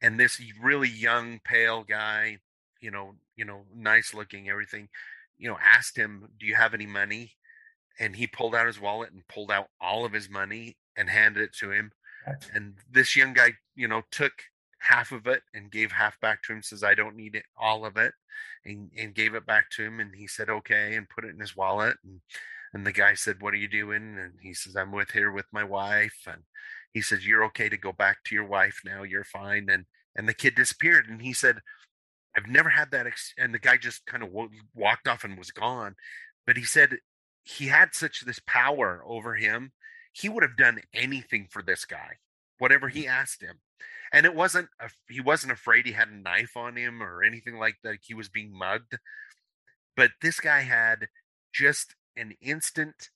And 0.00 0.18
this 0.18 0.40
really 0.60 0.88
young, 0.88 1.40
pale 1.44 1.82
guy, 1.82 2.38
you 2.80 2.90
know, 2.90 3.14
you 3.36 3.44
know, 3.44 3.62
nice 3.74 4.14
looking, 4.14 4.48
everything, 4.48 4.88
you 5.38 5.48
know, 5.48 5.58
asked 5.62 5.96
him, 5.96 6.28
"Do 6.38 6.46
you 6.46 6.54
have 6.54 6.74
any 6.74 6.86
money?" 6.86 7.32
And 7.98 8.16
he 8.16 8.26
pulled 8.26 8.54
out 8.54 8.66
his 8.66 8.80
wallet 8.80 9.12
and 9.12 9.26
pulled 9.28 9.50
out 9.50 9.68
all 9.80 10.04
of 10.04 10.12
his 10.12 10.28
money 10.28 10.76
and 10.96 11.08
handed 11.10 11.42
it 11.42 11.52
to 11.54 11.70
him. 11.70 11.92
And 12.52 12.74
this 12.90 13.16
young 13.16 13.32
guy, 13.32 13.52
you 13.74 13.88
know, 13.88 14.02
took 14.10 14.32
half 14.80 15.12
of 15.12 15.26
it 15.26 15.42
and 15.54 15.70
gave 15.70 15.92
half 15.92 16.20
back 16.20 16.42
to 16.42 16.52
him. 16.52 16.62
Says, 16.62 16.84
"I 16.84 16.94
don't 16.94 17.16
need 17.16 17.34
it, 17.34 17.46
all 17.56 17.84
of 17.84 17.96
it," 17.96 18.12
and, 18.64 18.90
and 18.96 19.14
gave 19.14 19.34
it 19.34 19.46
back 19.46 19.70
to 19.70 19.84
him. 19.84 20.00
And 20.00 20.14
he 20.14 20.26
said, 20.26 20.48
"Okay," 20.50 20.94
and 20.96 21.08
put 21.08 21.24
it 21.24 21.30
in 21.30 21.40
his 21.40 21.56
wallet. 21.56 21.96
And 22.04 22.20
and 22.72 22.86
the 22.86 22.92
guy 22.92 23.14
said, 23.14 23.40
"What 23.40 23.54
are 23.54 23.58
you 23.58 23.68
doing?" 23.68 24.18
And 24.18 24.34
he 24.42 24.54
says, 24.54 24.76
"I'm 24.76 24.92
with 24.92 25.12
here 25.12 25.32
with 25.32 25.46
my 25.52 25.64
wife." 25.64 26.26
And 26.26 26.42
he 26.92 27.00
says, 27.00 27.26
"You're 27.26 27.44
okay 27.46 27.68
to 27.68 27.76
go 27.76 27.92
back 27.92 28.24
to 28.24 28.34
your 28.34 28.44
wife 28.46 28.80
now. 28.84 29.02
You're 29.04 29.24
fine." 29.24 29.68
And 29.70 29.86
and 30.14 30.28
the 30.28 30.34
kid 30.34 30.54
disappeared. 30.54 31.08
And 31.08 31.22
he 31.22 31.32
said, 31.32 31.60
"I've 32.36 32.46
never 32.46 32.70
had 32.70 32.90
that." 32.90 33.06
Ex-. 33.06 33.34
And 33.38 33.54
the 33.54 33.58
guy 33.58 33.78
just 33.78 34.06
kind 34.06 34.22
of 34.22 34.30
w- 34.30 34.50
walked 34.74 35.08
off 35.08 35.24
and 35.24 35.38
was 35.38 35.50
gone. 35.50 35.96
But 36.46 36.56
he 36.56 36.64
said 36.64 36.98
he 37.48 37.66
had 37.66 37.94
such 37.94 38.20
this 38.20 38.40
power 38.46 39.02
over 39.06 39.34
him. 39.34 39.72
He 40.12 40.28
would 40.28 40.42
have 40.42 40.56
done 40.56 40.80
anything 40.92 41.48
for 41.50 41.62
this 41.62 41.84
guy, 41.86 42.16
whatever 42.58 42.88
he 42.88 43.04
mm. 43.04 43.08
asked 43.08 43.42
him. 43.42 43.60
And 44.12 44.26
it 44.26 44.34
wasn't 44.34 44.68
a, 44.80 44.90
he 45.08 45.20
wasn't 45.20 45.52
afraid 45.52 45.86
he 45.86 45.92
had 45.92 46.08
a 46.08 46.16
knife 46.16 46.56
on 46.56 46.76
him 46.76 47.02
or 47.02 47.22
anything 47.22 47.58
like 47.58 47.76
that. 47.82 47.98
He 48.02 48.14
was 48.14 48.28
being 48.28 48.52
mugged. 48.52 48.98
But 49.96 50.10
this 50.20 50.40
guy 50.40 50.60
had 50.60 51.08
just 51.52 51.94
an 52.16 52.34
instant 52.40 53.10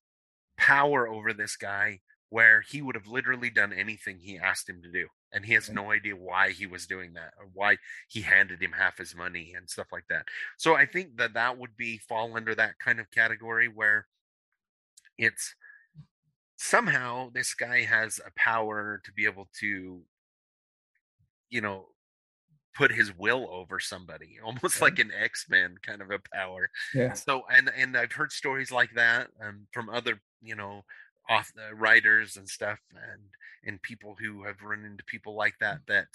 power 0.57 1.07
over 1.07 1.33
this 1.33 1.57
guy 1.57 2.01
where 2.31 2.63
he 2.63 2.81
would 2.81 2.95
have 2.95 3.07
literally 3.07 3.51
done 3.51 3.73
anything 3.73 4.19
he 4.19 4.39
asked 4.39 4.69
him 4.69 4.81
to 4.83 4.91
do 4.91 5.09
and 5.33 5.45
he 5.45 5.55
has 5.55 5.69
mm. 5.69 5.75
no 5.75 5.91
idea 5.91 6.15
why 6.15 6.51
he 6.51 6.67
was 6.67 6.87
doing 6.87 7.15
that 7.15 7.33
or 7.39 7.49
why 7.53 7.77
he 8.09 8.23
handed 8.23 8.63
him 8.63 8.73
half 8.73 8.97
his 8.97 9.15
money 9.15 9.53
and 9.57 9.69
stuff 9.69 9.89
like 9.93 10.05
that 10.09 10.25
so 10.57 10.75
i 10.75 10.87
think 10.87 11.17
that 11.17 11.35
that 11.35 11.59
would 11.59 11.77
be 11.77 11.99
fall 11.99 12.37
under 12.37 12.55
that 12.55 12.79
kind 12.79 13.01
of 13.01 13.11
category 13.11 13.69
where 13.69 14.07
it's 15.23 15.55
somehow 16.57 17.31
this 17.35 17.55
guy 17.55 17.83
has 17.83 18.21
a 18.25 18.31
power 18.37 19.01
to 19.05 19.13
be 19.13 19.25
able 19.27 19.49
to 19.61 20.03
you 21.51 21.61
know 21.61 21.87
put 22.75 22.93
his 22.93 23.17
will 23.17 23.49
over 23.51 23.79
somebody 23.79 24.39
almost 24.45 24.81
like 24.81 24.99
an 24.99 25.11
x-men 25.17 25.77
kind 25.83 26.01
of 26.03 26.11
a 26.11 26.19
power 26.33 26.69
Yeah. 26.95 27.13
so 27.13 27.43
and 27.51 27.71
and 27.77 27.97
i've 27.97 28.13
heard 28.13 28.33
stories 28.33 28.71
like 28.71 28.95
that 28.95 29.29
um, 29.43 29.67
from 29.73 29.89
other 29.91 30.21
you 30.41 30.57
know 30.57 30.83
off 31.29 31.53
uh, 31.59 31.75
writers 31.75 32.37
and 32.37 32.49
stuff 32.49 32.79
and 32.93 33.23
and 33.65 33.83
people 33.83 34.17
who 34.21 34.45
have 34.45 34.63
run 34.63 34.85
into 34.85 35.05
people 35.05 35.37
like 35.37 35.55
that 35.61 35.81
that 35.87 36.09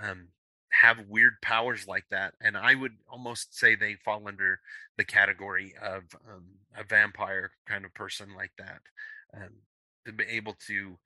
um 0.00 0.28
have 0.70 1.08
weird 1.08 1.34
powers 1.42 1.86
like 1.86 2.04
that 2.10 2.34
and 2.40 2.56
i 2.56 2.74
would 2.74 2.92
almost 3.10 3.56
say 3.56 3.74
they 3.74 3.94
fall 4.04 4.26
under 4.26 4.58
the 4.98 5.04
category 5.04 5.74
of 5.82 6.02
um, 6.28 6.44
a 6.76 6.84
vampire 6.84 7.50
kind 7.66 7.84
of 7.84 7.94
person 7.94 8.28
like 8.36 8.52
that 8.58 8.80
um, 9.34 9.50
to 10.04 10.12
be 10.12 10.24
able 10.24 10.54
to 10.66 10.98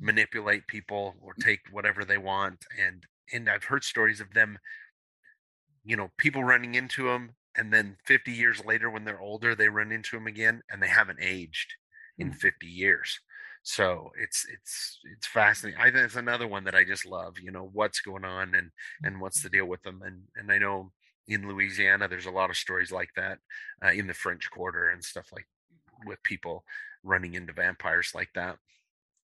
manipulate 0.00 0.66
people 0.66 1.14
or 1.20 1.34
take 1.34 1.60
whatever 1.72 2.04
they 2.04 2.18
want 2.18 2.64
and 2.80 3.04
and 3.32 3.48
i've 3.48 3.64
heard 3.64 3.82
stories 3.82 4.20
of 4.20 4.32
them 4.34 4.58
you 5.84 5.96
know 5.96 6.10
people 6.18 6.44
running 6.44 6.74
into 6.74 7.04
them 7.04 7.30
and 7.56 7.72
then 7.72 7.96
50 8.04 8.30
years 8.30 8.64
later 8.64 8.90
when 8.90 9.04
they're 9.04 9.20
older 9.20 9.54
they 9.54 9.68
run 9.68 9.90
into 9.90 10.16
them 10.16 10.26
again 10.26 10.62
and 10.70 10.82
they 10.82 10.88
haven't 10.88 11.18
aged 11.20 11.74
in 12.18 12.32
50 12.32 12.66
years 12.66 13.20
so 13.68 14.10
it's 14.18 14.46
it's 14.50 14.98
it's 15.14 15.26
fascinating 15.26 15.78
i 15.78 15.90
think 15.90 15.96
it's 16.04 16.16
another 16.16 16.48
one 16.48 16.64
that 16.64 16.74
i 16.74 16.82
just 16.82 17.04
love 17.04 17.38
you 17.38 17.50
know 17.50 17.68
what's 17.74 18.00
going 18.00 18.24
on 18.24 18.54
and 18.54 18.70
and 19.02 19.20
what's 19.20 19.42
the 19.42 19.50
deal 19.50 19.66
with 19.66 19.82
them 19.82 20.00
and 20.02 20.22
and 20.36 20.50
i 20.50 20.56
know 20.56 20.90
in 21.26 21.46
louisiana 21.46 22.08
there's 22.08 22.24
a 22.24 22.30
lot 22.30 22.48
of 22.48 22.56
stories 22.56 22.90
like 22.90 23.10
that 23.14 23.38
uh, 23.84 23.90
in 23.90 24.06
the 24.06 24.14
french 24.14 24.50
quarter 24.50 24.88
and 24.88 25.04
stuff 25.04 25.28
like 25.34 25.46
with 26.06 26.22
people 26.22 26.64
running 27.02 27.34
into 27.34 27.52
vampires 27.52 28.12
like 28.14 28.30
that 28.34 28.56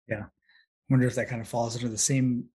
Yeah. 0.09 0.25
wonder 0.89 1.05
if 1.05 1.15
that 1.15 1.29
kind 1.29 1.41
of 1.41 1.47
falls 1.47 1.75
under 1.75 1.87
the 1.89 1.97
same 1.97 2.45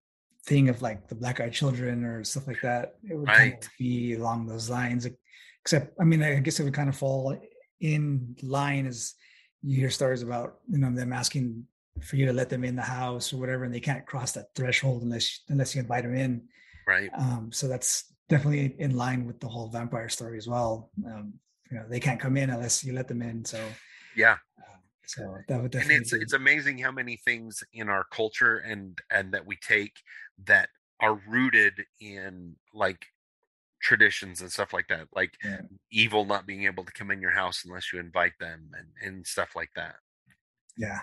thing 0.44 0.68
of 0.68 0.82
like 0.82 1.08
the 1.08 1.14
black 1.14 1.40
eyed 1.40 1.52
children 1.52 2.04
or 2.04 2.24
stuff 2.24 2.46
like 2.46 2.60
that. 2.62 2.94
It 3.08 3.16
would 3.16 3.28
kind 3.28 3.54
of 3.54 3.68
be 3.78 4.14
along 4.14 4.46
those 4.46 4.70
lines. 4.70 5.06
Except, 5.62 5.94
I 6.00 6.04
mean, 6.04 6.22
I 6.22 6.38
guess 6.40 6.60
it 6.60 6.64
would 6.64 6.74
kind 6.74 6.88
of 6.88 6.96
fall 6.96 7.36
in 7.80 8.36
line 8.42 8.86
as 8.86 9.14
you 9.62 9.76
hear 9.76 9.90
stories 9.90 10.22
about, 10.22 10.58
you 10.70 10.78
know, 10.78 10.94
them 10.94 11.12
asking 11.12 11.64
for 12.02 12.16
you 12.16 12.26
to 12.26 12.32
let 12.32 12.48
them 12.48 12.64
in 12.64 12.76
the 12.76 12.82
house 12.82 13.32
or 13.32 13.38
whatever, 13.38 13.64
and 13.64 13.74
they 13.74 13.80
can't 13.80 14.06
cross 14.06 14.32
that 14.32 14.54
threshold 14.54 15.02
unless 15.02 15.40
unless 15.48 15.74
you 15.74 15.80
invite 15.80 16.04
them 16.04 16.14
in. 16.14 16.48
right 16.86 17.10
Um, 17.16 17.50
so 17.52 17.68
that's 17.68 18.12
definitely 18.28 18.74
in 18.78 18.96
line 18.96 19.26
with 19.26 19.40
the 19.40 19.48
whole 19.48 19.68
vampire 19.68 20.08
story 20.08 20.38
as 20.38 20.48
well. 20.48 20.90
Um, 21.06 21.34
you 21.70 21.78
know, 21.78 21.84
they 21.88 22.00
can't 22.00 22.20
come 22.20 22.36
in 22.36 22.50
unless 22.50 22.84
you 22.84 22.92
let 22.92 23.08
them 23.08 23.22
in. 23.22 23.44
So, 23.44 23.64
yeah 24.16 24.36
um, 24.58 24.80
so 25.04 25.36
that 25.48 25.62
would 25.62 25.70
definitely. 25.72 25.94
and 25.96 26.02
it's 26.02 26.12
be- 26.12 26.20
it's 26.20 26.32
amazing 26.32 26.78
how 26.78 26.92
many 26.92 27.16
things 27.16 27.62
in 27.72 27.88
our 27.88 28.04
culture 28.10 28.58
and 28.58 28.98
and 29.10 29.32
that 29.34 29.46
we 29.46 29.56
take 29.56 29.96
that 30.44 30.68
are 31.00 31.20
rooted 31.28 31.84
in 32.00 32.56
like 32.72 33.06
traditions 33.82 34.40
and 34.40 34.50
stuff 34.50 34.72
like 34.72 34.88
that 34.88 35.06
like 35.14 35.34
Yeah. 35.44 35.60
evil 35.92 36.24
not 36.24 36.46
being 36.46 36.64
able 36.64 36.84
to 36.84 36.92
come 36.92 37.10
in 37.10 37.20
your 37.20 37.30
house 37.30 37.62
unless 37.64 37.92
you 37.92 38.00
invite 38.00 38.32
them 38.40 38.70
and 38.76 38.88
and 39.02 39.26
stuff 39.26 39.50
like 39.54 39.70
that 39.76 39.96
yeah 40.76 41.00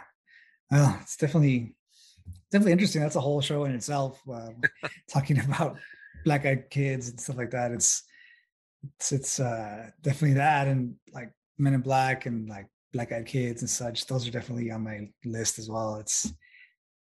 well 0.73 0.97
it's 1.01 1.17
definitely 1.17 1.75
definitely 2.53 2.71
interesting. 2.71 3.01
That's 3.01 3.15
a 3.15 3.21
whole 3.21 3.41
show 3.41 3.65
in 3.65 3.73
itself 3.73 4.21
um, 4.31 4.61
talking 5.09 5.39
about 5.39 5.77
black 6.23 6.45
eyed 6.45 6.69
kids 6.69 7.09
and 7.09 7.19
stuff 7.19 7.37
like 7.37 7.51
that. 7.51 7.71
It's 7.71 8.03
it's 8.83 9.11
it's 9.11 9.39
uh 9.39 9.89
definitely 10.01 10.35
that 10.35 10.67
and 10.67 10.95
like 11.13 11.31
men 11.57 11.73
in 11.73 11.81
black 11.81 12.27
and 12.27 12.47
like 12.47 12.67
black 12.93 13.11
eyed 13.11 13.25
kids 13.25 13.61
and 13.61 13.69
such. 13.69 14.05
Those 14.05 14.27
are 14.27 14.31
definitely 14.31 14.69
on 14.71 14.83
my 14.83 15.09
list 15.25 15.57
as 15.57 15.69
well. 15.69 15.95
It's 15.95 16.31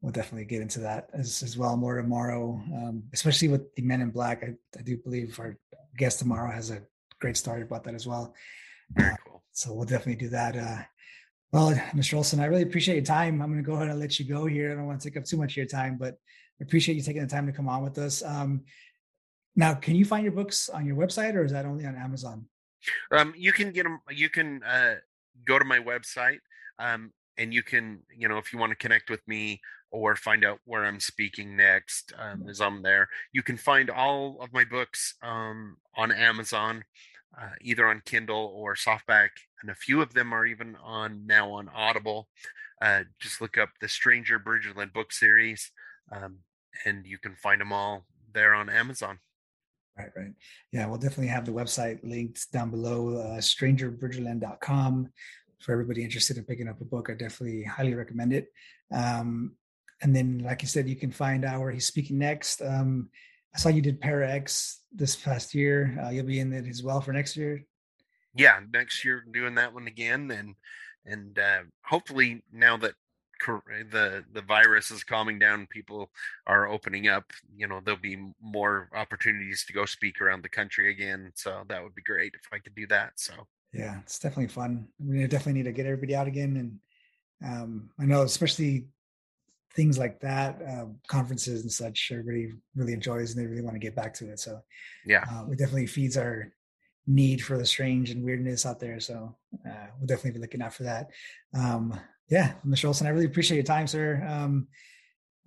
we'll 0.01 0.13
definitely 0.13 0.47
get 0.47 0.63
into 0.63 0.81
that 0.81 1.11
as, 1.13 1.43
as 1.43 1.57
well 1.57 1.77
more 1.77 1.97
tomorrow 1.97 2.61
um, 2.75 3.05
especially 3.13 3.49
with 3.49 3.73
the 3.75 3.83
men 3.83 4.01
in 4.01 4.11
black. 4.11 4.43
I, 4.43 4.55
I 4.79 4.83
do 4.83 4.97
believe 4.97 5.39
our 5.39 5.57
guest 5.99 6.19
tomorrow 6.19 6.51
has 6.51 6.71
a 6.71 6.83
great 7.21 7.37
story 7.37 7.63
about 7.63 7.85
that 7.85 7.95
as 7.95 8.07
well. 8.07 8.35
Very 8.93 9.15
cool. 9.27 9.45
So 9.53 9.73
we'll 9.75 9.85
definitely 9.85 10.17
do 10.17 10.31
that. 10.31 10.57
Uh, 10.57 10.83
well, 11.53 11.73
Mr. 11.95 12.15
Olson, 12.15 12.41
I 12.41 12.47
really 12.47 12.63
appreciate 12.63 12.97
your 12.97 13.05
time. 13.05 13.43
I'm 13.43 13.51
going 13.51 13.63
to 13.63 13.67
go 13.67 13.75
ahead 13.75 13.89
and 13.89 14.01
let 14.01 14.19
you 14.19 14.25
go 14.25 14.47
here. 14.47 14.73
I 14.73 14.75
don't 14.75 14.87
want 14.87 15.01
to 15.01 15.09
take 15.09 15.17
up 15.17 15.25
too 15.25 15.37
much 15.37 15.53
of 15.53 15.57
your 15.59 15.67
time, 15.67 15.97
but 15.99 16.15
I 16.61 16.65
appreciate 16.65 16.95
you 16.97 17.03
taking 17.03 17.23
the 17.23 17.29
time 17.29 17.47
to 17.47 17.53
come 17.53 17.69
on 17.69 17.83
with 17.83 17.99
us. 17.99 18.23
Um, 18.23 18.63
now, 19.55 19.75
can 19.75 19.95
you 19.95 20.05
find 20.05 20.25
your 20.25 20.33
books 20.33 20.69
on 20.69 20.87
your 20.87 20.97
website 20.97 21.35
or 21.35 21.45
is 21.45 21.53
that 21.53 21.67
only 21.67 21.85
on 21.85 21.95
Amazon? 21.95 22.47
um 23.13 23.33
you 23.37 23.53
can 23.53 23.73
get 23.73 23.85
them 23.85 24.01
you 24.11 24.29
can 24.29 24.63
uh 24.65 24.95
go 25.47 25.59
to 25.59 25.65
my 25.65 25.79
website 25.79 26.39
um 26.79 27.13
and 27.39 27.53
you 27.53 27.63
can 27.63 28.01
you 28.17 28.29
know 28.29 28.39
if 28.39 28.53
you 28.53 28.59
want 28.59 28.71
to 28.71 28.77
connect 28.77 29.11
with 29.11 29.27
me 29.27 29.61
or 29.91 30.17
find 30.17 30.45
out 30.45 30.59
where 30.65 30.85
i'm 30.85 31.01
speaking 31.01 31.57
next 31.57 32.13
um 32.19 32.45
as 32.49 32.61
i'm 32.61 32.83
there 32.83 33.09
you 33.33 33.43
can 33.43 33.57
find 33.57 33.91
all 33.91 34.39
of 34.41 34.53
my 34.53 34.65
books 34.65 35.15
um 35.23 35.77
on 35.97 36.13
amazon 36.13 36.85
uh, 37.41 37.51
either 37.63 37.87
on 37.87 38.03
kindle 38.05 38.53
or 38.55 38.75
softback 38.75 39.31
and 39.63 39.71
a 39.71 39.75
few 39.75 40.03
of 40.03 40.15
them 40.15 40.33
are 40.33 40.45
even 40.45 40.77
on 40.83 41.27
now 41.27 41.51
on 41.53 41.69
audible 41.75 42.29
uh 42.83 43.03
just 43.21 43.41
look 43.41 43.57
up 43.57 43.71
the 43.81 43.89
stranger 43.89 44.39
bridgerland 44.39 44.93
book 44.93 45.13
series 45.13 45.71
um 46.11 46.39
and 46.85 47.07
you 47.07 47.19
can 47.19 47.35
find 47.37 47.61
them 47.61 47.73
all 47.73 48.05
there 48.35 48.55
on 48.55 48.69
amazon 48.69 49.19
Right, 49.99 50.11
right. 50.17 50.33
Yeah, 50.73 50.87
we'll 50.87 50.99
definitely 50.99 51.27
have 51.27 51.45
the 51.45 51.53
website 51.53 52.01
linked 52.03 52.51
down 52.51 52.71
below, 52.71 53.19
uh, 53.19 53.39
strangerbridgerland.com. 53.39 55.11
For 55.61 55.73
everybody 55.73 56.03
interested 56.03 56.39
in 56.39 56.45
picking 56.45 56.69
up 56.69 56.81
a 56.81 56.85
book, 56.85 57.09
I 57.11 57.15
definitely 57.15 57.63
highly 57.65 57.95
recommend 57.95 58.33
it. 58.33 58.49
Um, 58.93 59.53
and 60.01 60.17
then, 60.17 60.39
like 60.39 60.63
you 60.63 60.69
said, 60.69 60.89
you 60.89 60.97
can 60.97 61.13
find 61.13 61.45
out 61.45 61.61
where 61.61 61.71
he's 61.71 61.87
speaking 61.87 62.19
next. 62.19 62.63
Um, 62.63 63.11
I 63.55 63.59
saw 63.59 63.69
you 63.69 63.83
did 63.83 64.01
Para 64.01 64.29
X 64.29 64.81
this 64.93 65.15
past 65.15 65.55
year. 65.55 65.97
Uh, 66.03 66.09
you'll 66.09 66.27
be 66.27 66.41
in 66.41 66.53
it 66.53 66.67
as 66.67 66.83
well 66.83 67.01
for 67.01 67.13
next 67.13 67.37
year. 67.37 67.65
Yeah 68.35 68.61
next 68.73 69.05
year 69.05 69.25
doing 69.31 69.55
that 69.55 69.73
one 69.73 69.87
again 69.87 70.31
and 70.31 70.55
and 71.05 71.39
uh, 71.39 71.63
hopefully 71.85 72.43
now 72.53 72.77
that 72.77 72.95
the 73.91 74.25
the 74.33 74.43
virus 74.43 74.93
is 74.93 75.03
calming 75.03 75.37
down 75.39 75.67
people 75.67 76.09
are 76.47 76.69
opening 76.69 77.09
up 77.09 77.25
you 77.57 77.67
know 77.67 77.81
there'll 77.85 77.99
be 78.01 78.19
more 78.41 78.89
opportunities 78.95 79.65
to 79.65 79.73
go 79.73 79.85
speak 79.85 80.21
around 80.21 80.43
the 80.45 80.49
country 80.49 80.93
again 80.93 81.33
so 81.35 81.65
that 81.69 81.83
would 81.83 81.95
be 81.95 82.03
great 82.03 82.33
if 82.35 82.49
i 82.53 82.59
could 82.59 82.75
do 82.77 82.87
that 82.87 83.11
so 83.17 83.33
Yeah, 83.73 83.99
it's 84.01 84.19
definitely 84.19 84.49
fun. 84.49 84.89
We 84.99 85.27
definitely 85.27 85.55
need 85.55 85.65
to 85.65 85.73
get 85.73 85.87
everybody 85.87 86.15
out 86.15 86.27
again. 86.27 86.79
And 87.43 87.51
um, 87.51 87.91
I 87.99 88.05
know, 88.05 88.23
especially 88.23 88.87
things 89.75 89.99
like 89.99 90.21
that, 90.21 90.61
uh, 90.63 90.87
conferences 91.07 91.63
and 91.63 91.73
such, 91.73 92.11
everybody 92.13 92.53
really 92.77 92.93
enjoys 92.93 93.35
and 93.35 93.43
they 93.43 93.47
really 93.47 93.63
want 93.63 93.75
to 93.75 93.81
get 93.81 93.97
back 93.97 94.13
to 94.15 94.31
it. 94.31 94.39
So 94.39 94.61
yeah 95.07 95.25
uh, 95.31 95.47
it 95.51 95.59
definitely 95.59 95.87
feeds 95.87 96.17
our 96.17 96.53
need 97.07 97.43
for 97.43 97.59
the 97.59 97.67
strange 97.67 98.11
and 98.11 98.25
weirdness 98.25 98.65
out 98.65 98.81
there. 98.81 99.01
So 99.01 99.37
uh, 99.69 99.87
we'll 99.99 100.07
definitely 100.07 100.33
be 100.33 100.41
looking 100.41 100.63
out 100.63 100.75
for 100.75 100.85
that. 100.85 101.11
Um, 101.55 101.99
yeah, 102.29 102.55
Mr. 102.67 102.87
Olson, 102.87 103.07
I 103.07 103.11
really 103.11 103.27
appreciate 103.27 103.57
your 103.57 103.65
time, 103.65 103.87
sir. 103.87 104.25
Um, 104.29 104.69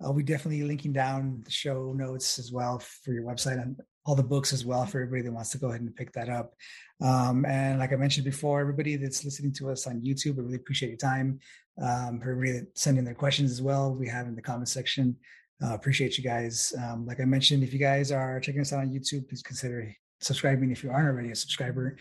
I'll 0.00 0.12
be 0.12 0.22
definitely 0.22 0.62
linking 0.62 0.92
down 0.92 1.40
the 1.44 1.50
show 1.50 1.92
notes 1.94 2.38
as 2.38 2.52
well 2.52 2.78
for 2.78 3.12
your 3.12 3.24
website 3.24 3.60
and 3.60 3.80
all 4.04 4.14
the 4.14 4.22
books 4.22 4.52
as 4.52 4.64
well 4.64 4.84
for 4.84 5.00
everybody 5.00 5.22
that 5.22 5.32
wants 5.32 5.50
to 5.50 5.58
go 5.58 5.68
ahead 5.68 5.80
and 5.80 5.96
pick 5.96 6.12
that 6.12 6.28
up. 6.28 6.54
Um, 7.02 7.44
and 7.46 7.78
like 7.78 7.92
I 7.92 7.96
mentioned 7.96 8.24
before, 8.24 8.60
everybody 8.60 8.96
that's 8.96 9.24
listening 9.24 9.52
to 9.54 9.70
us 9.70 9.86
on 9.86 10.02
YouTube, 10.02 10.38
I 10.38 10.42
really 10.42 10.56
appreciate 10.56 10.90
your 10.90 10.98
time. 10.98 11.40
Um, 11.82 12.20
for 12.20 12.30
everybody 12.30 12.60
that 12.60 12.78
send 12.78 13.04
their 13.04 13.14
questions 13.14 13.50
as 13.50 13.60
well, 13.60 13.94
we 13.94 14.08
have 14.08 14.26
in 14.26 14.36
the 14.36 14.42
comment 14.42 14.68
section. 14.68 15.16
Uh, 15.64 15.74
appreciate 15.74 16.18
you 16.18 16.24
guys. 16.24 16.74
Um, 16.82 17.06
like 17.06 17.20
I 17.20 17.24
mentioned, 17.24 17.62
if 17.62 17.72
you 17.72 17.78
guys 17.78 18.12
are 18.12 18.38
checking 18.40 18.60
us 18.60 18.72
out 18.72 18.80
on 18.80 18.90
YouTube, 18.90 19.28
please 19.28 19.42
consider 19.42 19.92
subscribing 20.20 20.70
if 20.70 20.82
you 20.82 20.90
aren't 20.90 21.08
already 21.08 21.30
a 21.30 21.36
subscriber. 21.36 21.96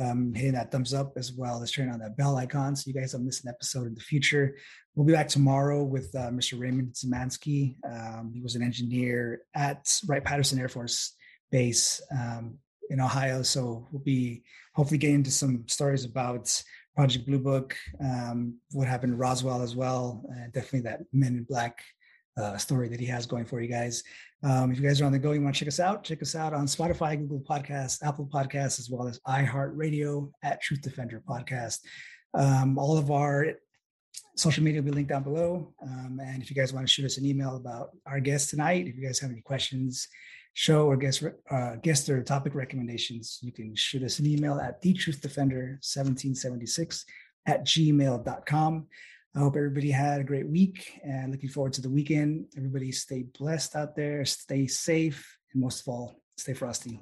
Um, 0.00 0.34
hitting 0.34 0.52
that 0.52 0.70
thumbs 0.70 0.92
up 0.92 1.12
as 1.16 1.32
well 1.32 1.62
as 1.62 1.70
turning 1.70 1.92
on 1.92 2.00
that 2.00 2.16
bell 2.16 2.36
icon 2.36 2.74
so 2.76 2.88
you 2.88 2.94
guys 2.94 3.12
don't 3.12 3.24
miss 3.24 3.42
an 3.42 3.48
episode 3.48 3.86
in 3.86 3.94
the 3.94 4.00
future. 4.00 4.56
We'll 4.94 5.06
be 5.06 5.12
back 5.12 5.28
tomorrow 5.28 5.82
with 5.84 6.14
uh, 6.14 6.30
Mr. 6.30 6.58
Raymond 6.58 6.94
Zemansky. 6.94 7.76
Um, 7.84 8.32
he 8.34 8.40
was 8.40 8.56
an 8.56 8.62
engineer 8.62 9.42
at 9.54 10.00
Wright 10.06 10.24
Patterson 10.24 10.58
Air 10.58 10.68
Force 10.68 11.14
Base 11.50 12.00
um, 12.12 12.58
in 12.90 13.00
Ohio. 13.00 13.42
So 13.42 13.86
we'll 13.92 14.02
be 14.02 14.42
hopefully 14.74 14.98
getting 14.98 15.16
into 15.16 15.30
some 15.30 15.66
stories 15.68 16.04
about 16.04 16.62
Project 16.96 17.26
Blue 17.26 17.38
Book, 17.38 17.76
um, 18.00 18.56
what 18.72 18.88
happened 18.88 19.12
to 19.12 19.16
Roswell 19.16 19.62
as 19.62 19.76
well, 19.76 20.24
definitely 20.52 20.80
that 20.80 21.00
Men 21.12 21.36
in 21.36 21.44
Black 21.44 21.82
uh, 22.36 22.56
story 22.56 22.88
that 22.88 23.00
he 23.00 23.06
has 23.06 23.26
going 23.26 23.44
for 23.44 23.60
you 23.60 23.68
guys. 23.68 24.02
Um, 24.42 24.72
if 24.72 24.78
you 24.78 24.86
guys 24.86 25.00
are 25.00 25.04
on 25.04 25.12
the 25.12 25.18
go, 25.18 25.32
you 25.32 25.42
want 25.42 25.54
to 25.54 25.58
check 25.58 25.68
us 25.68 25.80
out, 25.80 26.04
check 26.04 26.22
us 26.22 26.34
out 26.34 26.54
on 26.54 26.66
Spotify, 26.66 27.18
Google 27.18 27.40
Podcasts, 27.40 28.06
Apple 28.06 28.28
Podcasts, 28.32 28.78
as 28.78 28.88
well 28.90 29.06
as 29.06 29.20
iHeartRadio 29.26 30.30
at 30.42 30.62
Truth 30.62 30.82
Defender 30.82 31.22
Podcast. 31.28 31.80
Um, 32.34 32.78
all 32.78 32.96
of 32.96 33.10
our 33.10 33.54
social 34.36 34.64
media 34.64 34.80
will 34.80 34.90
be 34.90 34.94
linked 34.94 35.10
down 35.10 35.22
below. 35.22 35.74
Um, 35.82 36.20
and 36.22 36.42
if 36.42 36.48
you 36.48 36.56
guys 36.56 36.72
want 36.72 36.86
to 36.86 36.92
shoot 36.92 37.04
us 37.04 37.18
an 37.18 37.26
email 37.26 37.56
about 37.56 37.90
our 38.06 38.20
guest 38.20 38.50
tonight, 38.50 38.86
if 38.86 38.96
you 38.96 39.04
guys 39.04 39.18
have 39.18 39.30
any 39.30 39.42
questions, 39.42 40.08
show 40.54 40.86
or 40.86 40.96
guest 40.96 41.22
uh, 41.50 41.76
guest 41.76 42.08
or 42.08 42.22
topic 42.22 42.54
recommendations, 42.54 43.38
you 43.42 43.52
can 43.52 43.74
shoot 43.74 44.02
us 44.02 44.18
an 44.18 44.26
email 44.26 44.58
at 44.58 44.80
the 44.82 44.92
truth 44.92 45.20
defender 45.20 45.78
1776 45.82 47.04
at 47.46 47.64
gmail.com. 47.64 48.86
I 49.34 49.38
hope 49.38 49.56
everybody 49.56 49.92
had 49.92 50.20
a 50.20 50.24
great 50.24 50.48
week 50.48 51.00
and 51.04 51.30
looking 51.30 51.50
forward 51.50 51.72
to 51.74 51.80
the 51.80 51.88
weekend. 51.88 52.46
Everybody 52.56 52.90
stay 52.90 53.26
blessed 53.38 53.76
out 53.76 53.94
there, 53.94 54.24
stay 54.24 54.66
safe, 54.66 55.38
and 55.52 55.62
most 55.62 55.82
of 55.82 55.88
all, 55.88 56.16
stay 56.36 56.52
frosty. 56.52 57.00